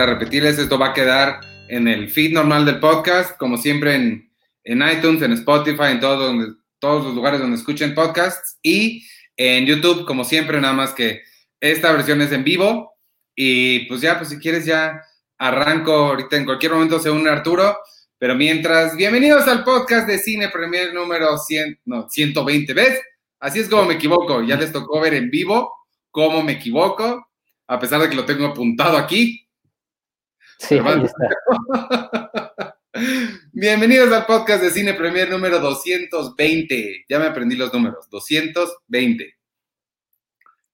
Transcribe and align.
a 0.00 0.06
repetirles, 0.06 0.58
esto 0.58 0.78
va 0.78 0.88
a 0.88 0.94
quedar 0.94 1.40
en 1.68 1.86
el 1.88 2.08
feed 2.10 2.32
normal 2.32 2.64
del 2.64 2.80
podcast, 2.80 3.36
como 3.36 3.56
siempre 3.56 3.94
en, 3.94 4.32
en 4.64 4.82
iTunes, 4.82 5.22
en 5.22 5.32
Spotify, 5.32 5.92
en 5.92 6.00
todo 6.00 6.26
donde, 6.26 6.54
todos 6.78 7.04
los 7.04 7.14
lugares 7.14 7.40
donde 7.40 7.56
escuchen 7.56 7.94
podcasts 7.94 8.58
y 8.62 9.06
en 9.36 9.66
YouTube, 9.66 10.04
como 10.04 10.24
siempre, 10.24 10.60
nada 10.60 10.74
más 10.74 10.92
que 10.92 11.22
esta 11.60 11.92
versión 11.92 12.20
es 12.22 12.32
en 12.32 12.44
vivo. 12.44 12.94
Y 13.34 13.86
pues 13.86 14.00
ya, 14.00 14.18
pues 14.18 14.30
si 14.30 14.38
quieres 14.38 14.64
ya 14.66 15.00
arranco 15.38 15.92
ahorita 15.92 16.36
en 16.36 16.44
cualquier 16.44 16.72
momento 16.72 16.98
se 16.98 17.10
une 17.10 17.30
Arturo. 17.30 17.78
Pero 18.18 18.34
mientras, 18.34 18.96
bienvenidos 18.96 19.48
al 19.48 19.64
podcast 19.64 20.06
de 20.06 20.18
Cine 20.18 20.48
Premier 20.48 20.92
número 20.92 21.38
100, 21.38 21.80
no, 21.86 22.08
120, 22.08 22.74
¿ves? 22.74 23.00
Así 23.38 23.60
es 23.60 23.68
como 23.68 23.86
me 23.86 23.94
equivoco. 23.94 24.42
Ya 24.42 24.56
les 24.56 24.72
tocó 24.72 25.00
ver 25.00 25.14
en 25.14 25.30
vivo 25.30 25.72
cómo 26.10 26.42
me 26.42 26.52
equivoco, 26.52 27.26
a 27.66 27.78
pesar 27.78 28.02
de 28.02 28.10
que 28.10 28.16
lo 28.16 28.26
tengo 28.26 28.46
apuntado 28.46 28.98
aquí. 28.98 29.48
Sí, 30.60 30.78
ahí 30.78 31.04
está. 31.04 32.76
Bienvenidos 33.52 34.12
al 34.12 34.26
podcast 34.26 34.62
de 34.62 34.70
Cine 34.70 34.92
Premier 34.92 35.30
número 35.30 35.58
220. 35.58 37.06
Ya 37.08 37.18
me 37.18 37.26
aprendí 37.26 37.56
los 37.56 37.72
números, 37.72 38.08
220. 38.10 39.34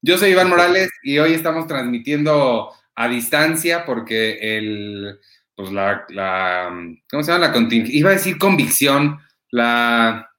Yo 0.02 0.18
soy 0.18 0.30
Iván 0.30 0.48
Morales 0.48 0.90
y 1.04 1.18
hoy 1.18 1.34
estamos 1.34 1.68
transmitiendo 1.68 2.72
a 2.96 3.08
distancia 3.08 3.86
porque 3.86 4.56
el, 4.58 5.20
pues 5.54 5.70
la, 5.70 6.04
la 6.08 6.68
¿cómo 7.08 7.22
se 7.22 7.30
llama? 7.30 7.46
La 7.46 7.52
contingencia, 7.52 7.98
iba 7.98 8.10
a 8.10 8.14
decir 8.14 8.38
convicción, 8.38 9.20
la, 9.52 10.30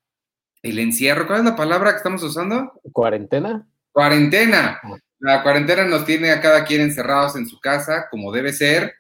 el 0.61 0.78
encierro, 0.78 1.26
¿cuál 1.26 1.39
es 1.39 1.45
la 1.45 1.56
palabra 1.56 1.92
que 1.92 1.98
estamos 1.98 2.22
usando? 2.22 2.73
¿Cuarentena? 2.92 3.66
Cuarentena. 3.94 4.82
La 5.20 5.42
cuarentena 5.42 5.86
nos 5.86 6.06
tiene 6.06 6.32
a 6.32 6.42
cada 6.42 6.66
quien 6.66 6.82
encerrados 6.82 7.38
en 7.38 7.48
su 7.48 7.59
casa, 7.61 8.08
como 8.11 8.32
debe 8.34 8.52
ser. 8.52 8.97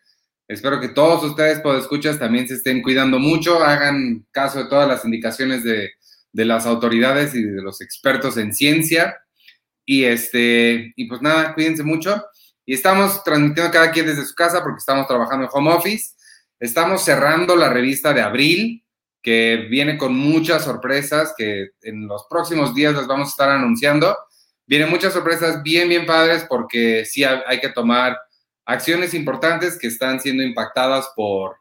Espero 0.47 0.79
que 0.79 0.89
todos 0.89 1.23
ustedes, 1.23 1.59
por 1.59 1.75
escuchas, 1.75 2.19
también 2.19 2.47
se 2.47 2.55
estén 2.55 2.81
cuidando 2.81 3.19
mucho, 3.19 3.63
hagan 3.63 4.25
caso 4.31 4.63
de 4.63 4.69
todas 4.69 4.87
las 4.87 5.03
indicaciones 5.03 5.63
de, 5.63 5.91
de 6.31 6.45
las 6.45 6.65
autoridades 6.65 7.35
y 7.35 7.43
de 7.43 7.61
los 7.61 7.81
expertos 7.81 8.37
en 8.37 8.53
ciencia. 8.53 9.17
Y 9.85 10.03
este, 10.03 10.93
y 10.95 11.05
pues 11.05 11.21
nada, 11.21 11.53
cuídense 11.53 11.83
mucho. 11.83 12.23
Y 12.65 12.73
estamos 12.73 13.23
transmitiendo 13.23 13.71
cada 13.71 13.91
quien 13.91 14.05
desde 14.05 14.25
su 14.25 14.35
casa 14.35 14.61
porque 14.61 14.79
estamos 14.79 15.07
trabajando 15.07 15.45
en 15.45 15.51
home 15.51 15.71
office. 15.71 16.13
Estamos 16.59 17.03
cerrando 17.03 17.55
la 17.55 17.69
revista 17.69 18.13
de 18.13 18.21
abril, 18.21 18.83
que 19.21 19.67
viene 19.69 19.97
con 19.97 20.15
muchas 20.15 20.63
sorpresas 20.63 21.33
que 21.37 21.71
en 21.81 22.07
los 22.07 22.25
próximos 22.29 22.73
días 22.73 22.93
las 22.93 23.07
vamos 23.07 23.29
a 23.29 23.31
estar 23.31 23.49
anunciando. 23.49 24.15
Vienen 24.65 24.89
muchas 24.89 25.13
sorpresas 25.13 25.63
bien, 25.63 25.89
bien 25.89 26.05
padres 26.05 26.45
porque 26.47 27.05
sí 27.05 27.23
hay 27.23 27.59
que 27.59 27.69
tomar 27.69 28.17
acciones 28.67 29.13
importantes 29.13 29.77
que 29.79 29.87
están 29.87 30.19
siendo 30.19 30.43
impactadas 30.43 31.09
por, 31.15 31.57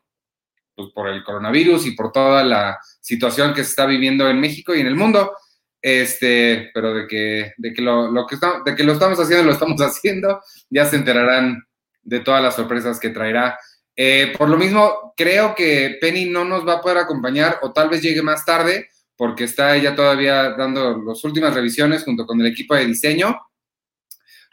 pues, 0.75 0.91
por 0.93 1.09
el 1.09 1.25
coronavirus 1.25 1.87
y 1.87 1.93
por 1.93 2.13
toda 2.13 2.45
la 2.45 2.79
situación 3.01 3.55
que 3.55 3.65
se 3.65 3.71
está 3.71 3.87
viviendo 3.87 4.29
en 4.29 4.41
México 4.41 4.75
y 4.75 4.81
en 4.81 4.89
el 4.89 4.97
mundo. 4.97 5.33
Este, 5.81 6.71
pero 6.75 6.93
de 6.93 7.07
que, 7.07 7.53
de 7.57 7.73
que, 7.73 7.81
lo, 7.81 8.11
lo 8.11 8.27
que 8.27 8.35
está, 8.35 8.61
de 8.65 8.75
que 8.75 8.83
lo 8.83 8.93
estamos 8.93 9.21
haciendo, 9.21 9.45
lo 9.45 9.53
estamos 9.53 9.81
haciendo, 9.81 10.41
ya 10.69 10.85
se 10.85 10.97
enterarán 10.97 11.63
de 12.03 12.21
todas 12.21 12.43
las 12.43 12.57
sorpresas 12.57 12.99
que 12.99 13.11
traerá. 13.11 13.59
Eh, 13.95 14.35
por 14.37 14.49
lo 14.49 14.57
mismo, 14.57 15.15
creo 15.17 15.55
que 15.55 15.97
Penny 16.01 16.27
no 16.27 16.45
nos 16.45 16.67
va 16.67 16.75
a 16.75 16.81
poder 16.81 16.99
acompañar 16.99 17.61
o 17.63 17.73
tal 17.73 17.89
vez 17.89 18.03
llegue 18.03 18.21
más 18.21 18.45
tarde 18.45 18.89
porque 19.17 19.45
está 19.45 19.75
ella 19.77 19.95
todavía 19.95 20.51
dando 20.51 21.03
las 21.03 21.25
últimas 21.25 21.55
revisiones 21.55 22.05
junto 22.05 22.27
con 22.27 22.41
el 22.41 22.49
equipo 22.49 22.75
de 22.75 22.85
diseño, 22.85 23.41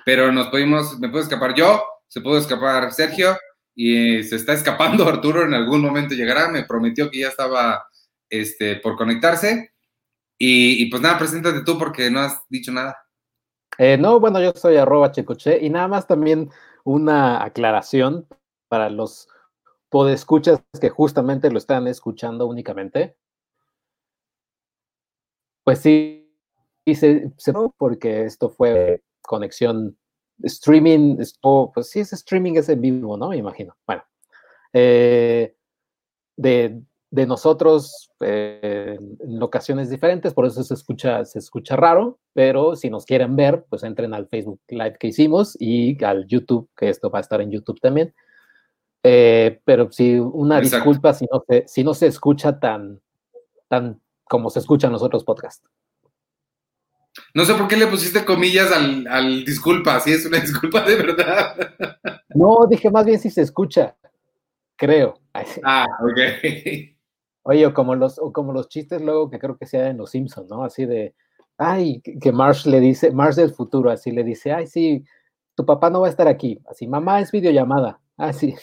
pero 0.06 0.31
nos 0.31 0.47
pudimos, 0.47 0.97
me 1.00 1.09
puedo 1.09 1.24
escapar 1.24 1.53
yo, 1.53 1.84
se 2.13 2.22
pudo 2.22 2.38
escapar 2.38 2.91
Sergio 2.94 3.35
y 3.74 4.22
se 4.22 4.35
está 4.35 4.53
escapando 4.53 5.03
Arturo, 5.09 5.44
en 5.46 5.56
algún 5.56 5.81
momento 5.81 6.13
llegará, 6.13 6.47
me 6.47 6.63
prometió 6.63 7.09
que 7.09 7.22
ya 7.22 7.29
estaba 7.29 7.88
este, 8.29 8.75
por 8.75 8.96
conectarse. 8.96 9.72
Y, 10.38 10.91
pues 10.91 11.01
nada, 11.01 11.18
preséntate 11.18 11.63
tú 11.63 11.79
porque 11.79 12.12
no 12.12 12.19
has 12.19 12.44
dicho 12.50 12.72
nada. 12.72 12.97
Eh, 13.79 13.97
no, 13.97 14.19
bueno, 14.19 14.40
yo 14.41 14.51
soy 14.56 14.75
arroba 14.75 15.12
checoche 15.12 15.57
y 15.59 15.69
nada 15.69 15.88
más 15.88 16.06
también 16.06 16.51
una 16.84 17.44
aclaración 17.44 18.28
para 18.68 18.90
los 18.90 19.28
podescuchas 19.90 20.62
que 20.80 20.90
justamente 20.90 21.50
lo 21.50 21.57
están 21.57 21.88
escuchando 21.88 22.45
únicamente. 22.45 23.16
Pues 25.63 25.80
sí, 25.80 26.38
y 26.85 26.94
se, 26.94 27.31
porque 27.78 28.25
esto 28.25 28.50
fue 28.50 29.01
conexión 29.22 29.97
streaming, 30.41 31.17
pues 31.73 31.89
sí, 31.89 31.99
es 31.99 32.13
streaming, 32.13 32.53
es 32.55 32.69
en 32.69 32.81
vivo, 32.81 33.17
¿no? 33.17 33.29
Me 33.29 33.38
imagino. 33.38 33.75
Bueno, 33.85 34.03
eh, 34.73 35.55
de, 36.35 36.81
de, 37.11 37.25
nosotros 37.25 38.11
eh, 38.19 38.97
en 39.19 39.44
ocasiones 39.44 39.89
diferentes, 39.89 40.33
por 40.33 40.45
eso 40.45 40.63
se 40.63 40.73
escucha, 40.73 41.23
se 41.25 41.39
escucha 41.39 41.75
raro, 41.75 42.19
pero 42.33 42.75
si 42.75 42.89
nos 42.89 43.05
quieren 43.05 43.35
ver, 43.35 43.66
pues 43.69 43.83
entren 43.83 44.13
al 44.13 44.27
Facebook 44.27 44.61
Live 44.67 44.97
que 44.99 45.07
hicimos 45.07 45.55
y 45.59 46.03
al 46.03 46.27
YouTube, 46.27 46.69
que 46.75 46.89
esto 46.89 47.09
va 47.09 47.19
a 47.19 47.21
estar 47.21 47.41
en 47.41 47.51
YouTube 47.51 47.79
también. 47.79 48.13
Eh, 49.03 49.59
pero 49.65 49.91
sí, 49.91 50.17
una 50.17 50.61
disculpa 50.61 51.13
si 51.13 51.25
no, 51.31 51.44
se, 51.47 51.67
si 51.67 51.83
no 51.83 51.94
se 51.94 52.07
escucha 52.07 52.59
tan, 52.59 53.01
tan 53.67 54.01
como 54.23 54.50
se 54.50 54.59
escuchan 54.59 54.91
los 54.91 55.03
otros 55.03 55.23
podcasts. 55.23 55.69
No 57.35 57.45
sé 57.45 57.55
por 57.55 57.67
qué 57.67 57.75
le 57.77 57.88
pusiste 57.88 58.23
comillas 58.23 58.71
al, 58.71 59.07
al 59.07 59.44
disculpa, 59.44 59.99
si 59.99 60.11
es 60.11 60.25
una 60.25 60.38
disculpa 60.41 60.81
de 60.81 60.95
verdad. 60.95 61.55
No, 62.29 62.67
dije 62.69 62.91
más 62.91 63.05
bien 63.05 63.19
si 63.19 63.29
se 63.29 63.41
escucha, 63.41 63.95
creo. 64.75 65.16
Ah, 65.63 65.88
ok. 66.01 66.19
Oye, 67.45 67.66
o 67.66 67.73
como 67.73 67.95
los, 67.95 68.19
o 68.19 68.31
como 68.31 68.53
los 68.53 68.69
chistes 68.69 69.01
luego 69.01 69.29
que 69.29 69.39
creo 69.39 69.57
que 69.57 69.66
sea 69.66 69.89
en 69.89 69.97
Los 69.97 70.11
Simpsons, 70.11 70.47
¿no? 70.49 70.63
Así 70.63 70.85
de, 70.85 71.13
ay, 71.57 72.01
que 72.01 72.31
Marsh 72.31 72.67
le 72.67 72.79
dice, 72.79 73.11
Marsh 73.11 73.35
del 73.35 73.51
futuro, 73.51 73.89
así 73.89 74.11
le 74.11 74.23
dice, 74.23 74.53
ay, 74.53 74.67
sí, 74.67 75.03
tu 75.55 75.65
papá 75.65 75.89
no 75.89 76.01
va 76.01 76.07
a 76.07 76.09
estar 76.11 76.27
aquí. 76.27 76.61
Así, 76.69 76.88
mamá 76.88 77.19
es 77.19 77.31
videollamada. 77.31 78.00
Así. 78.15 78.55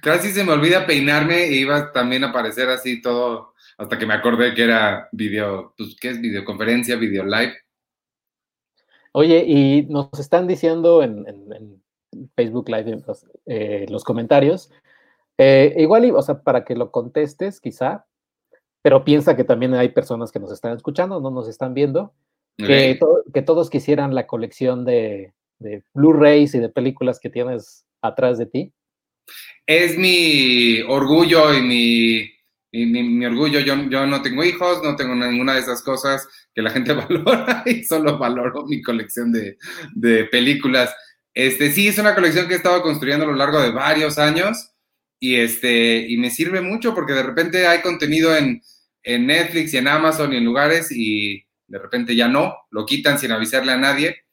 Casi 0.00 0.30
se 0.30 0.44
me 0.44 0.52
olvida 0.52 0.86
peinarme 0.86 1.44
e 1.44 1.56
iba 1.56 1.92
también 1.92 2.24
a 2.24 2.28
aparecer 2.28 2.68
así 2.70 3.02
todo 3.02 3.54
hasta 3.78 3.96
que 3.96 4.06
me 4.06 4.14
acordé 4.14 4.54
que 4.54 4.64
era 4.64 5.08
video, 5.12 5.72
pues, 5.76 5.96
¿qué 6.00 6.10
es 6.10 6.20
videoconferencia, 6.20 6.96
video 6.96 7.24
live? 7.24 7.54
Oye, 9.12 9.44
y 9.46 9.86
nos 9.88 10.10
están 10.18 10.46
diciendo 10.46 11.02
en, 11.02 11.80
Facebook 12.34 12.68
Live, 12.68 12.90
en 12.90 13.04
eh, 13.46 13.86
los, 13.88 14.02
comentarios, 14.02 14.70
eh, 15.38 15.74
igual, 15.78 16.10
o 16.14 16.22
sea, 16.22 16.42
para 16.42 16.64
que 16.64 16.74
lo 16.74 16.90
contestes, 16.90 17.60
quizá, 17.60 18.06
pero 18.82 19.04
piensa 19.04 19.36
que 19.36 19.44
también 19.44 19.74
hay 19.74 19.90
personas 19.90 20.32
que 20.32 20.40
nos 20.40 20.52
están 20.52 20.76
escuchando, 20.76 21.20
no 21.20 21.30
nos 21.30 21.48
están 21.48 21.74
viendo, 21.74 22.12
que, 22.56 22.98
que, 23.32 23.42
todos 23.42 23.70
quisieran 23.70 24.16
la 24.16 24.26
colección 24.26 24.84
de, 24.84 25.32
de 25.60 25.84
Blu-rays 25.94 26.54
y 26.56 26.58
de 26.58 26.68
películas 26.68 27.20
que 27.20 27.30
tienes 27.30 27.84
atrás 28.02 28.38
de 28.38 28.46
ti. 28.46 28.72
Es 29.66 29.96
mi 29.96 30.80
orgullo 30.82 31.54
y 31.54 31.62
mi 31.62 32.37
y 32.70 32.84
mi, 32.86 33.24
orgullo, 33.24 33.60
yo, 33.60 33.76
yo 33.88 34.06
no 34.06 34.20
tengo 34.20 34.44
hijos, 34.44 34.82
no 34.82 34.94
tengo 34.94 35.14
ninguna 35.14 35.54
de 35.54 35.60
esas 35.60 35.82
cosas 35.82 36.28
que 36.54 36.62
la 36.62 36.70
gente 36.70 36.92
valora 36.94 37.62
y 37.66 37.84
solo 37.84 38.18
valoro 38.18 38.66
mi 38.66 38.82
colección 38.82 39.32
de, 39.32 39.56
de, 39.94 40.24
películas. 40.24 40.94
Este, 41.32 41.70
sí, 41.72 41.88
es 41.88 41.98
una 41.98 42.14
colección 42.14 42.46
que 42.46 42.54
he 42.54 42.56
estado 42.56 42.82
construyendo 42.82 43.24
a 43.24 43.28
lo 43.28 43.36
largo 43.36 43.60
de 43.60 43.70
varios 43.70 44.18
años 44.18 44.72
y, 45.18 45.36
este, 45.36 46.06
y 46.08 46.16
me 46.18 46.30
sirve 46.30 46.60
mucho 46.60 46.94
porque 46.94 47.14
de 47.14 47.22
repente 47.22 47.66
hay 47.66 47.80
contenido 47.80 48.36
en, 48.36 48.60
en 49.02 49.26
Netflix 49.26 49.72
y 49.72 49.78
en 49.78 49.88
Amazon 49.88 50.32
y 50.32 50.36
en 50.36 50.44
lugares 50.44 50.88
y 50.90 51.44
de 51.66 51.78
repente 51.78 52.14
ya 52.14 52.28
no, 52.28 52.54
lo 52.70 52.84
quitan 52.84 53.18
sin 53.18 53.32
avisarle 53.32 53.72
a 53.72 53.78
nadie 53.78 54.24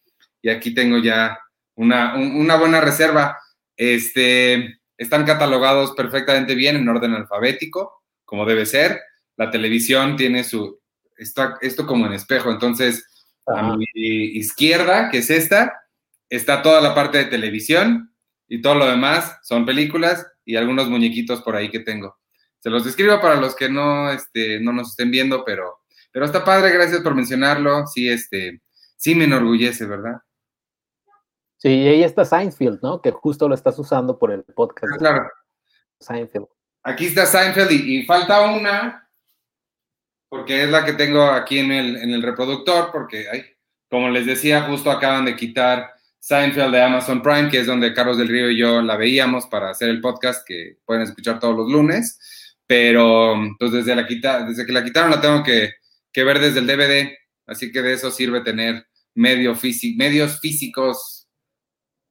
y 0.41 0.49
aquí 0.49 0.73
tengo 0.73 0.97
ya 0.97 1.39
una, 1.75 2.15
una 2.15 2.55
buena 2.57 2.81
reserva. 2.81 3.38
Este, 3.77 4.79
están 4.97 5.25
catalogados 5.25 5.93
perfectamente 5.93 6.55
bien 6.55 6.75
en 6.75 6.88
orden 6.88 7.13
alfabético 7.13 8.04
como 8.25 8.45
debe 8.45 8.66
ser. 8.66 9.00
La 9.38 9.51
televisión 9.51 10.16
tiene 10.16 10.44
su, 10.44 10.80
esto, 11.18 11.56
esto 11.62 11.86
como 11.86 12.06
en 12.07 12.13
espejo, 12.13 12.51
entonces 12.51 13.06
a 13.48 13.75
mi 13.75 13.86
izquierda, 13.95 15.10
que 15.10 15.19
es 15.19 15.30
esta, 15.30 15.74
está 16.30 16.62
toda 16.62 16.81
la 16.81 16.95
parte 16.95 17.19
de 17.19 17.25
televisión 17.25 18.13
y 18.48 18.62
todo 18.62 18.75
lo 18.75 18.88
demás 18.88 19.38
son 19.44 19.66
películas 19.66 20.25
y 20.44 20.56
algunos 20.56 20.89
muñequitos 20.89 21.42
por 21.42 21.56
ahí 21.56 21.69
que 21.69 21.80
tengo. 21.80 22.18
Se 22.60 22.69
los 22.69 22.83
describo 22.83 23.22
para 23.22 23.36
los 23.36 23.56
que 23.56 23.69
no, 23.69 24.12
este, 24.12 24.60
no 24.60 24.74
nos 24.74 24.89
estén 24.89 25.12
viendo, 25.12 25.44
pero, 25.45 25.81
pero 26.12 26.25
está 26.25 26.44
padre, 26.44 26.72
gracias 26.72 27.01
por 27.01 27.13
mencionarlo. 27.13 27.86
Sí, 27.86 28.10
este, 28.10 28.62
sí 28.98 29.13
me 29.13 29.25
enorgullece, 29.25 29.86
¿verdad? 29.86 30.18
Sí, 31.57 31.69
y 31.69 31.88
ahí 31.88 32.04
está 32.04 32.25
Seinfeld, 32.25 32.80
¿no? 32.81 33.01
Que 33.01 33.12
justo 33.12 33.48
lo 33.48 33.56
estás 33.56 33.77
usando 33.77 34.18
por 34.18 34.31
el 34.31 34.44
podcast. 34.44 34.94
Ah, 34.94 34.98
claro. 34.98 35.30
Seinfeld. 36.00 36.48
Aquí 36.87 37.07
está 37.07 37.25
Seinfeld 37.25 37.71
y, 37.71 38.03
falta 38.05 38.41
una, 38.41 39.09
porque 40.29 40.63
es 40.63 40.69
la 40.69 40.85
que 40.85 40.93
tengo 40.93 41.23
aquí 41.23 41.57
en 41.57 41.71
el, 41.71 41.95
en 41.95 42.11
el 42.11 42.21
reproductor, 42.21 42.89
porque, 42.91 43.25
como 43.89 44.09
les 44.09 44.27
decía, 44.27 44.61
justo 44.61 44.91
acaban 44.91 45.25
de 45.25 45.35
quitar 45.35 45.95
Seinfeld 46.19 46.71
de 46.71 46.83
Amazon 46.83 47.23
Prime, 47.23 47.49
que 47.49 47.61
es 47.61 47.65
donde 47.65 47.91
Carlos 47.91 48.19
del 48.19 48.27
Río 48.27 48.51
y 48.51 48.57
yo 48.57 48.83
la 48.83 48.97
veíamos 48.97 49.47
para 49.47 49.71
hacer 49.71 49.89
el 49.89 49.99
podcast 49.99 50.47
que 50.47 50.77
pueden 50.85 51.01
escuchar 51.01 51.39
todos 51.39 51.57
los 51.57 51.71
lunes. 51.71 52.19
Pero 52.67 53.35
pues 53.57 53.71
desde, 53.71 53.95
la 53.95 54.05
quita, 54.05 54.45
desde 54.45 54.63
que 54.63 54.71
la 54.71 54.83
quitaron 54.83 55.09
la 55.09 55.21
tengo 55.21 55.41
que, 55.41 55.73
que 56.11 56.23
ver 56.23 56.39
desde 56.39 56.59
el 56.59 56.67
DVD. 56.67 57.15
Así 57.47 57.71
que 57.71 57.81
de 57.81 57.93
eso 57.93 58.11
sirve 58.11 58.41
tener 58.41 58.85
medio 59.15 59.57
medios 59.97 60.39
físicos 60.39 61.27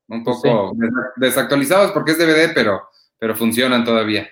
un 0.09 0.25
pues 0.25 0.37
poco 0.37 0.77
desactualizados 1.17 1.93
porque 1.93 2.13
es 2.13 2.19
DVD, 2.19 2.53
pero, 2.53 2.89
pero 3.19 3.37
funcionan 3.37 3.85
todavía. 3.85 4.29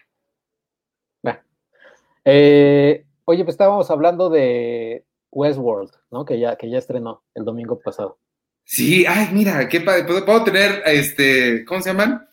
Eh, 2.24 3.04
oye, 3.24 3.44
pues 3.44 3.54
estábamos 3.54 3.90
hablando 3.90 4.30
de 4.30 5.04
Westworld, 5.30 5.90
¿no? 6.10 6.24
Que 6.24 6.38
ya, 6.38 6.56
que 6.56 6.70
ya 6.70 6.78
estrenó 6.78 7.24
el 7.34 7.44
domingo 7.44 7.80
pasado. 7.80 8.18
Sí, 8.64 9.04
ay, 9.06 9.28
mira, 9.32 9.68
qué 9.68 9.80
padre. 9.80 10.04
¿Puedo, 10.04 10.44
tener, 10.44 10.82
este, 10.86 11.64
¿cómo 11.64 11.80
se 11.80 11.90
llaman? 11.90 12.28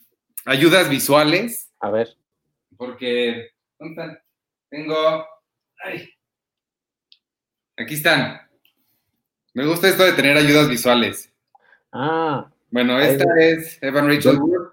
Ayudas 0.45 0.89
visuales. 0.89 1.71
A 1.79 1.89
ver. 1.89 2.15
Porque, 2.77 3.51
¿dónde 3.79 4.01
están? 4.01 4.19
Tengo, 4.69 5.25
ay, 5.83 6.09
aquí 7.77 7.95
están. 7.95 8.41
Me 9.53 9.65
gusta 9.65 9.89
esto 9.89 10.03
de 10.03 10.13
tener 10.13 10.37
ayudas 10.37 10.69
visuales. 10.69 11.33
Ah. 11.91 12.51
Bueno, 12.69 12.99
esta 12.99 13.25
es 13.39 13.81
Evan 13.81 14.07
Rachel 14.07 14.37
Wood. 14.37 14.69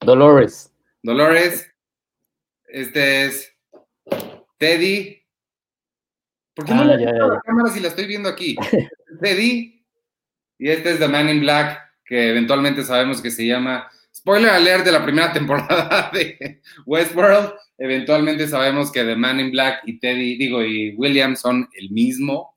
Dolores. 0.00 0.72
Dolores. 1.02 1.72
Este 2.66 3.24
es 3.24 3.57
Teddy. 4.58 5.22
¿Por 6.54 6.66
qué 6.66 6.74
no 6.74 6.82
ah, 6.82 6.84
le 6.84 7.04
la 7.04 7.40
cámara 7.44 7.72
si 7.72 7.80
la 7.80 7.88
estoy 7.88 8.06
viendo 8.06 8.28
aquí? 8.28 8.56
Teddy. 9.22 9.84
Y 10.58 10.68
este 10.68 10.90
es 10.90 10.98
The 10.98 11.08
Man 11.08 11.28
in 11.28 11.40
Black, 11.40 11.80
que 12.04 12.30
eventualmente 12.30 12.82
sabemos 12.82 13.22
que 13.22 13.30
se 13.30 13.46
llama. 13.46 13.88
Spoiler 14.14 14.50
alert 14.50 14.84
de 14.84 14.92
la 14.92 15.04
primera 15.04 15.32
temporada 15.32 16.10
de 16.12 16.60
Westworld. 16.84 17.54
Eventualmente 17.78 18.48
sabemos 18.48 18.90
que 18.90 19.04
The 19.04 19.14
Man 19.14 19.38
in 19.38 19.52
Black 19.52 19.82
y 19.86 20.00
Teddy, 20.00 20.36
digo, 20.36 20.62
y 20.64 20.94
William 20.96 21.36
son 21.36 21.68
el 21.74 21.90
mismo. 21.90 22.56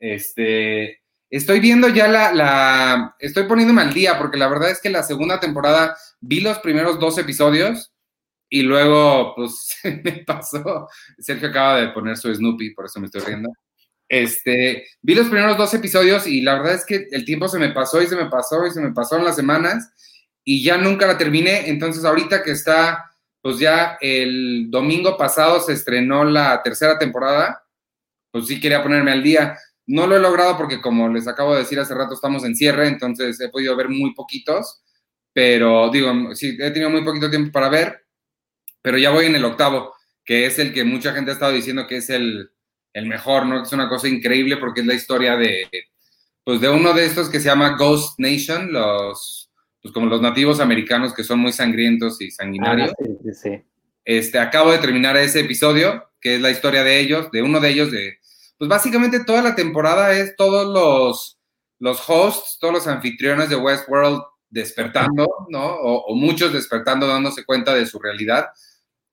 Este. 0.00 1.02
Estoy 1.28 1.60
viendo 1.60 1.88
ya 1.88 2.06
la, 2.08 2.32
la, 2.32 3.16
Estoy 3.18 3.44
poniéndome 3.44 3.82
al 3.82 3.92
día 3.92 4.16
porque 4.16 4.38
la 4.38 4.48
verdad 4.48 4.70
es 4.70 4.80
que 4.80 4.90
la 4.90 5.02
segunda 5.02 5.40
temporada 5.40 5.96
vi 6.20 6.40
los 6.40 6.58
primeros 6.60 7.00
dos 7.00 7.18
episodios 7.18 7.92
y 8.48 8.62
luego, 8.62 9.34
pues, 9.34 9.76
me 10.04 10.24
pasó. 10.24 10.88
Sergio 11.18 11.48
acaba 11.48 11.80
de 11.80 11.88
poner 11.88 12.16
su 12.16 12.32
Snoopy, 12.32 12.74
por 12.74 12.86
eso 12.86 13.00
me 13.00 13.06
estoy 13.06 13.22
riendo. 13.22 13.50
Este, 14.08 14.86
vi 15.02 15.14
los 15.14 15.28
primeros 15.28 15.56
dos 15.56 15.74
episodios 15.74 16.28
y 16.28 16.40
la 16.40 16.54
verdad 16.54 16.74
es 16.74 16.86
que 16.86 17.08
el 17.10 17.24
tiempo 17.24 17.48
se 17.48 17.58
me 17.58 17.70
pasó 17.70 18.00
y 18.00 18.06
se 18.06 18.14
me 18.14 18.26
pasó 18.30 18.64
y 18.64 18.70
se 18.70 18.80
me 18.80 18.92
pasaron 18.92 19.24
las 19.24 19.34
semanas 19.34 19.90
y 20.44 20.62
ya 20.62 20.76
nunca 20.76 21.06
la 21.06 21.18
terminé. 21.18 21.68
Entonces, 21.68 22.04
ahorita 22.04 22.42
que 22.42 22.52
está, 22.52 23.10
pues 23.42 23.58
ya 23.58 23.98
el 24.00 24.70
domingo 24.70 25.16
pasado 25.16 25.60
se 25.60 25.72
estrenó 25.72 26.24
la 26.24 26.62
tercera 26.62 26.98
temporada, 26.98 27.64
pues 28.30 28.46
sí 28.46 28.60
quería 28.60 28.82
ponerme 28.82 29.10
al 29.10 29.22
día. 29.22 29.58
No 29.86 30.06
lo 30.06 30.16
he 30.16 30.20
logrado 30.20 30.56
porque, 30.56 30.80
como 30.80 31.08
les 31.08 31.26
acabo 31.28 31.52
de 31.54 31.60
decir 31.60 31.78
hace 31.80 31.94
rato, 31.94 32.14
estamos 32.14 32.44
en 32.44 32.56
cierre, 32.56 32.88
entonces 32.88 33.40
he 33.40 33.48
podido 33.48 33.76
ver 33.76 33.88
muy 33.88 34.14
poquitos, 34.14 34.82
pero 35.32 35.90
digo, 35.90 36.34
sí, 36.34 36.56
he 36.60 36.70
tenido 36.70 36.90
muy 36.90 37.04
poquito 37.04 37.30
tiempo 37.30 37.52
para 37.52 37.68
ver, 37.68 38.05
pero 38.86 38.98
ya 38.98 39.10
voy 39.10 39.26
en 39.26 39.34
el 39.34 39.44
octavo, 39.44 39.96
que 40.24 40.46
es 40.46 40.60
el 40.60 40.72
que 40.72 40.84
mucha 40.84 41.12
gente 41.12 41.32
ha 41.32 41.34
estado 41.34 41.50
diciendo 41.50 41.88
que 41.88 41.96
es 41.96 42.08
el, 42.08 42.52
el 42.92 43.06
mejor, 43.06 43.44
¿no? 43.44 43.64
Es 43.64 43.72
una 43.72 43.88
cosa 43.88 44.06
increíble 44.06 44.58
porque 44.58 44.82
es 44.82 44.86
la 44.86 44.94
historia 44.94 45.34
de, 45.34 45.66
pues, 46.44 46.60
de 46.60 46.68
uno 46.68 46.92
de 46.92 47.04
estos 47.04 47.28
que 47.28 47.40
se 47.40 47.46
llama 47.46 47.76
Ghost 47.76 48.20
Nation, 48.20 48.72
los, 48.72 49.50
pues, 49.82 49.92
como 49.92 50.06
los 50.06 50.20
nativos 50.20 50.60
americanos 50.60 51.12
que 51.12 51.24
son 51.24 51.40
muy 51.40 51.50
sangrientos 51.50 52.20
y 52.20 52.30
sanguinarios. 52.30 52.90
Ah, 52.92 53.04
sí, 53.24 53.34
sí. 53.34 53.64
Este, 54.04 54.38
acabo 54.38 54.70
de 54.70 54.78
terminar 54.78 55.16
ese 55.16 55.40
episodio, 55.40 56.08
que 56.20 56.36
es 56.36 56.40
la 56.40 56.52
historia 56.52 56.84
de 56.84 57.00
ellos, 57.00 57.28
de 57.32 57.42
uno 57.42 57.58
de 57.58 57.70
ellos, 57.70 57.90
de 57.90 58.18
pues 58.56 58.70
básicamente 58.70 59.24
toda 59.24 59.42
la 59.42 59.56
temporada 59.56 60.16
es 60.16 60.36
todos 60.36 60.64
los, 60.72 61.40
los 61.80 62.08
hosts, 62.08 62.58
todos 62.60 62.72
los 62.72 62.86
anfitriones 62.86 63.48
de 63.48 63.56
Westworld 63.56 64.22
despertando, 64.48 65.26
¿no? 65.48 65.66
O, 65.66 66.14
muchos 66.14 66.52
despertando, 66.52 67.08
dándose 67.08 67.44
cuenta 67.44 67.74
de 67.74 67.84
su 67.84 67.98
realidad. 67.98 68.46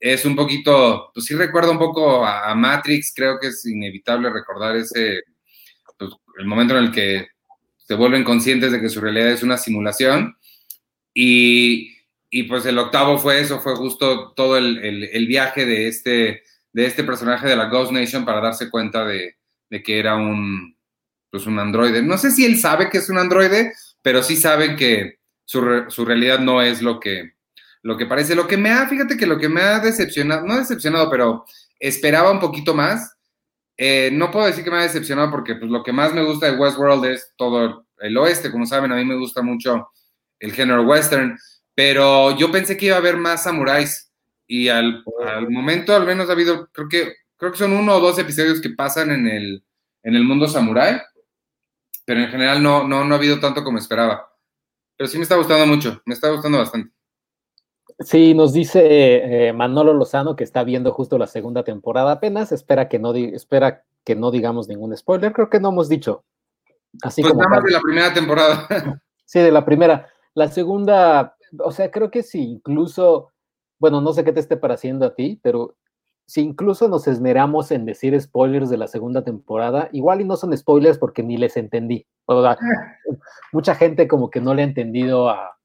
Es 0.04 0.26
un 0.26 0.36
poquito, 0.36 1.12
pues 1.14 1.26
sí 1.26 1.36
recuerda 1.36 1.72
un 1.72 1.80
poco 1.80 2.26
a, 2.26 2.54
Matrix, 2.56 3.14
creo 3.16 3.40
que 3.40 3.48
es 3.48 3.66
inevitable 3.66 4.30
recordar 4.30 4.76
ese, 4.76 5.22
pues, 5.98 6.12
el 6.40 6.46
momento 6.46 6.78
en 6.78 6.86
el 6.86 6.92
que 6.92 7.28
se 7.78 7.96
vuelven 7.96 8.24
conscientes 8.24 8.72
de 8.72 8.82
que 8.82 8.90
su 8.90 9.00
realidad 9.00 9.32
es 9.32 9.44
una 9.44 9.58
simulación. 9.58 10.36
Y, 11.14 11.96
y 12.30 12.44
pues 12.44 12.66
el 12.66 12.80
octavo 12.80 13.18
fue 13.18 13.40
eso, 13.40 13.62
fue 13.62 13.76
justo 13.76 14.34
todo 14.34 14.58
el, 14.58 14.80
el, 14.80 15.04
el 15.06 15.28
viaje 15.28 15.66
de 15.66 15.88
este 15.88 16.44
de 16.74 16.88
este 16.88 17.04
personaje 17.04 17.48
de 17.48 17.56
la 17.56 17.66
Ghost 17.66 17.92
Nation 17.92 18.26
para 18.26 18.42
darse 18.42 18.70
cuenta 18.70 19.06
de, 19.06 19.38
que 19.84 20.00
era 20.00 20.16
un, 20.16 20.76
pues 21.30 21.46
un 21.46 21.60
androide. 21.60 22.02
No 22.02 22.18
sé 22.18 22.32
si 22.32 22.46
él 22.46 22.58
sabe 22.58 22.90
que 22.90 22.98
es 22.98 23.10
un 23.10 23.20
androide, 23.20 23.74
pero 24.02 24.24
sí 24.24 24.36
sabe 24.36 24.76
que 24.76 25.20
su, 25.46 25.62
realidad 25.62 26.40
no 26.40 26.62
es 26.62 26.82
lo 26.82 27.00
que, 27.00 27.33
lo 27.84 27.98
que 27.98 28.08
parece. 28.08 28.34
Lo 28.34 28.48
que 28.48 28.58
me 28.58 28.72
ha, 28.72 28.88
fíjate 28.88 29.16
que 29.16 29.28
lo 29.28 29.38
que 29.38 29.50
me 29.50 29.62
ha 29.62 29.80
decepcionado, 29.80 30.48
no 30.48 30.58
decepcionado, 30.58 31.10
pero 31.10 31.46
esperaba 31.80 32.32
un 32.32 32.40
poquito 32.40 32.74
más. 32.74 33.16
Eh, 33.78 34.10
no 34.12 34.32
puedo 34.32 34.46
decir 34.46 34.64
que 34.64 34.72
me 34.72 34.78
ha 34.78 34.84
decepcionado 34.84 35.30
porque 35.30 35.56
pues, 35.56 35.70
lo 35.70 35.84
que 35.84 35.94
más 35.94 36.14
me 36.14 36.24
gusta 36.24 36.50
de 36.50 36.58
Westworld 36.58 37.06
es 37.06 37.34
todo 37.38 37.86
el 38.00 38.18
oeste. 38.18 38.52
Como 38.52 38.66
saben, 38.66 38.92
a 38.92 38.96
mí 38.96 39.06
me 39.06 39.18
gusta 39.18 39.42
mucho 39.42 39.90
el 40.40 40.54
género 40.54 40.84
western, 40.84 41.38
pero 41.76 42.36
yo 42.38 42.52
pensé 42.52 42.76
que 42.76 42.88
iba 42.88 42.96
a 42.96 43.00
haber 43.00 43.18
más 43.18 43.44
samuráis. 43.44 44.12
Y 44.48 44.70
al, 44.70 45.04
momento, 45.50 45.96
al 45.96 46.06
menos 46.06 46.30
ha 46.30 46.34
habido, 46.34 46.68
creo 46.72 46.90
que, 46.90 47.14
creo 47.38 47.52
que 47.52 47.58
son 47.58 47.74
uno 47.74 47.96
o 47.96 48.00
dos 48.00 48.20
episodios 48.20 48.62
que 48.62 48.70
pasan 48.70 49.12
en 49.12 49.28
el, 49.28 49.64
en 50.04 50.16
el 50.16 50.24
mundo 50.26 50.48
samurai, 50.48 51.02
pero 52.06 52.20
en 52.20 52.30
general 52.30 52.62
no, 52.62 52.86
no, 52.88 53.06
no 53.06 53.16
ha 53.16 53.18
habido 53.18 53.40
tanto 53.40 53.64
como 53.64 53.78
esperaba. 53.78 54.30
Pero 54.98 55.10
sí 55.10 55.18
me 55.18 55.24
está 55.24 55.38
gustando 55.38 55.66
mucho, 55.66 56.02
me 56.06 56.14
está 56.14 56.30
gustando 56.30 56.60
bastante. 56.60 56.93
Sí, 58.00 58.34
nos 58.34 58.54
dice 58.54 59.48
eh, 59.48 59.54
Manolo 59.54 59.94
Lozano 59.94 60.36
que 60.36 60.44
está 60.44 60.64
viendo 60.64 60.92
justo 60.92 61.18
la 61.18 61.28
segunda 61.28 61.64
temporada 61.64 62.14
apenas, 62.14 62.52
espera 62.52 62.90
que 62.90 63.00
no, 63.00 63.14
espera 63.14 63.84
que 64.04 64.16
no 64.16 64.32
digamos 64.32 64.68
ningún 64.68 64.96
spoiler, 64.96 65.32
creo 65.34 65.50
que 65.50 65.60
no 65.60 65.70
hemos 65.70 65.90
dicho. 65.90 66.24
Así 67.02 67.22
pues 67.22 67.36
nada 67.36 67.50
más 67.50 67.64
de 67.64 67.72
la 67.72 67.82
primera 67.82 68.14
temporada. 68.14 68.68
Sí, 69.26 69.40
de 69.40 69.52
la 69.52 69.66
primera. 69.66 70.10
La 70.36 70.48
segunda, 70.50 71.38
o 71.58 71.72
sea, 71.72 71.90
creo 71.90 72.12
que 72.12 72.22
sí, 72.22 72.44
incluso 72.44 73.34
bueno, 73.84 74.00
no 74.00 74.14
sé 74.14 74.24
qué 74.24 74.32
te 74.32 74.40
esté 74.40 74.56
pareciendo 74.56 75.06
a 75.06 75.14
ti, 75.14 75.42
pero 75.44 75.76
si 76.26 76.40
incluso 76.40 76.88
nos 76.88 77.06
esmeramos 77.06 77.70
en 77.70 77.84
decir 77.84 78.18
spoilers 78.20 78.70
de 78.70 78.78
la 78.78 78.88
segunda 78.88 79.26
temporada, 79.26 79.90
igual 79.92 80.22
y 80.22 80.24
no 80.24 80.38
son 80.38 80.56
spoilers 80.58 80.98
porque 80.98 81.22
ni 81.22 81.36
les 81.36 81.58
entendí. 81.58 82.08
mucha 83.52 83.76
gente 83.76 84.08
como 84.08 84.30
que 84.30 84.40
no 84.40 84.54
le 84.54 84.62
ha 84.62 84.66
entendido 84.66 85.30
a, 85.30 85.58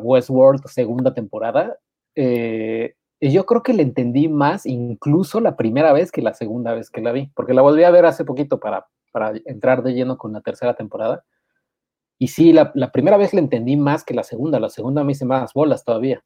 Westworld 0.00 0.66
segunda 0.66 1.14
temporada. 1.14 1.78
Eh, 2.14 2.94
yo 3.20 3.46
creo 3.46 3.62
que 3.62 3.72
le 3.72 3.82
entendí 3.82 4.28
más 4.28 4.66
incluso 4.66 5.40
la 5.40 5.56
primera 5.56 5.92
vez 5.92 6.12
que 6.12 6.22
la 6.22 6.34
segunda 6.34 6.74
vez 6.74 6.90
que 6.90 7.00
la 7.00 7.12
vi, 7.12 7.30
porque 7.34 7.54
la 7.54 7.62
volví 7.62 7.84
a 7.84 7.90
ver 7.90 8.04
hace 8.04 8.24
poquito 8.24 8.60
para, 8.60 8.86
para 9.12 9.32
entrar 9.46 9.82
de 9.82 9.94
lleno 9.94 10.18
con 10.18 10.32
la 10.32 10.40
tercera 10.40 10.74
temporada. 10.74 11.24
Y 12.18 12.28
sí, 12.28 12.52
la, 12.52 12.72
la 12.74 12.92
primera 12.92 13.16
vez 13.16 13.32
le 13.32 13.40
entendí 13.40 13.76
más 13.76 14.04
que 14.04 14.14
la 14.14 14.22
segunda. 14.22 14.60
La 14.60 14.70
segunda 14.70 15.04
me 15.04 15.12
hice 15.12 15.24
más 15.24 15.52
bolas 15.52 15.84
todavía. 15.84 16.22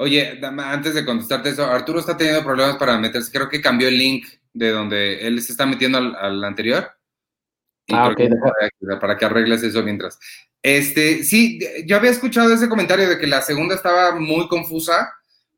Oye, 0.00 0.38
antes 0.40 0.94
de 0.94 1.04
contestarte 1.04 1.48
eso, 1.48 1.64
Arturo 1.64 1.98
está 1.98 2.16
teniendo 2.16 2.44
problemas 2.44 2.76
para 2.76 2.96
meterse. 2.98 3.32
Creo 3.32 3.48
que 3.48 3.60
cambió 3.60 3.88
el 3.88 3.98
link 3.98 4.28
de 4.52 4.70
donde 4.70 5.26
él 5.26 5.42
se 5.42 5.50
está 5.50 5.66
metiendo 5.66 5.98
al, 5.98 6.44
anterior. 6.44 6.88
ah, 7.90 8.08
ok. 8.08 8.20
Para, 9.00 9.16
que 9.16 9.24
arregles 9.24 9.64
eso 9.64 9.82
mientras. 9.82 10.20
Este, 10.62 11.24
sí, 11.24 11.60
yo 11.86 11.96
había 11.96 12.10
escuchado 12.10 12.52
ese 12.52 12.68
comentario 12.68 13.08
de 13.08 13.18
que 13.18 13.26
la 13.26 13.42
segunda 13.42 13.74
estaba 13.74 14.14
muy 14.18 14.48
confusa, 14.48 15.12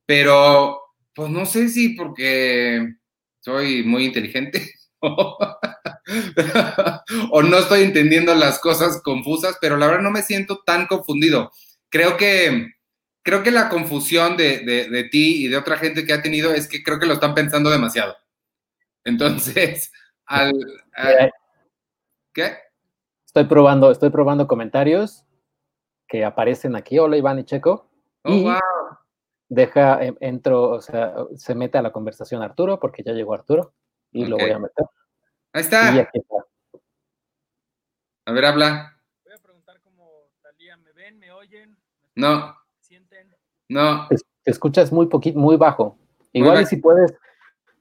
pero 0.07 0.81
pues 1.15 1.31
no 1.31 1.47
sé 1.47 1.69
si 1.69 1.91
porque 1.91 2.95
soy 3.41 3.83
muy 3.83 4.05
inteligente 4.05 4.73
o 5.01 5.39
no 7.43 7.59
estoy 7.59 7.83
entendiendo 7.83 8.35
las 8.35 8.59
cosas 8.59 9.01
confusas, 9.03 9.57
pero 9.61 9.77
la 9.77 9.87
verdad 9.87 10.03
no 10.03 10.11
me 10.11 10.23
siento 10.23 10.63
tan 10.65 10.87
confundido. 10.87 11.51
Creo 11.89 12.17
que 12.17 12.69
creo 13.23 13.43
que 13.43 13.51
la 13.51 13.69
confusión 13.69 14.37
de, 14.37 15.09
ti 15.11 15.45
y 15.45 15.49
de 15.49 15.57
otra 15.57 15.77
gente 15.77 16.05
que 16.05 16.13
ha 16.13 16.23
tenido 16.23 16.53
es 16.53 16.69
que 16.69 16.83
creo 16.83 16.99
que 16.99 17.07
lo 17.07 17.15
están 17.15 17.35
pensando 17.35 17.71
demasiado. 17.71 18.17
Entonces, 19.05 19.93
al, 20.27 20.53
¿qué? 22.33 22.57
Estoy 23.31 23.45
probando, 23.45 23.93
estoy 23.93 24.11
probando 24.11 24.49
comentarios 24.49 25.25
que 26.09 26.25
aparecen 26.25 26.75
aquí. 26.75 26.99
Hola 26.99 27.17
Iván 27.17 27.39
y 27.39 27.45
Checo. 27.45 27.89
Oh, 28.25 28.33
y 28.33 28.43
wow. 28.43 28.59
Deja, 29.49 30.05
em, 30.05 30.17
entro, 30.19 30.71
o 30.71 30.81
sea, 30.81 31.15
se 31.37 31.55
mete 31.55 31.79
a 31.79 31.83
la 31.83 31.93
conversación 31.93 32.43
Arturo, 32.43 32.81
porque 32.81 33.05
ya 33.05 33.13
llegó 33.13 33.33
Arturo, 33.33 33.73
y 34.11 34.27
lo 34.27 34.37
voy 34.37 34.51
a 34.51 34.59
meter. 34.59 34.85
Ahí 35.53 35.61
está. 35.61 35.91
A 38.25 38.33
ver, 38.33 38.45
habla. 38.45 39.01
ven? 40.97 41.21
¿Me 41.21 41.31
oyen? 41.31 41.79
No. 42.17 42.57
¿Sienten? 42.81 43.33
No. 43.69 44.09
Te, 44.09 44.17
te 44.43 44.51
escuchas 44.51 44.91
muy 44.91 45.07
poquito, 45.07 45.39
muy 45.39 45.57
bajo. 45.57 45.97
Igual 46.33 46.63
y 46.63 46.67
si 46.67 46.79
puedes, 46.79 47.15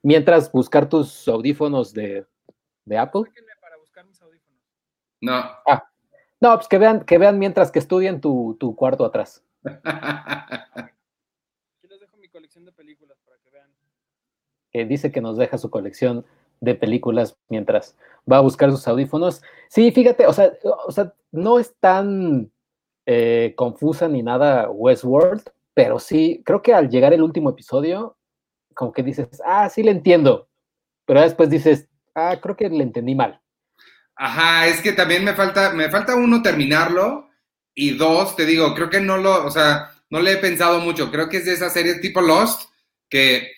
mientras 0.04 0.52
buscar 0.52 0.88
tus 0.88 1.28
audífonos 1.28 1.92
de, 1.92 2.28
de 2.86 2.98
Apple. 3.00 3.24
Sáquenme 3.26 3.54
para 3.60 3.78
buscar 3.78 4.06
mis 4.06 4.22
audífonos. 4.22 4.40
No. 5.22 5.44
No, 6.42 6.56
pues 6.56 6.68
que 6.68 6.78
vean, 6.78 7.02
que 7.02 7.18
vean 7.18 7.38
mientras 7.38 7.72
que 7.72 7.80
estudien 7.80 8.22
tu, 8.22 8.56
tu 8.60 8.76
cuarto 8.76 9.04
atrás. 9.04 9.44
Aquí 9.66 9.82
les 11.90 12.00
dejo 12.00 12.18
mi 12.18 12.30
colección 12.30 12.64
de 12.66 12.72
películas 12.72 13.18
para 13.26 13.38
que 13.40 13.50
vean. 13.50 14.88
dice 14.88 15.12
que 15.12 15.20
nos 15.22 15.38
deja 15.38 15.58
su 15.58 15.70
colección 15.70 16.26
de 16.62 16.76
películas 16.76 17.38
mientras 17.50 17.98
va 18.32 18.38
a 18.38 18.42
buscar 18.42 18.72
sus 18.72 18.88
audífonos. 18.88 19.42
Sí, 19.68 19.92
fíjate, 19.92 20.28
o 20.28 20.34
sea, 20.34 20.54
o 20.88 20.92
sea 20.92 21.14
no 21.32 21.60
es 21.60 21.76
tan 21.80 22.52
eh, 23.06 23.54
confusa 23.56 24.08
ni 24.08 24.24
nada 24.24 24.70
Westworld, 24.70 25.44
pero 25.74 26.00
sí, 26.00 26.42
creo 26.46 26.62
que 26.62 26.74
al 26.74 26.90
llegar 26.90 27.14
el 27.14 27.24
último 27.24 27.50
episodio, 27.50 28.18
como 28.74 28.92
que 28.92 29.04
dices, 29.04 29.42
ah, 29.46 29.70
sí 29.70 29.84
le 29.84 29.92
entiendo, 29.92 30.48
pero 31.06 31.22
después 31.22 31.50
dices, 31.50 31.88
ah, 32.16 32.38
creo 32.42 32.56
que 32.56 32.70
le 32.70 32.84
entendí 32.84 33.16
mal. 33.16 33.42
Ajá, 34.22 34.68
es 34.68 34.82
que 34.82 34.92
también 34.92 35.24
me 35.24 35.34
falta, 35.34 35.72
me 35.72 35.90
falta 35.90 36.14
uno 36.16 36.42
terminarlo 36.42 37.30
y 37.74 37.92
dos, 37.92 38.36
te 38.36 38.46
digo, 38.46 38.76
creo 38.76 38.90
que 38.90 39.00
no 39.00 39.18
lo, 39.18 39.46
o 39.46 39.50
sea, 39.50 39.92
no 40.10 40.20
le 40.20 40.34
he 40.34 40.38
pensado 40.38 40.80
mucho. 40.82 41.10
Creo 41.10 41.30
que 41.30 41.38
es 41.38 41.46
de 41.46 41.54
esa 41.54 41.70
serie 41.70 41.96
tipo 42.00 42.20
Lost 42.20 42.70
que 43.08 43.50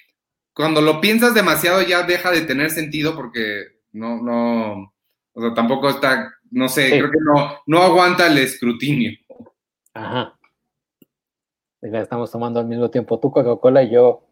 cuando 0.53 0.79
lo 0.81 1.01
piensas 1.01 1.33
demasiado 1.33 1.81
ya 1.81 2.03
deja 2.03 2.29
de 2.29 2.41
tener 2.41 2.69
sentido 2.69 3.15
porque 3.15 3.79
no, 3.93 4.21
no, 4.21 4.93
o 5.33 5.41
sea, 5.41 5.53
tampoco 5.55 5.89
está, 5.89 6.31
no 6.51 6.69
sé, 6.69 6.89
Sí. 6.89 6.99
creo 6.99 7.09
que 7.09 7.17
no, 7.23 7.59
no 7.65 7.81
aguanta 7.81 8.27
el 8.27 8.37
escrutinio. 8.37 9.17
Ajá. 9.95 10.37
Mira, 11.81 12.01
estamos 12.03 12.29
tomando 12.31 12.59
al 12.59 12.67
mismo 12.67 12.91
tiempo 12.91 13.19
tú 13.19 13.31
Coca-Cola 13.31 13.81
y 13.81 13.93
yo. 13.93 14.27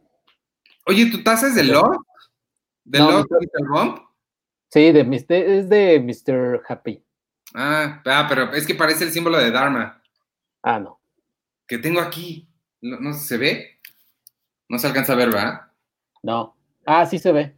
Oye, 0.85 1.07
¿tu 1.07 1.23
taza 1.23 1.47
es 1.47 1.55
de 1.55 1.63
Lost? 1.63 1.99
¿De 2.83 2.99
No, 2.99 3.09
Lost. 3.11 3.29
Bump? 3.67 4.08
Sí, 4.69 4.91
de, 4.91 5.03
Mr. 5.03 5.31
es 5.33 5.69
de 5.69 5.99
Mr. 5.99 6.61
Happy. 6.67 7.03
Ah, 7.55 8.01
ah, 8.05 8.25
pero 8.29 8.53
es 8.53 8.65
que 8.67 8.75
parece 8.75 9.03
el 9.03 9.11
símbolo 9.11 9.37
de 9.39 9.49
Dharma 9.51 10.01
Ah, 10.61 10.79
no. 10.79 10.99
que 11.67 11.77
tengo 11.79 11.99
aquí. 11.99 12.47
No, 12.81 12.99
no 12.99 13.13
se 13.13 13.37
ve. 13.37 13.79
No 14.69 14.77
se 14.77 14.87
alcanza 14.87 15.13
a 15.13 15.15
ver, 15.15 15.29
¿verdad? 15.31 15.61
No. 16.21 16.55
Ah, 16.85 17.05
sí 17.05 17.17
se 17.17 17.31
ve. 17.31 17.55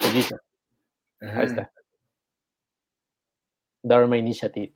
Ahí 0.00 0.18
está. 1.46 1.72
Dharma 3.82 4.16
Initiative. 4.16 4.72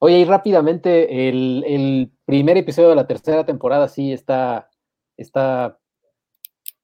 Oye, 0.00 0.20
y 0.20 0.24
rápidamente, 0.24 1.28
el, 1.28 1.64
el 1.66 2.12
primer 2.24 2.56
episodio 2.56 2.90
de 2.90 2.96
la 2.96 3.06
tercera 3.06 3.44
temporada 3.44 3.88
sí 3.88 4.12
está, 4.12 4.70
está, 5.16 5.78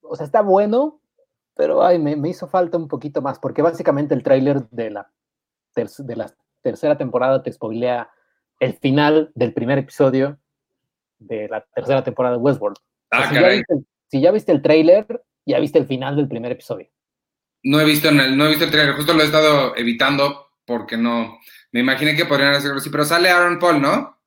o 0.02 0.16
sea, 0.16 0.26
está 0.26 0.40
bueno, 0.42 1.00
pero 1.54 1.84
ay, 1.84 1.98
me, 1.98 2.16
me 2.16 2.28
hizo 2.30 2.46
falta 2.48 2.76
un 2.76 2.88
poquito 2.88 3.22
más, 3.22 3.38
porque 3.38 3.62
básicamente 3.62 4.14
el 4.14 4.22
tráiler 4.22 4.68
de 4.70 4.90
la, 4.90 5.10
de 5.74 6.16
la 6.16 6.34
tercera 6.62 6.96
temporada 6.96 7.42
te 7.42 7.52
spoilea 7.52 8.10
el 8.60 8.74
final 8.74 9.30
del 9.34 9.52
primer 9.52 9.78
episodio 9.78 10.38
de 11.18 11.48
la 11.48 11.64
tercera 11.74 12.02
temporada 12.04 12.36
de 12.36 12.42
Westworld. 12.42 12.76
Ah, 13.10 13.28
si, 13.28 13.34
ya 13.34 13.48
viste, 13.48 13.74
el- 13.74 13.86
si 14.08 14.20
ya 14.20 14.30
viste 14.30 14.52
el 14.52 14.62
tráiler, 14.62 15.24
ya 15.46 15.58
viste 15.58 15.78
el 15.78 15.86
final 15.86 16.16
del 16.16 16.28
primer 16.28 16.52
episodio. 16.52 16.88
No 17.62 17.80
he 17.80 17.84
visto 17.84 18.08
en 18.08 18.20
el, 18.20 18.36
no 18.36 18.44
he 18.46 18.48
visto 18.50 18.64
el 18.64 18.70
trailer, 18.70 18.94
justo 18.94 19.14
lo 19.14 19.22
he 19.22 19.26
estado 19.26 19.74
evitando 19.76 20.48
porque 20.66 20.96
no. 20.96 21.38
Me 21.72 21.80
imaginé 21.80 22.14
que 22.14 22.24
podrían 22.26 22.52
hacerlo 22.54 22.76
así, 22.78 22.90
pero 22.90 23.04
sale 23.04 23.30
Aaron 23.30 23.58
Paul, 23.58 23.80
¿no? 23.80 24.18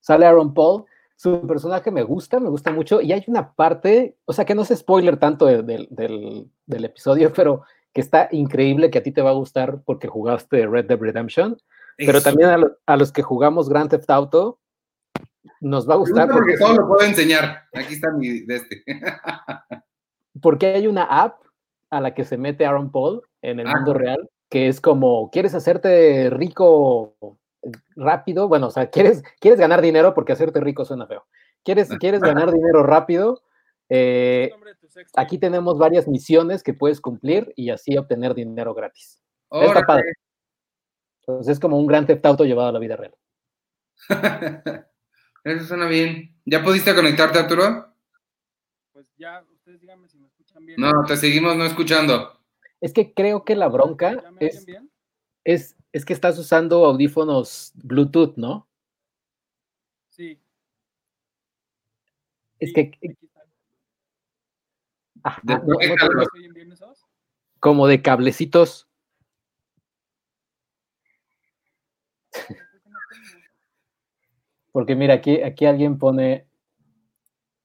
sale 0.00 0.26
Aaron 0.26 0.52
Paul. 0.52 0.84
Su 1.22 1.46
personaje 1.46 1.92
me 1.92 2.02
gusta, 2.02 2.40
me 2.40 2.48
gusta 2.48 2.72
mucho. 2.72 3.00
Y 3.00 3.12
hay 3.12 3.22
una 3.28 3.52
parte, 3.52 4.16
o 4.24 4.32
sea, 4.32 4.44
que 4.44 4.56
no 4.56 4.62
es 4.62 4.70
spoiler 4.76 5.18
tanto 5.18 5.46
de- 5.46 5.62
del, 5.62 5.86
del- 5.90 6.50
del 6.66 6.84
episodio, 6.84 7.32
pero 7.36 7.62
que 7.92 8.00
está 8.00 8.28
increíble, 8.32 8.90
que 8.90 8.98
a 8.98 9.02
ti 9.04 9.12
te 9.12 9.22
va 9.22 9.30
a 9.30 9.34
gustar 9.34 9.82
porque 9.84 10.08
jugaste 10.08 10.66
Red 10.66 10.86
Dead 10.86 10.98
Redemption. 10.98 11.56
Pero 11.96 12.20
también 12.22 12.48
a, 12.48 12.56
lo- 12.56 12.76
a 12.86 12.96
los 12.96 13.12
que 13.12 13.22
jugamos 13.22 13.68
Grand 13.68 13.88
Theft 13.88 14.10
Auto, 14.10 14.58
nos 15.60 15.88
va 15.88 15.94
a 15.94 15.98
gustar 15.98 16.26
gusta 16.26 16.34
porque 16.38 16.54
porque, 16.58 16.64
todo 16.64 16.82
lo 16.82 16.88
puedo 16.88 17.06
enseñar. 17.08 17.62
Aquí 17.72 17.94
está 17.94 18.10
mi 18.10 18.40
de 18.40 18.56
este. 18.56 18.82
porque 20.42 20.66
hay 20.66 20.86
una 20.88 21.04
app 21.04 21.40
a 21.90 22.00
la 22.00 22.14
que 22.14 22.24
se 22.24 22.36
mete 22.36 22.66
Aaron 22.66 22.90
Paul 22.90 23.22
en 23.42 23.60
el 23.60 23.68
Ah. 23.68 23.74
mundo 23.76 23.94
real, 23.94 24.28
que 24.48 24.66
es 24.66 24.80
como, 24.80 25.30
¿quieres 25.30 25.54
hacerte 25.54 26.30
rico 26.30 27.14
rápido? 27.96 28.48
Bueno, 28.48 28.68
o 28.68 28.70
sea, 28.70 28.90
¿quieres, 28.90 29.22
quieres 29.40 29.58
ganar 29.58 29.80
dinero 29.80 30.14
porque 30.14 30.32
hacerte 30.32 30.60
rico 30.60 30.84
suena 30.84 31.06
feo. 31.06 31.26
¿Quieres, 31.64 31.88
¿quieres 32.00 32.20
ganar 32.20 32.50
dinero 32.50 32.82
rápido? 32.82 33.42
Eh, 33.88 34.50
aquí 35.16 35.38
tenemos 35.38 35.78
varias 35.78 36.08
misiones 36.08 36.62
que 36.62 36.74
puedes 36.74 37.00
cumplir 37.00 37.52
y 37.56 37.70
así 37.70 37.96
obtener 37.96 38.34
dinero 38.34 38.74
gratis. 38.74 39.22
Está 39.50 39.82
padre. 39.82 40.14
Entonces 41.20 41.52
es 41.52 41.60
como 41.60 41.78
un 41.78 41.86
gran 41.86 42.06
Theft 42.06 42.24
Auto 42.24 42.44
llevado 42.44 42.70
a 42.70 42.72
la 42.72 42.78
vida 42.78 42.96
real. 42.96 43.14
Eso 45.44 45.66
suena 45.66 45.86
bien. 45.86 46.36
¿Ya 46.44 46.62
pudiste 46.62 46.94
conectarte, 46.94 47.38
Arturo? 47.38 47.94
Pues 48.92 49.06
ya, 49.16 49.44
ustedes 49.52 49.80
díganme 49.80 50.08
si 50.08 50.18
me 50.18 50.26
escuchan 50.26 50.64
bien. 50.64 50.80
No, 50.80 51.04
te 51.06 51.16
seguimos 51.16 51.56
no 51.56 51.64
escuchando. 51.64 52.40
Es 52.80 52.92
que 52.92 53.12
creo 53.12 53.44
que 53.44 53.54
la 53.54 53.68
bronca 53.68 54.20
¿Ya 54.22 54.30
me 54.30 54.46
es, 54.46 54.66
bien? 54.66 54.90
es, 55.44 55.76
es 55.92 56.04
que 56.04 56.12
estás 56.12 56.38
usando 56.38 56.84
audífonos 56.86 57.72
Bluetooth, 57.74 58.36
¿no? 58.36 58.66
Sí. 60.10 60.40
Es 62.58 62.70
sí, 62.70 62.74
que 62.74 63.16
ajá, 65.22 65.40
De- 65.44 65.54
como 67.60 67.86
de 67.86 68.02
cablecitos. 68.02 68.88
Porque 74.72 74.96
mira, 74.96 75.14
aquí, 75.14 75.42
aquí 75.42 75.66
alguien 75.66 75.98
pone 75.98 76.46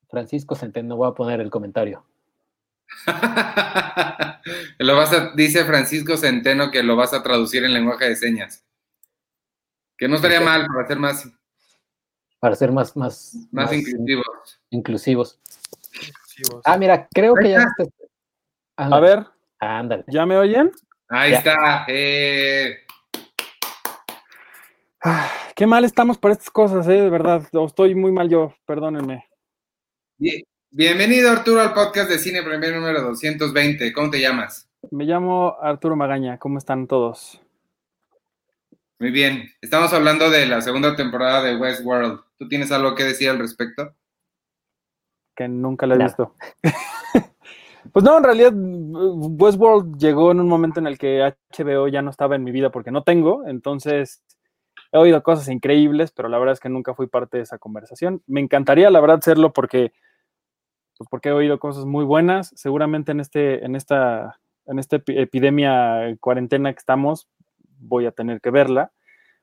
Francisco 0.09 0.55
Centeno, 0.55 0.97
voy 0.97 1.09
a 1.09 1.13
poner 1.13 1.39
el 1.41 1.49
comentario. 1.49 2.05
lo 4.79 4.95
vas 4.95 5.13
a, 5.13 5.31
dice 5.35 5.63
Francisco 5.65 6.17
Centeno 6.17 6.71
que 6.71 6.83
lo 6.83 6.95
vas 6.95 7.13
a 7.13 7.23
traducir 7.23 7.63
en 7.63 7.73
lenguaje 7.73 8.05
de 8.09 8.15
señas. 8.15 8.63
Que 9.97 10.07
no 10.07 10.15
estaría 10.15 10.41
mal 10.41 10.67
para 10.67 10.87
ser 10.87 10.99
más, 10.99 11.27
Para 12.39 12.55
ser 12.55 12.71
más, 12.71 12.95
más, 12.95 13.33
más 13.51 13.71
más 13.71 13.73
inclusivos. 13.73 14.61
inclusivos. 14.69 15.39
Ah, 16.63 16.77
mira, 16.77 17.07
creo 17.11 17.33
que 17.35 17.49
ya 17.49 17.57
está. 17.63 17.83
A 18.75 18.99
ver, 18.99 19.25
ándale. 19.59 20.03
¿ya 20.07 20.25
me 20.25 20.37
oyen? 20.37 20.71
Ahí 21.09 21.31
Ya. 21.31 21.37
está. 21.39 21.85
eh, 21.87 22.77
Ah, 25.03 25.31
Qué 25.55 25.65
mal 25.65 25.83
estamos 25.85 26.17
para 26.19 26.33
estas 26.33 26.51
cosas, 26.51 26.87
eh, 26.87 26.91
de 27.01 27.09
verdad. 27.09 27.41
Estoy 27.65 27.95
muy 27.95 28.11
mal 28.11 28.29
yo, 28.29 28.53
perdónenme. 28.65 29.25
bien- 30.19 30.43
bienvenido, 30.71 31.31
Arturo, 31.31 31.61
al 31.61 31.73
podcast 31.73 32.09
de 32.09 32.19
Cine 32.19 32.43
Premier 32.43 32.75
número 32.75 33.01
220. 33.01 33.91
¿Cómo 33.93 34.09
te 34.09 34.19
llamas? 34.21 34.69
Me 34.91 35.05
llamo 35.05 35.55
Arturo 35.61 35.95
Magaña, 35.95 36.37
¿cómo 36.37 36.57
están 36.57 36.87
todos? 36.87 37.41
Muy 38.99 39.11
bien. 39.11 39.49
Estamos 39.61 39.93
hablando 39.93 40.29
de 40.29 40.45
la 40.45 40.61
segunda 40.61 40.95
temporada 40.95 41.43
de 41.43 41.57
Westworld. 41.57 42.19
¿Tú 42.37 42.47
tienes 42.47 42.71
algo 42.71 42.95
que 42.95 43.03
decir 43.03 43.29
al 43.29 43.39
respecto? 43.39 43.93
Que 45.35 45.47
nunca 45.47 45.85
la 45.85 45.95
he 45.95 45.97
No. 45.99 46.03
visto. 46.05 46.35
pues 47.93 48.03
no, 48.03 48.17
en 48.17 48.23
realidad 48.23 48.53
Westworld 48.55 49.97
llegó 49.99 50.31
en 50.31 50.39
un 50.39 50.47
momento 50.47 50.79
en 50.79 50.87
el 50.87 50.97
que 50.97 51.21
HBO 51.55 51.87
ya 51.87 52.01
no 52.01 52.09
estaba 52.09 52.35
en 52.35 52.43
mi 52.43 52.51
vida 52.51 52.71
porque 52.71 52.91
no 52.91 53.03
tengo, 53.03 53.45
entonces 53.47 54.23
he 54.91 54.97
oído 54.97 55.21
cosas 55.21 55.47
increíbles, 55.49 56.11
pero 56.11 56.27
la 56.29 56.39
verdad 56.39 56.53
es 56.53 56.59
que 56.59 56.69
nunca 56.69 56.95
fui 56.95 57.07
parte 57.07 57.37
de 57.37 57.43
esa 57.43 57.59
conversación. 57.59 58.23
Me 58.25 58.39
encantaría, 58.41 58.89
la 58.89 58.99
verdad, 59.01 59.21
serlo 59.21 59.53
porque, 59.53 59.91
pues 60.97 61.09
porque 61.09 61.29
he 61.29 61.33
oído 61.33 61.59
cosas 61.59 61.85
muy 61.85 62.05
buenas. 62.05 62.51
Seguramente 62.55 63.11
en 63.11 63.19
este, 63.19 63.63
en 63.65 63.75
esta, 63.75 64.39
en 64.65 64.79
esta 64.79 64.97
epi- 64.97 65.17
epidemia 65.19 66.15
cuarentena 66.19 66.73
que 66.73 66.79
estamos, 66.79 67.27
voy 67.79 68.05
a 68.05 68.11
tener 68.11 68.41
que 68.41 68.49
verla, 68.51 68.91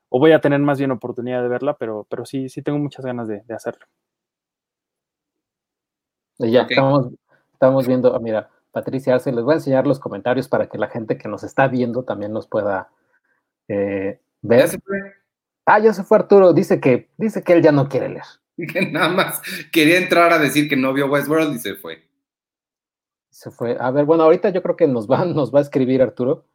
o 0.09 0.19
voy 0.19 0.31
a 0.33 0.41
tener 0.41 0.59
más 0.59 0.77
bien 0.77 0.91
oportunidad 0.91 1.41
de 1.41 1.47
verla, 1.49 1.77
pero, 1.77 2.05
pero 2.09 2.25
sí, 2.25 2.49
sí 2.49 2.61
tengo 2.61 2.79
muchas 2.79 3.05
ganas 3.05 3.27
de, 3.27 3.41
de 3.41 3.53
hacerlo. 3.53 3.85
Y 6.37 6.51
ya 6.51 6.63
estamos, 6.63 7.09
estamos 7.53 7.87
viendo, 7.87 8.13
ah, 8.13 8.19
mira, 8.19 8.49
Patricia 8.71 9.15
Arce, 9.15 9.31
les 9.31 9.43
voy 9.43 9.53
a 9.53 9.57
enseñar 9.57 9.87
los 9.87 9.99
comentarios 9.99 10.49
para 10.49 10.67
que 10.67 10.77
la 10.77 10.89
gente 10.89 11.17
que 11.17 11.29
nos 11.29 11.43
está 11.43 11.67
viendo 11.69 12.03
también 12.03 12.33
los 12.33 12.47
pueda 12.47 12.89
eh, 13.69 14.19
Ya 14.41 14.49
ver. 14.49 14.67
se 14.67 14.79
fue. 14.79 14.97
Ah, 15.65 15.79
ya 15.79 15.93
se 15.93 16.03
fue 16.03 16.17
Arturo, 16.17 16.53
dice 16.53 16.79
que, 16.79 17.09
dice 17.17 17.41
que 17.41 17.53
él 17.53 17.63
ya 17.63 17.71
no 17.71 17.87
quiere 17.87 18.09
leer. 18.09 18.25
Que 18.73 18.85
nada 18.89 19.09
más 19.09 19.41
quería 19.71 19.97
entrar 19.97 20.31
a 20.31 20.39
decir 20.39 20.69
que 20.69 20.75
no 20.77 20.93
vio 20.93 21.07
Westworld 21.07 21.55
y 21.55 21.59
se 21.59 21.75
fue. 21.75 22.07
Se 23.29 23.51
fue. 23.51 23.75
A 23.79 23.91
ver, 23.91 24.05
bueno, 24.05 24.23
ahorita 24.23 24.49
yo 24.49 24.63
creo 24.63 24.75
que 24.77 24.87
nos 24.87 25.09
va, 25.09 25.25
nos 25.25 25.53
va 25.53 25.59
a 25.59 25.63
escribir 25.63 26.01
Arturo 26.01 26.45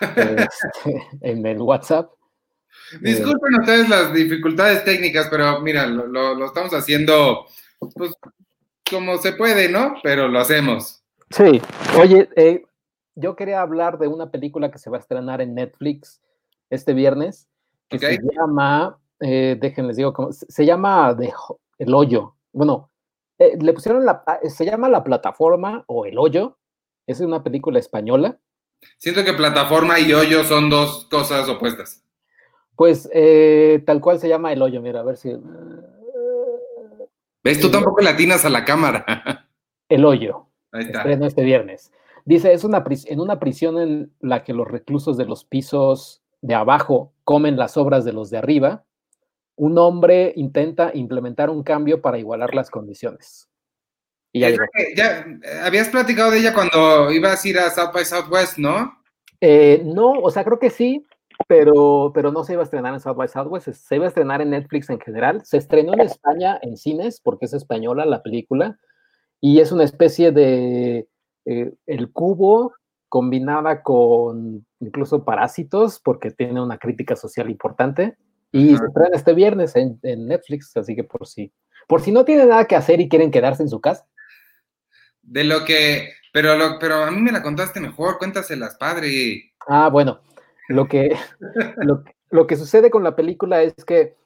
este, 0.00 1.08
en 1.22 1.46
el 1.46 1.60
WhatsApp 1.62 2.10
Disculpen 3.00 3.54
ustedes 3.60 3.88
las 3.88 4.12
dificultades 4.12 4.84
técnicas, 4.84 5.28
pero 5.30 5.60
mira, 5.60 5.86
lo, 5.86 6.06
lo- 6.06 6.34
lo 6.34 6.46
estamos 6.46 6.72
haciendo 6.74 7.46
pues, 7.94 8.12
como 8.88 9.16
se 9.18 9.32
puede, 9.32 9.68
¿no? 9.68 9.94
Pero 10.02 10.28
lo 10.28 10.38
hacemos. 10.38 11.02
Sí, 11.30 11.60
oye, 11.98 12.28
eh, 12.36 12.64
yo 13.16 13.34
quería 13.34 13.60
hablar 13.60 13.98
de 13.98 14.06
una 14.08 14.30
película 14.30 14.70
que 14.70 14.78
se 14.78 14.90
va 14.90 14.98
a 14.98 15.00
estrenar 15.00 15.40
en 15.40 15.54
Netflix 15.54 16.20
este 16.70 16.92
viernes, 16.92 17.48
que 17.88 17.98
se 17.98 18.18
llama, 18.22 18.98
eh, 19.20 19.56
déjenles 19.60 19.96
digo, 19.96 20.12
cómo- 20.12 20.32
se 20.32 20.64
llama 20.64 21.16
El 21.78 21.94
Hoyo. 21.94 22.34
Bueno, 22.52 22.90
eh, 23.38 23.56
le 23.60 23.72
pusieron 23.72 24.04
la, 24.04 24.22
ah, 24.26 24.38
se 24.44 24.64
llama 24.64 24.88
La 24.88 25.04
Plataforma 25.04 25.84
o 25.86 26.06
El 26.06 26.18
Hoyo, 26.18 26.58
es 27.06 27.20
una 27.20 27.42
película 27.42 27.78
española. 27.78 28.38
Siento 28.98 29.24
que 29.24 29.32
plataforma 29.32 29.98
y 29.98 30.12
hoyo 30.12 30.44
son 30.44 30.68
dos 30.68 31.06
cosas 31.10 31.48
opuestas. 31.48 32.04
Pues 32.76 33.08
eh, 33.12 33.82
tal 33.86 34.00
cual 34.00 34.18
se 34.18 34.28
llama 34.28 34.52
El 34.52 34.60
Hoyo, 34.62 34.82
mira, 34.82 35.00
a 35.00 35.02
ver 35.02 35.16
si... 35.16 35.32
¿Ves? 37.42 37.60
Tú 37.60 37.70
tampoco 37.70 38.00
latinas 38.02 38.44
a 38.44 38.50
la 38.50 38.64
cámara. 38.64 39.48
El 39.88 40.04
Hoyo. 40.04 40.46
Ahí 40.72 40.82
está. 40.84 40.98
Estreno 40.98 41.26
este 41.26 41.44
viernes. 41.44 41.92
Dice, 42.24 42.52
es 42.52 42.64
una 42.64 42.84
en 43.06 43.20
una 43.20 43.38
prisión 43.38 43.78
en 43.78 44.12
la 44.20 44.42
que 44.42 44.52
los 44.52 44.66
reclusos 44.66 45.16
de 45.16 45.26
los 45.26 45.44
pisos 45.44 46.22
de 46.42 46.54
abajo 46.54 47.12
comen 47.24 47.56
las 47.56 47.76
obras 47.76 48.04
de 48.04 48.12
los 48.12 48.30
de 48.30 48.38
arriba, 48.38 48.84
un 49.56 49.78
hombre 49.78 50.32
intenta 50.36 50.90
implementar 50.94 51.50
un 51.50 51.62
cambio 51.62 52.00
para 52.00 52.18
igualar 52.18 52.54
las 52.54 52.70
condiciones. 52.70 53.48
Y 54.32 54.40
ya 54.40 54.50
ya, 54.94 55.20
eh, 55.20 55.60
habías 55.62 55.88
platicado 55.88 56.30
de 56.30 56.38
ella 56.38 56.52
cuando 56.52 57.10
ibas 57.10 57.44
a 57.44 57.48
ir 57.48 57.58
a 57.58 57.70
South 57.70 57.92
by 57.92 58.04
Southwest, 58.04 58.58
¿no? 58.58 58.92
Eh, 59.40 59.82
no, 59.84 60.12
o 60.12 60.30
sea, 60.30 60.44
creo 60.44 60.58
que 60.58 60.70
sí, 60.70 61.06
pero, 61.48 62.12
pero 62.14 62.32
no 62.32 62.44
se 62.44 62.52
iba 62.52 62.62
a 62.62 62.64
estrenar 62.64 62.94
en 62.94 63.00
South 63.00 63.16
by 63.16 63.28
Southwest, 63.28 63.68
se 63.68 63.96
iba 63.96 64.04
a 64.04 64.08
estrenar 64.08 64.42
en 64.42 64.50
Netflix 64.50 64.90
en 64.90 65.00
general. 65.00 65.42
Se 65.44 65.56
estrenó 65.56 65.94
en 65.94 66.00
España 66.00 66.58
en 66.62 66.76
cines, 66.76 67.20
porque 67.20 67.46
es 67.46 67.54
española 67.54 68.04
la 68.04 68.22
película, 68.22 68.78
y 69.40 69.60
es 69.60 69.72
una 69.72 69.84
especie 69.84 70.32
de 70.32 71.08
eh, 71.46 71.72
el 71.86 72.12
cubo 72.12 72.74
combinada 73.08 73.82
con 73.82 74.66
incluso 74.80 75.24
parásitos, 75.24 76.00
porque 76.00 76.30
tiene 76.30 76.60
una 76.60 76.78
crítica 76.78 77.16
social 77.16 77.48
importante. 77.48 78.16
Y 78.56 78.76
se 78.76 78.84
estrena 78.84 79.16
este 79.16 79.34
viernes 79.34 79.76
en, 79.76 79.98
en 80.02 80.26
Netflix, 80.26 80.76
así 80.76 80.94
que 80.94 81.04
por 81.04 81.26
si, 81.26 81.52
por 81.86 82.00
si 82.00 82.12
no 82.12 82.24
tienen 82.24 82.48
nada 82.48 82.66
que 82.66 82.76
hacer 82.76 83.00
y 83.00 83.08
quieren 83.08 83.30
quedarse 83.30 83.62
en 83.62 83.68
su 83.68 83.80
casa. 83.80 84.06
De 85.22 85.44
lo 85.44 85.64
que. 85.64 86.10
Pero, 86.32 86.56
lo, 86.56 86.78
pero 86.78 87.04
a 87.04 87.10
mí 87.10 87.20
me 87.20 87.32
la 87.32 87.42
contaste 87.42 87.80
mejor, 87.80 88.18
cuéntaselas, 88.18 88.76
padre. 88.76 89.52
Ah, 89.66 89.88
bueno, 89.88 90.20
lo 90.68 90.86
que, 90.86 91.16
lo, 91.78 92.04
lo 92.30 92.46
que 92.46 92.56
sucede 92.56 92.90
con 92.90 93.02
la 93.02 93.16
película 93.16 93.62
es 93.62 93.74
que 93.84 94.16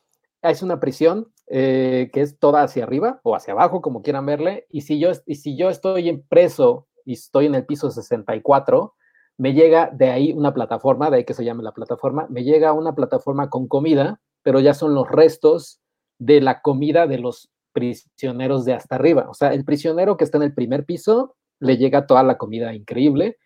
es 0.42 0.62
una 0.62 0.80
prisión 0.80 1.32
eh, 1.52 2.10
que 2.12 2.20
es 2.20 2.38
toda 2.38 2.62
hacia 2.62 2.84
arriba 2.84 3.20
o 3.25 3.34
hacia 3.34 3.52
abajo, 3.52 3.82
como 3.82 4.02
quieran 4.02 4.25
verle, 4.25 4.66
y 4.70 4.82
si 4.82 5.00
yo, 5.00 5.10
y 5.26 5.34
si 5.34 5.56
yo 5.56 5.68
estoy 5.68 6.08
en 6.08 6.22
preso 6.22 6.87
y 7.04 7.14
estoy 7.14 7.46
en 7.46 7.56
el 7.56 7.66
piso 7.66 7.90
64, 7.90 8.94
me 9.40 9.54
llega 9.54 9.88
de 9.90 10.11
ahí 10.11 10.35
una 10.35 10.52
plataforma, 10.52 11.09
de 11.09 11.16
ahí 11.16 11.25
que 11.25 11.32
se 11.32 11.47
llame 11.47 11.62
la 11.62 11.73
plataforma, 11.73 12.26
me 12.28 12.44
llega 12.44 12.75
una 12.75 12.94
plataforma 12.94 13.49
con 13.49 13.68
comida, 13.68 14.20
pero 14.42 14.61
ya 14.61 14.75
son 14.75 14.94
los 14.94 15.09
restos 15.09 15.80
de 16.18 16.42
la 16.42 16.61
comida 16.61 17.07
de 17.07 17.16
los 17.16 17.50
prisioneros 17.72 18.66
de 18.66 18.74
hasta 18.74 18.96
arriba. 18.96 19.31
O 19.31 19.33
sea, 19.33 19.55
el 19.55 19.64
prisionero 19.64 20.18
que 20.18 20.24
está 20.24 20.37
en 20.37 20.42
el 20.42 20.53
primer 20.53 20.85
piso 20.85 21.37
le 21.59 21.79
llega 21.79 22.07
toda 22.07 22.22
la 22.22 22.37
comida 22.37 22.74
increíble 22.74 23.38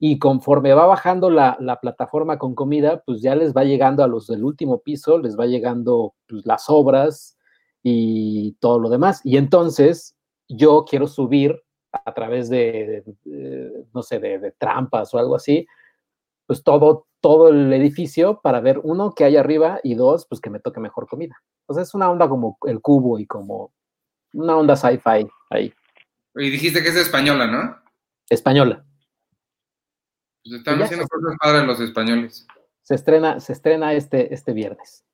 y 0.00 0.18
conforme 0.18 0.74
va 0.74 0.86
bajando 0.86 1.30
la, 1.30 1.56
la, 1.60 1.78
plataforma 1.78 2.38
con 2.38 2.56
comida, 2.56 3.04
pues 3.06 3.22
ya 3.22 3.36
les 3.36 3.54
va 3.54 3.62
llegando 3.62 4.02
a 4.02 4.08
los 4.08 4.26
del 4.26 4.42
último 4.42 4.80
piso, 4.80 5.16
les 5.18 5.38
va 5.38 5.46
llegando 5.46 6.14
pues, 6.26 6.44
las 6.44 6.64
obras 6.66 7.38
y 7.84 8.54
todo 8.54 8.80
lo 8.80 8.88
demás. 8.88 9.20
Y 9.22 9.36
entonces 9.36 10.16
yo 10.48 10.84
quiero 10.90 11.06
subir 11.06 11.62
a 12.04 12.14
través 12.14 12.48
de, 12.48 13.04
no 13.94 14.02
sé, 14.02 14.18
de, 14.18 14.38
de, 14.38 14.52
trampas 14.52 15.12
o 15.14 15.18
algo 15.18 15.36
así, 15.36 15.66
pues 16.46 16.62
todo, 16.62 17.06
todo 17.20 17.48
el 17.48 17.72
edificio 17.72 18.40
para 18.40 18.60
ver, 18.60 18.80
uno, 18.82 19.14
que 19.14 19.24
hay 19.24 19.36
arriba 19.36 19.80
y 19.82 19.94
dos, 19.94 20.26
pues 20.28 20.40
que 20.40 20.50
me 20.50 20.60
toque 20.60 20.80
mejor 20.80 21.06
comida. 21.06 21.42
Entonces 21.62 21.88
es 21.88 21.94
una 21.94 22.10
onda 22.10 22.28
como 22.28 22.58
el 22.66 22.80
cubo 22.80 23.18
y 23.18 23.26
como 23.26 23.72
una 24.32 24.56
onda 24.56 24.76
sci-fi 24.76 25.28
ahí. 25.50 25.72
Y 26.36 26.50
dijiste 26.50 26.82
que 26.82 26.90
es 26.90 26.96
española, 26.96 27.46
¿no? 27.46 27.76
Española. 28.28 28.84
Pues 30.44 30.58
están 30.58 30.80
haciendo 30.82 31.06
cosas 31.08 31.36
padres 31.40 31.66
los 31.66 31.80
españoles. 31.80 32.46
Se 32.82 32.94
estrena, 32.94 33.40
se 33.40 33.52
estrena 33.52 33.94
este, 33.94 34.32
este 34.32 34.52
viernes. 34.52 35.04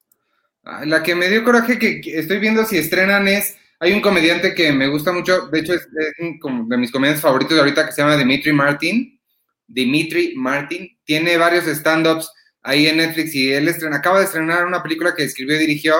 La 0.84 1.02
que 1.02 1.14
me 1.14 1.28
dio 1.28 1.42
coraje 1.42 1.78
que 1.78 2.00
estoy 2.04 2.38
viendo 2.38 2.64
si 2.64 2.76
estrenan 2.76 3.28
es. 3.28 3.56
Hay 3.82 3.92
un 3.92 4.00
comediante 4.00 4.54
que 4.54 4.70
me 4.70 4.86
gusta 4.86 5.10
mucho, 5.10 5.48
de 5.48 5.58
hecho 5.58 5.74
es, 5.74 5.82
es 5.82 6.14
un 6.20 6.68
de 6.68 6.76
mis 6.76 6.92
comediantes 6.92 7.20
favoritos 7.20 7.54
de 7.54 7.58
ahorita 7.62 7.84
que 7.84 7.90
se 7.90 8.00
llama 8.00 8.16
Dimitri 8.16 8.52
Martin. 8.52 9.20
Dimitri 9.66 10.34
Martin. 10.36 10.88
Tiene 11.02 11.36
varios 11.36 11.66
stand-ups 11.66 12.32
ahí 12.62 12.86
en 12.86 12.98
Netflix 12.98 13.34
y 13.34 13.52
él 13.52 13.66
estrena, 13.66 13.96
acaba 13.96 14.20
de 14.20 14.26
estrenar 14.26 14.66
una 14.66 14.84
película 14.84 15.16
que 15.16 15.24
escribió 15.24 15.56
y 15.56 15.66
dirigió, 15.66 15.96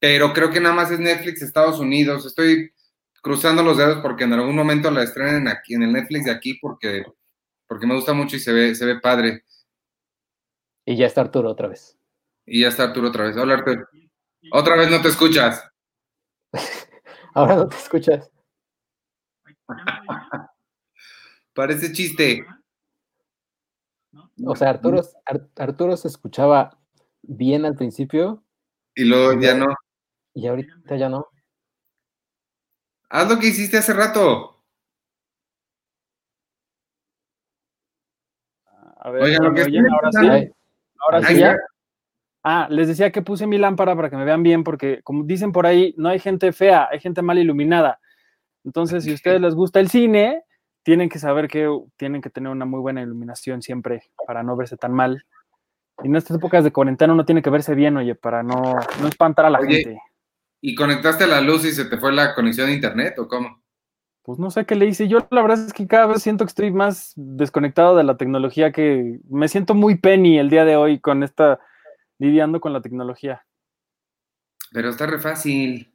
pero 0.00 0.32
creo 0.32 0.50
que 0.50 0.58
nada 0.58 0.74
más 0.74 0.90
es 0.90 0.98
Netflix 0.98 1.42
Estados 1.42 1.78
Unidos. 1.78 2.26
Estoy 2.26 2.72
cruzando 3.22 3.62
los 3.62 3.78
dedos 3.78 3.98
porque 4.02 4.24
en 4.24 4.32
algún 4.32 4.56
momento 4.56 4.90
la 4.90 5.04
estrenen 5.04 5.46
aquí, 5.46 5.74
en 5.74 5.84
el 5.84 5.92
Netflix 5.92 6.24
de 6.24 6.32
aquí, 6.32 6.58
porque, 6.60 7.04
porque 7.68 7.86
me 7.86 7.94
gusta 7.94 8.14
mucho 8.14 8.34
y 8.34 8.40
se 8.40 8.52
ve, 8.52 8.74
se 8.74 8.84
ve 8.84 8.98
padre. 8.98 9.44
Y 10.84 10.96
ya 10.96 11.06
está 11.06 11.20
Arturo 11.20 11.52
otra 11.52 11.68
vez. 11.68 11.96
Y 12.44 12.62
ya 12.62 12.68
está 12.68 12.82
Arturo 12.82 13.10
otra 13.10 13.26
vez. 13.26 13.36
Hola 13.36 13.54
Arturo. 13.54 13.86
Otra 14.50 14.74
vez 14.74 14.90
no 14.90 15.00
te 15.00 15.06
escuchas. 15.06 15.62
Ahora 17.36 17.54
no 17.56 17.68
te 17.68 17.76
escuchas. 17.76 18.32
Parece 21.54 21.92
chiste. 21.92 22.46
O 24.46 24.56
sea, 24.56 24.70
Arturo, 24.70 25.02
Arturo 25.56 25.98
se 25.98 26.08
escuchaba 26.08 26.78
bien 27.20 27.66
al 27.66 27.76
principio. 27.76 28.42
Y 28.94 29.04
luego 29.04 29.38
ya 29.38 29.54
no. 29.54 29.66
Y 30.32 30.46
ahorita 30.46 30.96
ya 30.96 31.10
no. 31.10 31.28
Haz 33.10 33.28
lo 33.28 33.38
que 33.38 33.48
hiciste 33.48 33.76
hace 33.76 33.92
rato. 33.92 34.64
A 38.96 39.10
ver, 39.10 39.22
Oigan, 39.24 39.52
¿me 39.52 39.62
oyen? 39.62 39.86
Ahora 39.90 40.10
sí. 40.10 40.52
Ahora 41.00 41.22
sí 41.22 41.38
ya. 41.38 41.54
Ah, 42.48 42.68
les 42.70 42.86
decía 42.86 43.10
que 43.10 43.22
puse 43.22 43.44
mi 43.48 43.58
lámpara 43.58 43.96
para 43.96 44.08
que 44.08 44.16
me 44.16 44.24
vean 44.24 44.44
bien, 44.44 44.62
porque 44.62 45.00
como 45.02 45.24
dicen 45.24 45.50
por 45.50 45.66
ahí, 45.66 45.92
no 45.98 46.08
hay 46.08 46.20
gente 46.20 46.52
fea, 46.52 46.86
hay 46.92 47.00
gente 47.00 47.20
mal 47.20 47.38
iluminada. 47.38 47.98
Entonces, 48.64 49.02
si 49.02 49.10
a 49.10 49.14
ustedes 49.14 49.40
les 49.40 49.56
gusta 49.56 49.80
el 49.80 49.90
cine, 49.90 50.44
tienen 50.84 51.08
que 51.08 51.18
saber 51.18 51.48
que 51.48 51.68
tienen 51.96 52.22
que 52.22 52.30
tener 52.30 52.52
una 52.52 52.64
muy 52.64 52.78
buena 52.78 53.02
iluminación 53.02 53.62
siempre 53.62 54.04
para 54.28 54.44
no 54.44 54.54
verse 54.54 54.76
tan 54.76 54.92
mal. 54.92 55.24
Y 56.04 56.06
en 56.06 56.14
estas 56.14 56.36
épocas 56.36 56.62
de 56.62 56.70
cuarentena 56.70 57.14
uno 57.14 57.24
tiene 57.24 57.42
que 57.42 57.50
verse 57.50 57.74
bien, 57.74 57.96
oye, 57.96 58.14
para 58.14 58.44
no, 58.44 58.76
no 59.00 59.08
espantar 59.08 59.46
a 59.46 59.50
la 59.50 59.58
oye, 59.58 59.82
gente. 59.82 59.98
¿Y 60.60 60.76
conectaste 60.76 61.26
la 61.26 61.40
luz 61.40 61.64
y 61.64 61.72
se 61.72 61.86
te 61.86 61.98
fue 61.98 62.12
la 62.12 62.32
conexión 62.36 62.68
de 62.68 62.74
internet 62.74 63.18
o 63.18 63.26
cómo? 63.26 63.60
Pues 64.22 64.38
no 64.38 64.52
sé 64.52 64.66
qué 64.66 64.76
le 64.76 64.86
hice. 64.86 65.08
Yo 65.08 65.26
la 65.32 65.42
verdad 65.42 65.66
es 65.66 65.72
que 65.72 65.88
cada 65.88 66.06
vez 66.06 66.22
siento 66.22 66.44
que 66.44 66.50
estoy 66.50 66.70
más 66.70 67.12
desconectado 67.16 67.96
de 67.96 68.04
la 68.04 68.16
tecnología, 68.16 68.70
que 68.70 69.18
me 69.28 69.48
siento 69.48 69.74
muy 69.74 69.96
penny 69.96 70.38
el 70.38 70.48
día 70.48 70.64
de 70.64 70.76
hoy 70.76 71.00
con 71.00 71.24
esta 71.24 71.58
lidiando 72.18 72.60
con 72.60 72.72
la 72.72 72.80
tecnología. 72.80 73.46
Pero 74.72 74.90
está 74.90 75.06
re 75.06 75.18
fácil. 75.18 75.92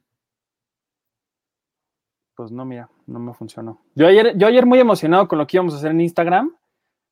Pues 2.34 2.50
no, 2.50 2.64
mira, 2.64 2.88
no 3.06 3.18
me 3.18 3.34
funcionó. 3.34 3.82
Yo 3.94 4.06
ayer, 4.06 4.36
yo 4.36 4.46
ayer 4.46 4.66
muy 4.66 4.80
emocionado 4.80 5.28
con 5.28 5.38
lo 5.38 5.46
que 5.46 5.56
íbamos 5.56 5.74
a 5.74 5.76
hacer 5.76 5.90
en 5.90 6.00
Instagram, 6.00 6.56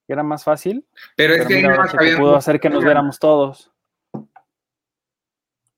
que 0.06 0.12
era 0.12 0.22
más 0.22 0.44
fácil. 0.44 0.86
Pero 1.16 1.34
es 1.34 1.46
que 1.46 1.56
mira, 1.56 1.76
no 1.76 1.98
que 1.98 2.16
pudo 2.16 2.36
hacer 2.36 2.58
que 2.58 2.70
nos 2.70 2.82
viéramos 2.82 3.18
todos. 3.18 3.70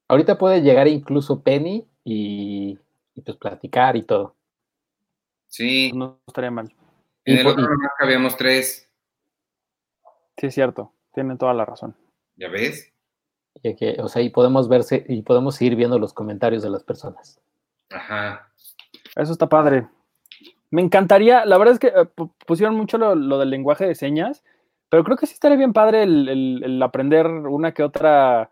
Ahorita 0.08 0.38
puede 0.38 0.62
llegar 0.62 0.86
incluso 0.88 1.42
Penny 1.42 1.88
y, 2.04 2.78
y 3.14 3.20
pues 3.22 3.36
platicar 3.36 3.96
y 3.96 4.02
todo. 4.02 4.36
Sí. 5.48 5.88
Pues 5.90 5.98
no 5.98 6.20
estaría 6.26 6.50
mal. 6.50 6.74
En 7.24 7.38
el 7.38 7.46
otro 7.46 7.62
nomás 7.62 7.92
habíamos 7.98 8.36
tres. 8.36 8.90
Sí, 10.38 10.46
es 10.46 10.54
cierto. 10.54 10.92
Tienen 11.12 11.38
toda 11.38 11.54
la 11.54 11.64
razón. 11.64 11.96
¿Ya 12.36 12.48
ves? 12.48 12.91
Y 13.62 13.75
que, 13.77 13.96
o 14.01 14.09
sea, 14.09 14.22
y 14.22 14.31
podemos 14.31 14.68
verse 14.68 15.05
y 15.09 15.22
podemos 15.22 15.57
seguir 15.57 15.77
viendo 15.77 15.98
los 15.98 16.12
comentarios 16.12 16.62
de 16.62 16.70
las 16.70 16.83
personas. 16.83 17.40
Ajá. 17.90 18.48
Eso 19.14 19.33
está 19.33 19.48
padre. 19.48 19.87
Me 20.70 20.83
encantaría, 20.83 21.44
la 21.44 21.59
verdad 21.59 21.75
es 21.75 21.81
que 21.81 21.88
eh, 21.88 22.27
pusieron 22.46 22.75
mucho 22.75 22.98
lo, 22.98 23.14
lo, 23.14 23.38
del 23.38 23.51
lenguaje 23.51 23.87
de 23.87 23.94
señas, 23.94 24.42
pero 24.88 25.05
creo 25.05 25.16
que 25.16 25.27
sí 25.27 25.35
estaría 25.35 25.57
bien 25.57 25.72
padre 25.72 26.03
el, 26.03 26.29
el, 26.29 26.62
el 26.64 26.83
aprender 26.83 27.27
una 27.27 27.72
que 27.72 27.83
otra, 27.83 28.51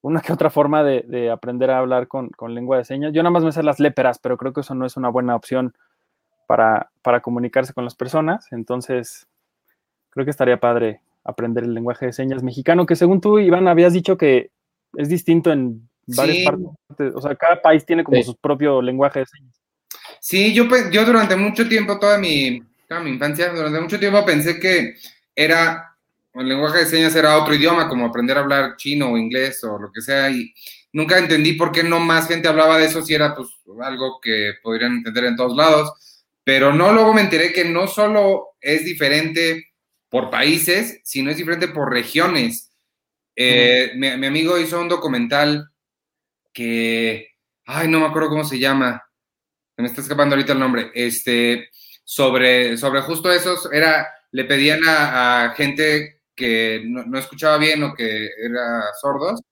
una 0.00 0.20
que 0.20 0.32
otra 0.32 0.48
forma 0.48 0.84
de, 0.84 1.02
de 1.02 1.30
aprender 1.30 1.70
a 1.70 1.78
hablar 1.78 2.06
con, 2.06 2.30
con, 2.30 2.54
lengua 2.54 2.78
de 2.78 2.84
señas. 2.84 3.12
Yo 3.12 3.22
nada 3.22 3.32
más 3.32 3.44
me 3.44 3.52
sé 3.52 3.62
las 3.64 3.80
léperas, 3.80 4.20
pero 4.20 4.36
creo 4.36 4.52
que 4.52 4.60
eso 4.60 4.74
no 4.74 4.86
es 4.86 4.96
una 4.96 5.08
buena 5.08 5.34
opción 5.34 5.74
para, 6.46 6.90
para 7.02 7.20
comunicarse 7.20 7.74
con 7.74 7.84
las 7.84 7.96
personas. 7.96 8.52
Entonces, 8.52 9.26
creo 10.10 10.24
que 10.24 10.30
estaría 10.30 10.60
padre 10.60 11.00
aprender 11.26 11.64
el 11.64 11.74
lenguaje 11.74 12.06
de 12.06 12.12
señas 12.12 12.42
mexicano, 12.42 12.86
que 12.86 12.96
según 12.96 13.20
tú, 13.20 13.38
Iván, 13.38 13.68
habías 13.68 13.92
dicho 13.92 14.16
que 14.16 14.50
es 14.96 15.08
distinto 15.08 15.52
en 15.52 15.88
varias 16.06 16.38
Sí. 16.38 16.44
partes. 16.44 17.14
O 17.14 17.20
sea, 17.20 17.34
cada 17.34 17.60
país 17.60 17.84
tiene 17.84 18.04
como 18.04 18.16
Sí. 18.18 18.24
su 18.24 18.36
propio 18.36 18.80
lenguaje 18.80 19.20
de 19.20 19.26
señas. 19.26 19.60
Sí, 20.20 20.54
yo, 20.54 20.64
yo 20.90 21.04
durante 21.04 21.36
mucho 21.36 21.68
tiempo, 21.68 21.98
toda 21.98 22.18
mi, 22.18 22.62
toda 22.88 23.00
mi 23.00 23.10
infancia, 23.10 23.52
durante 23.52 23.80
mucho 23.80 23.98
tiempo 23.98 24.24
pensé 24.24 24.58
que 24.60 24.94
era, 25.34 25.96
el 26.34 26.48
lenguaje 26.48 26.78
de 26.80 26.86
señas 26.86 27.14
era 27.16 27.38
otro 27.38 27.54
idioma, 27.54 27.88
como 27.88 28.06
aprender 28.06 28.36
a 28.36 28.40
hablar 28.40 28.76
chino 28.76 29.12
o 29.12 29.18
inglés 29.18 29.62
o 29.64 29.78
lo 29.78 29.90
que 29.92 30.00
sea, 30.00 30.30
y 30.30 30.52
nunca 30.92 31.18
entendí 31.18 31.54
por 31.54 31.72
qué 31.72 31.82
no 31.82 31.98
más 32.00 32.28
gente 32.28 32.48
hablaba 32.48 32.78
de 32.78 32.86
eso 32.86 33.02
si 33.04 33.14
era 33.14 33.34
pues 33.34 33.48
algo 33.82 34.20
que 34.20 34.54
podrían 34.62 34.92
entender 34.98 35.24
en 35.24 35.36
todos 35.36 35.56
lados, 35.56 36.24
pero 36.44 36.72
no, 36.72 36.92
luego 36.92 37.12
me 37.12 37.22
enteré 37.22 37.52
que 37.52 37.64
no 37.64 37.86
solo 37.86 38.50
es 38.60 38.84
diferente 38.84 39.66
por 40.16 40.30
países, 40.30 40.98
sino 41.04 41.30
es 41.30 41.36
diferente 41.36 41.68
por 41.68 41.92
regiones. 41.92 42.72
Eh, 43.36 43.92
mi, 43.96 44.16
mi 44.16 44.26
amigo 44.26 44.58
hizo 44.58 44.80
un 44.80 44.88
documental 44.88 45.68
que, 46.54 47.32
ay, 47.66 47.86
no 47.88 48.00
me 48.00 48.06
acuerdo 48.06 48.30
cómo 48.30 48.46
se 48.46 48.58
llama, 48.58 49.04
me 49.76 49.86
está 49.86 50.00
escapando 50.00 50.34
ahorita 50.34 50.54
el 50.54 50.58
nombre, 50.58 50.90
este, 50.94 51.68
sobre, 52.02 52.78
sobre 52.78 53.02
justo 53.02 53.30
eso, 53.30 53.70
era, 53.70 54.08
le 54.32 54.44
pedían 54.46 54.80
a, 54.88 55.44
a 55.44 55.50
gente 55.50 56.22
que 56.34 56.82
no, 56.86 57.04
no 57.04 57.18
escuchaba 57.18 57.58
bien 57.58 57.82
o 57.82 57.92
que 57.92 58.30
era 58.42 58.84
sordos, 59.02 59.42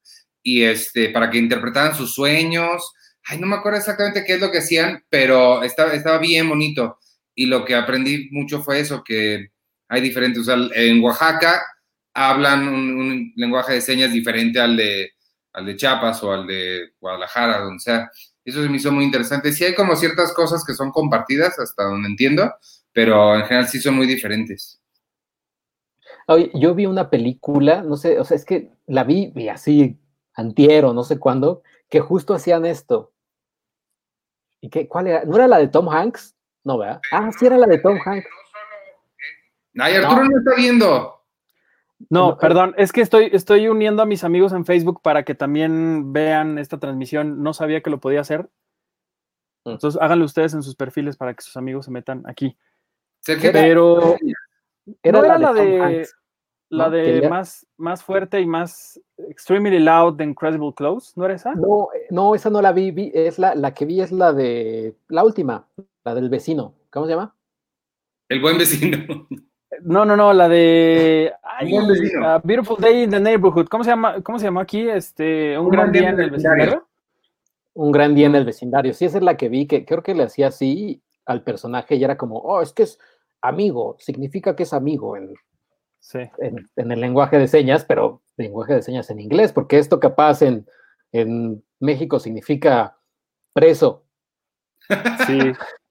y 0.43 0.63
este, 0.63 1.11
para 1.11 1.29
que 1.29 1.37
interpretaran 1.37 1.95
sus 1.95 2.15
sueños, 2.15 2.91
ay, 3.25 3.39
no 3.39 3.47
me 3.47 3.57
acuerdo 3.57 3.81
exactamente 3.81 4.25
qué 4.25 4.37
es 4.37 4.41
lo 4.41 4.51
que 4.51 4.61
hacían, 4.61 5.05
pero 5.11 5.63
estaba, 5.63 5.93
estaba 5.93 6.17
bien 6.17 6.49
bonito, 6.49 7.01
y 7.35 7.45
lo 7.45 7.67
que 7.67 7.75
aprendí 7.75 8.31
mucho 8.31 8.63
fue 8.63 8.81
eso, 8.81 9.05
que 9.05 9.53
hay 9.89 10.01
diferentes, 10.01 10.43
o 10.43 10.45
sea, 10.45 10.57
en 10.75 11.03
Oaxaca 11.03 11.63
hablan 12.15 12.69
un, 12.69 13.33
lenguaje 13.37 13.75
de 13.75 13.81
señas 13.81 14.13
diferente 14.13 14.61
al 14.61 14.77
de, 14.77 15.11
al 15.53 15.67
de 15.67 15.77
Chiapas 15.77 16.23
o 16.23 16.33
al 16.33 16.47
de 16.47 16.93
Guadalajara, 17.01 17.59
donde 17.61 17.81
sea. 17.81 18.11
Eso 18.45 18.63
se 18.63 18.69
me 18.69 18.77
hizo 18.77 18.93
muy 18.93 19.05
interesante. 19.05 19.53
Sí 19.53 19.65
hay 19.65 19.75
como 19.75 19.97
ciertas 19.97 20.33
cosas 20.33 20.65
que 20.65 20.75
son 20.75 20.91
compartidas, 20.91 21.59
hasta 21.59 21.85
donde 21.85 22.09
entiendo, 22.09 22.53
pero 22.93 23.35
en 23.35 23.43
general 23.45 23.69
sí 23.69 23.81
son 23.81 23.97
muy 23.97 24.07
diferentes. 24.07 24.81
Yo 26.55 26.75
vi 26.75 26.87
una 26.87 27.11
película, 27.11 27.83
no 27.83 27.97
sé, 27.97 28.19
o 28.19 28.25
sea, 28.25 28.37
es 28.37 28.45
que 28.45 28.71
la 28.87 29.05
vi 29.05 29.33
y 29.35 29.49
así, 29.49 29.99
antiero, 30.35 30.95
no 30.95 31.05
sé 31.05 31.19
cuándo, 31.19 31.63
que 31.89 32.01
justo 32.01 32.35
hacían 32.35 32.65
esto. 32.65 33.13
¿Y 34.61 34.71
qué, 34.71 34.89
cuál 34.89 35.09
era? 35.09 35.25
¿No 35.25 35.37
era 35.37 35.47
la 35.47 35.59
de 35.59 35.69
Tom 35.69 35.89
Hanks? 35.89 36.35
No, 36.65 36.79
¿verdad? 36.79 37.01
Ah, 37.13 37.31
sí 37.39 37.45
era 37.45 37.59
la 37.59 37.67
de 37.67 37.79
Tom 37.79 37.99
Hanks. 38.03 38.27
Ay, 39.79 39.95
Arturo 39.97 40.25
no, 40.25 40.31
No. 40.31 40.39
está 40.39 40.55
viendo. 40.57 41.11
No, 42.11 42.39
perdón, 42.39 42.75
es 42.77 42.93
que 42.93 43.01
estoy, 43.01 43.31
estoy 43.33 43.69
uniendo 43.69 44.03
a 44.03 44.07
mis 44.07 44.25
amigos 44.25 44.53
en 44.53 44.65
Facebook 44.67 45.01
para 45.03 45.23
que 45.25 45.35
también 45.35 46.13
vean 46.13 46.59
esta 46.59 46.79
transmisión. 46.79 47.43
No 47.43 47.55
sabía 47.55 47.81
que 47.83 47.91
lo 47.91 47.99
podía 48.01 48.21
hacer. 48.21 48.49
Mm. 49.65 49.71
Entonces 49.71 50.01
háganlo 50.01 50.25
ustedes 50.25 50.53
en 50.55 50.63
sus 50.63 50.75
perfiles 50.77 51.17
para 51.17 51.35
que 51.35 51.43
sus 51.43 51.57
amigos 51.57 51.87
se 51.87 51.91
metan 51.91 52.23
aquí. 52.27 52.57
Sergio, 53.21 53.51
Pero 53.53 54.17
Era, 55.03 55.21
¿No 55.21 55.27
la, 55.27 55.35
era 55.35 55.39
la 55.39 55.53
de 55.55 55.61
Tom 55.61 55.71
de- 55.71 55.81
Hanks. 55.99 56.17
la 56.69 56.91
de 56.91 57.29
más, 57.31 57.67
más 57.79 58.03
fuerte 58.03 58.41
y 58.41 58.47
más 58.47 59.01
extremely 59.17 59.79
loud 59.79 60.15
de 60.15 60.25
Incredible 60.25 60.75
Close, 60.77 61.13
¿no 61.17 61.25
era 61.25 61.35
esa? 61.35 61.55
No, 61.55 61.89
no, 62.11 62.35
esa 62.35 62.51
no 62.51 62.61
la 62.61 62.73
vi, 62.73 62.91
vi- 62.91 63.13
es 63.15 63.39
la, 63.39 63.55
la 63.55 63.73
que 63.73 63.87
vi 63.87 64.03
es 64.03 64.13
la 64.13 64.33
de 64.35 64.95
la 65.09 65.25
última, 65.25 65.67
la 66.05 66.15
del 66.15 66.29
vecino. 66.29 66.75
¿Cómo 66.91 67.07
se 67.07 67.13
llama? 67.13 67.35
el 68.29 68.41
buen 68.43 68.59
vecino. 68.59 69.27
No, 69.83 70.05
no, 70.05 70.17
no, 70.17 70.33
la 70.33 70.49
de 70.49 71.33
ay. 71.43 71.77
A 72.25 72.39
Beautiful 72.43 72.77
Day 72.81 73.03
in 73.05 73.11
the 73.11 73.21
Neighborhood. 73.21 73.67
¿Cómo 73.69 73.85
se 73.85 73.91
llama? 73.91 74.21
¿Cómo 74.23 74.39
se 74.39 74.47
llamó 74.47 74.61
aquí? 74.61 74.89
Este, 74.89 75.59
un, 75.59 75.67
Un 75.67 75.71
gran 75.73 75.93
día 75.93 76.03
día 76.03 76.11
en 76.11 76.21
el 76.21 76.31
vecindario. 76.31 76.65
vecindario. 76.65 76.89
Un 77.75 77.93
gran 77.93 78.15
día 78.15 78.27
en 78.27 78.35
el 78.35 78.45
vecindario. 78.45 78.95
Sí, 78.95 79.05
esa 79.05 79.19
es 79.19 79.25
la 79.25 79.37
que 79.37 79.49
vi, 79.49 79.67
que 79.67 79.85
creo 79.85 80.03
que 80.03 80.15
le 80.15 80.23
hacía 80.25 80.49
así 80.49 81.03
al 81.27 81.43
personaje 81.43 81.97
y 81.97 82.05
era 82.05 82.17
como, 82.17 82.39
oh, 82.39 82.61
es 82.63 82.73
que 82.73 82.85
es 82.85 82.99
amigo, 83.41 83.97
significa 83.99 84.55
que 84.57 84.63
es 84.63 84.73
amigo 84.73 85.17
en, 85.17 85.35
Sí. 86.01 86.19
en, 86.39 86.69
en 86.77 86.93
el 86.93 87.01
lenguaje 87.01 87.39
de 87.39 87.49
señas, 87.49 87.85
pero 87.85 88.21
lenguaje 88.37 88.75
de 88.75 88.83
señas 88.83 89.09
en 89.11 89.21
inglés, 89.21 89.53
porque 89.53 89.79
esto 89.79 89.99
capaz 90.01 90.43
en, 90.43 90.67
en 91.13 91.65
México 91.81 92.19
significa 92.21 92.97
preso. 93.55 94.05
Sí. 95.27 95.39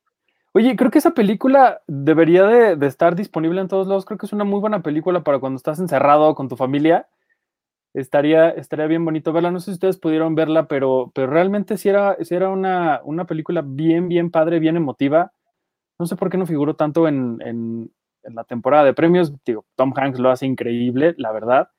Oye, 0.55 0.75
creo 0.75 0.91
que 0.91 0.99
esa 0.99 1.11
película 1.15 1.81
debería 1.87 2.43
de, 2.45 2.85
estar 2.87 3.15
disponible 3.15 3.59
en 3.61 3.67
todos 3.67 3.87
lados. 3.87 4.05
Creo 4.05 4.17
que 4.19 4.27
es 4.27 4.33
una 4.33 4.43
muy 4.43 4.59
buena 4.59 4.81
película 4.83 5.23
para 5.23 5.39
cuando 5.39 5.57
estás 5.57 5.79
encerrado 5.79 6.35
con 6.35 6.47
tu 6.47 6.55
familia. 6.55 7.07
Estaría, 7.93 8.49
estaría 8.51 8.87
bien 8.87 9.05
bonito 9.05 9.33
verla. 9.33 9.51
No 9.51 9.59
sé 9.59 9.67
si 9.67 9.71
ustedes 9.73 9.97
pudieron 9.97 10.35
verla, 10.35 10.67
pero, 10.67 11.11
pero 11.15 11.27
realmente 11.27 11.77
sí 11.77 11.89
era, 11.89 12.17
sí 12.21 12.35
era 12.35 12.49
una, 12.49 13.01
una 13.05 13.25
película 13.25 13.63
bien, 13.65 14.09
bien 14.09 14.31
padre, 14.31 14.59
bien 14.59 14.77
emotiva. 14.77 15.33
No 15.99 16.07
sé 16.07 16.15
por 16.17 16.29
qué 16.29 16.37
no 16.37 16.47
figuró 16.47 16.75
tanto 16.75 17.07
en, 17.07 17.39
en- 17.45 17.91
en 18.23 18.35
la 18.35 18.43
temporada 18.45 18.85
de 18.85 18.93
premios. 18.93 19.33
Digo, 19.45 19.65
Tom 19.75 19.93
Hanks 19.95 20.19
lo 20.19 20.31
hace 20.31 20.45
increíble, 20.47 21.15
la 21.17 21.31
verdad. 21.31 21.69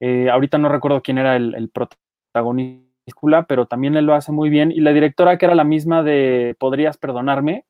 Eh, 0.00 0.30
ahorita 0.30 0.58
no 0.58 0.68
recuerdo 0.68 1.02
quién 1.02 1.18
era 1.18 1.36
el, 1.36 1.54
el 1.54 1.70
protagonista, 1.70 3.46
pero 3.48 3.66
también 3.66 3.96
él 3.96 4.06
lo 4.06 4.14
hace 4.14 4.32
muy 4.32 4.50
bien. 4.50 4.72
Y 4.72 4.80
la 4.80 4.92
directora, 4.92 5.38
que 5.38 5.46
era 5.46 5.54
la 5.54 5.64
misma 5.64 6.02
de 6.02 6.56
Podrías 6.58 6.96
Perdonarme, 6.98 7.64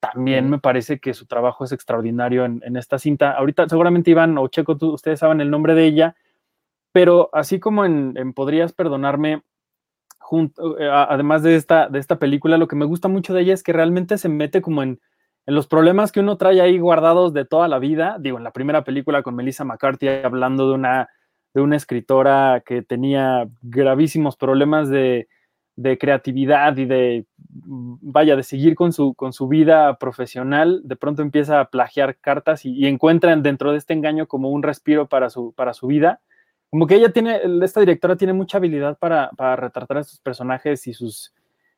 también 0.00 0.48
me 0.48 0.58
parece 0.58 1.00
que 1.00 1.12
su 1.12 1.26
trabajo 1.26 1.64
es 1.64 1.72
extraordinario 1.72 2.44
en, 2.44 2.62
en 2.64 2.76
esta 2.76 2.98
cinta. 2.98 3.32
Ahorita 3.32 3.68
seguramente 3.68 4.10
Iván 4.10 4.38
o 4.38 4.48
Checo, 4.48 4.76
tú- 4.76 4.92
ustedes 4.92 5.18
saben 5.18 5.40
el 5.40 5.50
nombre 5.50 5.74
de 5.74 5.84
ella, 5.84 6.16
pero 6.92 7.30
así 7.32 7.58
como 7.58 7.84
en, 7.84 8.14
en 8.16 8.32
Podrías 8.32 8.72
Perdonarme, 8.72 9.42
junto, 10.18 10.78
eh, 10.78 10.88
además 10.88 11.42
de 11.42 11.56
esta, 11.56 11.88
de 11.88 11.98
esta 11.98 12.18
película, 12.18 12.58
lo 12.58 12.68
que 12.68 12.76
me 12.76 12.84
gusta 12.84 13.08
mucho 13.08 13.34
de 13.34 13.42
ella 13.42 13.54
es 13.54 13.62
que 13.62 13.72
realmente 13.72 14.18
se 14.18 14.28
mete 14.28 14.62
como 14.62 14.82
en, 14.82 15.00
en 15.46 15.54
los 15.54 15.66
problemas 15.66 16.12
que 16.12 16.20
uno 16.20 16.36
trae 16.36 16.60
ahí 16.60 16.78
guardados 16.78 17.32
de 17.32 17.44
toda 17.44 17.66
la 17.66 17.78
vida. 17.78 18.18
Digo, 18.20 18.38
en 18.38 18.44
la 18.44 18.52
primera 18.52 18.84
película 18.84 19.22
con 19.22 19.34
Melissa 19.34 19.64
McCarthy 19.64 20.08
hablando 20.22 20.68
de 20.68 20.74
una, 20.74 21.08
de 21.54 21.60
una 21.60 21.76
escritora 21.76 22.62
que 22.64 22.82
tenía 22.82 23.48
gravísimos 23.62 24.36
problemas 24.36 24.88
de, 24.90 25.28
de 25.80 25.96
creatividad 25.96 26.76
y 26.76 26.86
de, 26.86 27.24
vaya, 27.38 28.34
de 28.34 28.42
seguir 28.42 28.74
con 28.74 28.92
su, 28.92 29.14
con 29.14 29.32
su 29.32 29.46
vida 29.46 29.96
profesional, 29.98 30.80
de 30.82 30.96
pronto 30.96 31.22
empieza 31.22 31.60
a 31.60 31.70
plagiar 31.70 32.16
cartas 32.16 32.64
y, 32.64 32.72
y 32.72 32.86
encuentran 32.86 33.44
dentro 33.44 33.70
de 33.70 33.78
este 33.78 33.92
engaño 33.92 34.26
como 34.26 34.50
un 34.50 34.64
respiro 34.64 35.08
para 35.08 35.30
su, 35.30 35.52
para 35.52 35.72
su 35.74 35.86
vida. 35.86 36.20
Como 36.68 36.88
que 36.88 36.96
ella 36.96 37.12
tiene, 37.12 37.40
esta 37.62 37.78
directora 37.78 38.16
tiene 38.16 38.32
mucha 38.32 38.58
habilidad 38.58 38.98
para, 38.98 39.30
para 39.36 39.54
retratar 39.54 39.98
a 39.98 40.02
sus 40.04 40.18
personajes 40.18 40.84
y 40.88 40.94
sus, 40.94 41.32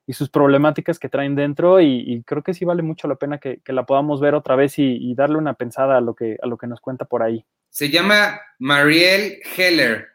y 0.07 0.15
sus 0.15 0.31
problemáticas 0.31 0.99
que 0.99 1.11
traen 1.11 1.37
dentro 1.37 1.79
y, 1.79 2.03
y 2.07 2.23
creo 2.23 2.43
que 2.43 2.55
sí 2.55 2.65
vale 2.65 2.83
mucho 2.83 3.07
la 3.07 3.17
pena 3.17 3.37
que, 3.37 3.59
que 3.63 3.75
la 3.75 3.85
podamos 3.85 4.19
ver 4.21 4.35
otra 4.35 4.57
vez 4.57 4.79
y, 4.79 4.97
y 4.97 5.15
darle 5.15 5.37
una 5.37 5.53
pensada 5.55 5.99
a 5.99 6.01
lo, 6.01 6.15
que, 6.15 6.39
a 6.43 6.47
lo 6.47 6.57
que 6.57 6.67
nos 6.67 6.81
cuenta 6.81 7.05
por 7.05 7.23
ahí. 7.23 7.45
Se 7.69 7.91
llama 7.91 8.41
Marielle 8.59 9.41
Heller. 9.59 10.07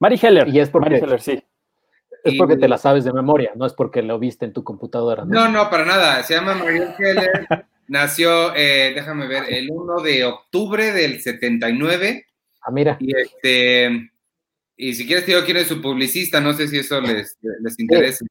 Mary 0.00 0.18
Heller. 0.20 0.48
Y 0.48 0.58
es 0.58 0.68
porque- 0.68 0.90
Mary 0.90 1.00
Heller, 1.04 1.20
sí. 1.20 1.42
Es 2.24 2.34
porque 2.36 2.56
te 2.56 2.68
la 2.68 2.78
sabes 2.78 3.04
de 3.04 3.12
memoria, 3.12 3.52
no 3.56 3.66
es 3.66 3.72
porque 3.72 4.02
lo 4.02 4.18
viste 4.18 4.44
en 4.44 4.52
tu 4.52 4.64
computadora. 4.64 5.24
¿no? 5.24 5.32
No, 5.32 5.48
no, 5.48 5.70
para 5.70 5.84
nada. 5.84 6.22
Se 6.22 6.34
llama 6.34 6.54
Marielle 6.54 6.94
Heller. 6.98 7.66
Nació, 7.88 8.54
eh, 8.54 8.92
déjame 8.94 9.26
ver, 9.26 9.44
el 9.48 9.68
1 9.70 10.00
de 10.02 10.24
octubre 10.24 10.92
del 10.92 11.20
79. 11.20 12.26
Ah, 12.62 12.70
mira. 12.70 12.96
Y 13.00 13.16
este, 13.16 14.10
y 14.76 14.94
si 14.94 15.06
quieres 15.06 15.24
te 15.24 15.32
digo 15.32 15.44
quién 15.44 15.56
es 15.56 15.66
su 15.66 15.82
publicista, 15.82 16.40
no 16.40 16.52
sé 16.52 16.68
si 16.68 16.78
eso 16.78 17.00
les, 17.00 17.36
les 17.42 17.78
interesa. 17.80 18.24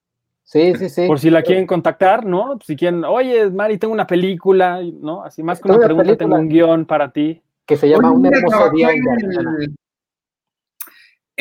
Sí, 0.43 0.73
sí, 0.79 0.89
sí. 0.89 1.05
Por 1.05 1.19
si 1.19 1.29
la 1.29 1.43
quieren 1.43 1.67
contactar, 1.67 2.25
¿no? 2.25 2.57
Si 2.65 2.75
quieren, 2.75 3.03
oye, 3.03 3.51
Mari, 3.51 3.77
tengo 3.77 3.93
una 3.93 4.07
película, 4.07 4.81
¿no? 4.81 5.23
Así 5.23 5.43
más 5.43 5.59
que 5.59 5.69
una 5.69 5.85
pregunta, 5.85 6.17
tengo 6.17 6.35
un 6.35 6.49
guion 6.49 6.85
para 6.85 7.11
ti. 7.11 7.39
Que 7.67 7.77
se 7.77 7.87
llama 7.87 8.11
Oye, 8.11 8.17
Un 8.17 8.33
hermoso 8.33 8.71
día 8.71 8.89
en 8.91 9.75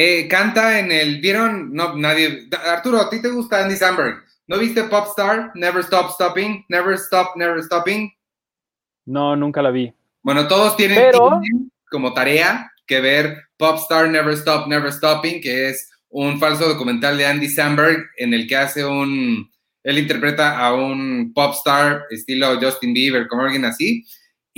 Eh, 0.00 0.28
canta 0.28 0.78
en 0.78 0.92
el, 0.92 1.20
¿vieron? 1.20 1.74
No, 1.74 1.96
nadie. 1.96 2.48
Arturo, 2.70 3.00
¿a 3.00 3.10
ti 3.10 3.20
te 3.20 3.30
gusta 3.30 3.64
Andy 3.64 3.74
Samberg? 3.74 4.22
¿No 4.46 4.56
viste 4.56 4.84
Popstar? 4.84 5.50
Never 5.56 5.80
Stop 5.82 6.12
Stopping, 6.12 6.64
Never 6.68 6.94
Stop, 6.94 7.34
Never 7.34 7.60
Stopping. 7.64 8.08
No, 9.06 9.34
nunca 9.34 9.60
la 9.60 9.72
vi. 9.72 9.92
Bueno, 10.22 10.46
todos 10.46 10.76
tienen, 10.76 10.98
Pero- 10.98 11.40
tienen 11.42 11.72
como 11.90 12.14
tarea 12.14 12.70
que 12.86 13.00
ver 13.00 13.42
Popstar 13.56 14.08
Never 14.08 14.34
Stop, 14.34 14.68
Never 14.68 14.92
Stopping, 14.92 15.40
que 15.40 15.70
es 15.70 15.90
un 16.10 16.38
falso 16.38 16.68
documental 16.68 17.18
de 17.18 17.26
Andy 17.26 17.48
Samberg 17.48 18.06
en 18.18 18.32
el 18.34 18.46
que 18.46 18.56
hace 18.56 18.84
un, 18.84 19.50
él 19.82 19.98
interpreta 19.98 20.58
a 20.60 20.74
un 20.74 21.32
popstar 21.34 22.04
estilo 22.10 22.56
Justin 22.60 22.94
Bieber, 22.94 23.26
como 23.26 23.42
alguien 23.42 23.64
así, 23.64 24.04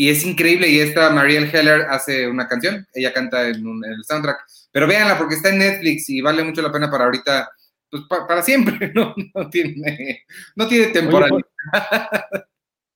y 0.03 0.09
es 0.09 0.25
increíble, 0.25 0.67
y 0.69 0.79
esta 0.81 1.11
Marielle 1.11 1.51
Heller 1.53 1.83
hace 1.91 2.27
una 2.27 2.49
canción, 2.49 2.87
ella 2.95 3.13
canta 3.13 3.47
en, 3.49 3.67
un- 3.67 3.85
en 3.85 3.93
el 3.93 4.05
soundtrack, 4.05 4.39
pero 4.73 4.87
véanla 4.87 5.19
porque 5.19 5.35
está 5.35 5.51
en 5.51 5.59
Netflix 5.59 6.09
y 6.09 6.23
vale 6.23 6.43
mucho 6.43 6.63
la 6.63 6.73
pena 6.73 6.91
para 6.91 7.05
ahorita, 7.05 7.51
pues 7.91 8.05
pa- 8.09 8.27
para 8.27 8.41
siempre, 8.43 8.93
no, 8.95 9.15
no 9.35 9.51
tiene, 9.51 10.23
no 10.57 10.67
tiene 10.69 10.87
temporalidad. 10.87 11.43
por, 12.31 12.47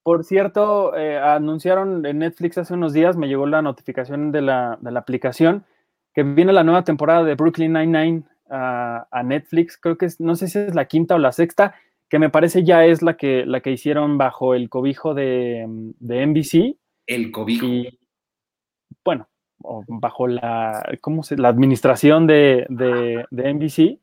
por 0.03 0.25
cierto, 0.25 0.97
eh, 0.97 1.19
anunciaron 1.19 2.07
en 2.07 2.21
Netflix 2.21 2.57
hace 2.57 2.73
unos 2.73 2.95
días, 2.95 3.17
me 3.19 3.29
llegó 3.29 3.47
la 3.47 3.61
notificación 3.61 4.33
de 4.33 4.40
la, 4.40 4.79
de 4.81 4.90
la 4.90 5.01
aplicación, 5.01 5.64
que 6.14 6.23
viene 6.23 6.53
la 6.55 6.64
nueva 6.64 6.85
temporada 6.85 7.23
de 7.25 7.35
Brooklyn 7.35 7.73
Nine-Nine 7.75 8.23
a, 8.49 9.07
a 9.11 9.23
Netflix. 9.25 9.77
Creo 9.77 9.99
que 9.99 10.07
es, 10.07 10.21
no 10.21 10.37
sé 10.37 10.49
si 10.49 10.59
es 10.59 10.75
la 10.75 10.85
quinta 10.87 11.17
o 11.17 11.19
la 11.19 11.33
sexta, 11.33 11.75
que 12.09 12.19
me 12.19 12.31
parece 12.31 12.64
ya 12.64 12.85
es 12.87 13.03
la 13.03 13.17
que, 13.17 13.45
la 13.45 13.61
que 13.61 13.73
hicieron 13.73 14.17
bajo 14.17 14.55
el 14.55 14.71
cobijo 14.71 15.12
de, 15.12 15.64
de 15.99 16.27
NBC. 16.27 16.77
El 17.07 17.31
cobijo. 17.31 17.67
Y 17.67 17.99
bueno, 19.05 19.29
bajo 19.88 20.27
la, 20.27 20.85
¿cómo 21.01 21.23
se, 21.23 21.37
la 21.37 21.49
administración 21.49 22.27
de, 22.27 22.67
de, 22.69 23.25
de 23.31 23.55
NBC. 23.55 24.01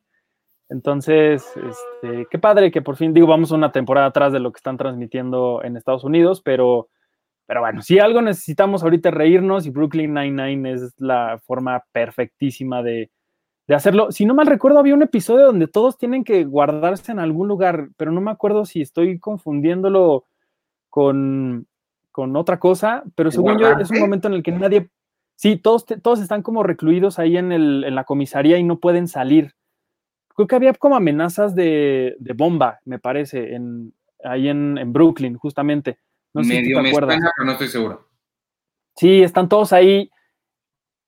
Entonces, 0.68 1.44
este, 1.56 2.26
qué 2.30 2.38
padre 2.38 2.70
que 2.70 2.80
por 2.80 2.96
fin, 2.96 3.12
digo, 3.12 3.26
vamos 3.26 3.50
una 3.50 3.72
temporada 3.72 4.06
atrás 4.06 4.32
de 4.32 4.40
lo 4.40 4.52
que 4.52 4.58
están 4.58 4.78
transmitiendo 4.78 5.60
en 5.62 5.76
Estados 5.76 6.02
Unidos, 6.02 6.40
pero, 6.42 6.88
pero 7.46 7.60
bueno, 7.60 7.82
si 7.82 7.98
algo 7.98 8.22
necesitamos 8.22 8.82
ahorita 8.82 9.10
reírnos 9.10 9.66
y 9.66 9.70
Brooklyn 9.70 10.14
Nine-Nine 10.14 10.72
es 10.72 10.94
la 10.98 11.38
forma 11.44 11.84
perfectísima 11.92 12.82
de, 12.82 13.10
de 13.66 13.74
hacerlo. 13.74 14.10
Si 14.12 14.24
no 14.24 14.34
mal 14.34 14.46
recuerdo, 14.46 14.78
había 14.78 14.94
un 14.94 15.02
episodio 15.02 15.46
donde 15.46 15.68
todos 15.68 15.98
tienen 15.98 16.24
que 16.24 16.44
guardarse 16.44 17.12
en 17.12 17.18
algún 17.18 17.48
lugar, 17.48 17.90
pero 17.98 18.10
no 18.10 18.22
me 18.22 18.30
acuerdo 18.30 18.64
si 18.64 18.80
estoy 18.80 19.18
confundiéndolo 19.18 20.24
con, 20.88 21.66
con 22.12 22.36
otra 22.36 22.60
cosa, 22.60 23.02
pero 23.16 23.30
según 23.30 23.58
yo 23.58 23.72
es 23.72 23.90
un 23.90 23.98
momento 23.98 24.28
en 24.28 24.34
el 24.34 24.42
que 24.42 24.52
nadie, 24.52 24.90
sí, 25.34 25.56
todos, 25.56 25.86
todos 26.02 26.20
están 26.20 26.42
como 26.42 26.62
recluidos 26.62 27.18
ahí 27.18 27.36
en, 27.36 27.50
el, 27.50 27.84
en 27.84 27.94
la 27.94 28.04
comisaría 28.04 28.58
y 28.58 28.62
no 28.62 28.78
pueden 28.78 29.08
salir. 29.08 29.54
Creo 30.34 30.46
que 30.46 30.54
había 30.54 30.72
como 30.74 30.96
amenazas 30.96 31.54
de, 31.54 32.14
de 32.18 32.32
bomba, 32.34 32.80
me 32.84 32.98
parece, 32.98 33.54
en, 33.54 33.92
ahí 34.24 34.48
en, 34.48 34.78
en 34.78 34.92
Brooklyn, 34.92 35.36
justamente. 35.36 35.98
No 36.34 36.42
sé 36.44 36.54
Medio 36.54 36.68
si 36.68 36.74
te 36.74 36.82
me 36.82 36.88
acuerdas. 36.90 37.14
suena, 37.16 37.30
pero 37.36 37.46
no 37.46 37.52
estoy 37.52 37.68
seguro. 37.68 38.08
Sí, 38.96 39.22
están 39.22 39.48
todos 39.48 39.72
ahí. 39.72 40.10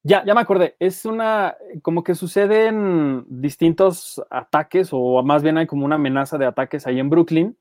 Ya, 0.02 0.22
ya 0.26 0.34
me 0.34 0.40
acordé. 0.42 0.76
Es 0.78 1.06
una, 1.06 1.56
como 1.80 2.04
que 2.04 2.14
suceden 2.14 3.24
distintos 3.28 4.22
ataques, 4.28 4.90
o 4.92 5.22
más 5.22 5.42
bien 5.42 5.56
hay 5.56 5.66
como 5.66 5.86
una 5.86 5.94
amenaza 5.94 6.36
de 6.36 6.44
ataques 6.44 6.86
ahí 6.86 7.00
en 7.00 7.08
Brooklyn, 7.08 7.56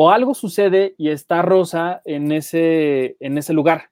o 0.00 0.12
algo 0.12 0.32
sucede 0.32 0.94
y 0.96 1.08
está 1.10 1.42
Rosa 1.42 2.02
en 2.04 2.30
ese, 2.30 3.16
en 3.18 3.36
ese 3.36 3.52
lugar. 3.52 3.90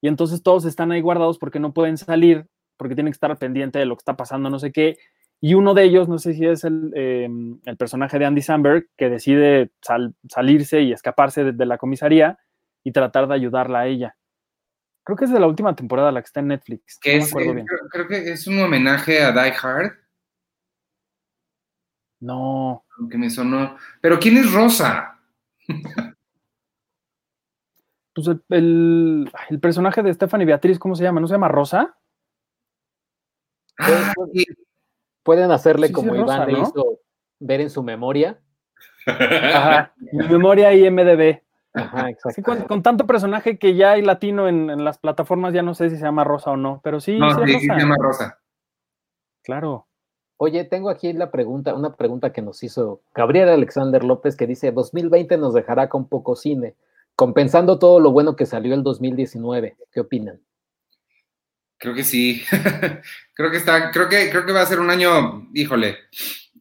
Y 0.00 0.06
entonces 0.06 0.44
todos 0.44 0.64
están 0.64 0.92
ahí 0.92 1.00
guardados 1.00 1.38
porque 1.38 1.58
no 1.58 1.72
pueden 1.74 1.98
salir, 1.98 2.46
porque 2.76 2.94
tienen 2.94 3.12
que 3.12 3.16
estar 3.16 3.36
pendiente 3.36 3.80
de 3.80 3.84
lo 3.84 3.96
que 3.96 4.02
está 4.02 4.16
pasando, 4.16 4.48
no 4.48 4.60
sé 4.60 4.70
qué. 4.70 4.96
Y 5.40 5.54
uno 5.54 5.74
de 5.74 5.82
ellos, 5.84 6.08
no 6.08 6.18
sé 6.18 6.34
si 6.34 6.46
es 6.46 6.62
el, 6.62 6.92
eh, 6.94 7.28
el 7.64 7.76
personaje 7.76 8.18
de 8.18 8.26
Andy 8.26 8.42
Samberg, 8.42 8.86
que 8.96 9.08
decide 9.10 9.72
sal- 9.82 10.14
salirse 10.28 10.82
y 10.82 10.92
escaparse 10.92 11.42
de, 11.42 11.52
de 11.52 11.66
la 11.66 11.78
comisaría 11.78 12.38
y 12.84 12.92
tratar 12.92 13.26
de 13.26 13.34
ayudarla 13.34 13.80
a 13.80 13.86
ella. 13.88 14.16
Creo 15.02 15.16
que 15.16 15.24
es 15.24 15.32
de 15.32 15.40
la 15.40 15.48
última 15.48 15.74
temporada, 15.74 16.12
la 16.12 16.20
que 16.22 16.26
está 16.26 16.40
en 16.40 16.48
Netflix. 16.48 16.98
Que 17.00 17.14
no 17.14 17.18
me 17.18 17.24
es, 17.24 17.30
acuerdo 17.30 17.50
eh, 17.50 17.54
bien. 17.54 17.66
creo, 17.66 17.88
creo 17.90 18.06
que 18.08 18.30
es 18.32 18.46
un 18.46 18.60
homenaje 18.60 19.20
a 19.22 19.32
Die 19.32 19.54
Hard, 19.60 19.92
No, 22.20 22.84
aunque 22.98 23.18
me 23.18 23.30
sonó. 23.30 23.76
Pero 24.00 24.20
¿quién 24.20 24.36
es 24.36 24.52
Rosa? 24.52 25.09
Pues 28.14 28.26
el, 28.28 29.30
el- 29.50 29.60
personaje 29.60 30.02
de 30.02 30.12
Stephanie 30.14 30.46
Beatriz, 30.46 30.78
¿cómo 30.78 30.94
se 30.94 31.02
llama? 31.04 31.20
¿No 31.20 31.26
se 31.26 31.34
llama 31.34 31.48
Rosa? 31.48 31.96
Ah, 33.78 34.12
sí. 34.32 34.44
Pueden 35.22 35.50
hacerle 35.50 35.86
Sí, 35.88 35.92
sí, 35.92 35.94
como 35.94 36.12
Rosa, 36.14 36.36
Iván 36.36 36.46
le 36.48 36.52
¿no? 36.54 36.62
hizo 36.62 36.98
ver 37.38 37.60
en 37.60 37.70
su 37.70 37.82
memoria. 37.82 38.40
Ajá. 39.06 39.94
Mi 40.12 40.28
memoria 40.28 40.72
IMDB. 40.74 41.42
Ajá, 41.72 42.06
Sí, 42.06 42.10
exacto. 42.10 42.42
con, 42.42 42.62
con 42.64 42.82
tanto 42.82 43.06
personaje 43.06 43.56
que 43.58 43.74
ya 43.76 43.92
hay 43.92 44.02
latino 44.02 44.48
en, 44.48 44.70
en 44.70 44.84
las 44.84 44.98
plataformas, 44.98 45.54
ya 45.54 45.62
no 45.62 45.74
sé 45.74 45.88
si 45.88 45.96
se 45.96 46.02
llama 46.02 46.24
Rosa 46.24 46.50
o 46.50 46.56
no, 46.56 46.80
pero 46.82 47.00
sí, 47.00 47.16
No, 47.18 47.30
sí 47.30 47.40
es 47.44 47.46
sí, 47.52 47.60
sí 47.60 47.68
Rosa. 47.68 47.74
se 47.74 47.80
llama 47.80 47.96
Rosa. 48.00 48.38
Claro. 49.44 49.86
Oye, 50.42 50.64
tengo 50.64 50.88
aquí 50.88 51.12
la 51.12 51.30
pregunta, 51.30 51.74
una 51.74 51.94
pregunta 51.96 52.32
que 52.32 52.40
nos 52.40 52.62
hizo 52.62 53.02
Gabriel 53.14 53.50
Alexander 53.50 54.02
López 54.02 54.36
que 54.36 54.46
dice, 54.46 54.72
2020 54.72 55.36
nos 55.36 55.52
dejará 55.52 55.90
con 55.90 56.08
poco 56.08 56.34
cine, 56.34 56.76
compensando 57.14 57.78
todo 57.78 58.00
lo 58.00 58.10
bueno 58.10 58.36
que 58.36 58.46
salió 58.46 58.72
el 58.74 58.82
2019. 58.82 59.76
¿Qué 59.92 60.00
opinan? 60.00 60.40
Creo 61.76 61.92
que 61.94 62.04
sí. 62.04 62.42
creo 63.34 63.50
que 63.50 63.58
está, 63.58 63.90
creo 63.90 64.08
que, 64.08 64.30
creo 64.30 64.46
que 64.46 64.52
va 64.52 64.62
a 64.62 64.66
ser 64.66 64.80
un 64.80 64.88
año, 64.88 65.46
híjole, 65.52 65.88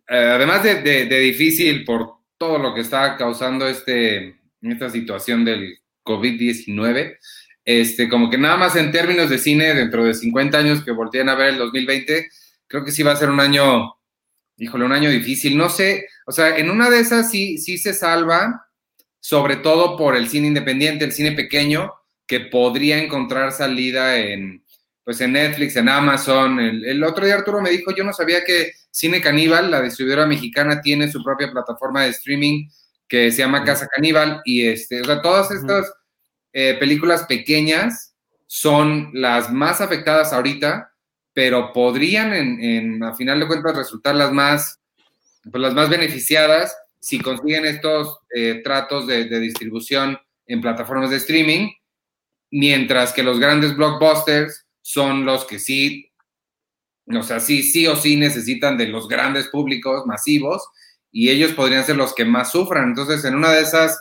eh, 0.09 0.31
además 0.35 0.61
de, 0.61 0.81
de- 0.81 1.05
de 1.05 1.19
difícil 1.19 1.85
por 1.85 2.15
todo 2.37 2.57
lo 2.57 2.73
que 2.73 2.81
está 2.81 3.15
causando 3.15 3.65
este, 3.65 4.41
esta 4.61 4.89
situación 4.89 5.45
del 5.45 5.77
COVID-19, 6.03 7.17
este, 7.63 8.09
como 8.09 8.29
que 8.29 8.37
nada 8.37 8.57
más 8.57 8.75
en 8.75 8.91
términos 8.91 9.29
de 9.29 9.37
cine, 9.37 9.73
dentro 9.73 10.03
de 10.03 10.13
50 10.13 10.57
años 10.57 10.83
que 10.83 10.91
volteen 10.91 11.29
a 11.29 11.35
ver 11.35 11.51
el 11.53 11.57
2020, 11.59 12.27
creo 12.69 12.85
que 12.85 12.91
sí 12.91 13.03
va 13.03 13.11
a 13.11 13.17
ser 13.17 13.29
un 13.29 13.41
año, 13.41 13.93
híjole, 14.55 14.85
un 14.85 14.93
año 14.93 15.09
difícil. 15.09 15.57
No 15.57 15.69
sé, 15.69 16.07
o 16.25 16.31
sea, 16.31 16.57
en 16.57 16.69
una 16.69 16.89
de 16.89 17.01
esas 17.01 17.29
sí, 17.29 17.57
sí 17.57 17.77
se 17.77 17.93
salva, 17.93 18.67
sobre 19.19 19.57
todo 19.57 19.97
por 19.97 20.15
el 20.15 20.29
cine 20.29 20.47
independiente, 20.47 21.03
el 21.03 21.11
cine 21.11 21.33
pequeño, 21.33 21.91
que 22.25 22.39
podría 22.39 23.03
encontrar 23.03 23.51
salida 23.51 24.17
en, 24.17 24.63
pues 25.03 25.19
en 25.19 25.33
Netflix, 25.33 25.75
en 25.75 25.89
Amazon. 25.89 26.59
El, 26.59 26.85
el 26.85 27.03
otro 27.03 27.25
día 27.25 27.35
Arturo 27.35 27.59
me 27.59 27.71
dijo, 27.71 27.93
yo 27.93 28.05
no 28.05 28.13
sabía 28.13 28.45
que 28.45 28.71
Cine 28.91 29.21
Caníbal, 29.21 29.71
la 29.71 29.81
distribuidora 29.81 30.25
mexicana, 30.25 30.81
tiene 30.81 31.11
su 31.11 31.23
propia 31.23 31.51
plataforma 31.51 32.03
de 32.03 32.09
streaming 32.09 32.69
que 33.07 33.31
se 33.31 33.39
llama 33.39 33.63
Casa 33.63 33.87
Caníbal 33.87 34.41
y 34.45 34.67
este, 34.67 35.01
o 35.01 35.05
sea, 35.05 35.21
todas 35.21 35.49
estas 35.51 35.91
eh, 36.53 36.75
películas 36.79 37.23
pequeñas 37.23 38.15
son 38.45 39.09
las 39.13 39.51
más 39.51 39.81
afectadas 39.81 40.33
ahorita, 40.33 40.88
pero 41.39 41.71
podrían 41.71 42.33
en, 42.33 42.61
en, 42.61 43.01
a 43.01 43.15
final 43.15 43.39
de 43.39 43.47
cuentas 43.47 43.73
resultar 43.73 44.13
las 44.13 44.33
más, 44.33 44.81
pues 45.49 45.61
las 45.61 45.73
más 45.73 45.89
beneficiadas 45.89 46.75
si 46.99 47.17
consiguen 47.17 47.65
estos 47.65 48.17
eh, 48.35 48.59
tratos 48.61 49.07
de, 49.07 49.23
de 49.23 49.39
distribución 49.39 50.19
en 50.47 50.59
plataformas 50.59 51.11
de 51.11 51.15
streaming, 51.15 51.69
mientras 52.51 53.13
que 53.13 53.23
los 53.23 53.39
grandes 53.39 53.73
blockbusters 53.73 54.67
son 54.81 55.23
los 55.23 55.45
que 55.45 55.59
sí, 55.59 56.11
o 57.07 57.23
sea, 57.23 57.39
sí, 57.39 57.63
sí 57.63 57.87
o 57.87 57.95
sí 57.95 58.17
necesitan 58.17 58.77
de 58.77 58.89
los 58.89 59.07
grandes 59.07 59.47
públicos 59.47 60.05
masivos 60.05 60.61
y 61.09 61.29
ellos 61.29 61.53
podrían 61.53 61.85
ser 61.85 61.95
los 61.95 62.13
que 62.13 62.25
más 62.25 62.51
sufran. 62.51 62.89
Entonces, 62.89 63.23
en 63.23 63.35
una 63.35 63.53
de 63.53 63.61
esas, 63.61 63.97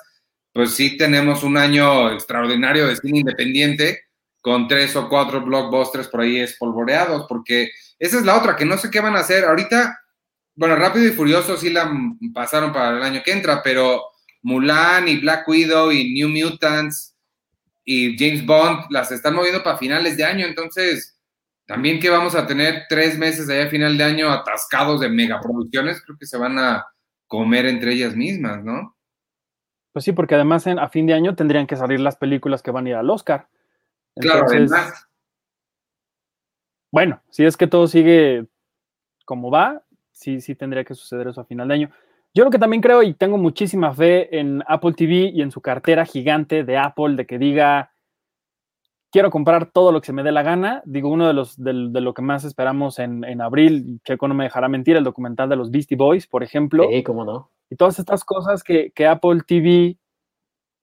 pues 0.52 0.72
sí 0.72 0.96
tenemos 0.96 1.44
un 1.44 1.56
año 1.56 2.10
extraordinario 2.10 2.88
de 2.88 2.96
cine 2.96 3.20
independiente 3.20 4.07
con 4.40 4.68
tres 4.68 4.94
o 4.96 5.08
cuatro 5.08 5.44
blockbusters 5.44 6.08
por 6.08 6.20
ahí 6.20 6.38
espolvoreados, 6.38 7.26
porque 7.28 7.70
esa 7.98 8.18
es 8.18 8.24
la 8.24 8.36
otra, 8.36 8.56
que 8.56 8.64
no 8.64 8.78
sé 8.78 8.90
qué 8.90 9.00
van 9.00 9.16
a 9.16 9.20
hacer. 9.20 9.44
Ahorita, 9.44 9.98
bueno, 10.54 10.76
Rápido 10.76 11.06
y 11.06 11.12
Furioso 11.12 11.56
sí 11.56 11.70
la 11.70 11.90
pasaron 12.32 12.72
para 12.72 12.96
el 12.96 13.02
año 13.02 13.22
que 13.24 13.32
entra, 13.32 13.62
pero 13.62 14.02
Mulan 14.42 15.08
y 15.08 15.18
Black 15.18 15.46
Widow 15.48 15.90
y 15.92 16.14
New 16.14 16.28
Mutants 16.28 17.16
y 17.84 18.16
James 18.18 18.44
Bond 18.44 18.86
las 18.90 19.10
están 19.10 19.34
moviendo 19.34 19.62
para 19.62 19.78
finales 19.78 20.16
de 20.16 20.24
año, 20.24 20.46
entonces 20.46 21.18
también 21.66 22.00
que 22.00 22.10
vamos 22.10 22.34
a 22.34 22.46
tener 22.46 22.84
tres 22.88 23.18
meses 23.18 23.48
allá 23.48 23.64
a 23.64 23.70
final 23.70 23.98
de 23.98 24.04
año 24.04 24.30
atascados 24.30 25.00
de 25.00 25.08
megaproducciones, 25.08 26.02
creo 26.02 26.16
que 26.18 26.26
se 26.26 26.38
van 26.38 26.58
a 26.58 26.86
comer 27.26 27.66
entre 27.66 27.92
ellas 27.92 28.16
mismas, 28.16 28.64
¿no? 28.64 28.96
Pues 29.92 30.04
sí, 30.04 30.12
porque 30.12 30.34
además 30.34 30.66
en, 30.66 30.78
a 30.78 30.88
fin 30.88 31.06
de 31.06 31.14
año 31.14 31.34
tendrían 31.34 31.66
que 31.66 31.76
salir 31.76 32.00
las 32.00 32.16
películas 32.16 32.62
que 32.62 32.70
van 32.70 32.86
a 32.86 32.88
ir 32.88 32.94
al 32.94 33.10
Oscar. 33.10 33.48
Claro, 34.20 34.40
Entonces, 34.50 34.72
además. 34.72 35.08
Bueno, 36.90 37.22
si 37.30 37.44
es 37.44 37.56
que 37.56 37.66
todo 37.66 37.86
sigue 37.86 38.46
como 39.24 39.50
va, 39.50 39.82
sí, 40.10 40.40
sí 40.40 40.54
tendría 40.54 40.84
que 40.84 40.94
suceder 40.94 41.28
eso 41.28 41.40
a 41.40 41.44
final 41.44 41.68
de 41.68 41.74
año. 41.74 41.90
Yo 42.34 42.44
lo 42.44 42.50
que 42.50 42.58
también 42.58 42.82
creo 42.82 43.02
y 43.02 43.14
tengo 43.14 43.36
muchísima 43.36 43.92
fe 43.92 44.38
en 44.38 44.62
Apple 44.66 44.92
TV 44.92 45.30
y 45.34 45.42
en 45.42 45.50
su 45.50 45.60
cartera 45.60 46.04
gigante 46.04 46.64
de 46.64 46.78
Apple, 46.78 47.16
de 47.16 47.26
que 47.26 47.38
diga, 47.38 47.92
quiero 49.10 49.30
comprar 49.30 49.70
todo 49.70 49.92
lo 49.92 50.00
que 50.00 50.06
se 50.06 50.12
me 50.12 50.22
dé 50.22 50.32
la 50.32 50.42
gana. 50.42 50.82
Digo, 50.84 51.10
uno 51.10 51.26
de 51.26 51.32
los 51.32 51.56
de, 51.62 51.72
de 51.90 52.00
lo 52.00 52.14
que 52.14 52.22
más 52.22 52.44
esperamos 52.44 52.98
en, 52.98 53.24
en, 53.24 53.40
abril, 53.40 54.00
Checo 54.04 54.28
no 54.28 54.34
me 54.34 54.44
dejará 54.44 54.68
mentir, 54.68 54.96
el 54.96 55.04
documental 55.04 55.48
de 55.48 55.56
los 55.56 55.70
Beastie 55.70 55.96
Boys, 55.96 56.26
por 56.26 56.42
ejemplo. 56.42 56.86
Sí, 56.90 57.02
cómo 57.02 57.24
no. 57.24 57.50
Y 57.70 57.76
todas 57.76 57.98
estas 57.98 58.24
cosas 58.24 58.62
que, 58.62 58.92
que 58.92 59.06
Apple 59.06 59.42
TV, 59.46 59.98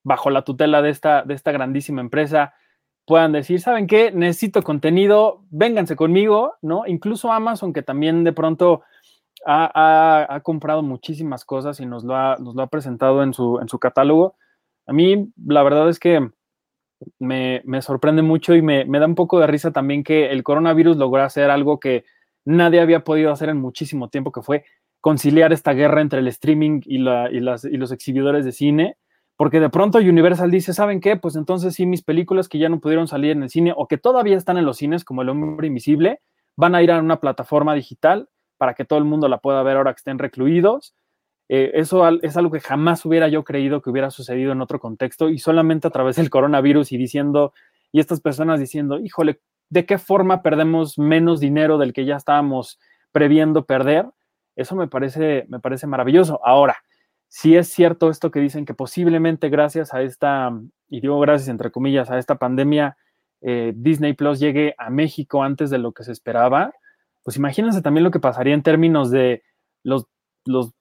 bajo 0.04 0.30
la 0.30 0.44
tutela 0.44 0.82
de 0.82 0.90
esta, 0.90 1.24
de 1.24 1.34
esta 1.34 1.52
grandísima 1.52 2.02
empresa, 2.02 2.54
puedan 3.06 3.32
decir, 3.32 3.62
¿saben 3.62 3.88
qué? 3.88 4.12
Necesito 4.12 4.64
contenido, 4.64 5.44
vénganse 5.50 5.96
conmigo, 5.96 6.56
¿no? 6.62 6.86
Incluso 6.88 7.32
Amazon, 7.32 7.74
que 7.74 7.84
también 7.84 8.24
de 8.24 8.34
pronto 8.34 8.82
ha, 9.46 9.72
ha, 9.74 10.36
ha 10.36 10.40
comprado 10.42 10.82
muchísimas 10.82 11.46
cosas 11.46 11.80
y 11.80 11.86
nos 11.86 12.04
lo 12.04 12.16
ha, 12.16 12.38
nos 12.38 12.56
lo 12.56 12.64
ha 12.64 12.68
presentado 12.68 13.24
en 13.24 13.34
su, 13.34 13.60
en 13.60 13.70
su, 13.70 13.80
catálogo. 13.80 14.36
A 14.88 14.94
mí, 14.94 15.32
la 15.46 15.64
verdad 15.64 15.88
es 15.90 16.00
que 16.00 16.30
me, 17.20 17.62
me 17.66 17.82
sorprende 17.82 18.24
mucho 18.24 18.56
y 18.56 18.62
me, 18.62 18.86
me, 18.86 19.00
da 19.00 19.06
un 19.06 19.16
poco 19.16 19.40
de 19.40 19.48
risa 19.48 19.72
también 19.72 20.04
que 20.04 20.32
el 20.32 20.44
coronavirus 20.44 20.98
logró 20.98 21.24
hacer 21.24 21.52
algo 21.52 21.80
que 21.80 22.06
nadie 22.44 22.82
había 22.82 23.04
podido 23.04 23.32
hacer 23.32 23.50
en 23.50 23.62
muchísimo 23.62 24.10
tiempo, 24.10 24.32
que 24.32 24.42
fue 24.42 24.66
conciliar 25.00 25.54
esta 25.54 25.74
guerra 25.74 26.02
entre 26.02 26.20
el 26.20 26.28
streaming 26.28 26.82
y, 26.86 26.98
la, 26.98 27.30
y, 27.32 27.40
las, 27.40 27.66
y 27.66 27.78
los 27.78 27.92
exhibidores 27.92 28.46
de 28.46 28.52
cine 28.52 28.98
porque 29.38 29.60
de 29.60 29.70
pronto 29.70 29.98
Universal 29.98 30.50
dice, 30.50 30.74
¿saben 30.74 31.02
qué? 31.02 31.18
Pues 31.18 31.36
entonces 31.36 31.76
sí, 31.76 31.86
mis 31.86 32.02
películas 32.02 32.48
que 32.48 32.58
ya 32.58 32.70
no 32.70 32.80
pudieron 32.80 33.08
salir 33.08 33.32
en 33.32 33.44
el 33.44 33.50
cine 33.50 33.74
o 33.76 33.88
que 33.88 33.98
todavía 33.98 34.38
están 34.38 34.58
en 34.58 34.66
los 34.66 34.78
cines, 34.78 35.04
como 35.04 35.22
El 35.22 35.30
Hombre 35.30 35.68
Invisible, 35.68 36.22
van 36.56 36.76
a 36.76 36.82
ir 36.82 36.92
a 36.92 37.00
una 37.00 37.20
plataforma 37.20 37.74
digital 37.74 38.30
para 38.58 38.74
que 38.74 38.86
todo 38.86 39.00
el 39.00 39.06
mundo 39.06 39.28
la 39.28 39.40
pueda 39.40 39.62
ver 39.64 39.78
ahora 39.78 39.94
que 39.94 39.98
estén 39.98 40.20
recluidos. 40.20 40.96
Eh, 41.50 41.72
eso 41.76 42.08
es 42.22 42.38
algo 42.38 42.52
que 42.52 42.62
jamás 42.62 43.06
hubiera 43.06 43.28
yo 43.28 43.44
creído 43.44 43.82
que 43.82 43.90
hubiera 43.90 44.10
sucedido 44.10 44.54
en 44.54 44.62
otro 44.62 44.80
contexto 44.80 45.30
y 45.30 45.38
solamente 45.38 45.88
a 45.88 45.92
través 45.92 46.16
del 46.16 46.30
coronavirus 46.30 46.92
y 46.94 46.98
diciendo, 46.98 47.54
y 47.92 48.00
estas 48.00 48.22
personas 48.22 48.60
diciendo, 48.60 49.00
híjole, 49.00 49.42
¿de 49.70 49.86
qué 49.86 49.98
forma 49.98 50.42
perdemos 50.42 50.98
menos 50.98 51.40
dinero 51.40 51.78
del 51.78 51.94
que 51.94 52.06
ya 52.06 52.16
estábamos 52.16 52.80
previendo 53.12 53.66
perder? 53.66 54.08
Eso 54.56 54.76
me 54.76 54.88
parece, 54.88 55.46
me 55.50 55.60
parece 55.60 55.88
maravilloso. 55.88 56.40
Ahora, 56.44 56.78
si 57.36 57.58
es 57.58 57.68
cierto 57.68 58.10
esto 58.10 58.32
que 58.32 58.40
dicen 58.40 58.64
que 58.64 58.74
posiblemente 58.74 59.50
gracias 59.50 59.94
a 59.94 60.02
esta, 60.02 60.58
y 60.88 61.02
digo 61.02 61.20
gracias 61.20 61.50
entre 61.50 61.70
comillas, 61.70 62.10
a 62.10 62.18
esta 62.18 62.36
pandemia, 62.36 62.96
eh, 63.42 63.74
Disney 63.76 64.14
Plus 64.14 64.40
llegue 64.40 64.74
a 64.78 64.90
México 64.90 65.44
antes 65.44 65.70
de 65.70 65.78
lo 65.78 65.92
que 65.92 66.06
se 66.06 66.14
esperaba, 66.14 66.72
pues 67.24 67.36
imagínense 67.36 67.82
también 67.82 68.06
lo 68.06 68.12
que 68.12 68.22
pasaría 68.22 68.54
en 68.54 68.64
términos 68.64 69.12
de 69.12 69.44
los, 69.84 70.06
los, 70.46 70.72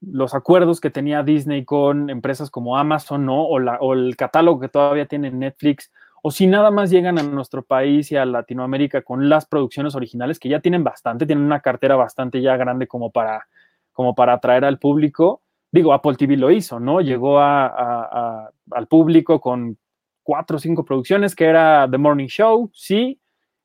los 0.00 0.32
acuerdos 0.32 0.80
que 0.80 0.90
tenía 0.90 1.24
Disney 1.24 1.64
con 1.64 2.08
empresas 2.08 2.52
como 2.52 2.78
Amazon, 2.78 3.26
¿no? 3.26 3.44
O, 3.44 3.58
la, 3.58 3.78
o 3.80 3.92
el 3.92 4.14
catálogo 4.14 4.60
que 4.60 4.68
todavía 4.68 5.06
tiene 5.06 5.32
Netflix, 5.32 5.90
o 6.22 6.30
si 6.30 6.46
nada 6.46 6.70
más 6.70 6.88
llegan 6.90 7.18
a 7.18 7.24
nuestro 7.24 7.64
país 7.64 8.12
y 8.12 8.16
a 8.16 8.24
Latinoamérica 8.24 9.02
con 9.02 9.28
las 9.28 9.44
producciones 9.46 9.96
originales, 9.96 10.38
que 10.38 10.50
ya 10.50 10.60
tienen 10.60 10.84
bastante, 10.84 11.26
tienen 11.26 11.44
una 11.44 11.58
cartera 11.58 11.96
bastante 11.96 12.40
ya 12.40 12.56
grande 12.56 12.86
como 12.86 13.10
para, 13.10 13.48
como 13.92 14.14
para 14.14 14.34
atraer 14.34 14.64
al 14.64 14.78
público. 14.78 15.42
Digo, 15.76 15.92
Apple 15.92 16.14
TV 16.14 16.38
lo 16.38 16.50
hizo, 16.50 16.80
¿no? 16.80 17.02
Llegó 17.02 17.38
a, 17.38 18.50
al 18.70 18.86
público 18.86 19.42
con 19.42 19.76
cuatro 20.22 20.56
o 20.56 20.58
cinco 20.58 20.86
producciones, 20.86 21.36
que 21.36 21.44
era 21.44 21.86
The 21.90 21.98
Morning 21.98 22.28
Show, 22.28 22.70
sí, 22.72 23.20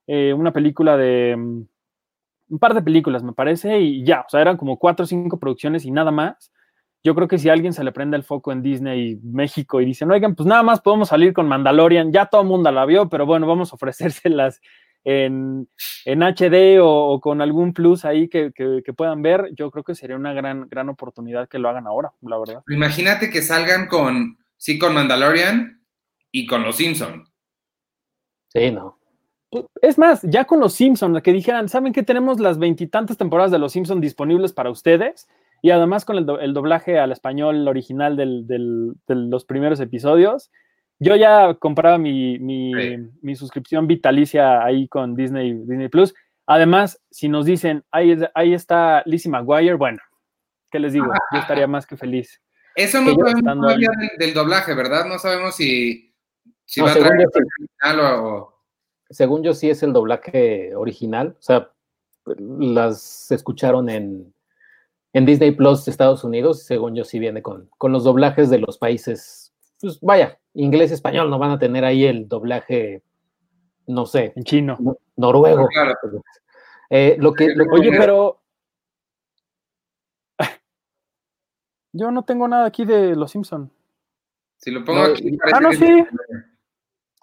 eh, 0.08 0.34
una 0.34 0.52
película 0.52 0.97
de 0.97 1.38
mm, 1.38 1.62
un 2.50 2.60
par 2.60 2.74
de 2.74 2.82
películas, 2.82 3.24
me 3.24 3.32
parece, 3.32 3.80
y 3.80 4.04
ya, 4.04 4.26
o 4.28 4.30
sea, 4.30 4.41
eran 4.41 4.58
como 4.58 4.78
cuatro 4.78 5.06
o 5.06 5.08
cinco 5.08 5.39
producciones 5.39 5.86
y 5.86 5.91
nada 5.91 6.12
más. 6.12 6.52
Yo 7.02 7.15
creo 7.15 7.30
que 7.30 7.38
si 7.38 7.47
a 7.47 7.54
alguien 7.54 7.71
se 7.71 7.86
le 7.86 7.93
prende 7.93 8.17
el 8.17 8.24
foco 8.24 8.52
en 8.52 8.62
Disney 8.62 9.17
México 9.24 9.80
y 9.80 9.86
dicen, 9.86 10.12
oigan, 10.12 10.36
pues 10.36 10.45
nada 10.45 10.63
más 10.63 10.82
podemos 10.82 11.08
salir 11.08 11.32
con 11.32 11.47
Mandalorian, 11.47 12.12
ya 12.12 12.26
todo 12.26 12.41
el 12.41 12.47
mundo 12.50 12.69
la 12.74 12.86
vio, 12.86 13.08
pero 13.08 13.26
bueno, 13.26 13.47
vamos 13.47 13.71
a 13.71 13.76
ofrecérselas 13.76 14.60
en, 15.04 15.68
en 16.06 16.22
HD 16.22 16.80
o, 16.80 16.88
o, 16.88 17.22
con 17.22 17.42
algún 17.42 17.74
plus 17.74 18.06
ahí 18.06 18.28
que, 18.28 18.52
que, 18.54 18.82
que, 18.86 18.94
puedan 18.94 19.22
ver, 19.22 19.50
yo 19.56 19.72
creo 19.72 19.84
que 19.84 19.96
sería 19.96 20.16
una 20.16 20.34
gran, 20.34 20.68
gran 20.70 20.90
oportunidad 20.90 21.50
que 21.50 21.60
lo 21.60 21.70
hagan 21.70 21.88
ahora, 21.88 22.12
la 22.22 22.38
verdad. 22.38 22.64
Imagínate 22.70 23.30
que 23.30 23.42
salgan 23.42 23.88
con, 23.88 24.38
sí, 24.58 24.78
con 24.78 24.94
Mandalorian 24.94 25.84
y 26.32 26.46
con 26.46 26.64
los 26.64 26.76
Simpson. 26.76 27.26
Sí, 28.50 28.72
no. 28.72 29.00
Es 29.82 29.98
más, 29.98 30.22
ya 30.24 30.46
con 30.46 30.60
los 30.60 30.74
Simpsons, 30.74 31.22
que 31.22 31.34
dijeran, 31.34 31.68
¿saben 31.68 31.92
que 31.92 32.04
tenemos 32.04 32.40
las 32.40 32.58
veintitantas 32.58 33.18
temporadas 33.18 33.52
de 33.52 33.60
los 33.60 33.74
Simpsons 33.74 34.02
disponibles 34.02 34.54
para 34.54 34.70
ustedes? 34.70 35.28
Y 35.62 35.72
además 35.72 36.06
con 36.06 36.18
el, 36.18 36.26
do 36.26 36.40
el 36.40 36.54
doblaje 36.54 37.00
al 37.00 37.12
español 37.12 37.68
original 37.68 38.16
del, 38.16 38.48
del, 38.48 38.94
de 39.08 39.16
los 39.16 39.46
primeros 39.46 39.80
episodios, 39.80 40.52
yo 41.04 41.16
ya 41.16 41.56
compraba 41.56 41.98
mi, 41.98 42.38
mi, 42.38 42.72
sí. 42.74 42.98
mi, 43.24 43.36
suscripción 43.36 43.88
vitalicia 43.88 44.64
ahí 44.64 44.88
con 44.88 45.16
Disney, 45.16 45.54
Disney 45.54 45.90
Plus. 45.90 46.14
Además, 46.46 47.02
si 47.10 47.28
nos 47.28 47.46
dicen, 47.46 47.84
ahí, 47.90 48.16
ahí 48.36 48.54
está 48.54 49.02
Lizzie 49.08 49.32
McGuire, 49.32 49.74
bueno, 49.74 49.98
¿qué 50.70 50.80
les 50.80 50.94
digo? 50.94 51.08
Yo 51.34 51.40
estaría 51.40 51.66
más 51.66 51.88
que 51.88 51.98
feliz. 51.98 52.40
Eso 52.76 53.02
no 53.02 53.16
sabemos 53.16 53.42
todavía 53.44 53.90
del, 54.00 54.10
del, 54.20 54.34
doblaje, 54.36 54.76
¿verdad? 54.76 55.06
No 55.06 55.18
sabemos 55.18 55.56
si, 55.56 56.14
si 56.66 56.82
no, 56.82 56.86
va 56.86 56.92
a 56.92 56.96
traer 56.96 57.20
el 57.20 57.28
original 57.28 58.24
o, 58.24 58.54
Según 59.10 59.44
yo 59.44 59.56
sí 59.56 59.72
es 59.72 59.82
el 59.82 59.94
doblaje 59.94 60.76
original, 60.76 61.36
o 61.40 61.42
sea, 61.42 61.72
las 62.38 63.32
escucharon 63.32 63.90
en, 63.90 64.32
en 65.14 65.26
Disney 65.26 65.50
Plus 65.52 65.84
de 65.86 65.92
Estados 65.92 66.24
Unidos, 66.24 66.64
según 66.64 66.96
yo 66.96 67.06
sí 67.06 67.18
viene 67.18 67.42
con, 67.42 67.72
con 67.80 67.92
los 67.92 68.04
doblajes 68.04 68.52
de 68.52 68.60
los 68.60 68.78
países, 68.78 69.51
pues 69.82 70.00
vaya, 70.02 70.39
inglés, 70.54 70.91
español, 70.91 71.30
no 71.30 71.39
van 71.39 71.52
a 71.52 71.60
tener 71.60 71.84
ahí 71.84 72.06
el 72.06 72.28
doblaje, 72.28 73.04
no 73.88 74.06
sé. 74.06 74.34
En 74.36 74.44
chino. 74.44 74.78
Noruego. 75.15 75.67
Claro. 75.67 75.96
Eh, 76.89 77.17
lo 77.20 77.34
que, 77.34 77.56
lo 77.56 77.65
que 77.65 77.72
Oye, 77.72 77.91
pero... 77.91 78.41
Yo 81.94 82.12
no 82.12 82.24
tengo 82.24 82.48
nada 82.48 82.65
aquí 82.65 82.86
de 82.86 83.15
Los 83.15 83.32
Simpson. 83.32 83.72
Si 84.58 84.72
lo 84.72 84.86
pongo 84.86 85.08
No, 85.08 85.13
aquí... 85.13 85.38
Ah, 85.52 85.60
no, 85.60 85.74
sí. 85.74 86.06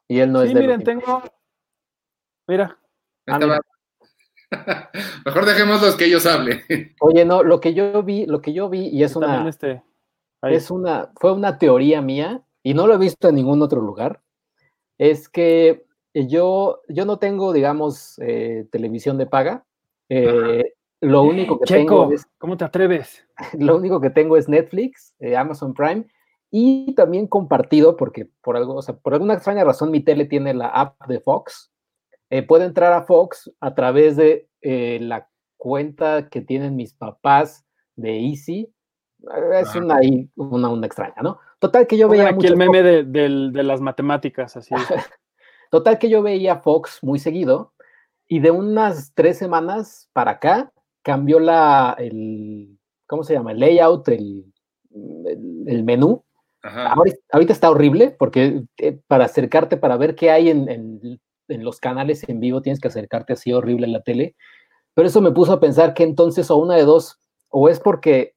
Y 0.09 0.19
él 0.19 0.33
no 0.33 0.43
es 0.43 0.49
sí, 0.49 0.55
de 0.55 0.61
miren, 0.61 0.83
tengo... 0.83 1.23
Mira. 2.47 2.77
Ah, 3.27 3.35
Estaba- 3.35 3.61
Mejor 5.27 5.45
dejemos 5.45 5.83
los 5.83 5.97
que 5.97 6.07
ellos 6.07 6.25
hablen. 6.27 6.63
Oye, 7.01 7.25
no, 7.25 7.43
lo 7.43 7.61
que 7.61 7.75
yo 7.75 8.03
vi, 8.03 8.27
lo 8.27 8.41
que 8.41 8.53
yo 8.55 8.69
vi, 8.71 8.89
y 8.89 9.03
es 9.03 9.15
una, 9.15 9.47
este... 9.49 9.83
es 10.43 10.71
una, 10.71 11.11
fue 11.17 11.33
una 11.33 11.59
teoría 11.59 12.01
mía, 12.01 12.43
y 12.69 12.75
no 12.75 12.87
lo 12.87 12.93
he 12.93 12.99
visto 12.99 13.31
en 13.31 13.37
ningún 13.37 13.63
otro 13.63 13.81
lugar, 13.81 14.21
es 14.99 15.31
que 15.31 15.87
yo, 16.13 16.83
yo 16.87 17.07
no 17.07 17.19
tengo, 17.19 17.55
digamos, 17.55 18.19
eh, 18.19 18.67
televisión 18.71 19.17
de 19.17 19.25
paga. 19.25 19.65
eh, 20.11 20.75
lo 21.01 21.23
único 21.23 21.59
que 21.59 21.65
Checo, 21.65 21.79
tengo 21.79 22.13
es 22.13 22.27
¿cómo 22.37 22.59
te 22.59 22.67
atreves? 22.67 23.27
lo 23.59 23.75
único 23.79 24.03
que 24.03 24.11
tengo 24.11 24.37
es 24.37 24.51
Netflix, 24.51 25.15
eh, 25.19 25.35
Amazon 25.35 25.73
Prime 25.73 26.09
y 26.51 26.95
también 26.95 27.27
compartido 27.27 27.97
porque 27.97 28.29
por 28.43 28.59
algo, 28.59 28.75
o 28.75 28.83
sea, 28.83 28.99
por 28.99 29.15
alguna 29.15 29.33
extraña 29.33 29.65
razón 29.65 29.91
mi 29.91 30.01
tele 30.01 30.27
tiene 30.27 30.53
la 30.53 30.69
app 30.69 31.07
de 31.07 31.21
Fox. 31.21 31.73
Eh, 32.29 32.43
puedo 32.43 32.65
entrar 32.65 32.93
a 32.93 33.05
Fox 33.05 33.51
a 33.61 33.75
través 33.75 34.17
de 34.17 34.47
eh, 34.61 34.99
la 35.01 35.31
cuenta 35.57 36.29
que 36.29 36.43
tienen 36.43 36.77
mis 36.77 36.93
papás 36.93 37.65
de 37.97 38.29
Easy. 38.29 38.75
Eh, 39.23 39.61
Es 39.63 39.69
Ajá. 39.71 39.79
una, 39.79 40.01
una, 40.37 40.69
una 40.69 40.87
extraña, 40.87 41.23
¿no? 41.23 41.39
Total 41.59 41.87
que 41.87 41.97
yo 41.97 42.09
veía 42.09 42.27
aquí 42.27 42.35
mucho 42.37 42.49
el 42.49 42.57
meme 42.57 42.83
de, 42.83 43.29
las 43.63 43.81
matemáticas, 43.81 44.57
así. 44.57 44.75
Total 45.71 45.99
que 45.99 46.09
yo 46.09 46.23
veía 46.23 46.57
Fox 46.57 47.01
muy 47.03 47.19
seguido 47.19 47.73
y 48.27 48.41
de 48.41 48.51
unas 48.51 49.13
tres 49.15 49.39
semanas 49.39 50.09
para 50.13 50.33
acá 50.33 50.73
cambió 51.03 51.41
la, 51.41 51.95
el, 51.99 52.79
¿cómo 53.07 53.23
se 53.25 53.35
llama? 53.35 53.53
El 53.53 53.61
layout, 53.61 54.09
el, 54.09 54.45
el, 54.93 55.65
el 55.67 55.85
menú. 55.85 56.25
Ajá. 56.63 56.93
Ahorita, 56.93 57.19
ahorita 57.33 57.53
está 57.53 57.71
horrible 57.71 58.15
porque 58.19 58.65
eh, 58.79 58.99
para 59.07 59.25
acercarte, 59.27 59.77
para 59.77 59.97
ver 59.97 60.15
qué 60.15 60.31
hay 60.31 60.51
en, 60.51 60.69
en- 60.69 61.21
en 61.49 61.65
los 61.65 61.81
canales 61.81 62.29
en 62.29 62.41
vivo, 62.41 62.63
tienes 62.63 62.81
que 62.81 62.89
acercarte 62.89 63.33
así 63.33 63.53
horrible 63.53 63.87
en 63.87 63.93
la 63.93 64.03
tele. 64.03 64.37
Pero 64.95 65.09
eso 65.09 65.21
me 65.21 65.33
puso 65.33 65.53
a 65.53 65.61
pensar 65.61 65.95
que 65.95 66.03
entonces 66.03 66.51
o 66.51 66.57
una 66.57 66.77
de 66.77 66.85
dos, 66.85 67.19
o 67.49 67.69
es 67.69 67.81
porque 67.81 68.35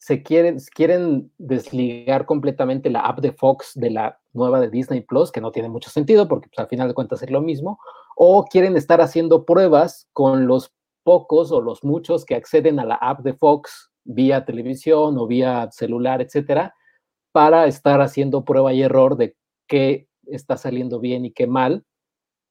se 0.00 0.22
quieren, 0.22 0.56
quieren 0.74 1.30
desligar 1.36 2.24
completamente 2.24 2.88
la 2.88 3.00
app 3.00 3.20
de 3.20 3.32
Fox 3.32 3.72
de 3.74 3.90
la 3.90 4.18
nueva 4.32 4.58
de 4.58 4.70
Disney 4.70 5.02
Plus, 5.02 5.30
que 5.30 5.42
no 5.42 5.52
tiene 5.52 5.68
mucho 5.68 5.90
sentido 5.90 6.26
porque 6.26 6.48
pues, 6.48 6.58
al 6.58 6.68
final 6.68 6.88
de 6.88 6.94
cuentas 6.94 7.22
es 7.22 7.30
lo 7.30 7.42
mismo, 7.42 7.78
o 8.16 8.44
quieren 8.44 8.76
estar 8.78 9.00
haciendo 9.02 9.44
pruebas 9.44 10.08
con 10.14 10.46
los 10.46 10.72
pocos 11.04 11.52
o 11.52 11.60
los 11.60 11.84
muchos 11.84 12.24
que 12.24 12.34
acceden 12.34 12.80
a 12.80 12.84
la 12.86 12.94
app 12.94 13.20
de 13.20 13.34
Fox 13.34 13.90
vía 14.04 14.44
televisión 14.46 15.18
o 15.18 15.26
vía 15.26 15.68
celular, 15.70 16.22
etcétera, 16.22 16.74
para 17.32 17.66
estar 17.66 18.00
haciendo 18.00 18.44
prueba 18.44 18.72
y 18.72 18.82
error 18.82 19.16
de 19.18 19.36
qué 19.68 20.08
está 20.26 20.56
saliendo 20.56 20.98
bien 20.98 21.26
y 21.26 21.32
qué 21.32 21.46
mal 21.46 21.84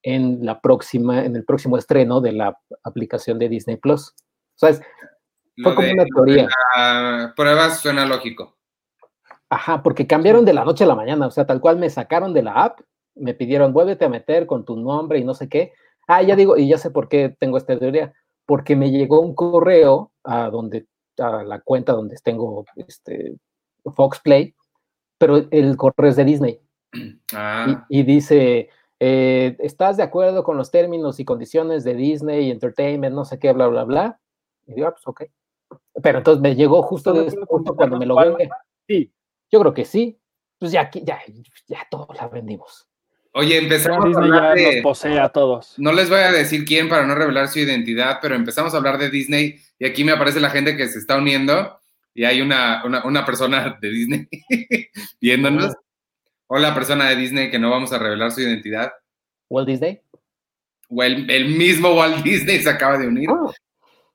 en 0.04 0.45
la 0.45 0.62
próxima, 0.62 1.26
en 1.26 1.36
el 1.36 1.45
próximo 1.45 1.78
estreno 1.78 2.22
de 2.22 2.32
la 2.34 2.58
aplicación 2.84 3.39
de 3.39 3.50
Disney 3.50 3.78
Plus. 3.78 4.10
O 4.12 4.58
sea, 4.58 4.70
es- 4.70 4.82
fue 5.64 5.76
como 5.76 5.88
de- 5.88 5.93
una 5.93 6.05
teoría. 6.05 6.47
la 6.76 7.34
pruebas 7.36 7.80
suena 7.80 8.05
lógico. 8.05 8.55
Ajá, 9.49 9.82
porque 9.82 10.05
cambiaron 10.05 10.45
de 10.45 10.53
la 10.53 10.64
noche 10.64 10.84
a 10.84 10.88
la 10.88 10.95
mañana, 10.95 11.28
o 11.28 11.32
sea, 11.32 11.45
tal 11.45 11.60
cual 11.60 11.78
me 11.78 11.89
sacaron 11.89 12.34
de 12.34 12.43
la 12.43 12.53
app, 12.53 12.82
me 13.16 13.34
pidieron, 13.34 13.74
vuélvete 13.74 14.05
a 14.05 14.10
meter 14.10 14.45
con 14.45 14.64
tu 14.64 14.78
nombre 14.78 15.20
y 15.20 15.24
no 15.24 15.34
sé 15.34 15.49
qué. 15.49 15.74
Ah, 16.07 16.22
ya 16.22 16.36
digo, 16.36 16.57
y 16.57 16.68
ya 16.68 16.78
sé 16.78 16.91
por 16.91 17.10
qué 17.10 17.36
tengo 17.39 17.57
esta 17.57 17.78
teoría, 17.78 18.14
porque 18.45 18.76
me 18.76 18.91
llegó 18.91 19.20
un 19.22 19.34
correo 19.34 20.12
a 20.24 20.49
donde, 20.49 20.86
a 21.18 21.43
la 21.43 21.60
cuenta 21.62 21.93
donde 21.93 22.16
tengo 22.24 22.66
este 22.76 23.36
Fox 23.95 24.20
Play, 24.20 24.53
pero 25.18 25.38
el 25.51 25.78
correo 25.78 26.10
es 26.10 26.16
de 26.16 26.26
Disney 26.26 26.62
Ah, 27.34 27.86
y, 27.89 27.99
y 27.99 28.03
dice, 28.03 28.70
eh, 28.99 29.55
¿estás 29.60 29.97
de 29.97 30.03
acuerdo 30.03 30.43
con 30.43 30.57
los 30.57 30.72
términos 30.72 31.20
y 31.20 31.26
condiciones 31.26 31.84
de 31.84 31.95
Disney 31.95 32.51
Entertainment, 32.51 33.16
no 33.16 33.26
sé 33.26 33.38
qué, 33.39 33.51
bla, 33.51 33.68
bla, 33.68 33.84
bla? 33.84 34.20
Y 34.68 34.74
digo, 34.76 34.88
ah, 34.88 34.91
pues 34.91 35.07
ok. 35.07 35.24
Pero 36.01 36.20
entonces 36.20 36.41
me 36.41 36.55
llegó 36.55 36.82
justo, 36.84 37.13
¿Estás 37.13 37.36
de 37.36 37.45
justo 37.45 37.76
cuando 37.76 37.97
me 37.97 38.05
lo 38.05 38.15
Palma? 38.15 38.38
ve. 38.38 38.49
Sí, 38.88 39.13
Yo 39.51 39.59
creo 39.61 39.74
que 39.74 39.86
sí. 39.86 40.20
Pues 40.57 40.72
ya, 40.72 40.82
aquí- 40.82 41.03
ya, 41.05 41.20
ya 41.67 41.88
todo 41.89 42.07
la 42.13 42.28
vendimos. 42.28 42.86
Oye, 43.34 43.57
empezamos 43.59 44.15
a 44.15 44.20
hablar 44.20 44.57
ya 44.57 44.63
nos 44.65 44.76
de... 44.76 44.82
posee 44.82 45.20
a 45.20 45.30
todos. 45.30 45.76
No 45.78 45.91
les 45.93 46.09
voy 46.09 46.20
a 46.20 46.32
decir 46.32 46.65
quién 46.65 46.89
para 46.89 47.05
no 47.05 47.15
revelar 47.15 47.47
su 47.47 47.59
identidad, 47.59 48.20
pero 48.22 48.36
empezamos 48.36 48.74
a 48.74 48.78
hablar 48.78 48.97
de 48.97 49.09
Disney 49.09 49.59
y 49.78 49.86
aquí 49.86 50.03
me 50.03 50.11
aparece 50.11 50.39
la 50.39 50.49
gente 50.49 50.76
que 50.76 50.88
se 50.88 50.99
está 50.99 51.15
uniendo 51.17 51.80
y 52.13 52.26
hay 52.26 52.41
una, 52.41 52.84
una, 52.86 53.05
una 53.05 53.26
persona 53.26 53.78
de 53.80 53.89
Disney 53.89 54.28
viéndonos. 55.22 55.74
Hola, 56.47 56.74
persona 56.74 57.07
de 57.09 57.15
Disney 57.15 57.51
que 57.51 57.59
no 57.59 57.70
vamos 57.70 57.93
a 57.93 57.99
revelar 57.99 58.32
su 58.32 58.41
identidad. 58.41 58.91
Walt 59.49 59.67
Disney. 59.67 60.01
o 60.89 61.03
el, 61.03 61.30
el 61.30 61.49
mismo 61.55 61.93
Walt 61.95 62.24
Disney 62.24 62.59
se 62.59 62.70
acaba 62.70 62.97
de 62.97 63.07
unir. 63.07 63.30
Ah, 63.32 63.51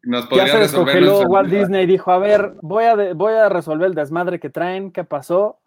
Nos 0.06 0.28
Ya 0.30 0.46
se 0.48 0.58
descongeló 0.58 1.20
Walt. 1.22 1.50
Disney 1.50 1.84
y 1.84 1.86
dijo, 1.86 2.10
a 2.12 2.18
ver, 2.18 2.54
voy 2.62 2.84
a, 2.84 2.96
de- 2.96 3.12
voy 3.14 3.32
a 3.32 3.48
resolver 3.48 3.86
el 3.88 3.94
desmadre 3.94 4.38
que 4.40 4.50
traen, 4.50 4.90
¿qué 4.92 5.04
pasó? 5.04 5.60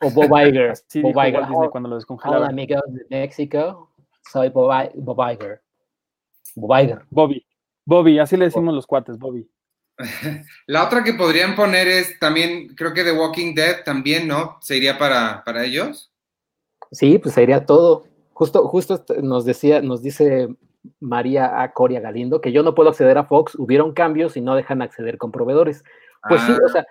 o 0.00 0.10
Bob 0.10 0.30
Iger. 0.38 0.74
Sí, 0.88 1.00
Bob 1.02 1.12
Iger. 1.12 1.34
Walt 1.40 1.48
Disney 1.48 1.66
"Oh, 1.68 1.70
cuando 1.70 1.88
lo 1.88 1.94
Hola 1.94 1.98
descongelaron. 2.00 2.48
amigos 2.48 2.82
de 2.88 3.06
México, 3.10 3.90
soy 4.30 4.48
Bob, 4.50 4.72
I- 4.72 4.90
Bob 5.00 5.18
Iger. 5.32 5.62
Bob 6.56 6.78
Iger. 6.80 7.02
Bobby. 7.10 7.46
Bobby, 7.86 8.18
así 8.18 8.36
le 8.36 8.46
decimos 8.46 8.74
los 8.74 8.86
cuates, 8.86 9.18
Bobby. 9.18 9.48
La 10.66 10.84
otra 10.84 11.02
que 11.04 11.14
podrían 11.14 11.54
poner 11.54 11.86
es 11.88 12.18
también, 12.18 12.68
creo 12.76 12.92
que 12.92 13.04
The 13.04 13.12
Walking 13.12 13.54
Dead 13.54 13.84
también, 13.84 14.26
¿no? 14.28 14.56
¿Se 14.60 14.76
iría 14.76 14.98
para, 14.98 15.42
para 15.44 15.64
ellos? 15.64 16.10
Sí, 16.90 17.18
pues 17.18 17.34
sería 17.34 17.64
todo. 17.66 18.04
Justo, 18.32 18.66
justo 18.68 18.94
est- 18.94 19.10
nos 19.22 19.44
decía, 19.44 19.80
nos 19.80 20.02
dice 20.02 20.48
María 21.00 21.62
A. 21.62 21.72
Coria 21.72 22.00
Galindo 22.00 22.40
que 22.40 22.52
yo 22.52 22.62
no 22.62 22.74
puedo 22.74 22.90
acceder 22.90 23.18
a 23.18 23.24
Fox, 23.24 23.54
hubieron 23.56 23.92
cambios 23.92 24.36
y 24.36 24.40
no 24.40 24.54
dejan 24.54 24.82
acceder 24.82 25.18
con 25.18 25.32
proveedores. 25.32 25.82
Pues 26.28 26.42
sí, 26.42 26.52
Ah, 26.52 26.58
o 26.64 26.68
sea, 26.68 26.86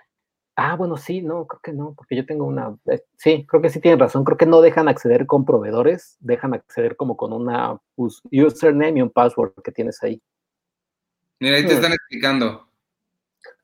ah, 0.56 0.76
bueno, 0.76 0.96
sí, 0.96 1.22
no, 1.22 1.46
creo 1.46 1.60
que 1.62 1.72
no, 1.72 1.94
porque 1.96 2.16
yo 2.16 2.26
tengo 2.26 2.44
una, 2.44 2.76
eh, 2.86 3.02
sí, 3.16 3.44
creo 3.48 3.60
que 3.62 3.70
sí 3.70 3.80
tienen 3.80 3.98
razón, 4.00 4.24
creo 4.24 4.36
que 4.38 4.46
no 4.46 4.60
dejan 4.60 4.88
acceder 4.88 5.26
con 5.26 5.44
proveedores, 5.44 6.16
dejan 6.20 6.54
acceder 6.54 6.96
como 6.96 7.16
con 7.16 7.32
una 7.32 7.78
us- 7.96 8.22
username 8.30 8.98
y 8.98 9.02
un 9.02 9.10
password 9.10 9.52
que 9.62 9.72
tienes 9.72 10.02
ahí. 10.02 10.20
Mira, 11.40 11.56
ahí 11.56 11.62
te 11.66 11.72
Hmm. 11.72 11.76
están 11.76 11.92
explicando. 11.92 12.68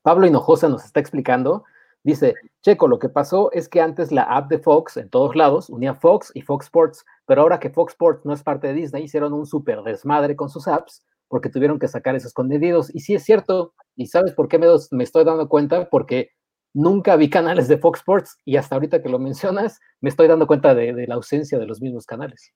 Pablo 0.01 0.27
Hinojosa 0.27 0.67
nos 0.67 0.83
está 0.85 0.99
explicando. 0.99 1.63
Dice, 2.03 2.33
Checo, 2.61 2.87
lo 2.87 2.97
que 2.97 3.09
pasó 3.09 3.51
es 3.51 3.69
que 3.69 3.79
antes 3.79 4.11
la 4.11 4.23
app 4.23 4.49
de 4.49 4.59
Fox 4.59 4.97
en 4.97 5.09
todos 5.09 5.35
lados 5.35 5.69
unía 5.69 5.93
Fox 5.93 6.31
y 6.33 6.41
Fox 6.41 6.65
Sports, 6.65 7.05
pero 7.27 7.41
ahora 7.41 7.59
que 7.59 7.69
Fox 7.69 7.93
Sports 7.93 8.25
no 8.25 8.33
es 8.33 8.41
parte 8.41 8.67
de 8.67 8.73
Disney, 8.73 9.03
hicieron 9.03 9.33
un 9.33 9.45
súper 9.45 9.81
desmadre 9.83 10.35
con 10.35 10.49
sus 10.49 10.67
apps 10.67 11.05
porque 11.27 11.49
tuvieron 11.49 11.79
que 11.79 11.87
sacar 11.87 12.15
esos 12.15 12.33
contenidos. 12.33 12.93
Y 12.93 13.01
sí 13.01 13.13
es 13.13 13.23
cierto, 13.23 13.73
y 13.95 14.07
¿sabes 14.07 14.33
por 14.33 14.47
qué 14.47 14.57
me, 14.59 14.67
estoy 15.03 15.23
dando 15.23 15.47
cuenta? 15.47 15.89
Porque 15.89 16.31
nunca 16.73 17.15
vi 17.15 17.29
canales 17.29 17.67
de 17.67 17.77
Fox 17.77 17.99
Sports 17.99 18.37
y 18.45 18.57
hasta 18.57 18.75
ahorita 18.75 19.01
que 19.01 19.09
lo 19.09 19.19
mencionas, 19.19 19.79
me 20.01 20.09
estoy 20.09 20.27
dando 20.27 20.47
cuenta 20.47 20.73
de, 20.73 20.93
de 20.93 21.07
la 21.07 21.15
ausencia 21.15 21.59
de 21.59 21.67
los 21.67 21.81
mismos 21.81 22.05
canales. 22.05 22.51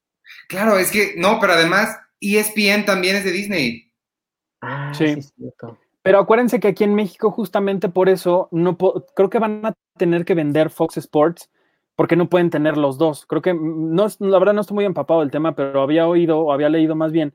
Claro, 0.49 0.77
es 0.77 0.91
que, 0.91 1.13
no, 1.17 1.39
pero 1.39 1.53
además 1.53 1.95
ESPN 2.19 2.85
también 2.85 3.15
es 3.15 3.23
de 3.23 3.31
Disney. 3.31 3.93
Ah, 4.61 4.91
Sí. 4.93 5.07
sí, 5.07 5.19
es 5.19 5.33
cierto. 5.37 5.77
Pero 6.05 6.19
acuérdense 6.19 6.59
que 6.59 6.67
aquí 6.67 6.83
en 6.83 6.93
México, 6.93 7.31
justamente 7.31 7.89
por 7.89 8.09
eso, 8.09 8.47
no 8.51 8.77
creo 8.77 9.31
que 9.31 9.39
van 9.39 9.65
a 9.65 9.73
tener 9.97 10.23
que 10.23 10.35
vender 10.35 10.69
Fox 10.69 10.97
Sports 10.97 11.49
porque 11.95 12.15
no 12.15 12.29
pueden 12.29 12.51
tener 12.51 12.77
los 12.77 12.99
dos. 12.99 13.25
Creo 13.25 13.41
que, 13.41 13.55
no, 13.55 14.05
la 14.19 14.37
verdad 14.37 14.53
no 14.53 14.61
estoy 14.61 14.75
muy 14.75 14.85
empapado 14.85 15.21
del 15.21 15.31
tema, 15.31 15.55
pero 15.55 15.81
había 15.81 16.07
oído 16.07 16.41
o 16.41 16.53
había 16.53 16.69
leído 16.69 16.95
más 16.95 17.11
bien 17.11 17.33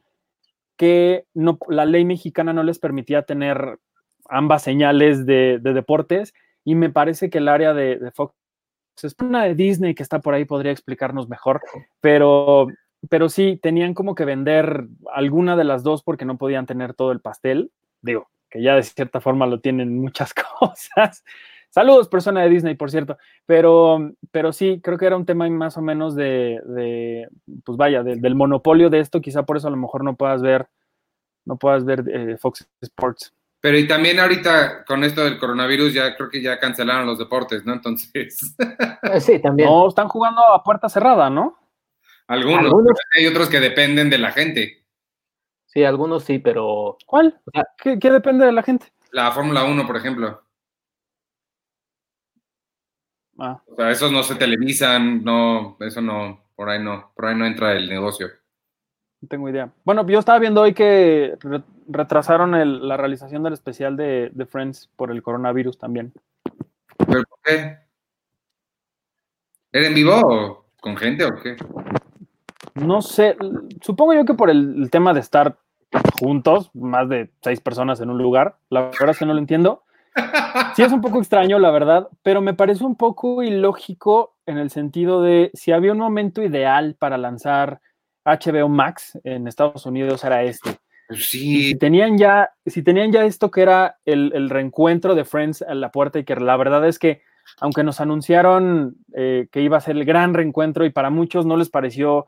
que 0.77 1.27
la 1.66 1.85
ley 1.85 2.05
mexicana 2.05 2.53
no 2.53 2.62
les 2.62 2.79
permitía 2.79 3.23
tener 3.23 3.81
ambas 4.29 4.62
señales 4.62 5.27
de, 5.27 5.59
de 5.61 5.73
deportes 5.73 6.33
y 6.64 6.77
me 6.77 6.91
parece 6.91 7.29
que 7.29 7.39
el 7.39 7.49
área 7.49 7.75
de, 7.75 7.99
de 7.99 8.12
Fox 8.12 8.37
es 9.03 9.16
una 9.18 9.43
de 9.43 9.57
Disney 9.57 9.97
que 9.97 10.05
está 10.05 10.21
por 10.21 10.33
ahí, 10.33 10.45
podría 10.45 10.71
explicarnos 10.71 11.29
mejor, 11.29 11.61
pero, 12.01 12.68
pero 13.09 13.29
sí, 13.29 13.59
tenían 13.61 13.95
como 13.95 14.14
que 14.14 14.25
vender 14.25 14.87
alguna 15.12 15.57
de 15.57 15.64
las 15.64 15.83
dos 15.83 16.05
porque 16.05 16.25
no 16.25 16.39
podían 16.39 16.66
tener 16.66 16.95
todo 16.95 17.11
el 17.11 17.21
pastel. 17.21 17.73
Digo, 18.01 18.29
que 18.51 18.63
ya 18.63 18.75
de 18.75 18.83
cierta 18.83 19.21
forma 19.21 19.47
lo 19.47 19.61
tienen 19.61 19.99
muchas 20.01 20.35
cosas. 20.61 21.25
Saludos, 21.71 22.09
persona 22.09 22.43
de 22.43 22.49
Disney, 22.51 22.75
por 22.75 22.91
cierto. 22.91 23.17
Pero, 23.47 24.13
pero 24.33 24.53
sí, 24.53 24.81
creo 24.83 24.99
que 24.99 25.07
era 25.07 25.17
un 25.17 25.25
tema 25.25 25.49
más 25.51 25.77
o 25.77 25.83
menos 25.83 26.17
de, 26.17 26.61
de, 26.67 27.29
pues 27.65 27.79
vaya, 27.79 28.03
de- 28.03 28.17
del 28.17 28.35
monopolio 28.35 28.91
de 28.91 28.99
esto. 28.99 29.21
Quizá 29.21 29.45
por 29.45 29.57
eso 29.57 29.69
a 29.69 29.71
lo 29.71 29.77
mejor 29.77 30.03
no 30.03 30.17
puedas 30.17 30.43
ver, 30.43 30.67
no 31.45 31.57
puedas 31.59 31.85
ver 31.85 32.05
eh, 32.13 32.37
Fox 32.39 32.69
Sports. 32.81 33.33
Pero 33.61 33.79
y 33.79 33.87
también 33.87 34.19
ahorita 34.19 34.85
con 34.85 35.05
esto 35.05 35.23
del 35.23 35.39
coronavirus 35.39 35.93
ya 35.95 36.17
creo 36.17 36.29
que 36.31 36.43
ya 36.43 36.59
cancelaron 36.59 37.07
los 37.07 37.19
deportes, 37.19 37.65
¿no? 37.65 37.75
Entonces, 37.75 38.11
Eh, 39.03 39.21
Sí, 39.21 39.39
también. 39.39 39.69
No, 39.69 39.87
están 39.87 40.09
jugando 40.09 40.43
a 40.53 40.65
puerta 40.65 40.89
cerrada, 40.89 41.31
¿no? 41.31 41.57
algunos, 42.27 42.65
Algunos. 42.67 42.99
hay 43.17 43.27
otros 43.27 43.49
que 43.49 43.61
dependen 43.61 44.09
de 44.11 44.19
la 44.19 44.31
gente. 44.33 44.80
Sí, 45.73 45.85
algunos 45.85 46.25
sí, 46.25 46.39
pero 46.41 46.97
¿Cuál? 47.07 47.41
O 47.47 47.51
sea- 47.53 47.66
¿Qué, 47.81 47.99
qué 47.99 48.11
depende 48.11 48.45
de 48.45 48.53
la 48.53 48.62
gente? 48.62 48.87
La 49.12 49.31
Fórmula 49.31 49.64
1, 49.64 49.87
por 49.87 49.97
ejemplo. 49.97 50.43
Ah, 53.39 53.62
O 53.66 53.75
sea, 53.77 53.91
esos 53.91 54.12
no 54.12 54.23
se 54.23 54.35
televisan, 54.35 55.25
no, 55.25 55.77
eso 55.81 56.01
no, 56.03 56.41
por 56.57 56.68
ahí 56.68 56.83
no, 56.83 57.11
por 57.14 57.27
ahí 57.27 57.35
no 57.37 57.47
entra 57.47 57.73
el 57.73 57.89
negocio. 57.89 58.29
no 59.23 59.29
tengo 59.29 59.49
idea. 59.49 59.71
Bueno, 59.85 60.07
yo 60.07 60.18
estaba 60.18 60.39
viendo 60.39 60.61
hoy 60.62 60.75
que 60.75 61.37
re- 61.41 61.62
retrasaron 61.89 62.55
el- 62.55 62.87
la 62.89 62.97
realización 62.97 63.43
del 63.43 63.53
especial 63.55 63.97
de, 63.97 64.31
de 64.33 64.47
Friends 64.47 64.89
por 64.97 65.11
el 65.11 65.23
coronavirus 65.23 65.79
también. 65.79 66.12
¿Pero 67.07 67.23
por 67.25 67.39
qué? 67.45 67.79
¿Era 69.73 69.87
en 69.87 69.95
vivo 69.95 70.21
o 70.25 70.64
con 70.81 70.97
gente 70.97 71.25
o 71.25 71.35
qué? 71.43 71.57
No 72.81 73.03
sé, 73.03 73.37
supongo 73.81 74.14
yo 74.14 74.24
que 74.24 74.35
por 74.35 74.51
el, 74.51 74.83
el 74.83 74.91
tema 74.91 75.14
de 75.14 75.20
estar 75.20 75.57
juntos, 76.18 76.70
más 76.74 77.09
de 77.09 77.31
seis 77.43 77.61
personas 77.61 78.01
en 78.01 78.11
un 78.11 78.18
lugar, 78.18 78.57
la 78.68 78.83
verdad 78.83 79.11
es 79.11 79.18
que 79.18 79.26
no 79.26 79.35
lo 79.35 79.39
entiendo. 79.39 79.83
Sí 80.74 80.83
es 80.83 80.93
un 80.93 81.01
poco 81.01 81.18
extraño, 81.18 81.59
la 81.59 81.70
verdad, 81.70 82.09
pero 82.22 82.41
me 82.41 82.55
parece 82.55 82.85
un 82.85 82.97
poco 82.97 83.43
ilógico 83.43 84.37
en 84.47 84.59
el 84.59 84.70
sentido 84.70 85.22
de 85.22 85.51
si 85.55 85.72
había 85.72 85.93
un 85.93 85.99
momento 85.99 86.43
ideal 86.43 86.97
para 86.99 87.18
lanzar 87.18 87.81
HBO 88.24 88.68
Max 88.68 89.18
en 89.24 89.47
Estados 89.47 89.87
Unidos 89.87 90.24
era 90.24 90.43
este. 90.43 90.78
Pues 91.09 91.28
sí, 91.28 91.70
si 91.70 91.74
tenían 91.76 92.18
ya, 92.18 92.51
si 92.66 92.83
tenían 92.83 93.12
ya 93.12 93.24
esto 93.24 93.51
que 93.51 93.62
era 93.62 93.99
el, 94.05 94.33
el 94.35 94.51
reencuentro 94.51 95.14
de 95.14 95.24
Friends 95.24 95.62
a 95.62 95.74
la 95.74 95.91
puerta 95.91 96.18
y 96.18 96.24
que 96.24 96.37
la 96.37 96.57
verdad 96.57 96.87
es 96.87 96.99
que 96.99 97.22
aunque 97.61 97.83
nos 97.83 98.01
anunciaron 98.01 98.97
eh, 99.14 99.49
que 99.51 99.61
iba 99.61 99.76
a 99.76 99.81
ser 99.81 99.97
el 99.97 100.05
gran 100.05 100.35
reencuentro 100.35 100.85
y 100.85 100.91
para 100.91 101.11
muchos 101.11 101.47
no 101.47 101.57
les 101.57 101.68
pareció 101.68 102.26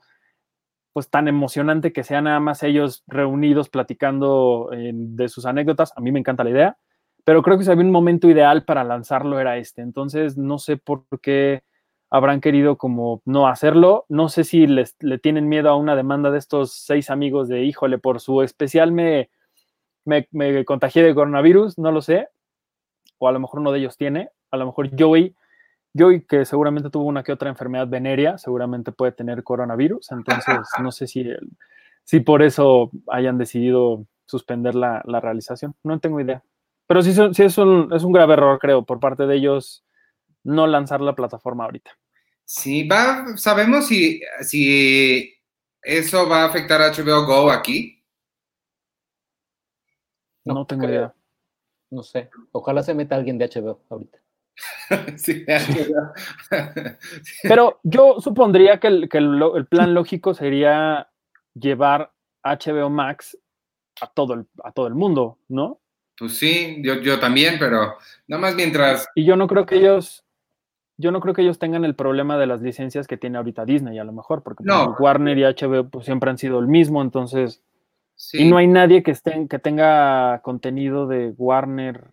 pues 0.92 1.08
tan 1.08 1.28
emocionante 1.28 1.92
que 1.92 2.04
sean 2.04 2.24
nada 2.24 2.40
más 2.40 2.62
ellos 2.62 3.02
reunidos 3.06 3.68
platicando 3.68 4.70
eh, 4.72 4.92
de 4.94 5.28
sus 5.28 5.46
anécdotas, 5.46 5.92
a 5.96 6.00
mí 6.00 6.12
me 6.12 6.18
encanta 6.18 6.44
la 6.44 6.50
idea, 6.50 6.78
pero 7.24 7.42
creo 7.42 7.56
que 7.56 7.64
si 7.64 7.70
había 7.70 7.84
un 7.84 7.90
momento 7.90 8.28
ideal 8.28 8.64
para 8.64 8.84
lanzarlo 8.84 9.40
era 9.40 9.56
este, 9.56 9.82
entonces 9.82 10.36
no 10.36 10.58
sé 10.58 10.76
por 10.76 11.04
qué 11.20 11.62
habrán 12.10 12.42
querido 12.42 12.76
como 12.76 13.22
no 13.24 13.46
hacerlo, 13.46 14.04
no 14.08 14.28
sé 14.28 14.44
si 14.44 14.66
les, 14.66 14.96
le 15.00 15.18
tienen 15.18 15.48
miedo 15.48 15.70
a 15.70 15.76
una 15.76 15.96
demanda 15.96 16.30
de 16.30 16.38
estos 16.38 16.74
seis 16.74 17.08
amigos 17.08 17.48
de 17.48 17.64
híjole, 17.64 17.98
por 17.98 18.20
su 18.20 18.42
especial 18.42 18.92
me, 18.92 19.30
me, 20.04 20.28
me 20.30 20.64
contagié 20.66 21.02
de 21.02 21.14
coronavirus, 21.14 21.78
no 21.78 21.90
lo 21.90 22.02
sé, 22.02 22.28
o 23.18 23.28
a 23.28 23.32
lo 23.32 23.40
mejor 23.40 23.60
uno 23.60 23.72
de 23.72 23.78
ellos 23.78 23.96
tiene, 23.96 24.30
a 24.50 24.58
lo 24.58 24.66
mejor 24.66 24.90
Joey, 24.98 25.34
Joey 25.96 26.22
que 26.24 26.44
seguramente 26.44 26.88
tuvo 26.90 27.04
una 27.04 27.22
que 27.22 27.32
otra 27.32 27.50
enfermedad 27.50 27.86
venérea, 27.88 28.38
seguramente 28.38 28.92
puede 28.92 29.12
tener 29.12 29.42
coronavirus, 29.42 30.10
entonces 30.12 30.56
no 30.82 30.90
sé 30.92 31.06
si, 31.06 31.20
el- 31.20 31.50
si 32.04 32.20
por 32.20 32.42
eso 32.42 32.90
hayan 33.08 33.38
decidido 33.38 34.06
suspender 34.26 34.74
la, 34.74 35.02
la 35.06 35.20
realización, 35.20 35.74
no 35.82 36.00
tengo 36.00 36.20
idea. 36.20 36.42
Pero 36.86 37.02
sí, 37.02 37.12
sí 37.12 37.42
es, 37.42 37.58
un, 37.58 37.92
es 37.92 38.02
un 38.02 38.12
grave 38.12 38.32
error, 38.34 38.58
creo, 38.58 38.84
por 38.84 38.98
parte 39.00 39.26
de 39.26 39.36
ellos 39.36 39.84
no 40.44 40.66
lanzar 40.66 41.00
la 41.00 41.14
plataforma 41.14 41.64
ahorita. 41.64 41.90
sí, 42.44 42.86
va, 42.88 43.36
sabemos 43.36 43.86
si, 43.86 44.20
si 44.40 45.32
eso 45.82 46.28
va 46.28 46.42
a 46.42 46.46
afectar 46.46 46.80
a 46.82 46.88
HBO 46.92 47.24
Go 47.26 47.50
aquí. 47.50 48.02
No, 50.44 50.54
No 50.54 50.66
tengo 50.66 50.82
creo. 50.86 50.92
idea. 50.94 51.14
no 51.90 52.02
sé. 52.02 52.30
Ojalá 52.52 52.82
se 52.82 52.94
meta 52.94 53.14
alguien 53.14 53.38
de 53.38 53.44
HBO 53.48 53.80
ahorita. 53.90 54.18
Sí, 55.16 55.44
Pero 57.42 57.80
yo 57.82 58.20
supondría 58.20 58.78
que 58.78 58.86
el, 58.88 59.08
que 59.08 59.18
el 59.18 59.66
plan 59.66 59.94
lógico 59.94 60.34
sería 60.34 61.08
llevar 61.54 62.12
HBO 62.42 62.90
Max 62.90 63.38
a 64.00 64.06
todo 64.08 64.34
el, 64.34 64.46
a 64.64 64.72
todo 64.72 64.86
el 64.86 64.94
mundo, 64.94 65.38
¿no? 65.48 65.80
Pues 66.18 66.36
sí, 66.36 66.80
yo, 66.82 67.00
yo 67.00 67.18
también, 67.18 67.56
pero 67.58 67.96
nada 68.26 68.40
más 68.40 68.54
mientras, 68.54 69.08
Y 69.14 69.24
yo 69.24 69.36
no 69.36 69.46
creo 69.46 69.66
que 69.66 69.76
ellos, 69.76 70.24
yo 70.96 71.10
no 71.10 71.20
creo 71.20 71.34
que 71.34 71.42
ellos 71.42 71.58
tengan 71.58 71.84
el 71.84 71.94
problema 71.94 72.38
de 72.38 72.46
las 72.46 72.60
licencias 72.60 73.06
que 73.06 73.16
tiene 73.16 73.38
ahorita 73.38 73.64
Disney, 73.64 73.98
a 73.98 74.04
lo 74.04 74.12
mejor, 74.12 74.42
porque 74.42 74.64
pues, 74.64 74.66
No. 74.66 74.96
Warner 74.98 75.38
y 75.38 75.42
HBO 75.42 75.88
pues, 75.88 76.04
siempre 76.04 76.30
han 76.30 76.38
sido 76.38 76.58
el 76.58 76.66
mismo, 76.66 77.02
entonces, 77.02 77.62
sí, 78.14 78.42
y 78.42 78.48
no 78.48 78.56
hay 78.56 78.66
nadie 78.66 79.02
que 79.02 79.10
esté, 79.10 79.46
que 79.48 79.58
tenga 79.58 80.40
contenido 80.42 81.06
de 81.06 81.34
Warner 81.36 82.04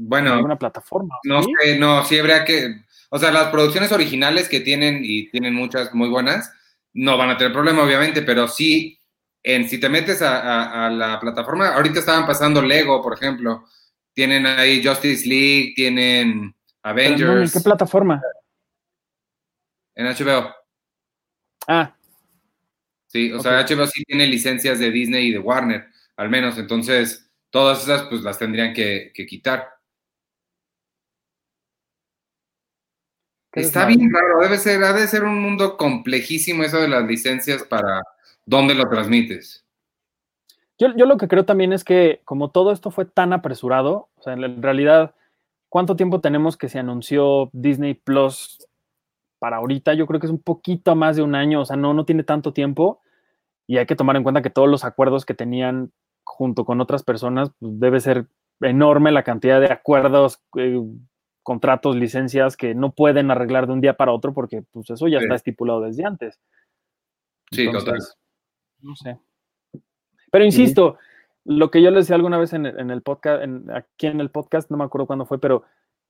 bueno, 0.00 0.32
alguna 0.34 0.56
plataforma. 0.58 1.16
no 1.24 1.42
¿sí? 1.42 1.52
sé, 1.60 1.78
no, 1.78 2.04
sí 2.04 2.18
habría 2.18 2.44
que, 2.44 2.82
o 3.10 3.18
sea, 3.18 3.30
las 3.32 3.48
producciones 3.50 3.92
originales 3.92 4.48
que 4.48 4.60
tienen 4.60 5.00
y 5.04 5.30
tienen 5.30 5.54
muchas 5.54 5.92
muy 5.94 6.08
buenas, 6.08 6.52
no 6.94 7.16
van 7.16 7.30
a 7.30 7.36
tener 7.36 7.52
problema, 7.52 7.82
obviamente, 7.84 8.22
pero 8.22 8.48
sí, 8.48 9.00
en, 9.42 9.68
si 9.68 9.78
te 9.78 9.88
metes 9.88 10.22
a, 10.22 10.38
a- 10.40 10.86
a 10.86 10.90
la 10.90 11.18
plataforma, 11.20 11.74
ahorita 11.74 12.00
estaban 12.00 12.26
pasando 12.26 12.62
Lego, 12.62 13.02
por 13.02 13.14
ejemplo, 13.14 13.64
tienen 14.14 14.46
ahí 14.46 14.84
Justice 14.84 15.26
League, 15.28 15.72
tienen 15.76 16.54
Pero, 16.82 16.98
¿en 17.42 17.50
Avengers 17.50 17.52
qué 17.52 17.60
plataforma? 17.60 18.22
en 19.94 20.06
HBO. 20.06 20.54
Ah, 21.66 21.92
Sí, 23.06 23.32
o 23.32 23.40
sea, 23.40 23.58
HBO 23.60 23.86
sí 23.86 24.04
tiene 24.04 24.26
licencias 24.26 24.78
de 24.78 24.90
Disney 24.90 25.28
y 25.28 25.32
de 25.32 25.38
Warner, 25.38 25.86
al 26.16 26.28
menos. 26.28 26.58
Entonces, 26.58 27.30
todas 27.50 27.82
esas 27.82 28.02
pues 28.04 28.22
las 28.22 28.38
tendrían 28.38 28.74
que, 28.74 29.12
que 29.14 29.26
quitar. 29.26 29.66
Está 33.52 33.86
bien 33.86 34.12
raro, 34.12 34.40
debe 34.40 34.58
ser, 34.58 34.82
ha 34.84 34.92
de 34.92 35.06
ser 35.06 35.24
un 35.24 35.40
mundo 35.40 35.76
complejísimo 35.76 36.64
eso 36.64 36.80
de 36.80 36.88
las 36.88 37.04
licencias 37.04 37.62
para 37.64 38.02
dónde 38.44 38.74
lo 38.74 38.88
transmites. 38.88 39.64
Yo, 40.78 40.94
yo 40.96 41.06
lo 41.06 41.16
que 41.16 41.28
creo 41.28 41.44
también 41.44 41.72
es 41.72 41.82
que 41.82 42.20
como 42.24 42.50
todo 42.50 42.72
esto 42.72 42.90
fue 42.90 43.04
tan 43.04 43.32
apresurado, 43.32 44.08
o 44.16 44.22
sea, 44.22 44.34
en, 44.34 44.44
en 44.44 44.62
realidad, 44.62 45.14
¿cuánto 45.68 45.96
tiempo 45.96 46.20
tenemos 46.20 46.56
que 46.56 46.68
se 46.68 46.78
anunció 46.78 47.50
Disney 47.52 47.94
Plus 47.94 48.58
para 49.38 49.56
ahorita? 49.56 49.94
Yo 49.94 50.06
creo 50.06 50.20
que 50.20 50.26
es 50.26 50.32
un 50.32 50.42
poquito 50.42 50.94
más 50.94 51.16
de 51.16 51.22
un 51.22 51.34
año, 51.34 51.62
o 51.62 51.64
sea, 51.64 51.76
no, 51.76 51.94
no 51.94 52.04
tiene 52.04 52.22
tanto 52.22 52.52
tiempo 52.52 53.00
y 53.68 53.76
hay 53.76 53.86
que 53.86 53.96
tomar 53.96 54.16
en 54.16 54.22
cuenta 54.22 54.42
que 54.42 54.50
todos 54.50 54.68
los 54.68 54.84
acuerdos 54.84 55.26
que 55.26 55.34
tenían 55.34 55.92
junto 56.24 56.64
con 56.64 56.80
otras 56.80 57.02
personas, 57.02 57.50
pues, 57.60 57.78
debe 57.78 58.00
ser 58.00 58.26
enorme 58.60 59.12
la 59.12 59.22
cantidad 59.22 59.60
de 59.60 59.72
acuerdos, 59.72 60.40
eh, 60.56 60.80
contratos, 61.48 61.96
licencias 61.96 62.56
que 62.56 62.74
no 62.74 62.92
pueden 62.92 63.30
arreglar 63.30 63.66
de 63.66 63.72
un 63.72 63.80
día 63.80 63.94
para 63.94 64.12
otro 64.12 64.34
porque 64.34 64.62
pues 64.70 64.90
eso 64.90 65.08
ya 65.08 65.18
Sí. 65.18 65.24
está 65.24 65.34
estipulado 65.34 65.80
desde 65.80 66.04
antes. 66.04 66.38
Sí. 67.50 67.64
Entonces, 67.64 68.16
No 68.82 68.94
sé. 68.94 69.18
Pero 70.30 70.44
insisto, 70.44 70.98
lo 71.44 71.70
que 71.70 71.80
yo 71.82 71.90
les 71.90 72.04
decía 72.04 72.16
alguna 72.16 72.36
vez 72.38 72.52
en, 72.52 72.66
el- 72.66 72.78
en 72.78 72.90
el 72.90 73.00
podcast, 73.02 73.42
en- 73.42 73.64
aquí 73.74 74.06
en 74.06 74.20
el 74.20 74.30
podcast, 74.30 74.70
no 74.70 74.76
me 74.76 74.84
acuerdo 74.84 75.06
cuándo 75.06 75.24
fue, 75.26 75.40
pero 75.40 75.64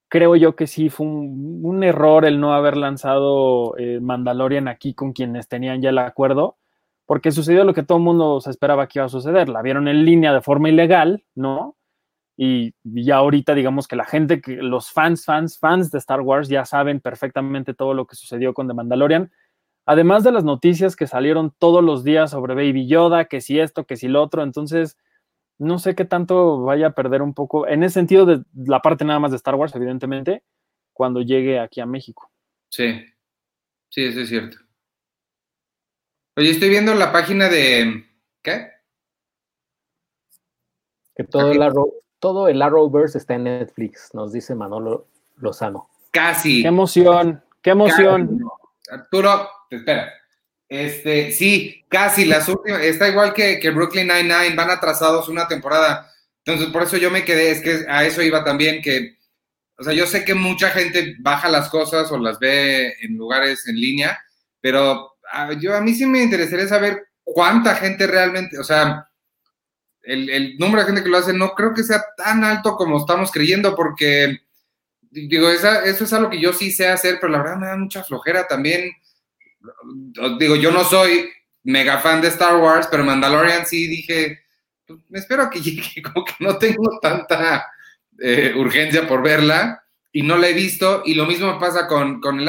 creo 0.08 0.36
yo 0.36 0.54
que 0.56 0.66
sí 0.66 0.90
fue 0.90 1.06
un, 1.06 1.60
un 1.62 1.82
error 1.84 2.24
el 2.26 2.40
no 2.40 2.52
haber 2.52 2.76
lanzado 2.76 3.74
eh, 3.78 4.00
Mandalorian 4.00 4.66
aquí 4.68 4.92
con 4.92 5.12
quienes 5.12 5.48
tenían 5.48 5.80
ya 5.80 5.90
el 5.90 5.98
acuerdo, 5.98 6.56
porque 7.06 7.30
sucedió 7.32 7.64
lo 7.64 7.72
que 7.72 7.84
todo 7.84 7.96
el 7.98 8.04
mundo 8.04 8.40
se 8.42 8.50
esperaba 8.50 8.86
que 8.86 8.98
iba 8.98 9.06
a 9.06 9.08
suceder. 9.08 9.48
La 9.48 9.62
vieron 9.62 9.88
en 9.88 10.04
línea 10.04 10.34
de 10.34 10.42
forma 10.42 10.68
ilegal, 10.68 11.24
¿no? 11.34 11.76
Y 12.40 12.72
ya 12.84 13.16
ahorita 13.16 13.52
digamos 13.56 13.88
que 13.88 13.96
la 13.96 14.04
gente, 14.04 14.40
que 14.40 14.58
los 14.58 14.92
fans, 14.92 15.24
fans, 15.24 15.58
fans 15.58 15.90
de 15.90 15.98
Star 15.98 16.20
Wars 16.20 16.48
ya 16.48 16.64
saben 16.64 17.00
perfectamente 17.00 17.74
todo 17.74 17.94
lo 17.94 18.06
que 18.06 18.14
sucedió 18.14 18.54
con 18.54 18.68
The 18.68 18.74
Mandalorian. 18.74 19.32
Además 19.86 20.22
de 20.22 20.30
las 20.30 20.44
noticias 20.44 20.94
que 20.94 21.08
salieron 21.08 21.52
todos 21.58 21.82
los 21.82 22.04
días 22.04 22.30
sobre 22.30 22.54
Baby 22.54 22.86
Yoda, 22.86 23.24
que 23.24 23.40
si 23.40 23.58
esto, 23.58 23.86
que 23.86 23.96
si 23.96 24.06
lo 24.06 24.22
otro, 24.22 24.44
entonces 24.44 24.96
no 25.58 25.80
sé 25.80 25.96
qué 25.96 26.04
tanto 26.04 26.62
vaya 26.62 26.86
a 26.88 26.94
perder 26.94 27.22
un 27.22 27.34
poco, 27.34 27.66
en 27.66 27.82
ese 27.82 27.94
sentido 27.94 28.24
de 28.24 28.44
la 28.54 28.82
parte 28.82 29.04
nada 29.04 29.18
más 29.18 29.32
de 29.32 29.38
Star 29.38 29.56
Wars, 29.56 29.74
evidentemente, 29.74 30.44
cuando 30.92 31.20
llegue 31.22 31.58
aquí 31.58 31.80
a 31.80 31.86
México. 31.86 32.30
Sí, 32.70 33.04
sí, 33.90 34.04
eso 34.04 34.20
es 34.20 34.28
cierto. 34.28 34.58
Oye, 36.36 36.50
estoy 36.50 36.68
viendo 36.68 36.94
la 36.94 37.10
página 37.10 37.48
de... 37.48 38.04
¿Qué? 38.42 38.70
Que 41.16 41.24
todo 41.24 41.50
el, 41.50 41.60
Arrow, 41.60 41.92
todo 42.18 42.48
el 42.48 42.60
Arrowverse 42.62 43.18
está 43.18 43.34
en 43.34 43.44
Netflix, 43.44 44.14
nos 44.14 44.32
dice 44.32 44.54
Manolo 44.54 45.06
Lozano. 45.36 45.88
Casi. 46.10 46.62
¡Qué 46.62 46.68
emoción! 46.68 47.42
¡Qué 47.62 47.70
emoción! 47.70 48.40
Arturo, 48.90 49.48
te 49.68 49.76
espera. 49.76 50.12
Este, 50.68 51.32
sí, 51.32 51.84
casi 51.88 52.26
las 52.26 52.48
últimas, 52.48 52.82
está 52.82 53.08
igual 53.08 53.32
que, 53.32 53.58
que 53.58 53.70
Brooklyn 53.70 54.08
Nine-Nine, 54.08 54.54
van 54.54 54.70
atrasados 54.70 55.28
una 55.28 55.48
temporada. 55.48 56.10
Entonces, 56.44 56.70
por 56.72 56.82
eso 56.82 56.96
yo 56.96 57.10
me 57.10 57.24
quedé, 57.24 57.50
es 57.50 57.62
que 57.62 57.86
a 57.88 58.04
eso 58.04 58.22
iba 58.22 58.44
también, 58.44 58.82
que, 58.82 59.16
o 59.78 59.82
sea, 59.82 59.94
yo 59.94 60.06
sé 60.06 60.24
que 60.24 60.34
mucha 60.34 60.70
gente 60.70 61.16
baja 61.20 61.48
las 61.48 61.68
cosas 61.70 62.10
o 62.12 62.18
las 62.18 62.38
ve 62.38 62.94
en 63.00 63.16
lugares 63.16 63.66
en 63.66 63.76
línea, 63.76 64.18
pero 64.60 65.16
a, 65.30 65.52
yo, 65.54 65.74
a 65.74 65.80
mí 65.80 65.94
sí 65.94 66.04
me 66.04 66.22
interesaría 66.22 66.66
saber 66.68 67.08
cuánta 67.24 67.74
gente 67.76 68.06
realmente, 68.06 68.58
o 68.58 68.64
sea, 68.64 69.07
el, 70.02 70.30
el 70.30 70.58
número 70.58 70.80
de 70.80 70.86
gente 70.86 71.02
que 71.02 71.08
lo 71.08 71.18
hace 71.18 71.32
no 71.32 71.50
creo 71.50 71.74
que 71.74 71.82
sea 71.82 72.02
tan 72.16 72.44
alto 72.44 72.76
como 72.76 72.98
estamos 72.98 73.30
creyendo, 73.30 73.74
porque 73.74 74.40
digo, 75.10 75.50
eso 75.50 76.04
es 76.04 76.12
algo 76.12 76.30
que 76.30 76.40
yo 76.40 76.52
sí 76.52 76.70
sé 76.70 76.88
hacer, 76.88 77.18
pero 77.20 77.32
la 77.32 77.38
verdad 77.38 77.56
me 77.56 77.66
da 77.66 77.76
mucha 77.76 78.04
flojera 78.04 78.46
también. 78.46 78.92
Digo, 80.38 80.56
yo 80.56 80.70
no 80.70 80.84
soy 80.84 81.30
mega 81.64 81.98
fan 81.98 82.20
de 82.20 82.28
Star 82.28 82.56
Wars, 82.56 82.88
pero 82.90 83.04
Mandalorian 83.04 83.66
sí 83.66 83.86
dije, 83.86 84.40
pues, 84.86 85.00
me 85.08 85.18
espero 85.18 85.50
que 85.50 85.60
llegue, 85.62 86.02
como 86.02 86.24
que 86.24 86.34
no 86.40 86.58
tengo 86.58 86.98
tanta 87.00 87.66
eh, 88.18 88.54
urgencia 88.56 89.06
por 89.06 89.22
verla 89.22 89.82
y 90.12 90.22
no 90.22 90.36
la 90.36 90.48
he 90.48 90.54
visto. 90.54 91.02
Y 91.04 91.14
lo 91.14 91.26
mismo 91.26 91.58
pasa 91.58 91.86
con, 91.86 92.20
con 92.20 92.40
el 92.40 92.48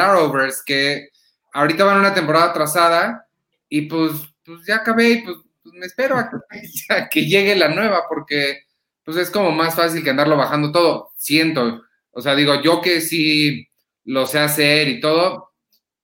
que 0.65 1.09
ahorita 1.53 1.83
van 1.83 1.99
una 1.99 2.13
temporada 2.13 2.51
atrasada 2.51 3.27
y 3.67 3.83
pues, 3.83 4.11
pues 4.43 4.65
ya 4.65 4.77
acabé 4.77 5.09
y 5.09 5.21
pues, 5.23 5.37
pues 5.69 5.79
me 5.79 5.85
espero 5.85 6.17
a 6.17 6.29
que, 6.29 6.37
a 6.93 7.09
que 7.09 7.25
llegue 7.25 7.55
la 7.55 7.69
nueva, 7.69 8.03
porque 8.07 8.63
pues 9.03 9.17
es 9.17 9.31
como 9.31 9.51
más 9.51 9.75
fácil 9.75 10.03
que 10.03 10.09
andarlo 10.09 10.37
bajando 10.37 10.71
todo, 10.71 11.11
siento. 11.15 11.81
O 12.11 12.21
sea, 12.21 12.35
digo, 12.35 12.61
yo 12.61 12.81
que 12.81 13.01
sí 13.01 13.67
lo 14.05 14.25
sé 14.25 14.39
hacer 14.39 14.87
y 14.87 14.99
todo, 14.99 15.53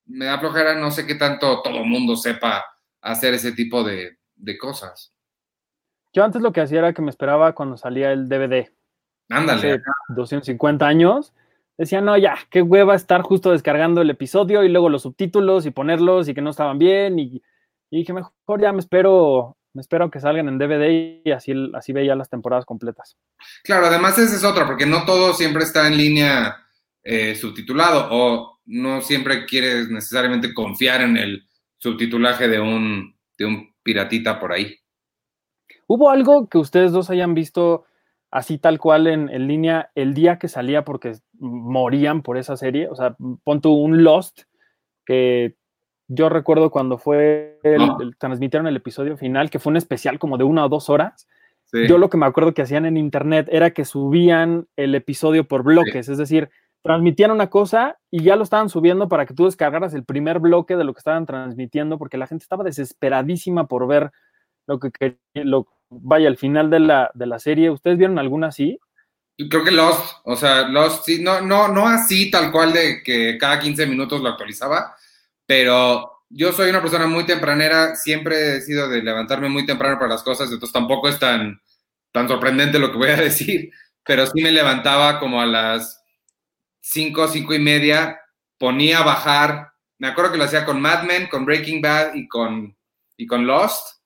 me 0.05 0.25
da 0.25 0.39
flojera, 0.39 0.75
no 0.75 0.91
sé 0.91 1.05
qué 1.05 1.15
tanto 1.15 1.61
todo 1.61 1.77
el 1.77 1.85
mundo 1.85 2.15
sepa 2.15 2.63
hacer 3.01 3.33
ese 3.33 3.51
tipo 3.51 3.83
de, 3.83 4.17
de, 4.35 4.57
cosas. 4.57 5.13
Yo 6.13 6.23
antes 6.23 6.41
lo 6.41 6.51
que 6.51 6.61
hacía 6.61 6.79
era 6.79 6.93
que 6.93 7.01
me 7.01 7.09
esperaba 7.09 7.53
cuando 7.53 7.77
salía 7.77 8.11
el 8.11 8.29
DVD. 8.29 8.71
Ándale. 9.29 9.73
Hace 9.73 9.81
250 10.09 10.87
años. 10.87 11.33
Decía, 11.77 12.01
no, 12.01 12.17
ya, 12.17 12.37
qué 12.49 12.61
hueva 12.61 12.95
estar 12.95 13.21
justo 13.21 13.51
descargando 13.51 14.01
el 14.01 14.09
episodio 14.09 14.63
y 14.63 14.69
luego 14.69 14.89
los 14.89 15.01
subtítulos 15.01 15.65
y 15.65 15.71
ponerlos 15.71 16.29
y 16.29 16.33
que 16.33 16.41
no 16.41 16.51
estaban 16.51 16.79
bien. 16.79 17.19
Y, 17.19 17.43
y 17.95 17.99
dije, 17.99 18.11
mejor 18.11 18.61
ya 18.61 18.73
me 18.73 18.79
espero, 18.79 19.55
me 19.73 19.79
espero 19.79 20.11
que 20.11 20.19
salgan 20.19 20.49
en 20.49 20.57
DVD 20.57 21.21
y 21.23 21.31
así, 21.31 21.53
así 21.73 21.93
veía 21.93 22.13
las 22.13 22.29
temporadas 22.29 22.65
completas. 22.65 23.15
Claro, 23.63 23.85
además 23.85 24.17
esa 24.17 24.35
es 24.35 24.43
otra, 24.43 24.65
porque 24.65 24.85
no 24.85 25.05
todo 25.05 25.33
siempre 25.33 25.63
está 25.63 25.87
en 25.87 25.95
línea 25.95 26.57
eh, 27.03 27.35
subtitulado 27.35 28.09
o 28.11 28.59
no 28.65 29.01
siempre 29.01 29.45
quieres 29.45 29.89
necesariamente 29.89 30.53
confiar 30.53 31.03
en 31.03 31.15
el 31.15 31.47
subtitulaje 31.77 32.49
de 32.49 32.59
un, 32.59 33.15
de 33.37 33.45
un 33.45 33.73
piratita 33.81 34.41
por 34.41 34.51
ahí. 34.51 34.75
¿Hubo 35.87 36.09
algo 36.09 36.49
que 36.49 36.57
ustedes 36.57 36.91
dos 36.91 37.09
hayan 37.09 37.33
visto 37.33 37.85
así 38.29 38.57
tal 38.57 38.77
cual 38.77 39.07
en, 39.07 39.29
en, 39.29 39.47
línea 39.47 39.91
el 39.95 40.13
día 40.13 40.37
que 40.37 40.49
salía 40.49 40.83
porque 40.83 41.13
morían 41.39 42.23
por 42.23 42.37
esa 42.37 42.57
serie? 42.57 42.89
O 42.89 42.95
sea, 42.95 43.15
pon 43.45 43.61
tú 43.61 43.71
un 43.71 44.03
Lost, 44.03 44.41
que 45.05 45.55
yo 46.07 46.29
recuerdo 46.29 46.69
cuando 46.71 46.97
fue, 46.97 47.59
el, 47.63 47.77
No. 47.87 47.97
el- 48.01 48.15
transmitieron 48.17 48.67
el 48.67 48.75
episodio 48.75 49.17
final, 49.17 49.49
que 49.49 49.59
fue 49.59 49.71
un 49.71 49.77
especial 49.77 50.19
como 50.19 50.37
de 50.37 50.43
una 50.43 50.65
o 50.65 50.69
dos 50.69 50.89
horas. 50.89 51.27
Sí. 51.65 51.87
Yo 51.87 51.97
lo 51.97 52.09
que 52.09 52.17
me 52.17 52.25
acuerdo 52.27 52.53
que 52.53 52.61
hacían 52.61 52.85
en 52.85 52.95
internet 52.97 53.47
era 53.51 53.71
que 53.71 53.85
subían 53.85 54.67
el 54.75 54.93
episodio 54.95 55.47
por 55.47 55.63
bloques, 55.63 56.07
es 56.07 56.17
decir, 56.17 56.49
transmitían 56.83 57.31
una 57.31 57.49
cosa 57.49 57.97
y 58.11 58.21
ya 58.23 58.35
lo 58.35 58.43
estaban 58.43 58.69
subiendo 58.69 59.09
para 59.09 59.25
que 59.25 59.33
tú 59.33 59.45
descargaras 59.45 59.95
el 59.95 60.05
primer 60.05 60.39
bloque 60.39 60.75
de 60.77 60.83
lo 60.83 60.93
que 60.93 60.99
estaban 60.99 61.25
transmitiendo, 61.25 61.97
porque 61.97 62.17
la 62.17 62.27
gente 62.27 62.43
estaba 62.43 62.63
desesperadísima 62.63 63.67
por 63.67 63.87
ver 63.87 64.11
lo 64.67 64.79
que 64.79 64.91
quería, 64.91 65.17
lo, 65.33 65.67
vaya, 65.89 66.27
al 66.27 66.37
final 66.37 66.69
de 66.69 66.79
la, 66.81 67.09
de 67.15 67.25
la 67.25 67.39
serie. 67.39 67.71
¿Ustedes 67.71 67.97
vieron 67.97 68.19
alguna 68.19 68.47
así? 68.47 68.79
Creo 69.49 69.63
que 69.63 69.71
Lost, 69.71 70.17
o 70.23 70.35
sea, 70.35 70.67
Lost, 70.69 71.05
sí, 71.05 71.21
no, 71.21 71.41
no, 71.41 71.67
no 71.67 71.87
así 71.87 72.29
tal 72.31 72.51
cual 72.51 72.71
de 72.71 73.01
que 73.03 73.37
cada 73.39 73.59
15 73.59 73.85
minutos 73.87 74.21
lo 74.21 74.29
actualizaba, 74.29 74.95
pero 75.45 76.15
yo 76.29 76.51
soy 76.51 76.69
una 76.69 76.81
persona 76.81 77.07
muy 77.07 77.25
tempranera, 77.25 77.95
siempre 77.95 78.57
he 78.57 78.61
sido 78.61 78.89
de 78.89 79.01
levantarme 79.01 79.49
muy 79.49 79.65
temprano 79.65 79.97
para 79.97 80.09
las 80.13 80.23
cosas, 80.23 80.51
entonces 80.51 80.73
tampoco 80.73 81.07
es 81.07 81.19
tan, 81.19 81.61
tan 82.11 82.27
sorprendente 82.27 82.79
lo 82.79 82.91
que 82.91 82.97
voy 82.97 83.09
a 83.09 83.15
decir, 83.21 83.71
pero 84.03 84.25
sí 84.25 84.41
me 84.41 84.51
levantaba 84.51 85.19
como 85.19 85.41
a 85.41 85.45
las 85.45 86.03
5, 86.81 87.27
5 87.27 87.53
y 87.53 87.59
media, 87.59 88.19
ponía 88.57 88.99
a 88.99 89.03
bajar, 89.03 89.71
me 89.97 90.07
acuerdo 90.07 90.31
que 90.31 90.37
lo 90.37 90.43
hacía 90.43 90.65
con 90.65 90.81
Mad 90.81 91.03
Men, 91.03 91.27
con 91.27 91.45
Breaking 91.45 91.81
Bad 91.81 92.15
y 92.15 92.27
con, 92.27 92.75
y 93.17 93.25
con 93.25 93.45
Lost, 93.47 94.01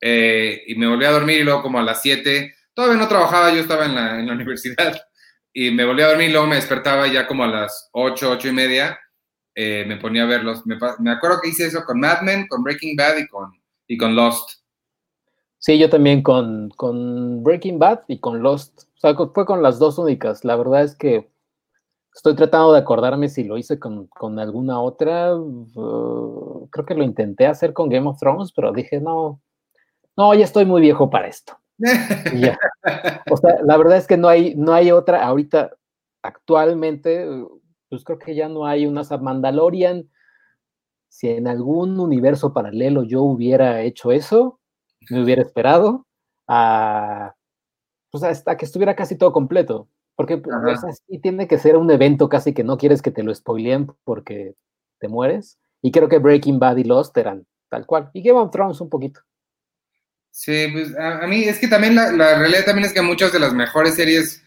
eh, 0.00 0.62
y 0.66 0.74
me 0.76 0.86
volví 0.86 1.04
a 1.04 1.10
dormir 1.10 1.40
y 1.40 1.44
luego 1.44 1.62
como 1.62 1.78
a 1.78 1.82
las 1.82 2.00
7, 2.02 2.54
todavía 2.72 2.96
no 2.96 3.08
trabajaba, 3.08 3.52
yo 3.52 3.60
estaba 3.60 3.84
en 3.84 3.94
la, 3.94 4.18
en 4.18 4.26
la 4.26 4.32
universidad, 4.34 4.96
y 5.52 5.70
me 5.70 5.84
volví 5.84 6.02
a 6.02 6.08
dormir 6.08 6.30
y 6.30 6.32
luego 6.32 6.46
me 6.46 6.56
despertaba 6.56 7.06
ya 7.08 7.26
como 7.26 7.44
a 7.44 7.48
las 7.48 7.88
8, 7.92 8.30
8 8.30 8.48
y 8.48 8.52
media, 8.52 8.98
eh, 9.60 9.84
me 9.88 9.96
ponía 9.96 10.22
a 10.22 10.26
verlos. 10.26 10.64
Me, 10.66 10.78
me 11.00 11.10
acuerdo 11.10 11.40
que 11.42 11.48
hice 11.48 11.66
eso 11.66 11.82
con 11.84 11.98
Mad 11.98 12.22
Men, 12.22 12.46
con 12.46 12.62
Breaking 12.62 12.94
Bad 12.94 13.16
y 13.16 13.26
con, 13.26 13.50
y 13.88 13.96
con 13.96 14.14
Lost. 14.14 14.60
Sí, 15.58 15.76
yo 15.76 15.90
también 15.90 16.22
con, 16.22 16.70
con 16.76 17.42
Breaking 17.42 17.80
Bad 17.80 18.02
y 18.06 18.20
con 18.20 18.40
Lost. 18.40 18.84
O 18.84 19.00
sea, 19.00 19.16
fue 19.16 19.44
con 19.46 19.60
las 19.60 19.80
dos 19.80 19.98
únicas. 19.98 20.44
La 20.44 20.54
verdad 20.54 20.84
es 20.84 20.94
que 20.94 21.28
estoy 22.14 22.36
tratando 22.36 22.72
de 22.72 22.78
acordarme 22.78 23.28
si 23.28 23.42
lo 23.42 23.58
hice 23.58 23.80
con, 23.80 24.06
con 24.06 24.38
alguna 24.38 24.80
otra. 24.80 25.34
Uh, 25.34 26.68
creo 26.70 26.86
que 26.86 26.94
lo 26.94 27.02
intenté 27.02 27.48
hacer 27.48 27.72
con 27.72 27.88
Game 27.88 28.06
of 28.06 28.20
Thrones, 28.20 28.52
pero 28.52 28.70
dije, 28.70 29.00
no, 29.00 29.40
no, 30.16 30.34
ya 30.34 30.44
estoy 30.44 30.66
muy 30.66 30.82
viejo 30.82 31.10
para 31.10 31.26
esto. 31.26 31.58
Ya. 32.38 32.56
O 33.28 33.36
sea, 33.36 33.56
la 33.64 33.76
verdad 33.76 33.96
es 33.96 34.06
que 34.06 34.16
no 34.16 34.28
hay, 34.28 34.54
no 34.54 34.72
hay 34.72 34.92
otra 34.92 35.24
ahorita, 35.26 35.72
actualmente, 36.22 37.26
pues 37.88 38.04
creo 38.04 38.18
que 38.18 38.34
ya 38.34 38.48
no 38.48 38.66
hay 38.66 38.86
una 38.86 39.02
Mandalorian. 39.20 40.08
si 41.08 41.28
en 41.28 41.48
algún 41.48 41.98
universo 42.00 42.52
paralelo 42.52 43.02
yo 43.04 43.22
hubiera 43.22 43.82
hecho 43.82 44.12
eso, 44.12 44.60
me 45.10 45.22
hubiera 45.22 45.42
esperado 45.42 46.06
a, 46.46 47.34
pues 48.10 48.24
hasta 48.24 48.56
que 48.56 48.64
estuviera 48.64 48.94
casi 48.96 49.16
todo 49.16 49.32
completo. 49.32 49.88
Porque 50.16 50.38
pues, 50.38 50.54
Ajá. 50.54 50.72
o 50.72 50.76
sea, 50.76 50.92
sí 50.92 51.18
tiene 51.20 51.46
que 51.46 51.58
ser 51.58 51.76
un 51.76 51.90
evento 51.90 52.28
casi 52.28 52.52
que 52.52 52.64
no 52.64 52.76
quieres 52.76 53.02
que 53.02 53.10
te 53.12 53.22
lo 53.22 53.34
spoileen 53.34 53.88
porque 54.04 54.54
te 54.98 55.08
mueres. 55.08 55.58
Y 55.80 55.92
creo 55.92 56.08
que 56.08 56.18
Breaking 56.18 56.58
Bad 56.58 56.78
y 56.78 56.84
Lost 56.84 57.16
eran 57.16 57.46
tal 57.70 57.86
cual. 57.86 58.10
Y 58.12 58.22
Game 58.22 58.38
of 58.38 58.50
Thrones 58.50 58.80
un 58.80 58.88
poquito. 58.90 59.20
Sí, 60.30 60.68
pues 60.72 60.96
a, 60.96 61.24
a 61.24 61.26
mí 61.26 61.44
es 61.44 61.58
que 61.58 61.68
también 61.68 61.94
la, 61.94 62.12
la 62.12 62.38
realidad 62.38 62.64
también 62.64 62.86
es 62.86 62.92
que 62.92 63.02
muchas 63.02 63.32
de 63.32 63.38
las 63.38 63.54
mejores 63.54 63.94
series 63.94 64.42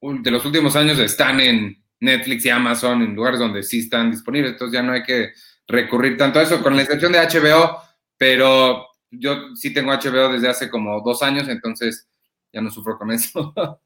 de 0.00 0.30
los 0.30 0.44
últimos 0.44 0.74
años 0.74 0.98
están 0.98 1.40
en 1.40 1.81
Netflix 2.02 2.44
y 2.44 2.50
Amazon, 2.50 3.00
en 3.00 3.14
lugares 3.14 3.38
donde 3.38 3.62
sí 3.62 3.78
están 3.78 4.10
disponibles, 4.10 4.52
entonces 4.52 4.74
ya 4.74 4.82
no 4.82 4.92
hay 4.92 5.04
que 5.04 5.32
recurrir 5.68 6.16
tanto 6.18 6.40
a 6.40 6.42
eso, 6.42 6.60
con 6.60 6.74
la 6.74 6.82
excepción 6.82 7.12
de 7.12 7.20
HBO, 7.20 7.80
pero 8.18 8.88
yo 9.08 9.54
sí 9.54 9.72
tengo 9.72 9.92
HBO 9.92 10.32
desde 10.32 10.48
hace 10.48 10.68
como 10.68 11.00
dos 11.00 11.22
años, 11.22 11.48
entonces 11.48 12.08
ya 12.52 12.60
no 12.60 12.70
sufro 12.70 12.98
con 12.98 13.10
eso. 13.10 13.54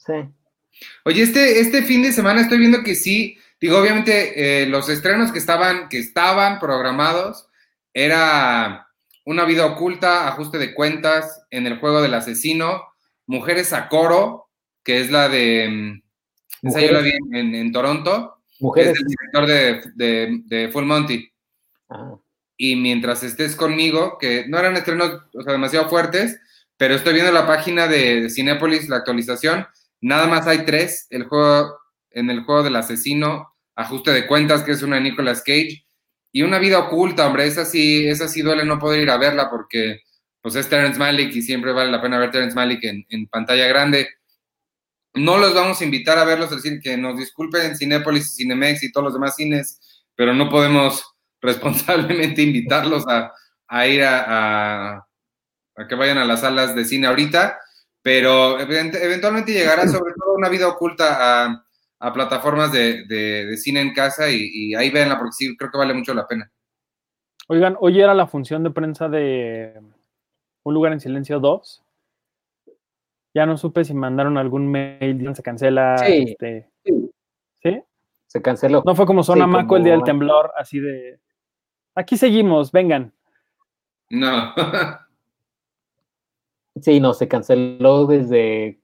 Sí. 0.00 0.14
Oye, 1.04 1.22
este, 1.22 1.60
este 1.60 1.82
fin 1.82 2.02
de 2.02 2.12
semana 2.12 2.40
estoy 2.40 2.56
viendo 2.56 2.82
que 2.82 2.94
sí, 2.94 3.36
digo, 3.60 3.76
obviamente 3.76 4.62
eh, 4.62 4.66
los 4.66 4.88
estrenos 4.88 5.32
que 5.32 5.38
estaban, 5.38 5.90
que 5.90 5.98
estaban 5.98 6.58
programados 6.58 7.48
era 7.92 8.88
Una 9.26 9.44
vida 9.44 9.66
oculta, 9.66 10.28
ajuste 10.28 10.56
de 10.56 10.72
cuentas, 10.72 11.44
en 11.50 11.66
el 11.66 11.78
juego 11.78 12.00
del 12.00 12.14
asesino, 12.14 12.84
Mujeres 13.26 13.74
a 13.74 13.90
coro, 13.90 14.48
que 14.82 15.00
es 15.00 15.10
la 15.10 15.28
de, 15.28 15.68
mm, 15.68 16.07
esa 16.62 16.80
yo 16.80 16.92
la 16.92 17.00
vi 17.00 17.12
Mujeres, 17.20 17.44
en, 17.46 17.54
en- 17.54 17.72
Toronto, 17.72 18.36
que 18.44 18.54
es 18.54 18.60
mujeres. 18.60 18.98
el 18.98 19.06
director 19.06 19.46
de, 19.46 19.82
de- 19.94 20.40
de 20.44 20.68
Full 20.70 20.84
Monty. 20.84 21.30
ah, 21.90 22.16
Y 22.56 22.76
mientras 22.76 23.22
estés 23.22 23.54
conmigo, 23.54 24.18
que 24.18 24.46
no 24.48 24.58
eran 24.58 24.76
estrenos 24.76 25.22
o 25.34 25.42
sea, 25.42 25.52
demasiado 25.52 25.88
fuertes, 25.88 26.40
pero 26.76 26.94
estoy 26.94 27.14
viendo 27.14 27.32
la 27.32 27.46
página 27.46 27.86
de, 27.86 28.28
Cinépolis, 28.30 28.88
la 28.88 28.96
actualización, 28.96 29.66
nada 30.00 30.26
más 30.26 30.46
hay 30.46 30.64
tres, 30.64 31.06
el 31.10 31.24
juego, 31.24 31.76
en 32.10 32.30
el 32.30 32.42
juego 32.44 32.62
del 32.62 32.76
asesino, 32.76 33.54
ajuste 33.76 34.10
de 34.12 34.26
cuentas, 34.26 34.62
que 34.62 34.72
es 34.72 34.82
una 34.82 34.96
de 34.96 35.02
Nicolas 35.02 35.42
Cage, 35.42 35.84
y 36.32 36.42
una 36.42 36.58
vida 36.58 36.78
oculta, 36.80 37.26
hombre, 37.26 37.46
esa 37.46 37.64
sí, 37.64 38.06
esa 38.06 38.28
sí 38.28 38.42
duele 38.42 38.64
no 38.64 38.78
poder 38.78 39.00
ir 39.02 39.10
a 39.10 39.16
verla 39.16 39.48
porque 39.50 40.00
pues 40.42 40.54
es 40.56 40.68
Terrence 40.68 40.98
Malick 40.98 41.34
y 41.34 41.42
siempre 41.42 41.72
vale 41.72 41.90
la 41.90 42.00
pena 42.02 42.18
ver 42.18 42.30
Terrence 42.30 42.54
Malick 42.54 42.84
en, 42.84 43.04
en 43.08 43.26
pantalla 43.28 43.66
grande. 43.66 44.08
No 45.18 45.36
los 45.38 45.54
vamos 45.54 45.80
a 45.80 45.84
invitar 45.84 46.18
a 46.18 46.24
verlos, 46.24 46.50
es 46.52 46.62
decir, 46.62 46.80
que 46.82 46.96
nos 46.96 47.16
disculpen 47.18 47.76
Cinépolis 47.76 48.30
y 48.32 48.42
Cinemex 48.42 48.82
y 48.82 48.92
todos 48.92 49.04
los 49.06 49.14
demás 49.14 49.36
cines, 49.36 49.80
pero 50.14 50.32
no 50.34 50.48
podemos 50.48 51.04
responsablemente 51.40 52.42
invitarlos 52.42 53.04
a, 53.08 53.86
ir 53.86 54.02
a, 54.04 54.94
a- 54.96 55.06
que 55.88 55.94
vayan 55.94 56.18
a 56.18 56.24
las 56.24 56.40
salas 56.40 56.74
de 56.74 56.84
cine 56.84 57.06
ahorita, 57.06 57.58
pero 58.02 58.58
event- 58.58 58.96
eventualmente 59.00 59.52
llegará 59.52 59.86
sobre 59.88 60.12
todo 60.14 60.34
una 60.34 60.48
vida 60.48 60.66
oculta 60.68 61.44
a, 62.00 62.12
plataformas 62.12 62.72
de 62.72 63.56
cine 63.56 63.80
en 63.80 63.92
casa 63.92 64.30
y, 64.30 64.48
y 64.52 64.74
ahí 64.74 64.90
véanla 64.90 65.18
porque 65.18 65.32
sí, 65.32 65.56
creo 65.56 65.70
que 65.70 65.78
vale 65.78 65.94
mucho 65.94 66.14
la 66.14 66.26
pena. 66.26 66.50
Oigan, 67.48 67.76
hoy 67.80 68.00
era 68.00 68.12
la 68.14 68.26
función 68.26 68.62
de 68.62 68.70
prensa 68.70 69.08
de 69.08 69.80
Un 70.64 70.74
lugar 70.74 70.92
en 70.92 71.00
silencio 71.00 71.40
2. 71.40 71.82
Ya 73.34 73.46
no 73.46 73.56
supe 73.56 73.84
si 73.84 73.94
mandaron 73.94 74.38
algún 74.38 74.70
mail, 74.70 75.34
se 75.34 75.42
cancela. 75.42 75.98
Sí. 75.98 76.24
este, 76.28 76.70
Sí. 76.84 77.10
¿Sí? 77.62 77.82
Se 78.26 78.42
canceló. 78.42 78.82
No 78.84 78.94
fue 78.94 79.06
como 79.06 79.22
Sí, 79.22 79.28
Sonamaco 79.28 79.76
el 79.76 79.84
día 79.84 79.92
del 79.92 80.04
temblor, 80.04 80.52
así 80.56 80.80
de. 80.80 81.20
Aquí 81.94 82.16
seguimos, 82.16 82.72
vengan. 82.72 83.12
No. 84.10 84.54
Sí, 86.80 87.00
no, 87.00 87.12
se 87.12 87.26
canceló 87.26 88.06
desde. 88.06 88.80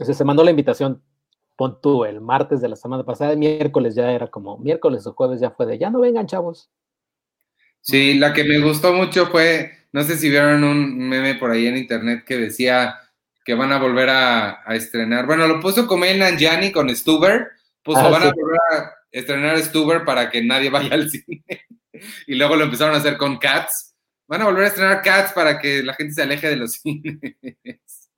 O 0.00 0.04
sea, 0.04 0.12
se 0.12 0.24
mandó 0.24 0.42
la 0.42 0.50
invitación, 0.50 1.02
pon 1.56 1.80
tú, 1.80 2.04
el 2.04 2.20
martes 2.20 2.60
de 2.60 2.68
la 2.68 2.76
semana 2.76 3.04
pasada, 3.04 3.32
el 3.32 3.38
miércoles 3.38 3.94
ya 3.94 4.10
era 4.10 4.28
como, 4.28 4.58
miércoles 4.58 5.06
o 5.06 5.12
jueves 5.12 5.40
ya 5.40 5.50
fue 5.50 5.66
de, 5.66 5.78
ya 5.78 5.90
no 5.90 6.00
vengan, 6.00 6.26
chavos. 6.26 6.70
Sí, 7.80 8.14
la 8.14 8.32
que 8.32 8.44
me 8.44 8.60
gustó 8.60 8.92
mucho 8.92 9.26
fue, 9.26 9.70
no 9.92 10.02
sé 10.02 10.16
si 10.16 10.30
vieron 10.30 10.64
un 10.64 11.08
meme 11.08 11.34
por 11.34 11.50
ahí 11.50 11.66
en 11.66 11.76
internet 11.76 12.24
que 12.26 12.36
decía 12.36 12.96
que 13.48 13.54
van 13.54 13.72
a 13.72 13.78
volver 13.78 14.10
a, 14.10 14.60
a 14.62 14.74
estrenar. 14.74 15.24
Bueno, 15.24 15.48
lo 15.48 15.58
puso 15.58 15.86
Kumail 15.86 16.18
Nanjiani 16.18 16.70
con 16.70 16.94
Stuber, 16.94 17.48
puso 17.82 18.00
Ah, 18.00 18.10
van 18.10 18.24
a 18.24 18.30
volver 18.30 18.58
a 18.72 18.92
estrenar 19.10 19.58
Stuber 19.60 20.04
para 20.04 20.28
que 20.28 20.44
nadie 20.44 20.68
vaya 20.68 20.92
al 20.92 21.08
cine. 21.08 21.42
Y 22.26 22.34
luego 22.34 22.56
lo 22.56 22.64
empezaron 22.64 22.94
a 22.94 22.98
hacer 22.98 23.16
con 23.16 23.38
Cats. 23.38 23.96
Van 24.26 24.42
a 24.42 24.44
volver 24.44 24.64
a 24.64 24.66
estrenar 24.66 25.00
Cats 25.00 25.32
para 25.32 25.58
que 25.58 25.82
la 25.82 25.94
gente 25.94 26.12
se 26.12 26.22
aleje 26.24 26.46
de 26.46 26.56
los 26.56 26.72
cines. 26.82 28.10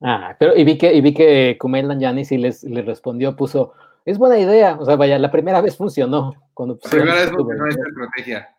Ah, 0.00 0.36
pero 0.38 0.56
y 0.56 0.62
vi 0.62 0.78
que, 0.78 0.94
y 0.94 1.00
vi 1.00 1.12
que 1.12 1.56
Kumail 1.58 1.88
Nanjiani 1.88 2.24
sí 2.24 2.38
les, 2.38 2.62
les 2.62 2.86
respondió, 2.86 3.34
puso, 3.34 3.74
es 4.04 4.18
buena 4.18 4.38
idea. 4.38 4.76
O 4.78 4.84
sea, 4.84 4.94
vaya, 4.94 5.18
la 5.18 5.32
primera 5.32 5.60
vez 5.60 5.76
funcionó. 5.76 6.32
Cuando 6.54 6.78
La 6.84 6.90
primera 6.90 7.14
vez 7.16 7.30
funcionó 7.32 7.66
esta 7.66 7.88
estrategia. 7.88 8.56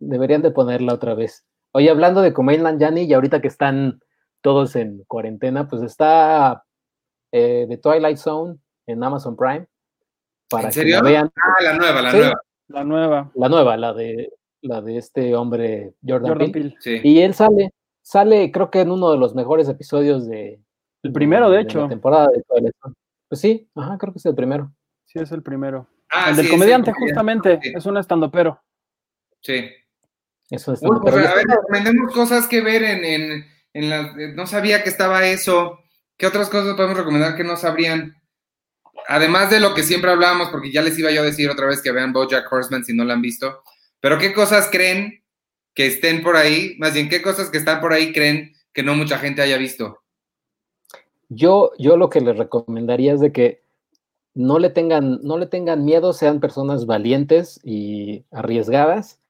Deberían 0.00 0.42
de 0.42 0.50
ponerla 0.50 0.94
otra 0.94 1.14
vez. 1.14 1.46
Oye, 1.72 1.90
hablando 1.90 2.22
de 2.22 2.32
Kumail 2.32 2.62
Nanjiani, 2.62 3.02
y 3.02 3.12
ahorita 3.12 3.40
que 3.40 3.48
están 3.48 4.00
todos 4.40 4.76
en 4.76 5.04
cuarentena, 5.06 5.68
pues 5.68 5.82
está 5.82 6.64
eh, 7.32 7.66
The 7.68 7.76
Twilight 7.78 8.16
Zone 8.16 8.56
en 8.86 9.02
Amazon 9.04 9.36
Prime. 9.36 9.66
Para 10.50 10.68
¿En 10.68 10.72
serio? 10.72 10.96
que 10.98 11.02
la 11.04 11.10
vean. 11.10 11.30
Ah, 11.36 11.62
la 11.62 11.74
nueva, 11.74 12.02
la 12.02 12.10
Sí. 12.10 12.16
nueva. 12.18 12.42
La 12.68 12.84
nueva. 12.84 13.30
La 13.34 13.48
nueva, 13.48 13.76
la 13.76 13.92
de, 13.94 14.32
la 14.62 14.80
de 14.82 14.96
este 14.98 15.34
hombre 15.34 15.94
Jordan, 16.06 16.28
Jordan 16.32 16.52
Peele. 16.52 16.70
Peele. 16.70 16.76
Sí. 16.80 17.00
Y 17.08 17.20
él 17.20 17.34
sale, 17.34 17.70
sale 18.02 18.50
creo 18.52 18.70
que 18.70 18.80
en 18.80 18.90
uno 18.90 19.10
de 19.10 19.18
los 19.18 19.34
mejores 19.34 19.68
episodios 19.68 20.26
de... 20.28 20.60
El 21.02 21.12
primero, 21.12 21.48
de 21.50 21.56
la 21.56 21.62
hecho. 21.62 21.86
temporada 21.88 22.28
de 22.28 22.42
Twilight 22.42 22.74
Zone. 22.82 22.94
Pues 23.28 23.40
sí, 23.40 23.70
ajá, 23.74 23.96
creo 23.98 24.12
que 24.12 24.18
es 24.18 24.26
el 24.26 24.34
primero. 24.34 24.72
Sí, 25.04 25.18
es 25.18 25.30
el 25.32 25.42
primero. 25.42 25.86
Ah, 26.10 26.30
el 26.30 26.36
sí, 26.36 26.42
del 26.42 26.50
comediante, 26.50 26.92
justamente. 26.92 27.58
Sí. 27.62 27.72
Es 27.76 27.86
un 27.86 27.96
estandopero. 27.98 28.60
Sí. 29.40 29.66
Eso 30.50 30.72
es. 30.72 30.80
Uy, 30.82 30.96
pues, 31.02 31.14
a 31.14 31.16
ver, 31.34 31.40
está- 31.40 31.56
recomendemos 31.56 32.12
cosas 32.12 32.46
que 32.48 32.60
ver 32.60 32.82
en, 32.82 33.04
en, 33.04 33.46
en 33.74 33.90
la... 33.90 34.00
eh, 34.18 34.32
No 34.34 34.46
sabía 34.46 34.82
que 34.82 34.88
estaba 34.88 35.26
eso. 35.26 35.78
¿Qué 36.16 36.26
otras 36.26 36.48
cosas 36.48 36.74
podemos 36.74 36.96
recomendar 36.96 37.36
que 37.36 37.44
no 37.44 37.56
sabrían? 37.56 38.14
Además 39.08 39.50
de 39.50 39.60
lo 39.60 39.74
que 39.74 39.82
siempre 39.82 40.10
hablábamos, 40.10 40.48
porque 40.50 40.72
ya 40.72 40.82
les 40.82 40.98
iba 40.98 41.10
yo 41.10 41.20
a 41.22 41.24
decir 41.24 41.48
otra 41.50 41.66
vez 41.66 41.80
que 41.80 41.92
vean 41.92 42.12
BoJack 42.12 42.50
Horseman 42.52 42.84
si 42.84 42.94
no 42.94 43.04
la 43.04 43.14
han 43.14 43.22
visto. 43.22 43.62
Pero 44.00 44.18
¿qué 44.18 44.32
cosas 44.32 44.68
creen 44.70 45.22
que 45.74 45.86
estén 45.86 46.22
por 46.22 46.36
ahí? 46.36 46.76
Más 46.78 46.94
bien, 46.94 47.08
¿qué 47.08 47.22
cosas 47.22 47.50
que 47.50 47.58
están 47.58 47.80
por 47.80 47.92
ahí 47.92 48.12
creen 48.12 48.54
que 48.72 48.82
no 48.82 48.94
mucha 48.94 49.18
gente 49.18 49.42
haya 49.42 49.56
visto? 49.58 50.00
Yo, 51.28 51.72
yo 51.78 51.96
lo 51.96 52.08
que 52.10 52.20
les 52.20 52.36
recomendaría 52.36 53.12
es 53.12 53.20
de 53.20 53.32
que 53.32 53.62
no 54.34 54.58
le 54.58 54.70
tengan, 54.70 55.20
no 55.22 55.38
le 55.38 55.46
tengan 55.46 55.84
miedo, 55.84 56.12
sean 56.12 56.40
personas 56.40 56.86
valientes 56.86 57.60
y 57.64 58.24
arriesgadas. 58.30 59.20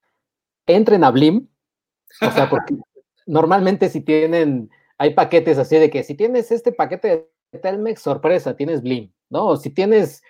Entren 0.68 1.02
a 1.02 1.10
Blim. 1.10 1.48
O 2.20 2.30
sea, 2.30 2.48
porque 2.48 2.76
normalmente 3.26 3.88
si 3.88 4.00
tienen, 4.00 4.70
hay 4.98 5.14
paquetes 5.14 5.58
así 5.58 5.76
de 5.76 5.90
que 5.90 6.04
si 6.04 6.14
tienes 6.14 6.52
este 6.52 6.72
paquete 6.72 7.28
de 7.50 7.58
Telmex, 7.58 8.00
sorpresa, 8.00 8.54
tienes 8.54 8.82
Blim, 8.82 9.12
¿no? 9.30 9.46
O 9.46 9.56
si 9.56 9.70
tienes, 9.70 10.22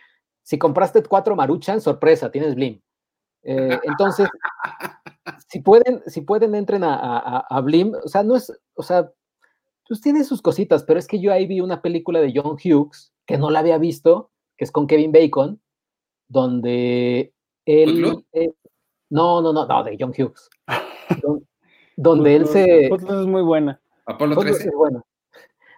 si 0.42 0.58
compraste 0.58 1.02
cuatro 1.02 1.36
Maruchan, 1.36 1.80
sorpresa, 1.80 2.30
tienes 2.30 2.54
Blim. 2.54 2.80
Eh, 3.42 3.78
entonces, 3.84 4.28
si 5.48 5.60
pueden, 5.60 6.02
si 6.06 6.22
pueden, 6.22 6.54
entren 6.54 6.84
a, 6.84 7.38
a, 7.40 7.60
Blim. 7.60 7.94
O 8.04 8.08
sea, 8.08 8.22
no 8.22 8.36
es, 8.36 8.52
o 8.74 8.82
sea, 8.82 9.10
pues 9.86 10.00
tiene 10.00 10.24
sus 10.24 10.42
cositas, 10.42 10.84
pero 10.84 10.98
es 10.98 11.06
que 11.06 11.20
yo 11.20 11.32
ahí 11.32 11.46
vi 11.46 11.60
una 11.60 11.82
película 11.82 12.20
de 12.20 12.32
John 12.34 12.56
Hughes 12.62 13.12
que 13.26 13.38
no 13.38 13.50
la 13.50 13.60
había 13.60 13.78
visto, 13.78 14.30
que 14.56 14.64
es 14.64 14.72
con 14.72 14.86
Kevin 14.86 15.12
Bacon, 15.12 15.60
donde 16.28 17.32
él. 17.64 18.24
Eh, 18.32 18.52
no, 19.10 19.40
no, 19.40 19.52
no, 19.52 19.66
no, 19.66 19.84
de 19.84 19.96
John 19.98 20.12
Hughes. 20.16 20.48
Don- 21.22 21.46
donde 21.96 22.36
él 22.36 22.46
se. 22.46 22.88
Footloose 22.88 23.22
es 23.22 23.26
muy 23.26 23.42
buena. 23.42 23.80
Apolo 24.06 24.34
Footloose 24.36 24.60
13. 24.60 24.68
es 24.68 24.74
bueno. 24.74 25.04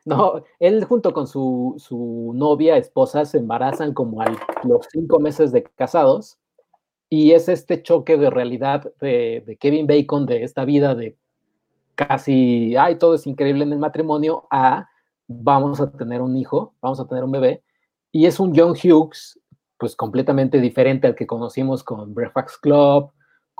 No, 0.04 0.42
él 0.58 0.84
junto 0.84 1.12
con 1.12 1.26
su, 1.26 1.74
su 1.78 2.32
novia, 2.34 2.76
esposa, 2.76 3.24
se 3.24 3.38
embarazan 3.38 3.92
como 3.94 4.20
a 4.22 4.26
los 4.64 4.86
cinco 4.90 5.18
meses 5.18 5.52
de 5.52 5.62
casados. 5.62 6.38
Y 7.08 7.32
es 7.32 7.48
este 7.48 7.82
choque 7.82 8.16
de 8.16 8.30
realidad 8.30 8.92
de, 9.00 9.42
de 9.46 9.56
Kevin 9.56 9.86
Bacon, 9.86 10.26
de 10.26 10.44
esta 10.44 10.64
vida 10.64 10.94
de 10.94 11.16
casi, 11.96 12.76
ay, 12.76 12.96
todo 12.96 13.14
es 13.14 13.26
increíble 13.26 13.64
en 13.64 13.72
el 13.72 13.78
matrimonio, 13.78 14.46
a 14.50 14.88
vamos 15.26 15.80
a 15.80 15.90
tener 15.90 16.22
un 16.22 16.36
hijo, 16.36 16.72
vamos 16.80 17.00
a 17.00 17.06
tener 17.06 17.24
un 17.24 17.32
bebé. 17.32 17.62
Y 18.12 18.26
es 18.26 18.40
un 18.40 18.56
John 18.56 18.72
Hughes, 18.72 19.38
pues 19.78 19.96
completamente 19.96 20.60
diferente 20.60 21.06
al 21.06 21.14
que 21.14 21.26
conocimos 21.26 21.82
con 21.84 22.14
Breakfast 22.14 22.60
Club, 22.62 23.10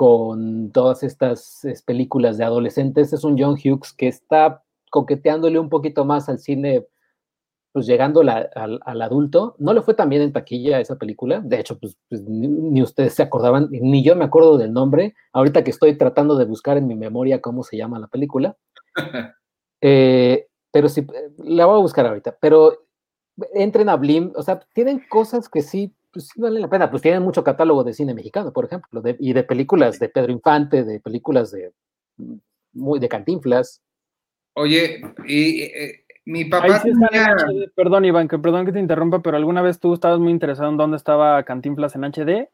con 0.01 0.71
todas 0.73 1.03
estas 1.03 1.63
es, 1.67 1.83
películas 1.83 2.39
de 2.39 2.45
adolescentes. 2.45 3.13
Es 3.13 3.23
un 3.23 3.37
John 3.39 3.59
Hughes 3.63 3.93
que 3.93 4.09
está 4.09 4.65
coqueteándole 4.91 5.59
un 5.59 5.69
poquito 5.69 6.07
más 6.07 6.31
al 6.31 6.39
cine 6.39 6.87
pues 7.73 7.87
llegando 7.87 8.23
la- 8.23 8.49
al, 8.55 8.81
al 8.83 9.03
adulto, 9.03 9.57
no 9.59 9.75
le 9.75 9.83
fue 9.83 9.93
tan 9.93 10.09
bien 10.09 10.23
en 10.23 10.33
taquilla 10.33 10.79
a 10.79 10.81
esa 10.81 10.97
película. 10.97 11.41
De 11.41 11.61
hecho, 11.61 11.79
pues, 11.79 11.99
pues, 12.09 12.23
ni, 12.23 12.49
ni 12.49 12.83
ustedes 12.83 13.13
se 13.13 13.23
acordaban, 13.23 13.69
ni 13.71 14.03
yo 14.03 14.17
me 14.17 14.25
acuerdo 14.25 14.57
del 14.57 14.73
nombre. 14.73 15.15
Ahorita 15.35 15.63
que 15.63 15.71
estoy 15.71 15.99
tratando 15.99 16.35
de 16.35 16.47
buscar 16.47 16.79
en 16.79 16.87
mi 16.87 16.95
memoria 16.95 17.43
cómo 17.43 17.63
se 17.63 17.77
llama 17.77 17.99
la 17.99 18.07
película. 18.09 18.57
Eh, 19.83 20.47
pero 20.73 20.89
sí, 20.91 21.01
eh, 21.01 21.31
la 21.39 21.65
voy 21.67 21.77
a 21.79 21.83
buscar 21.83 22.07
ahorita. 22.07 22.37
Pero 22.41 22.85
entren 23.55 23.89
a 23.89 23.97
Blim, 23.97 24.33
o 24.37 24.43
sea, 24.43 24.61
tienen 24.75 25.03
cosas 25.11 25.49
que 25.49 25.63
sí, 25.63 25.95
pues 26.13 26.29
sí 26.29 26.41
valen 26.41 26.63
la 26.63 26.69
pena. 26.69 26.91
Pues 26.91 27.03
tienen 27.03 27.23
mucho 27.23 27.43
catálogo 27.45 27.85
de 27.85 27.93
cine 27.95 28.15
mexicano, 28.15 28.53
por 28.53 28.65
ejemplo, 28.67 29.01
de- 29.01 29.17
y 29.19 29.33
de 29.33 29.43
películas 29.45 29.99
de 29.99 30.09
Pedro 30.09 30.33
Infante, 30.33 30.85
de 30.85 31.01
películas 31.01 31.51
de 31.51 31.73
mm, 32.17 32.35
muy 32.75 32.99
de 33.01 33.09
Cantinflas. 33.09 33.83
Oye, 34.55 35.01
y 35.27 35.63
eh, 35.63 36.05
mi 36.25 36.45
papá 36.45 36.81
sí 36.81 36.91
están 36.91 37.03
en 37.05 37.09
tenía- 37.09 37.37
HD. 37.37 37.71
Perdón, 37.75 38.05
Iván, 38.05 38.29
que 38.29 38.39
perdón 38.39 38.67
que 38.67 38.73
te 38.73 38.81
interrumpa, 38.81 39.21
pero 39.23 39.37
alguna 39.37 39.63
vez 39.63 39.79
tú 39.81 39.95
estabas 39.95 40.19
muy 40.19 40.33
interesado 40.33 40.69
en 40.71 40.77
dónde 40.77 40.97
estaba 40.97 41.43
Cantinflas 41.45 41.95
en 41.95 42.05
HD 42.05 42.43
y 42.43 42.47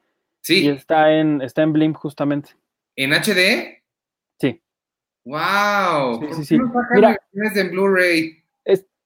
Sí, 0.43 0.69
está 0.69 1.13
en, 1.13 1.43
está 1.43 1.63
en 1.63 1.73
Blim 1.73 1.93
justamente. 1.95 2.51
en 2.97 3.13
HD. 3.13 3.83
Sí. 4.39 4.61
¡Wow! 5.25 6.21
Sí, 6.21 6.27
¿Por 6.27 6.35
sí, 6.37 6.45
sí. 6.45 6.59
no 6.59 6.73
Mira. 6.95 7.17
en 7.33 7.71
Blu-ray? 7.71 8.43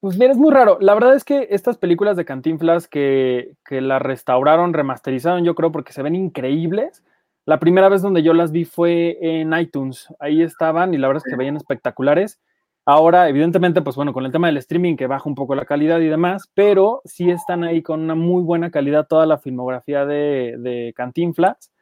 Es, 0.01 0.17
pues 0.17 0.19
mira, 0.19 0.33
es 0.33 0.39
muy 0.39 0.51
raro. 0.51 0.79
La 0.81 0.95
verdad 0.95 1.15
es 1.15 1.25
que 1.25 1.49
estas 1.51 1.77
películas 1.77 2.17
de 2.17 2.25
Cantinflas 2.25 2.89
que, 2.89 3.53
que 3.67 3.83
las 3.83 4.01
restauraron, 4.01 4.73
remasterizaron, 4.73 5.45
yo 5.45 5.55
creo, 5.55 5.73
porque 5.73 5.93
se 5.93 6.03
ven 6.03 6.15
increíbles. 6.15 7.05
La 7.45 7.61
primera 7.61 7.89
vez 7.91 8.01
donde 8.01 8.23
yo 8.23 8.33
las 8.33 8.51
vi 8.51 8.65
fue 8.65 9.19
en 9.21 9.53
iTunes. 9.53 10.09
Ahí 10.19 10.43
estaban 10.43 10.95
y 10.95 10.99
la 10.99 11.09
verdad 11.09 11.23
es 11.27 11.31
que 11.31 11.37
veían 11.37 11.57
espectaculares. 11.57 12.41
Ahora, 12.87 13.29
evidentemente, 13.29 13.83
pues 13.83 13.95
bueno, 13.97 14.13
con 14.15 14.25
el 14.25 14.33
tema 14.33 14.47
del 14.47 14.57
streaming 14.57 14.97
que 14.97 15.07
baja 15.07 15.29
un 15.29 15.35
poco 15.35 15.55
la 15.55 15.67
calidad 15.67 16.01
y 16.01 16.07
demás, 16.07 16.51
pero 16.55 17.03
sí 17.05 17.31
están 17.31 17.63
ahí 17.63 17.83
con 17.83 18.01
una 18.01 18.15
muy 18.15 18.43
buena 18.43 18.71
calidad 18.71 19.07
toda 19.07 19.27
la 19.27 19.39
filmografía 19.39 20.07
de, 20.07 20.57
de 20.59 20.93
Cantinflas. 20.97 21.73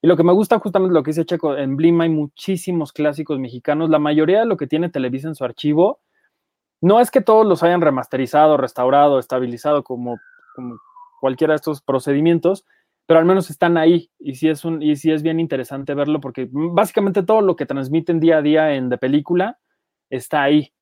Y 0.00 0.06
lo 0.06 0.16
que 0.16 0.22
me 0.22 0.32
gusta 0.32 0.58
justamente 0.60 0.94
lo 0.94 1.02
que 1.02 1.10
dice 1.10 1.24
Checo, 1.24 1.56
en 1.56 1.76
Blim 1.76 2.00
hay 2.02 2.10
muchísimos 2.10 2.92
clásicos 2.92 3.38
mexicanos. 3.40 3.90
La 3.90 3.98
mayoría 3.98 4.40
de 4.40 4.46
lo 4.46 4.56
que 4.56 4.66
tiene 4.66 4.90
Televisa 4.90 5.28
en 5.28 5.34
su 5.34 5.44
archivo, 5.44 6.00
no 6.84 7.00
es 7.00 7.10
que 7.10 7.22
todos 7.22 7.46
los 7.46 7.62
hayan 7.62 7.80
remasterizado, 7.80 8.58
restaurado, 8.58 9.18
estabilizado 9.18 9.82
como, 9.82 10.18
como 10.54 10.78
cualquiera 11.18 11.52
de 11.52 11.56
estos 11.56 11.80
procedimientos, 11.80 12.66
pero 13.06 13.18
al 13.18 13.24
menos 13.24 13.48
están 13.48 13.78
ahí 13.78 14.10
y 14.18 14.34
sí 14.34 14.50
es 14.50 14.66
un 14.66 14.82
y 14.82 14.96
sí 14.96 15.10
es 15.10 15.22
bien 15.22 15.40
interesante 15.40 15.94
verlo 15.94 16.20
porque 16.20 16.46
básicamente 16.52 17.22
todo 17.22 17.40
lo 17.40 17.56
que 17.56 17.64
transmiten 17.64 18.20
día 18.20 18.36
a 18.36 18.42
día 18.42 18.74
en 18.74 18.90
de 18.90 18.98
película 18.98 19.58
está 20.10 20.42
ahí. 20.42 20.74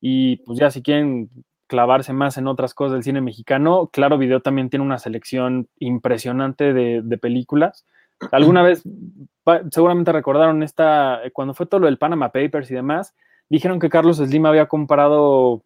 Y 0.00 0.36
pues 0.38 0.58
ya 0.58 0.70
si 0.70 0.82
quieren 0.82 1.28
clavarse 1.66 2.14
más 2.14 2.38
en 2.38 2.46
otras 2.46 2.72
cosas 2.72 2.94
del 2.94 3.02
cine 3.02 3.20
mexicano, 3.20 3.90
Claro 3.92 4.16
Video 4.16 4.40
también 4.40 4.70
tiene 4.70 4.86
una 4.86 4.98
selección 4.98 5.68
impresionante 5.78 6.72
de, 6.72 7.02
de 7.04 7.18
películas. 7.18 7.84
Alguna 8.30 8.62
vez, 8.62 8.84
seguramente 9.70 10.12
recordaron 10.12 10.62
esta, 10.62 11.20
cuando 11.34 11.52
fue 11.52 11.66
todo 11.66 11.80
lo 11.80 11.86
del 11.86 11.98
Panama 11.98 12.30
Papers 12.32 12.70
y 12.70 12.74
demás, 12.74 13.14
dijeron 13.52 13.78
que 13.78 13.90
Carlos 13.90 14.16
Slim 14.16 14.46
había 14.46 14.64
comprado 14.66 15.62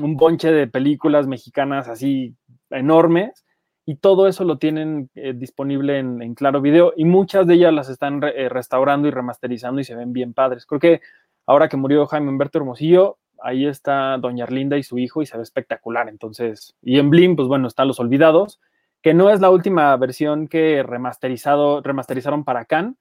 un 0.00 0.16
bonche 0.16 0.50
de 0.50 0.66
películas 0.66 1.26
mexicanas 1.26 1.86
así 1.86 2.34
enormes 2.70 3.44
y 3.84 3.96
todo 3.96 4.28
eso 4.28 4.44
lo 4.44 4.56
tienen 4.56 5.10
eh, 5.14 5.34
disponible 5.36 5.98
en, 5.98 6.34
Claro 6.34 6.62
Video 6.62 6.94
y 6.96 7.04
muchas 7.04 7.46
de 7.46 7.54
ellas 7.54 7.74
las 7.74 7.90
están 7.90 8.22
eh, 8.24 8.48
restaurando 8.48 9.08
y 9.08 9.10
remasterizando 9.10 9.78
y 9.82 9.84
se 9.84 9.94
ven 9.94 10.14
bien 10.14 10.32
padres. 10.32 10.64
Creo 10.64 10.80
que 10.80 11.00
ahora 11.44 11.68
que 11.68 11.76
murió 11.76 12.06
Jaime 12.06 12.30
Humberto 12.30 12.56
Hermosillo, 12.56 13.18
ahí 13.42 13.66
está 13.66 14.16
Doña 14.16 14.44
Arlinda 14.44 14.78
y 14.78 14.82
su 14.82 14.98
hijo 14.98 15.20
y 15.20 15.26
se 15.26 15.36
ve 15.36 15.42
espectacular. 15.42 16.08
Entonces, 16.08 16.76
y 16.80 16.98
en 16.98 17.10
Blim, 17.10 17.36
pues 17.36 17.46
bueno, 17.46 17.68
están 17.68 17.88
Los 17.88 18.00
Olvidados, 18.00 18.58
que 19.02 19.12
no 19.12 19.28
es 19.28 19.38
la 19.42 19.50
última 19.50 19.94
versión 19.98 20.48
que 20.48 20.82
remasterizado, 20.82 21.82
remasterizaron 21.82 22.42
para 22.42 22.64
Cannes, 22.64 22.96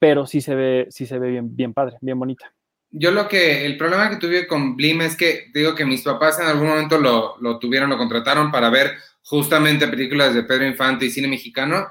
pero 0.00 0.26
sí 0.26 0.40
se 0.40 0.56
ve, 0.56 0.88
sí 0.90 1.06
se 1.06 1.20
ve 1.20 1.30
bien, 1.30 1.54
bien 1.54 1.72
padre, 1.72 1.98
bien 2.00 2.18
bonita. 2.18 2.52
Yo 2.96 3.10
lo 3.10 3.26
que, 3.26 3.66
el 3.66 3.76
problema 3.76 4.08
que 4.08 4.18
tuve 4.18 4.46
con 4.46 4.76
Blim 4.76 5.00
es 5.00 5.16
que, 5.16 5.50
digo 5.52 5.74
que 5.74 5.84
mis 5.84 6.02
papás 6.02 6.38
en 6.38 6.46
algún 6.46 6.68
momento 6.68 6.96
lo, 6.96 7.36
lo 7.40 7.58
tuvieron, 7.58 7.90
lo 7.90 7.98
contrataron 7.98 8.52
para 8.52 8.70
ver 8.70 8.96
justamente 9.24 9.88
películas 9.88 10.32
de 10.32 10.44
Pedro 10.44 10.64
Infante 10.64 11.04
y 11.04 11.10
cine 11.10 11.26
mexicano, 11.26 11.88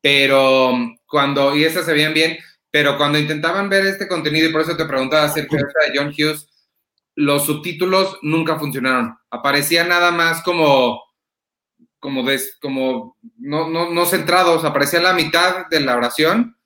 pero 0.00 0.72
cuando, 1.06 1.54
y 1.54 1.64
esas 1.64 1.84
se 1.84 1.92
veían 1.92 2.14
bien, 2.14 2.38
pero 2.70 2.96
cuando 2.96 3.18
intentaban 3.18 3.68
ver 3.68 3.84
este 3.84 4.08
contenido, 4.08 4.48
y 4.48 4.52
por 4.52 4.62
eso 4.62 4.74
te 4.74 4.86
preguntaba 4.86 5.24
acerca 5.24 5.58
de 5.58 5.92
John 5.94 6.14
Hughes, 6.16 6.48
los 7.14 7.44
subtítulos 7.44 8.18
nunca 8.22 8.58
funcionaron. 8.58 9.18
Aparecía 9.28 9.84
nada 9.84 10.12
más 10.12 10.42
como, 10.42 11.02
como, 11.98 12.22
des, 12.22 12.56
como 12.58 13.18
no, 13.36 13.68
no, 13.68 13.90
no 13.90 14.06
centrados, 14.06 14.64
aparecía 14.64 15.00
la 15.00 15.12
mitad 15.12 15.66
de 15.66 15.80
la 15.80 15.94
oración 15.94 16.57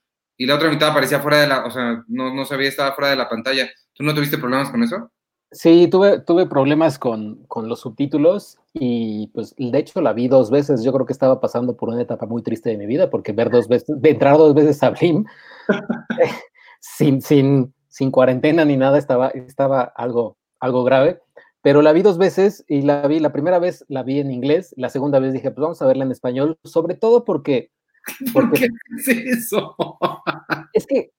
y 0.42 0.46
la 0.46 0.56
otra 0.56 0.70
mitad 0.70 0.88
aparecía 0.88 1.20
fuera 1.20 1.40
de 1.40 1.46
la, 1.46 1.64
o 1.64 1.70
sea, 1.70 2.02
no, 2.08 2.34
no 2.34 2.44
sabía, 2.44 2.68
estaba 2.68 2.96
fuera 2.96 3.10
de 3.10 3.16
la 3.16 3.28
pantalla. 3.28 3.70
¿Tú 3.92 4.02
no 4.02 4.12
tuviste 4.12 4.38
problemas 4.38 4.70
con 4.70 4.82
eso? 4.82 5.08
Sí, 5.52 5.86
tuve, 5.88 6.18
tuve 6.18 6.46
problemas 6.46 6.98
con, 6.98 7.44
con 7.46 7.68
los 7.68 7.78
subtítulos 7.78 8.58
y 8.72 9.28
pues 9.28 9.54
de 9.56 9.78
hecho 9.78 10.00
la 10.00 10.12
vi 10.12 10.26
dos 10.26 10.50
veces. 10.50 10.82
Yo 10.82 10.92
creo 10.92 11.06
que 11.06 11.12
estaba 11.12 11.40
pasando 11.40 11.76
por 11.76 11.90
una 11.90 12.02
etapa 12.02 12.26
muy 12.26 12.42
triste 12.42 12.70
de 12.70 12.76
mi 12.76 12.86
vida 12.86 13.08
porque 13.08 13.30
ver 13.30 13.50
dos 13.50 13.68
veces, 13.68 13.94
de 14.02 14.10
entrar 14.10 14.36
dos 14.36 14.52
veces 14.52 14.82
a 14.82 14.90
Blim 14.90 15.26
sin, 16.80 17.22
sin, 17.22 17.72
sin 17.86 18.10
cuarentena 18.10 18.64
ni 18.64 18.76
nada 18.76 18.98
estaba, 18.98 19.28
estaba 19.28 19.92
algo, 19.94 20.38
algo 20.58 20.82
grave. 20.82 21.20
Pero 21.62 21.82
la 21.82 21.92
vi 21.92 22.02
dos 22.02 22.18
veces 22.18 22.64
y 22.66 22.82
la 22.82 23.06
vi, 23.06 23.20
la 23.20 23.32
primera 23.32 23.60
vez 23.60 23.84
la 23.86 24.02
vi 24.02 24.18
en 24.18 24.32
inglés, 24.32 24.74
la 24.76 24.88
segunda 24.88 25.20
vez 25.20 25.32
dije, 25.32 25.52
pues 25.52 25.62
vamos 25.62 25.82
a 25.82 25.86
verla 25.86 26.02
en 26.02 26.10
español, 26.10 26.58
sobre 26.64 26.96
todo 26.96 27.24
porque, 27.24 27.70
¿Por 28.32 28.50
porque 28.50 28.68
qué 28.68 28.68
es 28.98 29.08
eso? 29.38 29.76
es 30.72 30.86
que, 30.86 31.12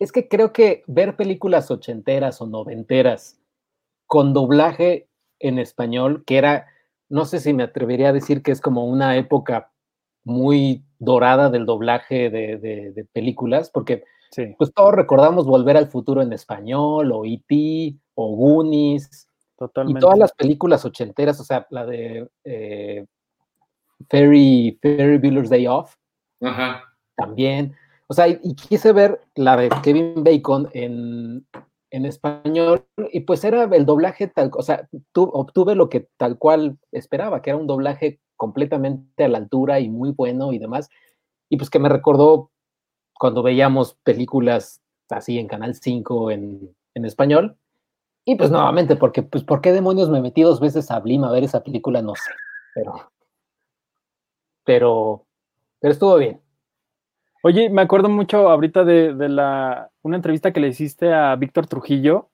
es 0.00 0.12
que 0.12 0.28
creo 0.28 0.52
que 0.52 0.82
ver 0.86 1.16
películas 1.16 1.70
ochenteras 1.70 2.40
o 2.40 2.46
noventeras 2.46 3.38
con 4.06 4.32
doblaje 4.32 5.08
en 5.40 5.58
español, 5.58 6.24
que 6.26 6.38
era, 6.38 6.66
no 7.08 7.24
sé 7.24 7.40
si 7.40 7.52
me 7.52 7.62
atrevería 7.62 8.08
a 8.08 8.12
decir 8.12 8.42
que 8.42 8.50
es 8.52 8.60
como 8.60 8.86
una 8.86 9.16
época 9.16 9.70
muy 10.24 10.84
dorada 10.98 11.48
del 11.50 11.64
doblaje 11.66 12.28
de, 12.30 12.58
de- 12.58 12.92
de 12.92 13.04
películas, 13.04 13.70
porque 13.70 14.04
Sí. 14.30 14.54
pues 14.58 14.74
todos 14.74 14.92
recordamos 14.94 15.46
Volver 15.46 15.78
al 15.78 15.86
Futuro 15.88 16.20
en 16.20 16.34
español, 16.34 17.12
o 17.12 17.24
E.T., 17.24 17.96
o 18.14 18.36
Goonies, 18.36 19.26
y 19.26 19.56
Totalmente. 19.56 20.00
todas 20.00 20.18
las 20.18 20.32
películas 20.34 20.84
ochenteras, 20.84 21.40
o 21.40 21.44
sea, 21.44 21.66
la 21.70 21.86
de 21.86 22.28
eh, 22.44 23.06
Ferry, 24.10 24.78
Ferry 24.82 25.18
Bueller's 25.18 25.50
Day 25.50 25.66
Off, 25.66 25.94
Ajá. 26.40 26.84
también. 27.16 27.74
O 28.06 28.14
sea, 28.14 28.28
y, 28.28 28.54
quise 28.54 28.92
ver 28.92 29.20
la 29.34 29.56
de 29.56 29.68
Kevin 29.82 30.24
Bacon 30.24 30.68
en, 30.72 31.46
en 31.90 32.06
español 32.06 32.86
y 33.12 33.20
pues 33.20 33.44
era 33.44 33.64
el 33.64 33.84
doblaje 33.84 34.28
tal, 34.28 34.50
o 34.54 34.62
sea, 34.62 34.88
tu- 35.12 35.30
obtuve 35.32 35.74
lo 35.74 35.88
que 35.88 36.08
tal 36.16 36.38
cual 36.38 36.78
esperaba, 36.92 37.42
que 37.42 37.50
era 37.50 37.58
un 37.58 37.66
doblaje 37.66 38.20
completamente 38.36 39.24
a 39.24 39.28
la 39.28 39.38
altura 39.38 39.80
y 39.80 39.90
muy 39.90 40.12
bueno 40.12 40.52
y 40.52 40.58
demás. 40.58 40.88
Y 41.50 41.56
pues 41.58 41.70
que 41.70 41.78
me 41.78 41.88
recordó 41.88 42.50
cuando 43.18 43.42
veíamos 43.42 43.94
películas 44.04 44.80
así 45.10 45.38
en 45.38 45.48
Canal 45.48 45.74
5 45.74 46.30
en, 46.30 46.74
en 46.94 47.04
español. 47.04 47.56
Y 48.24 48.36
pues 48.36 48.50
nuevamente, 48.50 48.94
porque, 48.94 49.22
pues, 49.22 49.42
¿por 49.42 49.60
qué 49.62 49.72
demonios 49.72 50.10
me 50.10 50.20
metí 50.20 50.42
dos 50.42 50.60
veces 50.60 50.90
a 50.90 51.00
Blim 51.00 51.24
a 51.24 51.32
ver 51.32 51.44
esa 51.44 51.62
película? 51.62 52.02
No 52.02 52.14
sé, 52.14 52.30
pero, 52.74 53.10
pero, 54.64 55.26
pero 55.80 55.92
estuvo 55.92 56.16
bien. 56.16 56.40
Oye, 57.42 57.70
me 57.70 57.82
acuerdo 57.82 58.08
mucho 58.08 58.48
ahorita 58.48 58.84
de, 58.84 59.14
de 59.14 59.28
la 59.28 59.90
una 60.02 60.16
entrevista 60.16 60.52
que 60.52 60.60
le 60.60 60.68
hiciste 60.68 61.12
a 61.12 61.36
Víctor 61.36 61.66
Trujillo, 61.66 62.28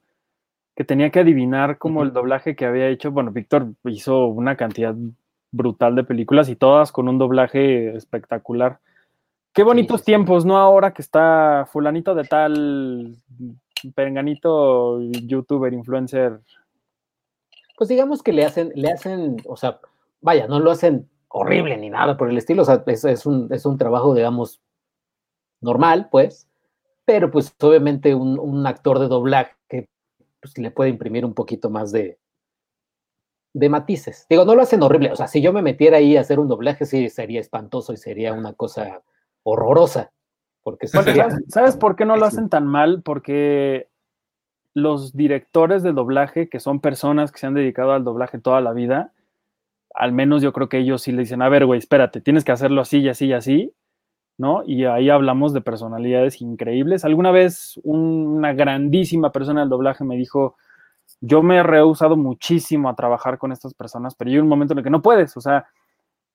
que 0.74 0.84
tenía 0.84 1.11
que 1.11 1.20
adivinar 1.20 1.78
como 1.78 2.03
el 2.03 2.12
doblaje 2.12 2.57
que 2.57 2.66
había 2.66 2.88
hecho. 2.88 3.11
Bueno, 3.11 3.30
Víctor 3.30 3.74
hizo 3.84 4.26
una 4.26 4.57
cantidad 4.57 4.95
brutal 5.53 5.95
de 5.95 6.05
películas 6.05 6.49
y 6.49 6.57
todas 6.57 6.90
con 6.90 7.09
un 7.09 7.18
doblaje 7.18 7.97
espectacular. 7.97 8.80
Qué 9.53 9.62
bonitos 9.62 10.01
sí, 10.01 10.05
sí. 10.05 10.07
tiempos, 10.07 10.45
¿no? 10.45 10.57
Ahora 10.57 10.92
que 10.92 11.03
está 11.03 11.68
fulanito 11.70 12.14
de 12.14 12.24
tal, 12.24 13.16
perenganito, 13.95 15.01
youtuber, 15.01 15.72
influencer. 15.72 16.40
pues 17.76 17.88
digamos 17.88 18.22
que 18.22 18.32
le 18.32 18.45
hacen, 18.45 18.72
le 18.74 18.90
hacen, 18.90 19.36
o 19.47 19.57
sea, 19.57 19.78
vaya, 20.20 20.49
no 20.49 20.59
lo 20.59 20.70
hacen 20.70 21.09
horrible 21.37 21.76
ni 21.76 21.91
nada 21.91 22.16
por 22.16 22.30
el 22.30 22.39
estilo, 22.39 22.62
o 22.62 22.64
sea, 22.64 22.85
es, 22.87 23.05
es 23.05 23.26
un, 23.26 23.49
es 23.53 23.66
un 23.66 23.76
trabajo, 23.76 24.14
digamos, 24.14 24.62
normal, 25.61 26.09
pues, 26.11 26.49
pero 27.05 27.30
pues 27.30 27.53
obviamente 27.61 28.14
un, 28.14 28.39
un 28.39 28.66
actor 28.66 28.99
de 29.01 29.09
doblaje 29.09 29.89
pues, 30.41 30.57
le 30.59 30.70
puede 30.70 30.91
imprimir 30.91 31.24
un 31.24 31.35
poquito 31.35 31.70
más 31.70 31.91
de, 31.91 32.18
de 33.53 33.68
matices. 33.68 34.26
Digo, 34.30 34.45
no 34.45 34.55
lo 34.55 34.62
hacen 34.62 34.82
horrible, 34.82 35.11
o 35.11 35.16
sea, 35.16 35.26
si 35.26 35.43
yo 35.43 35.53
me 35.53 35.62
metiera 35.62 35.97
ahí 35.97 36.16
a 36.16 36.20
hacer 36.20 36.39
un 36.39 36.49
doblaje, 36.49 36.87
sí 36.87 37.09
sería 37.09 37.41
espantoso 37.41 37.93
y 37.93 37.97
sería 37.97 38.32
una 38.32 38.53
cosa 38.53 39.03
horrorosa, 39.43 40.12
porque 40.62 40.87
sería- 40.87 41.30
¿sabes, 41.30 41.45
sabes 41.49 41.76
por 41.76 41.97
qué 41.97 42.05
no 42.05 42.16
lo 42.16 42.26
hacen 42.26 42.49
tan 42.49 42.66
mal? 42.66 43.03
Porque 43.03 43.89
los 44.72 45.16
directores 45.16 45.82
de 45.82 45.93
doblaje, 45.93 46.49
que 46.49 46.61
son 46.61 46.80
personas 46.80 47.32
que 47.32 47.39
se 47.41 47.47
han 47.47 47.55
dedicado 47.55 47.93
al 47.93 48.05
doblaje 48.05 48.39
toda 48.39 48.61
la 48.61 48.72
vida, 48.72 49.12
al 49.95 50.12
menos 50.12 50.42
yo 50.42 50.53
creo 50.53 50.68
que 50.68 50.78
ellos 50.78 51.03
sí 51.03 51.12
le 51.12 51.22
dicen, 51.22 51.42
a 51.42 51.49
ver, 51.49 51.66
güey, 51.66 51.78
espérate, 51.78 52.20
tienes 52.20 52.45
que 52.45 52.53
hacerlo 52.53 52.80
así 52.82 52.99
y 53.01 53.09
así 53.09 53.26
y 53.26 53.32
así, 53.32 53.72
¿no? 54.38 54.62
Y 54.66 54.84
ahí 54.86 55.11
hablamos 55.11 55.55
de 55.55 55.61
personalidades 55.62 56.40
increíbles. 56.42 57.05
Alguna 57.05 57.30
vez 57.32 57.80
un- 57.84 58.26
una 58.38 58.53
grandísima 58.55 59.32
persona 59.32 59.61
del 59.62 59.70
doblaje 59.70 60.05
me 60.05 60.16
dijo, 60.16 60.57
yo 61.20 61.42
me 61.42 61.59
he 61.59 61.62
rehusado 61.62 62.16
muchísimo 62.16 62.88
a 62.90 62.97
trabajar 62.97 63.38
con 63.38 63.53
estas 63.53 63.74
personas, 63.74 64.14
pero 64.16 64.30
hay 64.30 64.38
un 64.38 64.49
momento 64.49 64.74
en 64.74 64.78
el 64.78 64.84
que 64.84 64.90
no 64.90 65.03
puedes, 65.03 65.36
o 65.36 65.40
sea, 65.42 65.66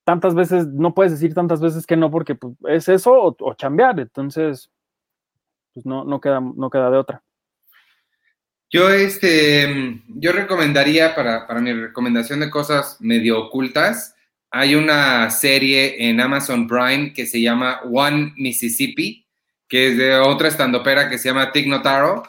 tantas 0.06 0.36
veces, 0.36 0.68
no 0.70 0.94
puedes 0.96 1.14
decir 1.14 1.34
tantas 1.36 1.62
veces 1.62 1.88
que 1.88 1.98
no 1.98 2.12
porque 2.12 2.36
pues, 2.36 2.56
es 2.70 2.90
eso 2.90 3.14
o, 3.14 3.36
o 3.40 3.54
chambear, 3.56 4.00
entonces, 4.00 4.72
pues 5.74 5.86
no, 5.86 6.04
no, 6.04 6.20
queda, 6.22 6.40
no 6.42 6.70
queda 6.70 6.90
de 6.92 6.98
otra. 6.98 7.24
Yo, 8.72 8.92
este, 8.92 10.00
yo 10.08 10.32
recomendaría 10.32 11.16
para, 11.16 11.48
para 11.48 11.60
mi 11.60 11.74
recomendación 11.74 12.40
de 12.40 12.52
cosas 12.52 12.98
medio 13.00 13.40
ocultas, 13.40 14.16
hay 14.52 14.76
una 14.76 15.30
serie 15.30 16.10
en 16.10 16.20
Amazon 16.20 16.68
Prime 16.68 17.14
que 17.14 17.26
se 17.26 17.42
llama 17.42 17.82
One 17.84 18.34
Mississippi, 18.38 19.26
que 19.68 19.90
es 19.90 19.98
de 19.98 20.16
otra 20.16 20.48
estandopera 20.48 21.10
que 21.10 21.18
se 21.18 21.30
llama 21.30 21.52
Tig 21.52 21.68
Notaro, 21.68 22.24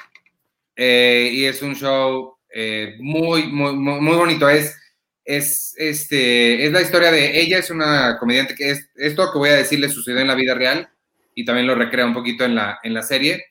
eh, 0.76 1.30
y 1.32 1.44
es 1.44 1.62
un 1.62 1.74
show 1.74 2.36
eh, 2.52 2.96
muy, 3.00 3.46
muy, 3.48 3.74
muy, 3.74 4.16
bonito. 4.16 4.48
Es, 4.48 4.78
es, 5.24 5.74
este, 5.78 6.66
es 6.66 6.72
la 6.72 6.82
historia 6.82 7.10
de 7.10 7.40
ella, 7.40 7.58
es 7.58 7.70
una 7.70 8.18
comediante 8.18 8.54
que 8.54 8.70
es, 8.70 8.90
esto 8.96 9.30
que 9.32 9.38
voy 9.38 9.50
a 9.50 9.56
decir 9.56 9.80
le 9.80 9.88
sucedió 9.88 10.20
en 10.20 10.28
la 10.28 10.34
vida 10.34 10.54
real 10.54 10.90
y 11.34 11.44
también 11.44 11.66
lo 11.66 11.74
recrea 11.74 12.06
un 12.06 12.14
poquito 12.14 12.44
en 12.44 12.54
la, 12.54 12.78
en 12.82 12.94
la 12.94 13.02
serie. 13.02 13.44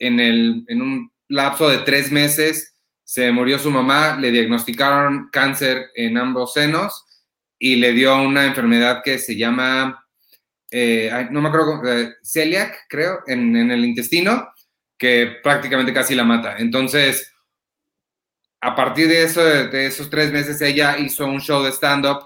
En, 0.00 0.20
el, 0.20 0.64
en 0.68 0.80
un 0.80 1.12
lapso 1.28 1.68
de 1.68 1.78
tres 1.78 2.10
meses 2.10 2.74
se 3.04 3.32
murió 3.32 3.58
su 3.58 3.70
mamá, 3.70 4.16
le 4.16 4.30
diagnosticaron 4.30 5.30
cáncer 5.32 5.90
en 5.94 6.18
ambos 6.18 6.52
senos 6.52 7.06
y 7.58 7.76
le 7.76 7.92
dio 7.92 8.20
una 8.20 8.44
enfermedad 8.44 9.02
que 9.02 9.18
se 9.18 9.36
llama, 9.36 10.06
eh, 10.70 11.28
no 11.30 11.40
me 11.40 11.48
acuerdo, 11.48 11.80
eh, 11.86 12.14
celiac, 12.22 12.86
creo, 12.88 13.20
en, 13.26 13.56
en 13.56 13.70
el 13.70 13.84
intestino, 13.84 14.52
que 14.98 15.38
prácticamente 15.42 15.94
casi 15.94 16.14
la 16.14 16.24
mata. 16.24 16.56
Entonces, 16.58 17.32
a 18.60 18.74
partir 18.74 19.08
de, 19.08 19.22
eso, 19.22 19.42
de 19.42 19.86
esos 19.86 20.10
tres 20.10 20.32
meses, 20.32 20.60
ella 20.60 20.98
hizo 20.98 21.26
un 21.26 21.40
show 21.40 21.62
de 21.62 21.72
stand-up 21.72 22.18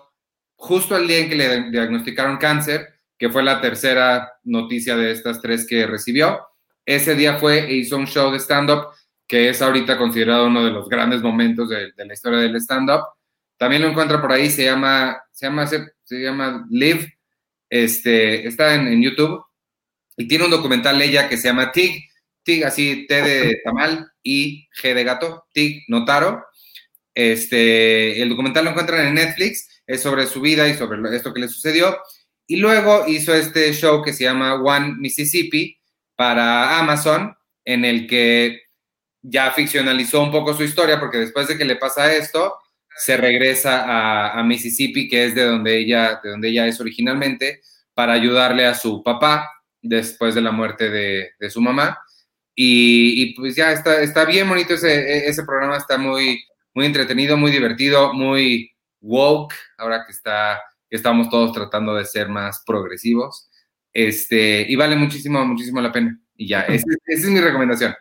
justo 0.56 0.94
al 0.94 1.06
día 1.06 1.18
en 1.18 1.28
que 1.28 1.36
le 1.36 1.70
diagnosticaron 1.70 2.38
cáncer, 2.38 2.88
que 3.18 3.28
fue 3.28 3.42
la 3.42 3.60
tercera 3.60 4.32
noticia 4.44 4.96
de 4.96 5.12
estas 5.12 5.40
tres 5.40 5.66
que 5.66 5.86
recibió. 5.86 6.40
Ese 6.84 7.14
día 7.14 7.38
fue 7.38 7.70
e 7.70 7.74
hizo 7.74 7.96
un 7.96 8.06
show 8.06 8.30
de 8.30 8.38
stand-up 8.38 8.88
que 9.32 9.48
es 9.48 9.62
ahorita 9.62 9.96
considerado 9.96 10.46
uno 10.46 10.62
de 10.62 10.70
los 10.70 10.88
grandes 10.90 11.22
momentos 11.22 11.70
de, 11.70 11.92
la 11.96 12.12
historia 12.12 12.40
del 12.40 12.56
stand-up. 12.56 13.00
También 13.56 13.80
lo 13.80 13.88
encuentra 13.88 14.20
por 14.20 14.30
ahí, 14.30 14.50
se 14.50 14.64
llama, 14.64 15.22
se 15.30 15.46
llama, 15.46 15.66
se, 15.66 15.90
llama 16.10 16.66
Live, 16.68 17.16
este, 17.70 18.46
está 18.46 18.74
en, 18.74 18.88
en, 18.88 19.02
YouTube 19.02 19.42
y 20.18 20.28
tiene 20.28 20.44
un 20.44 20.50
documental 20.50 21.00
ella 21.00 21.30
que 21.30 21.38
se 21.38 21.48
llama 21.48 21.72
Tig, 21.72 22.10
Tig, 22.42 22.64
así 22.64 23.06
T 23.06 23.22
de 23.22 23.60
tamal 23.64 24.12
y 24.22 24.68
G 24.78 24.92
de 24.92 25.04
gato, 25.04 25.46
Tig 25.54 25.84
Notaro. 25.88 26.44
Este, 27.14 28.20
el 28.20 28.28
documental 28.28 28.64
lo 28.64 28.72
encuentran 28.72 29.06
en 29.06 29.14
Netflix, 29.14 29.82
es 29.86 30.02
sobre 30.02 30.26
su 30.26 30.42
vida 30.42 30.68
y 30.68 30.74
sobre 30.74 31.16
esto 31.16 31.32
que 31.32 31.40
le 31.40 31.48
sucedió. 31.48 31.96
Y 32.46 32.56
luego 32.56 33.06
hizo 33.06 33.34
este 33.34 33.72
show 33.72 34.02
que 34.02 34.12
se 34.12 34.24
llama 34.24 34.56
One 34.56 34.96
Mississippi 34.98 35.78
para 36.22 36.78
Amazon, 36.78 37.36
en 37.64 37.84
el 37.84 38.06
que 38.06 38.62
ya 39.22 39.50
ficcionalizó 39.50 40.22
un 40.22 40.30
poco 40.30 40.54
su 40.54 40.62
historia, 40.62 41.00
porque 41.00 41.18
después 41.18 41.48
de 41.48 41.58
que 41.58 41.64
le 41.64 41.74
pasa 41.74 42.14
esto, 42.14 42.58
se 42.96 43.16
regresa 43.16 44.38
a, 44.38 44.40
Mississippi, 44.44 45.08
que 45.08 45.24
es 45.24 45.34
de 45.34 45.42
donde, 45.42 45.78
ella, 45.78 46.20
de 46.22 46.30
donde 46.30 46.50
ella 46.50 46.68
es 46.68 46.80
originalmente, 46.80 47.60
para 47.92 48.12
ayudarle 48.12 48.66
a 48.66 48.74
su 48.74 49.02
papá 49.02 49.50
después 49.80 50.36
de 50.36 50.42
la 50.42 50.52
muerte 50.52 50.90
de, 50.90 51.50
su 51.50 51.60
mamá. 51.60 51.98
Y, 52.54 53.34
pues 53.34 53.56
ya 53.56 53.72
está, 53.72 54.00
está 54.00 54.24
bien 54.24 54.48
bonito 54.48 54.74
ese, 54.74 55.26
ese 55.26 55.42
programa, 55.42 55.76
está 55.76 55.98
muy, 55.98 56.44
muy 56.72 56.86
entretenido, 56.86 57.36
muy 57.36 57.50
divertido, 57.50 58.12
muy 58.12 58.70
woke, 59.00 59.54
ahora 59.76 60.04
que, 60.06 60.12
está, 60.12 60.62
estamos 60.88 61.28
todos 61.28 61.52
tratando 61.52 61.96
de 61.96 62.04
ser 62.04 62.28
más 62.28 62.62
progresivos. 62.64 63.48
Este, 63.92 64.64
y 64.68 64.76
vale 64.76 64.96
muchísimo, 64.96 65.44
muchísimo 65.44 65.80
la 65.80 65.92
pena. 65.92 66.18
Y 66.36 66.48
ya, 66.48 66.60
esa 66.68 66.86
es 67.06 67.24
mi 67.26 67.40
recomendación. 67.40 67.94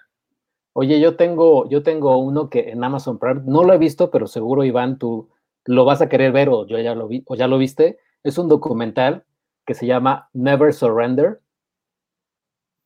Oye, 0.74 1.02
yo 1.02 1.18
tengo, 1.18 1.70
yo 1.70 1.84
tengo 1.84 2.18
uno 2.18 2.50
que 2.50 2.70
en 2.70 2.84
Amazon 2.84 3.20
Prime, 3.20 3.42
no 3.46 3.64
lo 3.64 3.74
he 3.74 3.78
visto, 3.78 4.10
pero 4.10 4.28
seguro, 4.28 4.64
Iván, 4.64 4.98
tú 4.98 5.30
lo 5.66 5.86
vas 5.86 6.02
a 6.02 6.10
querer 6.10 6.32
ver 6.32 6.50
o 6.50 6.66
yo 6.66 6.80
ya 6.80 6.96
lo 6.96 7.08
vi, 7.08 7.24
o 7.28 7.36
ya 7.36 7.48
lo 7.48 7.58
viste. 7.58 8.00
Es 8.24 8.38
un 8.38 8.48
documental 8.48 9.26
que 9.66 9.74
se 9.74 9.86
llama 9.86 10.30
Never 10.34 10.74
Surrender, 10.74 11.42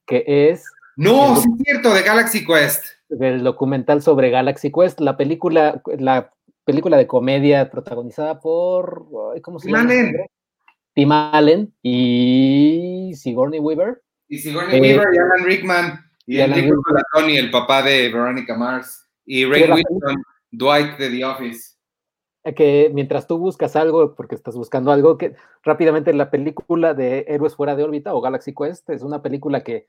que 0.08 0.24
es. 0.28 0.66
No, 0.96 1.36
sí 1.36 1.48
es 1.58 1.64
cierto, 1.64 1.94
de 1.94 2.02
Galaxy 2.02 2.46
Quest. 2.46 2.86
El 3.10 3.44
documental 3.44 4.02
sobre 4.02 4.32
Galaxy 4.32 4.72
Quest, 4.72 5.00
la 5.00 5.16
película, 5.16 5.82
la 6.00 6.34
película 6.64 6.98
de 6.98 7.06
comedia 7.06 7.70
protagonizada 7.70 8.40
por. 8.40 9.06
¿Cómo 9.44 9.60
se 9.60 9.70
llama? 9.70 9.82
Allen. 9.82 10.16
Tim 10.96 11.12
Allen 11.12 11.74
y 11.84 13.12
Sigourney 13.16 13.60
Weaver. 13.60 14.02
Y 14.30 14.40
Sigourney 14.40 14.78
eh, 14.78 14.82
Weaver 14.82 15.14
y 15.14 15.18
Alan 15.18 15.46
Rickman. 15.46 16.06
Y, 16.26 16.38
y 16.38 16.42
Enrique 16.42 16.72
Tony, 17.14 17.38
el 17.38 17.52
papá 17.52 17.84
de 17.84 18.10
Veronica 18.10 18.56
Mars. 18.56 19.08
Y 19.26 19.46
Ray 19.46 19.64
Wilson, 19.64 20.24
Dwight 20.52 20.98
de 20.98 21.10
The 21.10 21.26
Office. 21.26 21.76
Que 22.56 22.92
mientras 22.94 23.28
tú 23.28 23.38
buscas 23.38 23.76
algo, 23.76 24.16
porque 24.16 24.36
estás 24.36 24.56
buscando 24.56 24.92
algo, 24.92 25.18
que 25.18 25.36
rápidamente 25.64 26.14
la 26.14 26.30
película 26.30 26.94
de 26.94 27.26
Héroes 27.28 27.56
Fuera 27.56 27.76
de 27.76 27.84
órbita 27.84 28.14
o 28.14 28.22
Galaxy 28.22 28.54
Quest 28.54 28.90
es 28.92 29.02
una 29.02 29.22
película 29.22 29.64
que 29.64 29.88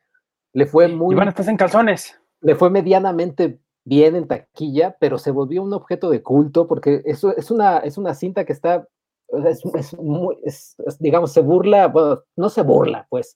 le 0.52 0.66
fue 0.66 0.88
muy. 0.88 1.14
Iván, 1.14 1.28
estás 1.28 1.48
en 1.48 1.56
calzones. 1.56 2.18
Le 2.40 2.54
fue 2.54 2.70
medianamente 2.70 3.60
bien 3.84 4.16
en 4.16 4.26
taquilla, 4.26 4.96
pero 4.98 5.18
se 5.18 5.30
volvió 5.30 5.62
un 5.62 5.72
objeto 5.72 6.10
de 6.10 6.22
culto 6.22 6.66
porque 6.66 7.02
eso 7.04 7.36
es 7.36 7.50
una, 7.50 7.78
es 7.78 7.96
una 7.96 8.14
cinta 8.14 8.44
que 8.44 8.52
está. 8.52 8.88
Es, 9.28 9.64
es 9.74 9.98
muy, 9.98 10.38
es, 10.44 10.76
digamos, 10.98 11.32
se 11.32 11.40
burla, 11.40 11.88
bueno, 11.88 12.22
no 12.36 12.48
se 12.48 12.62
burla, 12.62 13.06
pues. 13.10 13.34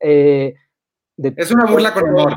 Eh, 0.00 0.54
de, 1.16 1.34
es 1.36 1.50
una 1.50 1.66
burla 1.66 1.94
con 1.94 2.08
amor. 2.08 2.34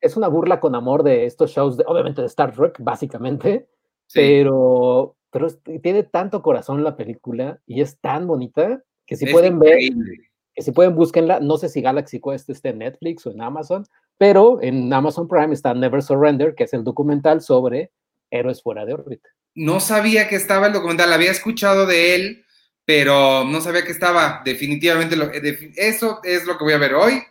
Es 0.00 0.16
una 0.16 0.28
burla 0.28 0.60
con 0.60 0.74
amor 0.74 1.02
de 1.02 1.26
estos 1.26 1.50
shows, 1.50 1.76
de, 1.76 1.84
obviamente 1.86 2.20
de 2.20 2.26
Star 2.26 2.54
Trek, 2.54 2.78
básicamente, 2.80 3.68
sí. 4.06 4.20
pero, 4.20 5.16
pero 5.30 5.48
tiene 5.82 6.02
tanto 6.04 6.42
corazón 6.42 6.84
la 6.84 6.96
película 6.96 7.60
y 7.66 7.80
es 7.80 7.98
tan 8.00 8.26
bonita 8.26 8.82
que 9.06 9.16
si 9.16 9.26
es 9.26 9.32
pueden 9.32 9.56
increíble. 9.56 10.10
ver, 10.10 10.28
que 10.54 10.62
si 10.62 10.72
pueden 10.72 10.94
búsquenla, 10.94 11.40
no 11.40 11.56
sé 11.58 11.68
si 11.68 11.80
Galaxy 11.82 12.20
Quest 12.20 12.48
esté 12.50 12.70
en 12.70 12.78
Netflix 12.78 13.26
o 13.26 13.32
en 13.32 13.42
Amazon, 13.42 13.84
pero 14.18 14.62
en 14.62 14.92
Amazon 14.92 15.26
Prime 15.26 15.52
está 15.52 15.74
Never 15.74 16.02
Surrender, 16.02 16.54
que 16.54 16.64
es 16.64 16.74
el 16.74 16.84
documental 16.84 17.40
sobre 17.40 17.92
héroes 18.30 18.62
fuera 18.62 18.84
de 18.84 18.94
órbita. 18.94 19.28
No 19.54 19.80
sabía 19.80 20.28
que 20.28 20.36
estaba 20.36 20.66
el 20.66 20.72
documental, 20.72 21.12
había 21.12 21.30
escuchado 21.30 21.86
de 21.86 22.14
él, 22.14 22.44
pero 22.84 23.44
no 23.44 23.60
sabía 23.60 23.84
que 23.84 23.92
estaba. 23.92 24.42
Definitivamente, 24.44 25.16
lo, 25.16 25.30
eso 25.30 26.20
es 26.24 26.44
lo 26.44 26.58
que 26.58 26.64
voy 26.64 26.72
a 26.74 26.78
ver 26.78 26.94
hoy 26.94 27.22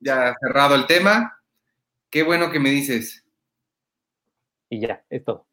ya 0.00 0.34
cerrado 0.40 0.74
el 0.74 0.86
tema. 0.86 1.40
Qué 2.10 2.22
bueno 2.22 2.50
que 2.50 2.60
me 2.60 2.70
dices. 2.70 3.24
Y 4.68 4.80
ya, 4.80 5.04
es 5.10 5.24
todo. 5.24 5.46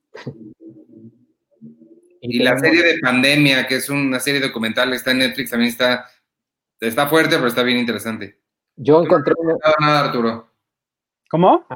Y, 2.21 2.37
y 2.37 2.39
la 2.39 2.57
serie 2.57 2.83
de 2.83 2.99
Pandemia, 2.99 3.67
que 3.67 3.75
es 3.75 3.89
una 3.89 4.19
serie 4.19 4.39
documental, 4.39 4.93
está 4.93 5.11
en 5.11 5.19
Netflix, 5.19 5.49
también 5.49 5.71
está, 5.71 6.09
está 6.79 7.07
fuerte, 7.07 7.35
pero 7.35 7.47
está 7.47 7.63
bien 7.63 7.79
interesante. 7.79 8.39
Yo 8.75 9.03
encontré... 9.03 9.33
No 9.43 9.57
has 9.61 9.73
nada, 9.79 10.05
Arturo. 10.05 10.51
¿Cómo? 11.29 11.67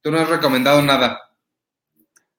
Tú 0.00 0.10
no 0.10 0.18
has 0.18 0.28
recomendado 0.28 0.80
nada. 0.82 1.25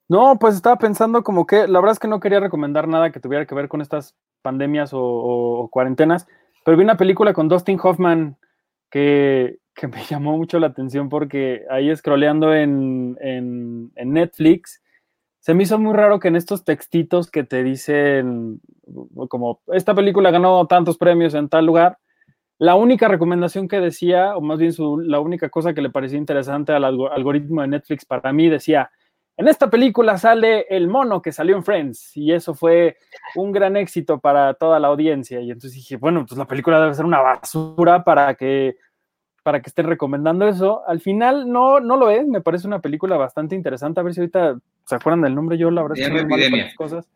No, 0.09 0.39
pues 0.39 0.55
estaba 0.55 0.77
pensando 0.77 1.23
como 1.23 1.45
que, 1.45 1.67
la 1.67 1.79
verdad 1.79 1.91
es 1.93 1.99
que 1.99 2.07
no 2.07 2.19
quería 2.21 2.39
recomendar 2.39 2.87
nada 2.87 3.11
que 3.11 3.19
tuviera 3.19 3.45
que 3.45 3.55
ver 3.55 3.67
con 3.67 3.81
estas 3.81 4.15
pandemias 4.41 4.91
o, 4.93 5.67
cuarentenas, 5.71 6.27
pero 6.63 6.77
vi 6.77 6.83
una 6.83 6.97
película 6.97 7.33
con 7.33 7.49
Dustin 7.49 7.79
Hoffman 7.81 8.37
que, 8.89 9.57
que 9.75 9.87
me 9.87 10.03
llamó 10.09 10.37
mucho 10.37 10.59
la 10.59 10.67
atención 10.67 11.09
porque 11.09 11.65
ahí 11.69 11.93
scrolleando 11.95 12.53
en, 12.53 13.17
en, 13.19 13.91
en, 13.95 14.13
Netflix, 14.13 14.81
se 15.39 15.53
me 15.53 15.63
hizo 15.63 15.77
muy 15.77 15.93
raro 15.93 16.19
que 16.19 16.29
en 16.29 16.37
estos 16.37 16.63
textitos 16.63 17.29
que 17.29 17.43
te 17.43 17.63
dicen, 17.63 18.61
como 19.29 19.61
esta 19.73 19.93
película 19.93 20.31
ganó 20.31 20.67
tantos 20.67 20.97
premios 20.97 21.33
en 21.33 21.49
tal 21.49 21.65
lugar, 21.65 21.97
la 22.59 22.75
única 22.75 23.07
recomendación 23.07 23.67
que 23.67 23.79
decía, 23.79 24.35
o 24.37 24.41
más 24.41 24.57
bien 24.57 24.73
su, 24.73 24.99
la 24.99 25.19
única 25.19 25.49
cosa 25.49 25.73
que 25.73 25.81
le 25.81 25.89
parecía 25.89 26.17
interesante 26.17 26.71
al 26.71 26.85
algoritmo 26.85 27.61
de 27.61 27.67
Netflix 27.67 28.05
para 28.05 28.33
mí 28.33 28.49
decía, 28.49 28.89
en 29.37 29.47
esta 29.47 29.69
película 29.69 30.17
sale 30.17 30.65
el 30.69 30.87
mono 30.87 31.21
que 31.21 31.31
salió 31.31 31.55
en 31.55 31.63
Friends 31.63 32.17
y 32.17 32.33
eso 32.33 32.55
fue 32.55 32.97
un 33.35 33.51
gran 33.51 33.77
éxito 33.77 34.19
para 34.19 34.55
toda 34.55 34.79
la 34.79 34.87
audiencia. 34.87 35.39
Y 35.41 35.51
entonces 35.51 35.73
dije, 35.73 35.95
bueno, 35.97 36.25
pues 36.25 36.37
la 36.37 36.45
película 36.45 36.81
debe 36.81 36.95
ser 36.95 37.05
una 37.05 37.21
basura 37.21 38.03
para 38.03 38.33
que 38.33 38.77
para 39.43 39.61
que 39.61 39.69
estén 39.69 39.85
recomendando 39.85 40.45
eso. 40.45 40.81
Al 40.87 40.99
final 40.99 41.49
no, 41.49 41.79
no 41.79 41.95
lo 41.95 42.09
es, 42.09 42.27
me 42.27 42.41
parece 42.41 42.67
una 42.67 42.81
película 42.81 43.15
bastante 43.15 43.55
interesante. 43.55 43.99
A 43.99 44.03
ver 44.03 44.13
si 44.13 44.19
ahorita 44.19 44.59
se 44.85 44.95
acuerdan 44.95 45.21
del 45.21 45.35
nombre. 45.35 45.57
Yo 45.57 45.71
la 45.71 45.83
verdad 45.83 45.99
es 45.99 46.09
que 46.09 46.19
Epidemia. 46.19 46.63
esas 46.65 46.75
cosas. 46.75 47.09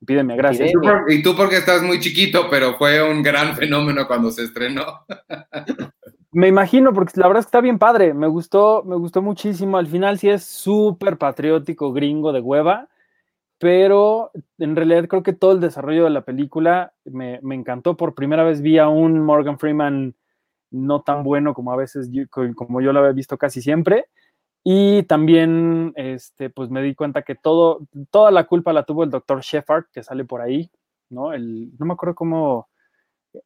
Epidemia, 0.00 0.36
gracias. 0.36 0.70
Y 0.70 0.72
tú 0.72 0.80
Y 1.08 1.22
tú 1.22 1.34
porque 1.34 1.56
estás 1.56 1.82
muy 1.82 1.98
chiquito, 2.00 2.48
pero 2.50 2.74
fue 2.74 3.02
un 3.02 3.22
gran 3.22 3.56
fenómeno 3.56 4.06
cuando 4.06 4.30
se 4.30 4.44
estrenó. 4.44 5.04
Me 6.32 6.48
imagino, 6.48 6.94
porque 6.94 7.20
la 7.20 7.26
verdad 7.28 7.40
es 7.40 7.46
que 7.46 7.48
está 7.48 7.60
bien 7.60 7.78
padre. 7.78 8.14
Me 8.14 8.26
gustó, 8.26 8.82
me 8.84 8.96
gustó 8.96 9.20
muchísimo. 9.22 9.76
Al 9.76 9.86
final 9.86 10.18
sí 10.18 10.30
es 10.30 10.44
súper 10.44 11.18
patriótico, 11.18 11.92
gringo 11.92 12.32
de 12.32 12.40
hueva, 12.40 12.88
pero 13.58 14.32
en 14.58 14.76
realidad 14.76 15.08
creo 15.08 15.22
que 15.24 15.34
todo 15.34 15.52
el 15.52 15.60
desarrollo 15.60 16.04
de 16.04 16.10
la 16.10 16.22
película 16.24 16.94
me, 17.04 17.40
encantó. 17.54 17.96
Por 17.96 18.14
primera 18.14 18.44
vez 18.44 18.62
vi 18.62 18.78
a 18.78 18.88
un 18.88 19.20
Morgan 19.20 19.58
Freeman 19.58 20.16
no 20.72 21.02
tan 21.02 21.24
bueno 21.24 21.54
como 21.54 21.72
a 21.72 21.76
veces 21.76 22.10
yo, 22.12 22.24
co- 22.30 22.54
como 22.56 22.80
yo 22.82 22.92
lo 22.92 23.00
había 23.00 23.12
visto 23.12 23.38
casi 23.38 23.62
siempre. 23.62 24.06
Y 24.64 25.04
también, 25.04 25.92
este, 25.96 26.50
pues 26.50 26.70
me 26.70 26.82
di 26.82 26.94
cuenta 26.94 27.22
que 27.22 27.34
todo, 27.36 27.80
toda 28.10 28.30
la 28.32 28.44
culpa 28.46 28.72
la 28.74 28.84
tuvo 28.84 29.04
el 29.04 29.10
doctor 29.10 29.40
Shepard, 29.42 29.86
que 29.92 30.02
sale 30.04 30.24
por 30.26 30.42
ahí, 30.42 30.70
¿no? 31.10 31.32
El, 31.34 31.72
no 31.78 31.86
me 31.86 31.94
acuerdo 31.94 32.14
cómo, 32.16 32.68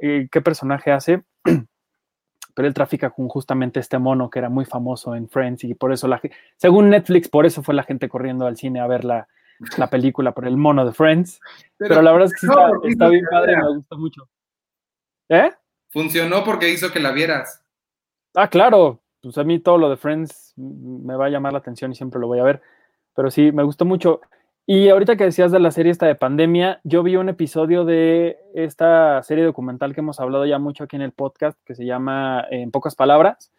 eh, 0.01 0.29
qué 0.33 0.41
personaje 0.43 0.93
hace, 0.93 1.25
pero 2.57 2.69
él 2.69 2.73
trafica 2.73 3.11
con 3.11 3.29
justamente 3.29 3.81
este 3.81 3.99
mono 3.99 4.31
que 4.31 4.39
era 4.39 4.49
muy 4.49 4.65
famoso 4.65 5.15
en 5.15 5.29
Friends 5.29 5.63
y 5.65 5.75
por 5.75 5.93
eso 5.93 6.09
la 6.09 6.19
según 6.57 6.89
Netflix, 6.89 7.29
por 7.29 7.45
eso 7.45 7.63
fue 7.63 7.75
la 7.75 7.83
gente 7.83 8.09
corriendo 8.09 8.47
al 8.47 8.57
cine 8.57 8.81
a 8.81 8.87
ver 8.87 9.05
la, 9.05 9.29
la 9.77 9.91
película 9.91 10.33
por 10.33 10.47
el 10.49 10.57
mono 10.57 10.87
de 10.87 10.95
Friends. 10.95 11.39
Pero, 11.77 12.01
la 12.01 12.13
verdad 12.13 12.29
es 12.29 12.33
que 12.33 12.47
sí 12.47 12.47
está, 12.47 13.09
bien 13.11 13.27
padre, 13.31 13.53
era. 13.53 13.63
me 13.63 13.77
gusta 13.77 13.97
mucho. 13.97 14.29
¿Eh? 15.29 15.53
Funcionó 15.91 16.45
porque 16.45 16.71
hizo 16.71 16.91
que 16.91 16.99
la 16.99 17.13
vieras. 17.13 17.63
Ah, 18.35 18.49
claro. 18.49 19.03
Pues 19.21 19.37
a 19.37 19.45
mí 19.45 19.59
todo 19.59 19.77
lo 19.77 19.91
de 19.91 19.99
Friends 19.99 20.55
me 20.57 21.15
va 21.15 21.27
a 21.27 21.31
llamar 21.31 21.53
la 21.53 21.59
atención 21.59 21.93
y 21.93 21.95
siempre 21.95 22.19
lo 22.19 22.27
voy 22.27 22.39
a 22.39 22.45
ver. 22.45 22.63
Pero 23.15 23.31
sí, 23.31 23.53
me 23.53 23.65
gustó 23.65 23.85
mucho. 23.85 24.23
Y 24.69 24.89
ahorita 24.89 25.17
que 25.17 25.25
decías 25.25 25.53
de 25.53 25.61
la 25.61 25.71
serie 25.71 25.93
esta 25.93 26.07
de 26.07 26.17
pandemia, 26.17 26.81
yo 26.83 27.05
vi 27.05 27.15
un 27.17 27.29
episodio 27.29 27.85
de 27.85 28.37
esta 28.55 29.23
serie 29.23 29.45
documental 29.45 29.95
que 29.95 30.01
hemos 30.01 30.19
hablado 30.19 30.45
ya 30.45 30.59
mucho 30.59 30.85
aquí 30.85 30.97
en 30.97 31.03
el 31.03 31.13
podcast, 31.13 31.57
que 31.65 31.77
se 31.77 31.87
llama 31.87 32.45
En 32.51 32.73
pocas 32.73 32.97
palabras, 32.97 33.53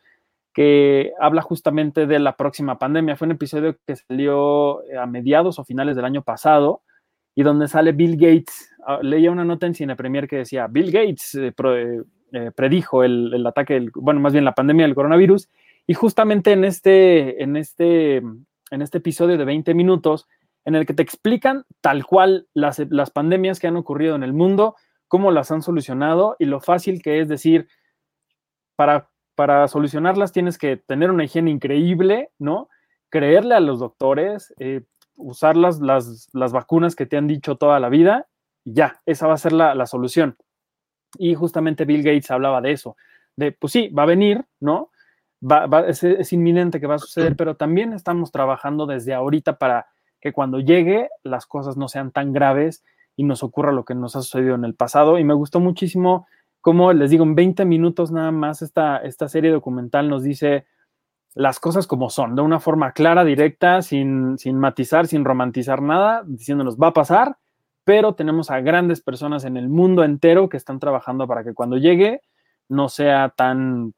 que 0.53 1.13
habla 1.19 1.41
justamente 1.41 2.07
de 2.07 2.19
la 2.19 2.35
próxima 2.35 2.77
pandemia. 2.77 3.15
Fue 3.15 3.25
un 3.27 3.31
episodio 3.33 3.77
que 3.87 3.95
salió 3.95 4.83
eh, 4.83 4.97
a 4.97 5.05
mediados 5.05 5.59
o 5.59 5.63
finales 5.63 5.95
del 5.95 6.03
año 6.03 6.23
pasado 6.23 6.81
y 7.35 7.43
donde 7.43 7.69
sale 7.69 7.93
Bill 7.93 8.17
Gates. 8.17 8.71
Ah, 8.85 8.99
Leía 9.01 9.31
una 9.31 9.45
nota 9.45 9.65
en 9.65 9.75
Cine 9.75 9.95
Premier 9.95 10.27
que 10.27 10.37
decía, 10.37 10.67
Bill 10.67 10.91
Gates 10.91 11.35
eh, 11.35 11.53
pro- 11.55 11.77
eh, 11.77 12.03
eh, 12.33 12.51
predijo 12.53 13.05
el, 13.05 13.31
el 13.33 13.47
ataque, 13.47 13.75
del- 13.75 13.91
bueno, 13.95 14.19
más 14.19 14.33
bien 14.33 14.43
la 14.43 14.55
pandemia 14.55 14.85
del 14.85 14.95
coronavirus. 14.95 15.47
Y 15.85 15.93
justamente 15.93 16.51
en 16.51 16.65
este, 16.65 17.41
en 17.41 17.55
este, 17.55 18.17
en 18.17 18.81
este 18.81 18.97
episodio 18.97 19.37
de 19.37 19.45
20 19.45 19.73
minutos, 19.73 20.27
en 20.67 20.75
el 20.75 20.85
que 20.85 20.93
te 20.93 21.01
explican 21.01 21.63
tal 21.79 22.05
cual 22.05 22.47
las, 22.53 22.79
las 22.89 23.09
pandemias 23.09 23.57
que 23.59 23.67
han 23.67 23.77
ocurrido 23.77 24.15
en 24.17 24.23
el 24.23 24.33
mundo, 24.33 24.75
cómo 25.07 25.31
las 25.31 25.49
han 25.49 25.61
solucionado 25.61 26.35
y 26.39 26.45
lo 26.45 26.59
fácil 26.59 27.01
que 27.01 27.21
es 27.21 27.29
decir, 27.29 27.69
para, 28.75 29.09
para 29.35 29.67
solucionarlas 29.69 30.33
tienes 30.33 30.57
que 30.57 30.75
tener 30.77 31.09
una 31.09 31.23
higiene 31.23 31.51
increíble, 31.51 32.31
¿no? 32.37 32.67
Creerle 33.09 33.55
a 33.55 33.59
los 33.61 33.79
doctores, 33.79 34.53
eh, 34.59 34.81
usar 35.15 35.55
las, 35.55 35.79
las, 35.79 36.27
las 36.33 36.51
vacunas 36.51 36.95
que 36.95 37.05
te 37.05 37.15
han 37.15 37.27
dicho 37.27 37.55
toda 37.55 37.79
la 37.79 37.87
vida 37.89 38.27
y 38.65 38.73
ya, 38.73 38.99
esa 39.05 39.27
va 39.27 39.35
a 39.35 39.37
ser 39.37 39.53
la, 39.53 39.73
la 39.73 39.85
solución. 39.85 40.35
Y 41.17 41.33
justamente 41.35 41.85
Bill 41.85 42.03
Gates 42.03 42.29
hablaba 42.29 42.59
de 42.59 42.73
eso, 42.73 42.97
de, 43.37 43.53
pues 43.53 43.71
sí, 43.71 43.87
va 43.89 44.03
a 44.03 44.07
venir, 44.07 44.43
¿no? 44.59 44.91
Va, 45.41 45.65
va- 45.67 45.87
es, 45.87 46.03
es 46.03 46.33
inminente 46.33 46.81
que 46.81 46.87
va 46.87 46.95
a 46.95 46.99
suceder, 46.99 47.37
pero 47.37 47.55
también 47.55 47.93
estamos 47.93 48.31
trabajando 48.33 48.85
desde 48.85 49.13
ahorita 49.13 49.57
para 49.57 49.87
que 50.21 50.33
cuando 50.33 50.59
llegue 50.59 51.09
las 51.23 51.45
cosas 51.45 51.77
no 51.77 51.87
sean 51.87 52.11
tan 52.11 52.33
graves 52.33 52.83
y 53.15 53.23
nos 53.23 53.43
ocurra 53.43 53.71
lo 53.71 53.85
que 53.85 53.95
nos 53.95 54.15
ha 54.15 54.21
sucedido 54.21 54.55
en 54.55 54.65
el 54.65 54.75
pasado. 54.75 55.17
Y 55.17 55.23
me 55.23 55.33
gustó 55.33 55.59
muchísimo 55.59 56.27
cómo, 56.61 56.93
les 56.93 57.09
digo, 57.09 57.23
en 57.23 57.35
20 57.35 57.65
minutos 57.65 58.11
nada 58.11 58.31
más 58.31 58.61
esta, 58.61 58.97
esta 58.97 59.27
serie 59.27 59.51
documental 59.51 60.09
nos 60.09 60.23
dice 60.23 60.65
las 61.33 61.59
cosas 61.59 61.85
como 61.85 62.09
son, 62.09 62.35
de 62.35 62.41
una 62.41 62.59
forma 62.59 62.93
clara, 62.93 63.23
directa, 63.23 63.83
sin, 63.83 64.39
sin 64.39 64.57
matizar, 64.57 65.05
sin 65.05 65.23
romantizar 65.23 65.83
nada, 65.83 66.23
diciéndonos 66.25 66.77
va 66.77 66.87
a 66.87 66.93
pasar, 66.93 67.37
pero 67.83 68.15
tenemos 68.15 68.49
a 68.49 68.59
grandes 68.59 69.01
personas 69.01 69.45
en 69.45 69.55
el 69.55 69.69
mundo 69.69 70.03
entero 70.03 70.49
que 70.49 70.57
están 70.57 70.79
trabajando 70.79 71.27
para 71.27 71.43
que 71.43 71.53
cuando 71.53 71.77
llegue 71.77 72.21
no 72.69 72.89
sea 72.89 73.33
tan, 73.37 73.93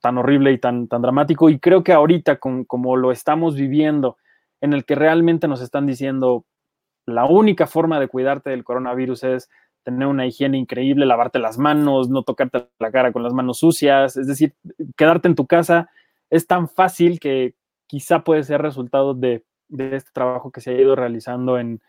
tan 0.00 0.18
horrible 0.18 0.52
y 0.52 0.58
tan, 0.58 0.88
tan 0.88 1.02
dramático. 1.02 1.48
Y 1.48 1.58
creo 1.58 1.82
que 1.82 1.92
ahorita, 1.92 2.36
con, 2.36 2.64
como 2.64 2.96
lo 2.96 3.12
estamos 3.12 3.56
viviendo, 3.56 4.18
en 4.60 4.72
el 4.72 4.84
que 4.84 4.94
realmente 4.94 5.48
nos 5.48 5.60
están 5.60 5.86
diciendo 5.86 6.44
la 7.06 7.24
única 7.24 7.66
forma 7.66 7.98
de 7.98 8.08
cuidarte 8.08 8.50
del 8.50 8.64
coronavirus 8.64 9.24
es 9.24 9.50
tener 9.82 10.06
una 10.06 10.26
higiene 10.26 10.58
increíble, 10.58 11.06
lavarte 11.06 11.38
las 11.38 11.56
manos, 11.56 12.10
no 12.10 12.22
tocarte 12.22 12.68
la 12.78 12.90
cara 12.90 13.12
con 13.12 13.22
las 13.22 13.32
manos 13.32 13.58
sucias, 13.58 14.16
es 14.16 14.26
decir, 14.26 14.54
quedarte 14.96 15.28
en 15.28 15.34
tu 15.34 15.46
casa. 15.46 15.88
Es 16.28 16.46
tan 16.46 16.68
fácil 16.68 17.18
que 17.18 17.54
quizá 17.86 18.24
puede 18.24 18.42
ser 18.42 18.60
resultado 18.60 19.14
de, 19.14 19.44
este 19.70 20.10
trabajo 20.12 20.50
que 20.50 20.60
se 20.60 20.70
ha 20.70 20.80
ido 20.80 20.94
realizando 20.94 21.58
en, 21.58 21.80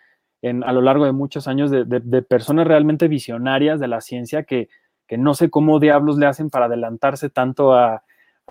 a 0.63 0.71
lo 0.71 0.81
largo 0.81 1.03
de 1.03 1.11
muchos 1.11 1.47
años 1.49 1.69
de, 1.69 1.83
de, 1.83 1.99
de 1.99 2.21
personas 2.21 2.65
realmente 2.65 3.09
visionarias 3.09 3.81
de 3.81 3.89
la 3.89 3.99
ciencia 3.99 4.43
que, 4.43 4.69
que, 5.05 5.17
no 5.17 5.33
sé 5.33 5.49
cómo 5.49 5.79
diablos 5.79 6.17
le 6.17 6.27
hacen 6.27 6.49
para 6.49 6.67
adelantarse 6.67 7.29
tanto 7.29 7.73
a, 7.73 8.03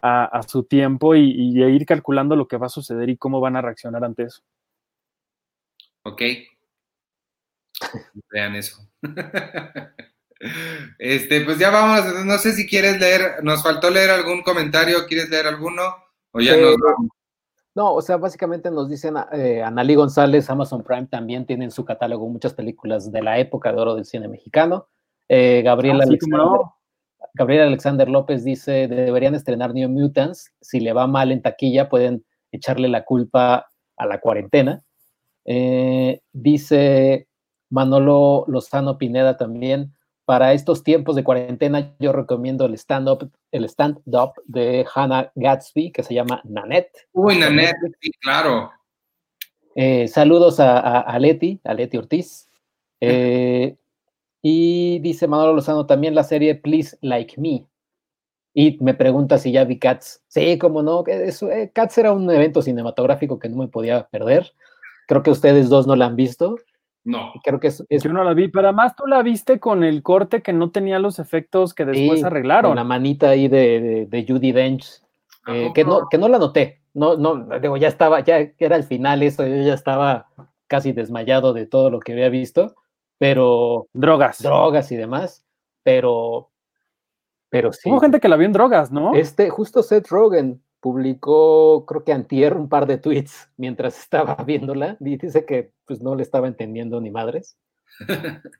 a, 0.02 0.24
a 0.24 0.42
su 0.42 0.64
tiempo 0.64 1.14
y, 1.14 1.30
y, 1.30 1.62
ir 1.62 1.86
calculando 1.86 2.36
lo 2.36 2.48
que 2.48 2.56
va 2.56 2.66
a 2.66 2.70
suceder 2.70 3.08
y 3.08 3.16
cómo 3.16 3.40
van 3.40 3.56
a 3.56 3.62
reaccionar 3.62 4.04
ante 4.04 4.24
eso. 4.24 4.42
Ok. 6.02 6.22
Vean 8.30 8.56
eso. 8.56 8.88
Este, 11.00 11.40
pues 11.40 11.58
ya 11.58 11.70
vamos, 11.70 12.24
no 12.24 12.38
sé 12.38 12.52
si 12.52 12.64
quieres 12.64 13.00
leer, 13.00 13.42
nos 13.42 13.60
faltó 13.60 13.90
leer 13.90 14.10
algún 14.10 14.42
comentario, 14.42 15.06
¿quieres 15.08 15.28
leer 15.30 15.48
alguno? 15.48 15.82
O 16.30 16.40
ya 16.40 16.54
Eh, 16.54 16.62
nos 16.62 16.76
vamos. 16.76 17.10
No, 17.74 17.94
o 17.94 18.02
sea, 18.02 18.16
básicamente 18.16 18.70
nos 18.70 18.88
dicen, 18.88 19.16
eh, 19.32 19.62
Analí 19.62 19.94
González, 19.94 20.48
Amazon 20.50 20.82
Prime 20.82 21.06
también 21.06 21.46
tiene 21.46 21.64
en 21.64 21.70
su 21.70 21.84
catálogo 21.84 22.28
muchas 22.28 22.54
películas 22.54 23.10
de 23.10 23.22
la 23.22 23.38
época 23.38 23.72
de 23.72 23.80
oro 23.80 23.94
del 23.94 24.04
cine 24.04 24.28
mexicano. 24.28 24.88
Eh, 25.28 25.62
Gabriel, 25.64 26.00
Ah, 26.00 26.04
sí, 26.04 26.08
Alexander, 26.10 26.40
cómo 26.40 26.56
no. 26.56 26.77
Gabriel 27.38 27.68
Alexander 27.68 28.08
López 28.08 28.42
dice, 28.42 28.88
deberían 28.88 29.36
estrenar 29.36 29.72
New 29.72 29.88
Mutants, 29.88 30.52
si 30.60 30.80
le 30.80 30.92
va 30.92 31.06
mal 31.06 31.30
en 31.30 31.40
taquilla 31.40 31.88
pueden 31.88 32.24
echarle 32.50 32.88
la 32.88 33.04
culpa 33.04 33.68
a 33.96 34.06
la 34.06 34.18
cuarentena. 34.18 34.82
Eh, 35.44 36.20
dice 36.32 37.28
Manolo 37.70 38.44
Lozano 38.48 38.98
Pineda 38.98 39.36
también, 39.36 39.94
para 40.24 40.52
estos 40.52 40.82
tiempos 40.82 41.14
de 41.14 41.22
cuarentena 41.22 41.94
yo 42.00 42.12
recomiendo 42.12 42.66
el 42.66 42.74
stand-up 42.74 43.30
el 43.52 43.64
stand-up 43.66 44.32
de 44.44 44.84
Hannah 44.92 45.30
Gatsby 45.36 45.92
que 45.92 46.02
se 46.02 46.14
llama 46.14 46.42
Nanette. 46.44 47.06
Uy, 47.12 47.38
Nanette, 47.38 47.76
sí, 48.00 48.10
claro. 48.20 48.72
Eh, 49.76 50.08
saludos 50.08 50.58
a, 50.58 50.80
a, 50.80 51.00
a, 51.02 51.18
Leti, 51.20 51.60
a 51.62 51.72
Leti 51.72 51.96
Ortiz. 51.96 52.46
Eh, 53.00 53.76
y 54.42 54.98
dice 55.00 55.26
Manolo 55.26 55.54
Lozano 55.54 55.86
también 55.86 56.14
la 56.14 56.24
serie 56.24 56.54
Please 56.54 56.96
Like 57.00 57.40
Me. 57.40 57.66
Y 58.54 58.78
me 58.80 58.94
pregunta 58.94 59.38
si 59.38 59.52
ya 59.52 59.64
vi 59.64 59.78
Cats. 59.78 60.22
Sí, 60.28 60.58
como 60.58 60.82
no. 60.82 61.04
Eso, 61.06 61.50
eh, 61.50 61.70
Cats 61.72 61.98
era 61.98 62.12
un 62.12 62.28
evento 62.30 62.62
cinematográfico 62.62 63.38
que 63.38 63.48
no 63.48 63.56
me 63.56 63.68
podía 63.68 64.08
perder. 64.08 64.52
Creo 65.06 65.22
que 65.22 65.30
ustedes 65.30 65.68
dos 65.68 65.86
no 65.86 65.94
la 65.94 66.06
han 66.06 66.16
visto. 66.16 66.56
No. 67.04 67.32
Creo 67.44 67.60
que 67.60 67.68
es, 67.68 67.84
es, 67.88 68.02
Yo 68.02 68.12
no 68.12 68.24
la 68.24 68.34
vi, 68.34 68.48
pero 68.48 68.68
además 68.68 68.94
tú 68.96 69.06
la 69.06 69.22
viste 69.22 69.60
con 69.60 69.84
el 69.84 70.02
corte 70.02 70.42
que 70.42 70.52
no 70.52 70.70
tenía 70.70 70.98
los 70.98 71.18
efectos 71.18 71.72
que 71.72 71.84
después 71.84 72.20
sí, 72.20 72.26
arreglaron. 72.26 72.70
Con 72.70 72.76
la 72.76 72.84
manita 72.84 73.30
ahí 73.30 73.48
de, 73.48 73.80
de, 73.80 74.06
de 74.06 74.26
Judy 74.26 74.52
Dench, 74.52 75.02
eh, 75.46 75.70
que, 75.74 75.84
no, 75.84 76.08
que 76.10 76.18
no 76.18 76.28
la 76.28 76.38
noté. 76.38 76.80
No, 76.94 77.16
no, 77.16 77.46
digo, 77.60 77.76
ya 77.76 77.88
estaba, 77.88 78.20
ya 78.20 78.38
era 78.58 78.76
el 78.76 78.84
final 78.84 79.22
eso, 79.22 79.46
yo 79.46 79.62
ya 79.62 79.74
estaba 79.74 80.26
casi 80.66 80.92
desmayado 80.92 81.52
de 81.52 81.64
todo 81.64 81.90
lo 81.90 82.00
que 82.00 82.12
había 82.12 82.28
visto, 82.28 82.74
pero... 83.18 83.88
Drogas. 83.92 84.42
Drogas 84.42 84.90
y 84.92 84.96
demás, 84.96 85.44
pero... 85.82 86.50
Pero 87.50 87.72
sí. 87.72 87.88
Hubo 87.88 88.00
gente 88.00 88.20
que 88.20 88.28
la 88.28 88.36
vio 88.36 88.46
en 88.46 88.52
drogas, 88.52 88.92
¿no? 88.92 89.14
Este, 89.14 89.48
justo 89.48 89.82
Seth 89.82 90.08
Rogen 90.08 90.62
publicó, 90.80 91.84
creo 91.86 92.04
que 92.04 92.12
antier, 92.12 92.54
un 92.56 92.68
par 92.68 92.86
de 92.86 92.98
tweets 92.98 93.50
mientras 93.56 93.98
estaba 94.00 94.36
viéndola. 94.44 94.96
Y 95.00 95.16
dice 95.16 95.44
que 95.44 95.72
pues 95.86 96.00
no 96.00 96.14
le 96.14 96.22
estaba 96.22 96.46
entendiendo 96.46 97.00
ni 97.00 97.10
madres. 97.10 97.56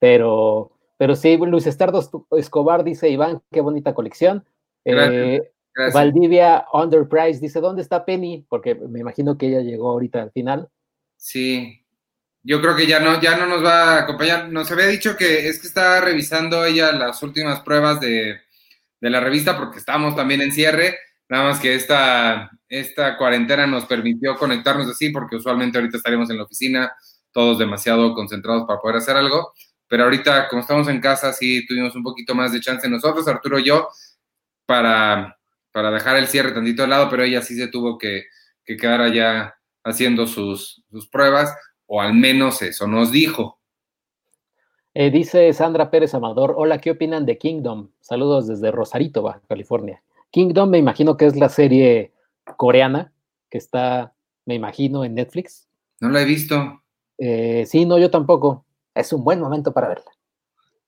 pero, 0.00 0.72
pero 0.96 1.14
sí, 1.14 1.36
Luis 1.36 1.66
Estardo 1.66 2.00
Escobar 2.32 2.84
dice, 2.84 3.08
Iván, 3.08 3.42
qué 3.50 3.60
bonita 3.60 3.94
colección. 3.94 4.44
Gracias, 4.84 5.14
eh, 5.14 5.52
gracias. 5.74 5.94
Valdivia 5.94 6.66
Underprice 6.72 7.40
dice, 7.40 7.60
¿dónde 7.60 7.82
está 7.82 8.04
Penny? 8.04 8.44
Porque 8.48 8.74
me 8.74 9.00
imagino 9.00 9.38
que 9.38 9.48
ella 9.48 9.60
llegó 9.60 9.90
ahorita 9.90 10.22
al 10.22 10.32
final. 10.32 10.68
Sí, 11.16 11.85
yo 12.46 12.60
creo 12.60 12.76
que 12.76 12.86
ya 12.86 13.00
no, 13.00 13.20
ya 13.20 13.36
no 13.36 13.46
nos 13.46 13.64
va 13.64 13.96
a 13.96 13.98
acompañar. 14.02 14.48
Nos 14.50 14.70
había 14.70 14.86
dicho 14.86 15.16
que 15.16 15.48
es 15.48 15.58
que 15.58 15.66
está 15.66 16.00
revisando 16.00 16.64
ella 16.64 16.92
las 16.92 17.20
últimas 17.24 17.60
pruebas 17.60 17.98
de, 17.98 18.40
de 19.00 19.10
la 19.10 19.18
revista 19.18 19.56
porque 19.56 19.78
estamos 19.78 20.14
también 20.14 20.40
en 20.40 20.52
cierre. 20.52 20.96
Nada 21.28 21.42
más 21.42 21.58
que 21.58 21.74
esta, 21.74 22.48
esta 22.68 23.16
cuarentena 23.16 23.66
nos 23.66 23.86
permitió 23.86 24.36
conectarnos 24.36 24.86
así 24.88 25.10
porque 25.10 25.34
usualmente 25.34 25.76
ahorita 25.76 25.96
estaríamos 25.96 26.30
en 26.30 26.36
la 26.36 26.44
oficina, 26.44 26.92
todos 27.32 27.58
demasiado 27.58 28.14
concentrados 28.14 28.64
para 28.64 28.80
poder 28.80 28.98
hacer 28.98 29.16
algo. 29.16 29.52
Pero 29.88 30.04
ahorita, 30.04 30.48
como 30.48 30.62
estamos 30.62 30.86
en 30.86 31.00
casa, 31.00 31.32
sí 31.32 31.66
tuvimos 31.66 31.96
un 31.96 32.04
poquito 32.04 32.32
más 32.36 32.52
de 32.52 32.60
chance 32.60 32.88
nosotros, 32.88 33.26
Arturo 33.26 33.58
y 33.58 33.64
yo, 33.64 33.88
para, 34.66 35.36
para 35.72 35.90
dejar 35.90 36.16
el 36.16 36.28
cierre 36.28 36.52
tantito 36.52 36.82
de 36.82 36.88
lado, 36.88 37.10
pero 37.10 37.24
ella 37.24 37.42
sí 37.42 37.56
se 37.56 37.66
tuvo 37.66 37.98
que, 37.98 38.26
que 38.64 38.76
quedar 38.76 39.00
allá 39.00 39.56
haciendo 39.84 40.28
sus, 40.28 40.82
sus 40.90 41.08
pruebas, 41.08 41.52
o 41.86 42.00
al 42.00 42.14
menos 42.14 42.62
eso 42.62 42.86
nos 42.86 43.12
dijo. 43.12 43.58
Eh, 44.94 45.10
dice 45.10 45.52
Sandra 45.52 45.90
Pérez 45.90 46.14
Amador, 46.14 46.54
hola, 46.56 46.78
¿qué 46.78 46.90
opinan 46.90 47.26
de 47.26 47.38
Kingdom? 47.38 47.90
Saludos 48.00 48.46
desde 48.46 48.70
Rosarito, 48.70 49.22
Baja 49.22 49.42
California. 49.48 50.02
Kingdom 50.30 50.70
me 50.70 50.78
imagino 50.78 51.16
que 51.16 51.26
es 51.26 51.36
la 51.36 51.48
serie 51.48 52.12
coreana 52.56 53.12
que 53.50 53.58
está, 53.58 54.14
me 54.46 54.54
imagino, 54.54 55.04
en 55.04 55.14
Netflix. 55.14 55.68
No 56.00 56.08
la 56.08 56.22
he 56.22 56.24
visto. 56.24 56.82
Eh, 57.18 57.64
sí, 57.66 57.84
no, 57.84 57.98
yo 57.98 58.10
tampoco. 58.10 58.64
Es 58.94 59.12
un 59.12 59.22
buen 59.22 59.40
momento 59.40 59.72
para 59.72 59.88
verla. 59.88 60.10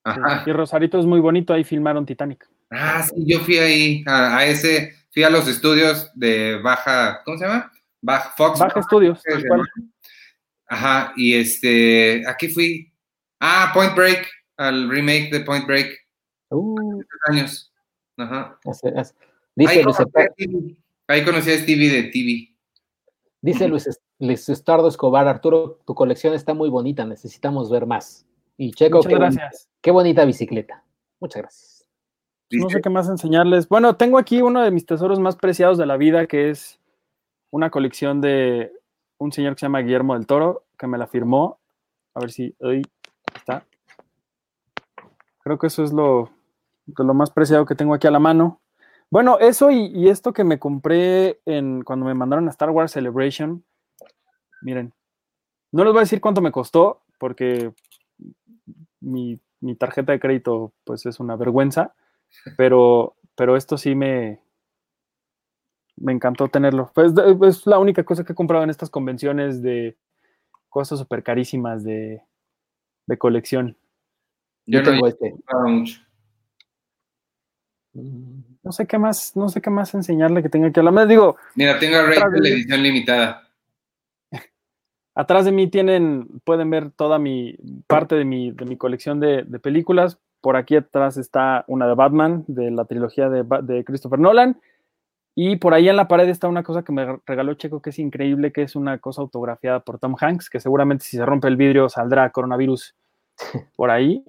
Ajá. 0.04 0.42
Y 0.46 0.52
Rosarito 0.52 0.98
es 0.98 1.04
muy 1.04 1.20
bonito, 1.20 1.52
ahí 1.52 1.64
filmaron 1.64 2.06
Titanic. 2.06 2.48
Ah, 2.70 3.02
sí, 3.02 3.14
yo 3.26 3.40
fui 3.40 3.58
ahí 3.58 4.04
a, 4.06 4.38
a 4.38 4.46
ese, 4.46 4.94
fui 5.10 5.22
a 5.22 5.30
los 5.30 5.46
estudios 5.48 6.10
de 6.14 6.60
Baja, 6.62 7.22
¿cómo 7.24 7.38
se 7.38 7.44
llama? 7.44 7.70
Baja 8.00 8.32
Fox. 8.36 8.58
Baja 8.58 8.80
Estudios. 8.80 9.20
Ajá, 10.68 11.12
y 11.16 11.34
este, 11.34 12.22
aquí 12.28 12.48
fui. 12.48 12.92
Ah, 13.40 13.70
Point 13.72 13.94
Break, 13.94 14.26
al 14.56 14.88
remake 14.90 15.30
de 15.32 15.40
Point 15.40 15.66
Break, 15.66 15.96
Uh, 16.50 17.02
años. 17.28 17.72
Ajá. 18.16 18.58
hace- 18.64 18.88
hace- 18.96 19.14
dice, 19.54 19.72
Ahí 19.72 19.82
Luis, 19.82 19.96
conocí. 19.96 20.78
Ahí 21.06 21.24
conocí 21.24 21.50
a 21.50 21.58
Stevie 21.58 21.90
de 21.90 22.02
TV. 22.04 22.54
dice 23.40 23.68
Luis, 23.68 23.88
Luis 24.18 24.48
Estardo 24.48 24.88
Escobar, 24.88 25.28
Arturo, 25.28 25.78
tu 25.86 25.94
colección 25.94 26.34
está 26.34 26.54
muy 26.54 26.68
bonita, 26.70 27.04
necesitamos 27.04 27.70
ver 27.70 27.86
más. 27.86 28.26
Y 28.56 28.72
Checo, 28.72 28.96
Muchas 28.98 29.10
qué, 29.10 29.16
boni- 29.16 29.34
gracias. 29.36 29.68
qué 29.80 29.90
bonita 29.92 30.24
bicicleta. 30.24 30.84
Muchas 31.20 31.42
gracias. 31.42 31.88
No 32.50 32.68
sé 32.70 32.80
qué 32.80 32.90
más 32.90 33.08
enseñarles. 33.08 33.68
Bueno, 33.68 33.96
tengo 33.96 34.18
aquí 34.18 34.40
uno 34.42 34.62
de 34.62 34.70
mis 34.70 34.86
tesoros 34.86 35.20
más 35.20 35.36
preciados 35.36 35.76
de 35.78 35.86
la 35.86 35.96
vida, 35.98 36.26
que 36.26 36.50
es 36.50 36.80
una 37.50 37.70
colección 37.70 38.20
de 38.20 38.72
un 39.18 39.32
señor 39.32 39.54
que 39.54 39.60
se 39.60 39.66
llama 39.66 39.80
Guillermo 39.80 40.14
del 40.14 40.26
Toro, 40.26 40.64
que 40.78 40.86
me 40.86 40.98
la 40.98 41.06
firmó. 41.06 41.58
A 42.14 42.20
ver 42.20 42.30
si 42.30 42.54
ahí 42.62 42.82
está. 43.34 43.64
Creo 45.40 45.58
que 45.58 45.66
eso 45.66 45.84
es 45.84 45.92
lo, 45.92 46.30
lo 46.86 47.14
más 47.14 47.30
preciado 47.30 47.66
que 47.66 47.74
tengo 47.74 47.94
aquí 47.94 48.06
a 48.06 48.12
la 48.12 48.18
mano. 48.18 48.60
Bueno, 49.10 49.38
eso 49.38 49.70
y, 49.70 49.86
y 49.86 50.08
esto 50.08 50.32
que 50.32 50.44
me 50.44 50.58
compré 50.58 51.40
en, 51.46 51.82
cuando 51.82 52.06
me 52.06 52.14
mandaron 52.14 52.46
a 52.46 52.50
Star 52.50 52.70
Wars 52.70 52.92
Celebration. 52.92 53.64
Miren, 54.60 54.92
no 55.72 55.84
les 55.84 55.92
voy 55.92 56.00
a 56.00 56.02
decir 56.02 56.20
cuánto 56.20 56.40
me 56.40 56.52
costó, 56.52 57.02
porque 57.18 57.72
mi, 59.00 59.40
mi 59.60 59.74
tarjeta 59.76 60.12
de 60.12 60.20
crédito 60.20 60.72
pues 60.84 61.06
es 61.06 61.20
una 61.20 61.36
vergüenza, 61.36 61.94
pero, 62.56 63.16
pero 63.34 63.56
esto 63.56 63.78
sí 63.78 63.94
me, 63.94 64.40
me 66.00 66.12
encantó 66.12 66.48
tenerlo. 66.48 66.90
Pues, 66.94 67.14
de- 67.14 67.36
es 67.46 67.66
la 67.66 67.78
única 67.78 68.04
cosa 68.04 68.24
que 68.24 68.32
he 68.32 68.36
comprado 68.36 68.64
en 68.64 68.70
estas 68.70 68.90
convenciones 68.90 69.62
de 69.62 69.96
cosas 70.68 70.98
súper 70.98 71.22
carísimas 71.22 71.82
de, 71.84 72.22
de 73.06 73.18
colección. 73.18 73.76
yo 74.66 74.80
Yo 74.80 74.82
no 74.82 74.90
tengo 74.90 75.06
he 75.06 75.10
este. 75.10 75.34
mucho. 75.64 76.00
Mm, 77.94 78.40
No 78.62 78.72
sé 78.72 78.86
qué 78.86 78.98
más, 78.98 79.34
no 79.36 79.48
sé 79.48 79.60
qué 79.60 79.70
más 79.70 79.94
enseñarle 79.94 80.42
que 80.42 80.48
tenga 80.48 80.68
aquí 80.68 80.80
a 80.80 80.82
la 80.82 80.90
mano. 80.90 81.06
Digo, 81.08 81.36
Mira, 81.54 81.78
tengo 81.78 81.96
a 81.96 82.02
Otra 82.02 82.24
Rachel 82.26 82.42
vez. 82.42 82.52
edición 82.52 82.82
limitada. 82.82 83.48
Atrás 85.14 85.44
de 85.46 85.52
mí 85.52 85.68
tienen, 85.68 86.28
pueden 86.44 86.70
ver 86.70 86.90
toda 86.92 87.18
mi 87.18 87.56
parte 87.86 88.14
de 88.14 88.24
mi, 88.24 88.52
de 88.52 88.64
mi 88.66 88.76
colección 88.76 89.20
de, 89.20 89.42
de 89.44 89.58
películas. 89.58 90.18
Por 90.40 90.56
aquí 90.56 90.76
atrás 90.76 91.16
está 91.16 91.64
una 91.66 91.88
de 91.88 91.94
Batman, 91.94 92.44
de 92.46 92.70
la 92.70 92.84
trilogía 92.84 93.28
de, 93.28 93.44
de 93.62 93.84
Christopher 93.84 94.20
Nolan. 94.20 94.60
Y 95.34 95.56
por 95.56 95.72
ahí 95.72 95.88
en 95.88 95.96
la 95.96 96.08
pared 96.08 96.28
está 96.28 96.48
una 96.48 96.62
cosa 96.62 96.82
que 96.82 96.92
me 96.92 97.20
regaló 97.24 97.54
Checo 97.54 97.80
que 97.80 97.90
es 97.90 97.98
increíble, 97.98 98.52
que 98.52 98.62
es 98.62 98.74
una 98.74 98.98
cosa 98.98 99.22
autografiada 99.22 99.80
por 99.80 99.98
Tom 99.98 100.16
Hanks, 100.18 100.50
que 100.50 100.60
seguramente 100.60 101.04
si 101.04 101.16
se 101.16 101.24
rompe 101.24 101.46
el 101.48 101.56
vidrio 101.56 101.88
saldrá 101.88 102.30
coronavirus 102.30 102.94
por 103.76 103.90
ahí. 103.90 104.24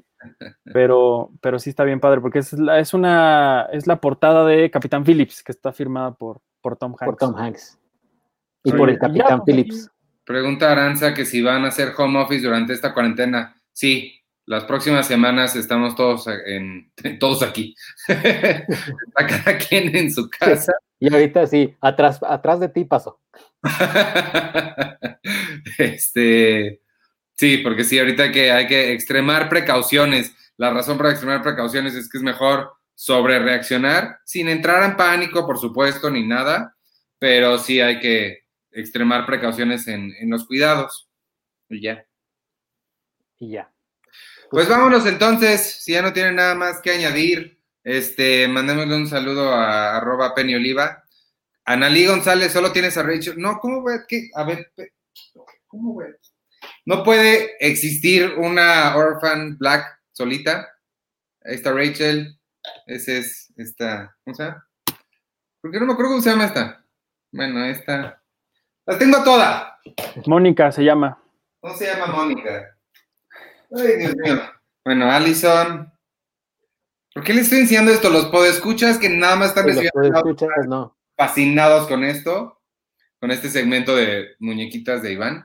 Pero, 0.66 1.32
pero 1.42 1.60
sí 1.60 1.70
está 1.70 1.86
bien 1.86 2.00
padre, 2.00 2.20
porque 2.20 2.40
es, 2.40 2.54
la, 2.54 2.80
es, 2.80 2.94
una, 2.94 3.68
es 3.72 3.88
la 3.88 4.02
portada 4.02 4.46
de 4.46 4.70
Capitán 4.70 5.06
Phillips, 5.06 5.42
que 5.42 5.54
está 5.54 5.72
firmada 5.72 6.12
por, 6.12 6.42
por 6.62 6.76
Tom 6.76 6.92
Hanks. 6.92 7.06
por 7.06 7.16
Tom 7.16 7.36
Hanks. 7.38 7.80
Y 8.64 8.74
por 8.74 8.90
el 8.90 8.96
ya, 8.96 9.00
Capitán 9.00 9.40
pues, 9.40 9.46
Phillips. 9.46 9.92
Pregunta 10.26 10.72
Aranza 10.72 11.14
que 11.14 11.26
si 11.26 11.42
van 11.42 11.66
a 11.66 11.70
hacer 11.70 11.94
home 11.98 12.20
office 12.20 12.46
durante 12.46 12.74
esta 12.74 12.94
cuarentena. 12.94 13.56
Sí, 13.72 14.20
las 14.46 14.66
próximas 14.66 15.08
semanas 15.08 15.56
estamos 15.56 15.96
todos 15.96 16.28
en 16.28 16.92
todos 17.20 17.42
aquí. 17.44 17.76
Está 18.08 19.28
cada 19.28 19.58
quien 19.58 19.96
en 19.96 20.12
su 20.12 20.30
casa. 20.30 20.74
Y 21.00 21.14
ahorita 21.14 21.48
sí, 21.48 21.76
atrás, 21.80 22.20
atrás 22.22 22.60
de 22.60 22.70
ti 22.70 22.84
pasó. 22.84 23.22
este, 25.78 26.82
sí, 27.36 27.60
porque 27.60 27.86
sí, 27.86 27.98
ahorita 27.98 28.32
que 28.32 28.52
hay 28.52 28.68
que 28.68 28.92
extremar 28.92 29.48
precauciones. 29.48 30.36
La 30.58 30.72
razón 30.72 30.98
para 30.98 31.12
extremar 31.12 31.42
precauciones 31.42 31.96
es 31.96 32.10
que 32.10 32.18
es 32.18 32.24
mejor 32.24 32.74
sobre 32.96 33.40
reaccionar 33.40 34.20
sin 34.26 34.50
entrar 34.50 34.84
en 34.84 34.98
pánico, 34.98 35.46
por 35.46 35.58
supuesto, 35.58 36.10
ni 36.10 36.28
nada, 36.28 36.76
pero 37.18 37.58
sí 37.58 37.80
hay 37.80 38.00
que 38.00 38.44
extremar 38.72 39.26
precauciones 39.26 39.88
en, 39.88 40.14
en 40.20 40.30
los 40.30 40.46
cuidados. 40.46 41.10
Y 41.70 41.82
ya. 41.82 42.06
Y 43.38 43.52
ya. 43.52 43.72
Pues 44.50 44.68
vámonos 44.68 45.06
entonces, 45.06 45.82
si 45.82 45.94
ya 45.94 46.02
no 46.02 46.12
tienen 46.12 46.36
nada 46.36 46.56
más 46.56 46.82
que 46.82 46.92
añadir, 46.92 47.59
este, 47.90 48.48
mandémosle 48.48 48.96
un 48.96 49.08
saludo 49.08 49.52
a 49.52 49.98
arroba 49.98 50.36
Penny 50.36 50.54
Oliva. 50.54 51.04
Analí 51.66 52.06
González, 52.06 52.52
solo 52.52 52.72
tienes 52.72 52.96
a 52.98 53.04
Rachel. 53.04 53.40
No, 53.40 53.58
¿cómo 53.60 53.82
güey? 53.82 53.98
¿Qué? 54.08 54.30
A 54.36 54.44
ver, 54.44 54.72
¿cómo 55.66 55.94
güey? 55.94 56.14
No 56.86 57.04
puede 57.04 57.58
existir 57.60 58.36
una 58.38 58.96
Orphan 58.96 59.58
Black 59.58 60.02
solita. 60.12 60.70
Ahí 61.44 61.56
está 61.56 61.72
Rachel. 61.72 62.40
Ese 62.86 63.20
es 63.20 63.52
esta. 63.58 64.16
¿Cómo 64.24 64.36
se 64.36 64.44
llama? 64.44 64.68
Porque 65.60 65.80
no 65.80 65.88
me 65.88 65.94
acuerdo 65.94 66.12
cómo 66.12 66.22
se 66.22 66.30
llama 66.30 66.46
esta. 66.46 66.86
Bueno, 67.32 67.66
esta. 67.66 68.22
Las 68.86 69.00
tengo 69.00 69.24
todas. 69.24 69.68
Mónica 70.28 70.72
se 70.72 70.84
llama. 70.84 71.20
¿Cómo 71.60 71.76
se 71.76 71.88
llama 71.88 72.06
Mónica? 72.06 72.78
Ay, 73.76 73.98
Dios 73.98 74.16
mío. 74.16 74.42
Bueno, 74.86 75.12
Allison. 75.12 75.92
¿Por 77.20 77.26
qué 77.26 77.34
le 77.34 77.42
estoy 77.42 77.60
enseñando 77.60 77.92
esto? 77.92 78.10
Los 78.10 78.28
podescuchas 78.28 78.98
que 78.98 79.10
nada 79.10 79.36
más 79.36 79.50
están 79.50 79.66
Pues 79.66 79.78
no. 80.70 80.96
fascinados 81.18 81.86
con 81.90 82.06
esto, 82.06 82.62
con 83.20 83.30
este 83.30 83.50
segmento 83.50 83.94
de 83.94 84.38
muñequitas 84.40 85.02
de 85.02 85.12
Iván. 85.12 85.44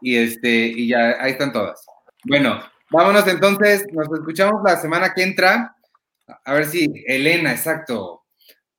Y 0.00 0.16
este, 0.16 0.48
y 0.48 0.86
ya, 0.86 1.16
ahí 1.20 1.32
están 1.32 1.52
todas. 1.52 1.84
Bueno, 2.24 2.62
vámonos 2.88 3.26
entonces, 3.26 3.84
nos 3.90 4.06
escuchamos 4.16 4.62
la 4.64 4.76
semana 4.76 5.12
que 5.12 5.24
entra. 5.24 5.74
A 6.44 6.54
ver 6.54 6.66
si 6.66 6.86
Elena, 7.08 7.50
exacto. 7.50 8.22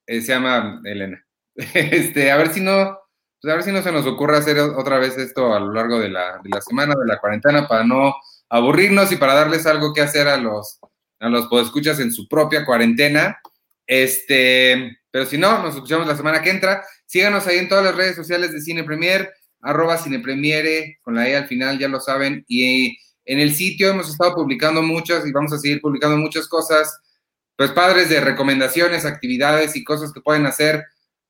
eh, 0.07 0.21
se 0.21 0.31
llama 0.31 0.79
Elena. 0.85 1.21
Este, 1.73 2.31
a 2.31 2.37
ver 2.37 2.53
si 2.53 2.61
no, 2.61 2.99
pues 3.41 3.51
a 3.51 3.55
ver 3.57 3.63
si 3.65 3.73
no 3.73 3.81
se 3.81 3.91
nos 3.91 4.05
ocurre 4.07 4.37
hacer 4.37 4.59
otra 4.59 4.97
vez 4.97 5.17
esto 5.17 5.53
a 5.53 5.59
lo 5.59 5.73
largo 5.73 5.99
de 5.99 6.07
la, 6.07 6.39
de 6.41 6.49
la 6.49 6.61
semana, 6.61 6.95
de 6.97 7.05
la 7.05 7.19
cuarentena, 7.19 7.67
para 7.67 7.83
no 7.83 8.15
aburrirnos 8.47 9.11
y 9.11 9.17
para 9.17 9.33
darles 9.33 9.65
algo 9.65 9.93
que 9.93 9.99
hacer 9.99 10.29
a 10.29 10.37
los, 10.37 10.79
a 11.23 11.29
los 11.29 11.47
podescuchas 11.47 11.99
en 11.99 12.11
su 12.11 12.27
propia 12.27 12.65
cuarentena. 12.65 13.39
Este, 13.87 14.97
pero 15.09 15.25
si 15.25 15.37
no, 15.37 15.61
nos 15.61 15.75
escuchamos 15.75 16.05
la 16.05 16.17
semana 16.17 16.41
que 16.41 16.49
entra. 16.49 16.83
Síganos 17.05 17.47
ahí 17.47 17.57
en 17.57 17.69
todas 17.69 17.85
las 17.85 17.95
redes 17.95 18.15
sociales 18.15 18.51
de 18.51 18.61
Cine 18.61 18.83
Premier, 18.83 19.31
arroba 19.61 19.97
Cine 19.97 20.19
Premiere, 20.19 20.99
con 21.01 21.15
la 21.15 21.29
E 21.29 21.35
al 21.35 21.47
final, 21.47 21.79
ya 21.79 21.87
lo 21.87 22.01
saben. 22.01 22.43
Y 22.47 22.97
en 23.25 23.39
el 23.39 23.55
sitio 23.55 23.89
hemos 23.89 24.09
estado 24.09 24.35
publicando 24.35 24.81
muchas 24.81 25.25
y 25.25 25.31
vamos 25.31 25.53
a 25.53 25.59
seguir 25.59 25.79
publicando 25.79 26.17
muchas 26.17 26.47
cosas, 26.47 26.99
pues 27.55 27.71
padres 27.71 28.09
de 28.09 28.19
recomendaciones, 28.19 29.05
actividades 29.05 29.75
y 29.75 29.83
cosas 29.83 30.11
que 30.11 30.21
pueden 30.21 30.45
hacer 30.45 30.83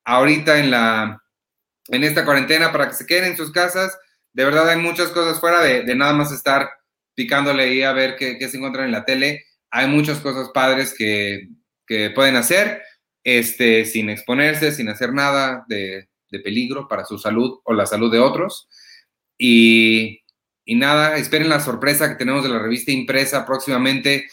ahorita 0.05 0.59
en 0.59 0.71
la, 0.71 1.21
en 1.89 2.03
esta 2.03 2.25
cuarentena 2.25 2.71
para 2.71 2.87
que 2.87 2.95
se 2.95 3.05
queden 3.05 3.25
en 3.25 3.37
sus 3.37 3.51
casas. 3.51 3.95
De 4.31 4.43
verdad 4.43 4.69
hay 4.69 4.77
muchas 4.77 5.09
cosas 5.09 5.39
fuera 5.39 5.61
de, 5.61 5.83
nada 5.95 6.13
más 6.13 6.31
estar 6.31 6.69
picándole 7.13 7.63
ahí 7.63 7.83
a 7.83 7.93
ver 7.93 8.15
qué, 8.15 8.39
se 8.49 8.57
encuentra 8.57 8.85
en 8.85 8.91
la 8.91 9.05
tele. 9.05 9.45
Hay 9.75 9.87
muchas 9.87 10.19
cosas 10.19 10.49
padres 10.53 10.93
que, 10.95 11.49
que 11.87 12.11
pueden 12.11 12.35
hacer 12.35 12.83
este, 13.23 13.85
sin 13.85 14.11
exponerse, 14.11 14.71
sin 14.71 14.87
hacer 14.87 15.13
nada 15.13 15.65
de, 15.67 16.09
de, 16.29 16.39
peligro 16.41 16.87
para 16.87 17.05
su 17.05 17.17
salud 17.17 17.59
o 17.63 17.73
la 17.73 17.87
salud 17.87 18.11
de 18.11 18.19
otros. 18.19 18.67
Y, 19.35 20.21
y, 20.63 20.75
nada, 20.75 21.17
esperen 21.17 21.49
la 21.49 21.59
sorpresa 21.59 22.07
que 22.07 22.15
tenemos 22.15 22.43
de 22.43 22.49
la 22.49 22.59
revista 22.59 22.91
impresa 22.91 23.47
próximamente. 23.47 24.27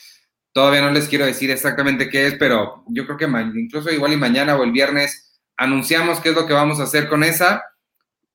Todavía 0.53 0.83
no 0.83 0.91
les 0.91 1.09
quiero 1.09 1.25
decir 1.25 1.51
exactamente 1.51 2.11
qué 2.11 2.27
es, 2.27 2.35
pero 2.35 2.85
yo 2.89 3.07
creo 3.07 3.17
que 3.17 3.59
incluso 3.59 3.91
igual 3.91 4.13
y 4.13 4.19
mañana 4.19 4.57
o 4.57 4.63
el 4.63 4.73
viernes 4.73 5.41
anunciamos 5.57 6.21
qué 6.21 6.31
es 6.31 6.35
lo 6.35 6.47
que 6.47 6.53
vamos 6.53 6.81
a 6.81 6.85
hacer 6.85 7.09
con 7.09 7.25
esa. 7.25 7.65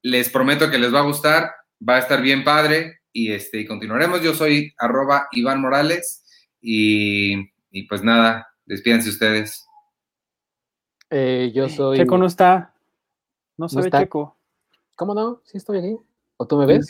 Les 0.01 0.29
prometo 0.29 0.71
que 0.71 0.79
les 0.79 0.91
va 0.91 1.01
a 1.01 1.03
gustar, 1.03 1.51
va 1.87 1.97
a 1.97 1.99
estar 1.99 2.19
bien 2.23 2.43
padre 2.43 3.01
y, 3.13 3.31
este, 3.31 3.67
continuaremos. 3.67 4.23
Yo 4.23 4.33
soy 4.33 4.73
arroba 4.79 5.27
Iván 5.33 5.61
Morales 5.61 6.24
y, 6.65 7.51
y 7.69 7.83
pues 7.87 8.03
nada, 8.03 8.47
despídense 8.65 9.09
ustedes. 9.09 9.67
Eh, 11.11 11.51
yo 11.53 11.69
soy. 11.69 11.97
Checo 11.97 12.17
no 12.17 12.25
está. 12.25 12.73
No 13.57 13.67
está. 13.67 13.99
Checo. 13.99 14.35
¿Cómo 14.95 15.13
no? 15.13 15.41
Sí 15.45 15.57
estoy 15.57 15.77
aquí. 15.77 15.97
¿O 16.37 16.47
tú 16.47 16.57
me 16.57 16.65
ves? 16.65 16.87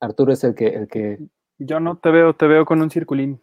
Arturo 0.00 0.32
es 0.32 0.44
el 0.44 0.54
que, 0.54 0.66
el 0.68 0.86
que. 0.86 1.18
Yo 1.58 1.80
no 1.80 1.96
te 1.96 2.10
veo, 2.10 2.34
te 2.34 2.46
veo 2.46 2.66
con 2.66 2.82
un 2.82 2.90
circulín. 2.90 3.40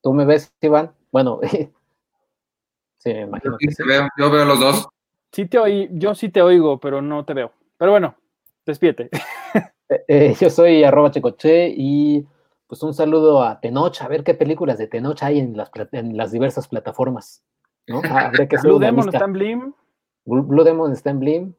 ¿Tú 0.00 0.12
me 0.12 0.24
ves, 0.24 0.52
Iván? 0.60 0.94
Bueno, 1.10 1.40
sí, 2.98 3.12
me 3.12 3.22
imagino 3.22 3.56
que 3.58 3.66
Sí, 3.68 3.74
sí. 3.74 3.82
veo, 3.84 4.08
yo 4.16 4.30
veo 4.30 4.44
los 4.44 4.60
dos. 4.60 4.88
Sí 5.32 5.46
te 5.46 5.58
oí, 5.58 5.88
yo 5.92 6.14
sí 6.14 6.28
te 6.28 6.42
oigo, 6.42 6.78
pero 6.78 7.02
no 7.02 7.24
te 7.24 7.34
veo. 7.34 7.52
Pero 7.76 7.90
bueno, 7.90 8.14
despídete. 8.64 9.10
Eh, 9.88 10.04
eh, 10.08 10.34
yo 10.40 10.48
soy 10.48 10.84
arroba 10.84 11.10
checoche 11.10 11.68
y 11.68 12.26
pues 12.72 12.82
un 12.84 12.94
saludo 12.94 13.42
a 13.42 13.60
Tenoch, 13.60 14.00
a 14.00 14.08
ver 14.08 14.24
qué 14.24 14.32
películas 14.32 14.78
de 14.78 14.86
Tenoch 14.86 15.22
hay 15.22 15.40
en 15.40 15.58
las, 15.58 15.68
pla- 15.68 15.90
en 15.92 16.16
las 16.16 16.32
diversas 16.32 16.68
plataformas. 16.68 17.44
¿no? 17.86 18.00
Ah, 18.02 18.28
Habría 18.28 18.48
que 18.48 18.56
hacer 18.56 18.70
Blue 18.70 18.78
Demon 18.80 19.10
está 19.10 19.26
en 19.26 19.32
Blim. 19.34 19.74
Blue 20.24 20.64
Demon 20.64 20.90
está 20.90 21.10
en 21.10 21.18
Blim 21.20 21.54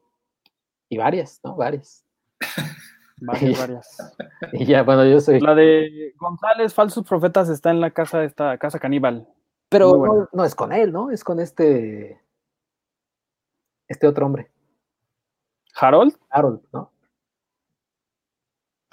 y 0.88 0.96
varias, 0.98 1.38
¿no? 1.44 1.54
Varias. 1.54 2.04
Varias, 3.20 3.58
varias. 3.60 4.16
Y 4.54 4.66
ya, 4.66 4.82
bueno, 4.82 5.04
yo 5.06 5.20
soy. 5.20 5.38
La 5.38 5.54
de 5.54 6.12
González, 6.18 6.74
Falsos 6.74 7.06
Profetas, 7.06 7.48
está 7.48 7.70
en 7.70 7.80
la 7.80 7.92
casa, 7.92 8.24
esta 8.24 8.58
casa 8.58 8.80
caníbal. 8.80 9.28
Pero 9.68 10.28
no 10.32 10.44
es 10.44 10.56
con 10.56 10.72
él, 10.72 10.90
¿no? 10.92 11.12
Es 11.12 11.22
con 11.22 11.38
este. 11.38 12.20
Este 13.86 14.08
otro 14.08 14.26
hombre, 14.26 14.50
¿Harold? 15.76 16.16
Harold, 16.28 16.60
¿no? 16.72 16.90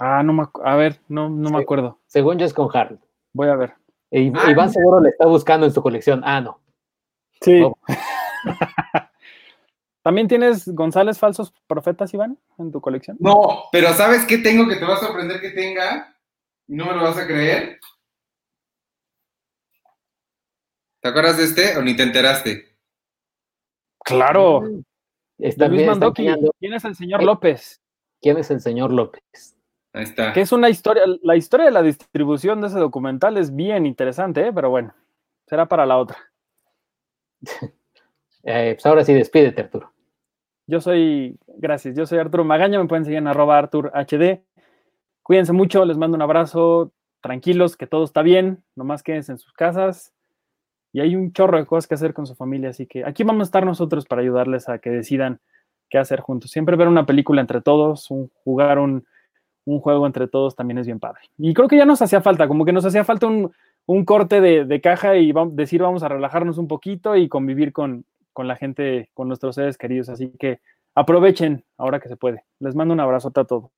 Ah, 0.04 0.24
no 0.24 0.34
me 0.34 0.46
A 0.64 0.76
ver, 0.78 1.00
no, 1.10 1.30
no 1.30 1.52
me 1.52 1.60
acuerdo. 1.60 2.00
Según 2.08 2.40
yo 2.40 2.46
es 2.48 2.56
con 2.56 2.76
Harold. 2.76 3.00
Voy 3.34 3.50
a 3.50 3.56
ver. 3.56 3.76
E- 4.10 4.32
Ah. 4.36 4.50
Iván 4.50 4.74
seguro 4.74 5.00
le 5.00 5.10
está 5.10 5.28
buscando 5.28 5.68
en 5.68 5.72
su 5.72 5.84
colección. 5.84 6.24
Ah, 6.26 6.42
no. 6.42 6.60
Sí. 7.40 7.62
Oh. 7.62 7.78
¿También 10.02 10.28
tienes 10.28 10.68
González 10.74 11.20
Falsos 11.20 11.54
Profetas, 11.68 12.12
Iván, 12.16 12.40
en 12.58 12.72
tu 12.72 12.82
colección? 12.82 13.16
No, 13.20 13.66
pero 13.72 13.90
¿sabes 13.94 14.26
qué 14.26 14.40
tengo 14.40 14.68
que 14.68 14.78
te 14.78 14.86
va 14.86 14.96
a 14.96 15.00
sorprender 15.00 15.40
que 15.40 15.52
tenga? 15.52 16.18
¿No 16.68 16.88
me 16.88 16.96
lo 16.96 17.04
vas 17.04 17.18
a 17.20 17.28
creer? 17.28 17.80
¿Te 21.02 21.10
acuerdas 21.10 21.38
de 21.38 21.44
este 21.44 21.78
o 21.78 21.84
ni 21.84 21.96
te 21.96 22.02
enteraste? 22.02 22.76
Claro. 24.04 24.64
Está 25.38 25.68
Luis 25.68 25.86
Mandoki. 25.86 26.28
¿Quién 26.60 26.74
es 26.74 26.86
el 26.86 26.96
señor 26.96 27.22
López? 27.22 27.80
quién 28.20 28.38
es 28.38 28.50
el 28.52 28.62
señor 28.62 28.92
López. 28.92 29.56
Ahí 29.94 30.04
está. 30.04 30.32
Que 30.34 30.42
es 30.42 30.52
una 30.52 30.70
historia, 30.70 31.04
la 31.22 31.36
historia 31.36 31.66
de 31.66 31.72
la 31.72 31.82
distribución 31.82 32.62
de 32.62 32.68
ese 32.68 32.80
documental 32.80 33.38
es 33.38 33.54
bien 33.56 33.86
interesante, 33.86 34.48
¿eh? 34.48 34.52
pero 34.54 34.70
bueno, 34.70 34.94
será 35.48 35.68
para 35.68 35.86
la 35.86 35.98
otra. 35.98 36.18
Eh, 38.44 38.72
pues 38.74 38.84
ahora 38.88 39.04
sí, 39.06 39.14
despídete, 39.14 39.62
Arturo. 39.62 39.94
Yo 40.66 40.82
soy, 40.82 41.38
gracias, 41.58 41.96
yo 41.96 42.08
soy 42.08 42.18
Arturo 42.18 42.44
Magaña, 42.44 42.80
me 42.80 42.88
pueden 42.88 43.06
seguir 43.06 43.20
en 43.20 43.28
arroba 43.28 43.56
Artur 43.60 43.92
HD. 43.94 44.42
Cuídense 45.22 45.54
mucho, 45.54 45.86
les 45.86 45.96
mando 45.96 46.16
un 46.16 46.24
abrazo, 46.24 46.92
tranquilos, 47.22 47.78
que 47.78 47.86
todo 47.86 48.04
está 48.04 48.24
bien, 48.24 48.64
nomás 48.76 49.04
quédense 49.04 49.34
en 49.34 49.38
sus 49.38 49.54
casas. 49.54 50.12
Y 50.92 51.02
hay 51.02 51.16
un 51.16 51.34
chorro 51.34 51.60
de 51.60 51.68
cosas 51.68 51.88
que 51.88 51.94
hacer 51.94 52.16
con 52.16 52.26
su 52.26 52.34
familia, 52.34 52.72
así 52.72 52.88
que 52.88 53.06
aquí 53.06 53.24
vamos 53.24 53.42
a 53.42 53.50
estar 53.50 53.64
nosotros 53.64 54.06
para 54.08 54.24
ayudarles 54.24 54.68
a 54.70 54.80
que 54.80 54.90
decidan 54.90 55.40
qué 55.92 56.00
hacer 56.00 56.20
juntos. 56.22 56.50
Siempre 56.50 56.76
ver 56.76 56.88
una 56.88 57.06
película 57.06 57.42
entre 57.42 57.62
todos, 57.62 58.10
un- 58.10 58.32
jugar 58.44 58.80
un, 58.80 59.06
un 59.66 59.80
juego 59.80 60.06
entre 60.08 60.28
todos 60.28 60.56
también 60.56 60.78
es 60.78 60.86
bien 60.86 61.00
padre. 61.00 61.22
Y 61.38 61.54
creo 61.54 61.68
que 61.68 61.78
ya 61.78 61.86
nos 61.86 62.02
hacía 62.02 62.22
falta, 62.22 62.48
como 62.48 62.66
que 62.66 62.74
nos 62.74 62.86
hacía 62.86 63.04
falta 63.04 63.28
un, 63.28 63.52
un 63.86 64.06
corte 64.06 64.42
de, 64.42 64.66
de 64.66 64.82
caja 64.82 65.18
y 65.18 65.34
decir 65.52 65.82
vamos 65.82 66.04
a 66.04 66.08
relajarnos 66.08 66.58
un 66.58 66.68
poquito 66.68 67.16
y 67.16 67.30
convivir 67.30 67.74
con, 67.74 68.06
con 68.34 68.48
la 68.48 68.56
gente, 68.56 69.10
con 69.14 69.28
nuestros 69.28 69.56
seres 69.56 69.78
queridos. 69.78 70.10
Así 70.10 70.30
que 70.40 70.60
aprovechen 70.96 71.64
ahora 71.78 72.00
que 72.00 72.10
se 72.10 72.18
puede. 72.18 72.46
Les 72.60 72.76
mando 72.76 72.94
un 72.94 73.00
abrazote 73.00 73.42
a 73.42 73.46
todos. 73.46 73.72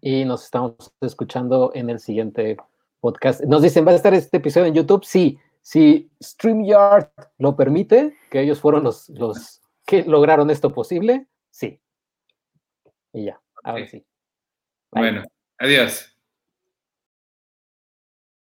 Y 0.00 0.24
nos 0.24 0.44
estamos 0.44 0.74
escuchando 1.00 1.72
en 1.74 1.90
el 1.90 1.98
siguiente 1.98 2.56
podcast. 3.00 3.42
Nos 3.42 3.62
dicen, 3.62 3.86
¿va 3.86 3.92
a 3.92 3.96
estar 3.96 4.14
este 4.14 4.36
episodio 4.36 4.66
en 4.66 4.74
YouTube? 4.74 5.04
Sí. 5.04 5.38
Si 5.60 6.08
StreamYard 6.22 7.10
lo 7.38 7.56
permite, 7.56 8.16
que 8.30 8.40
ellos 8.40 8.60
fueron 8.60 8.84
los, 8.84 9.08
los 9.10 9.60
que 9.86 10.02
lograron 10.04 10.50
esto 10.50 10.72
posible, 10.72 11.26
sí. 11.50 11.80
Y 13.12 13.24
ya, 13.24 13.40
ahora 13.68 13.86
sí. 13.86 14.04
Bueno, 14.90 15.22
adiós. 15.58 16.17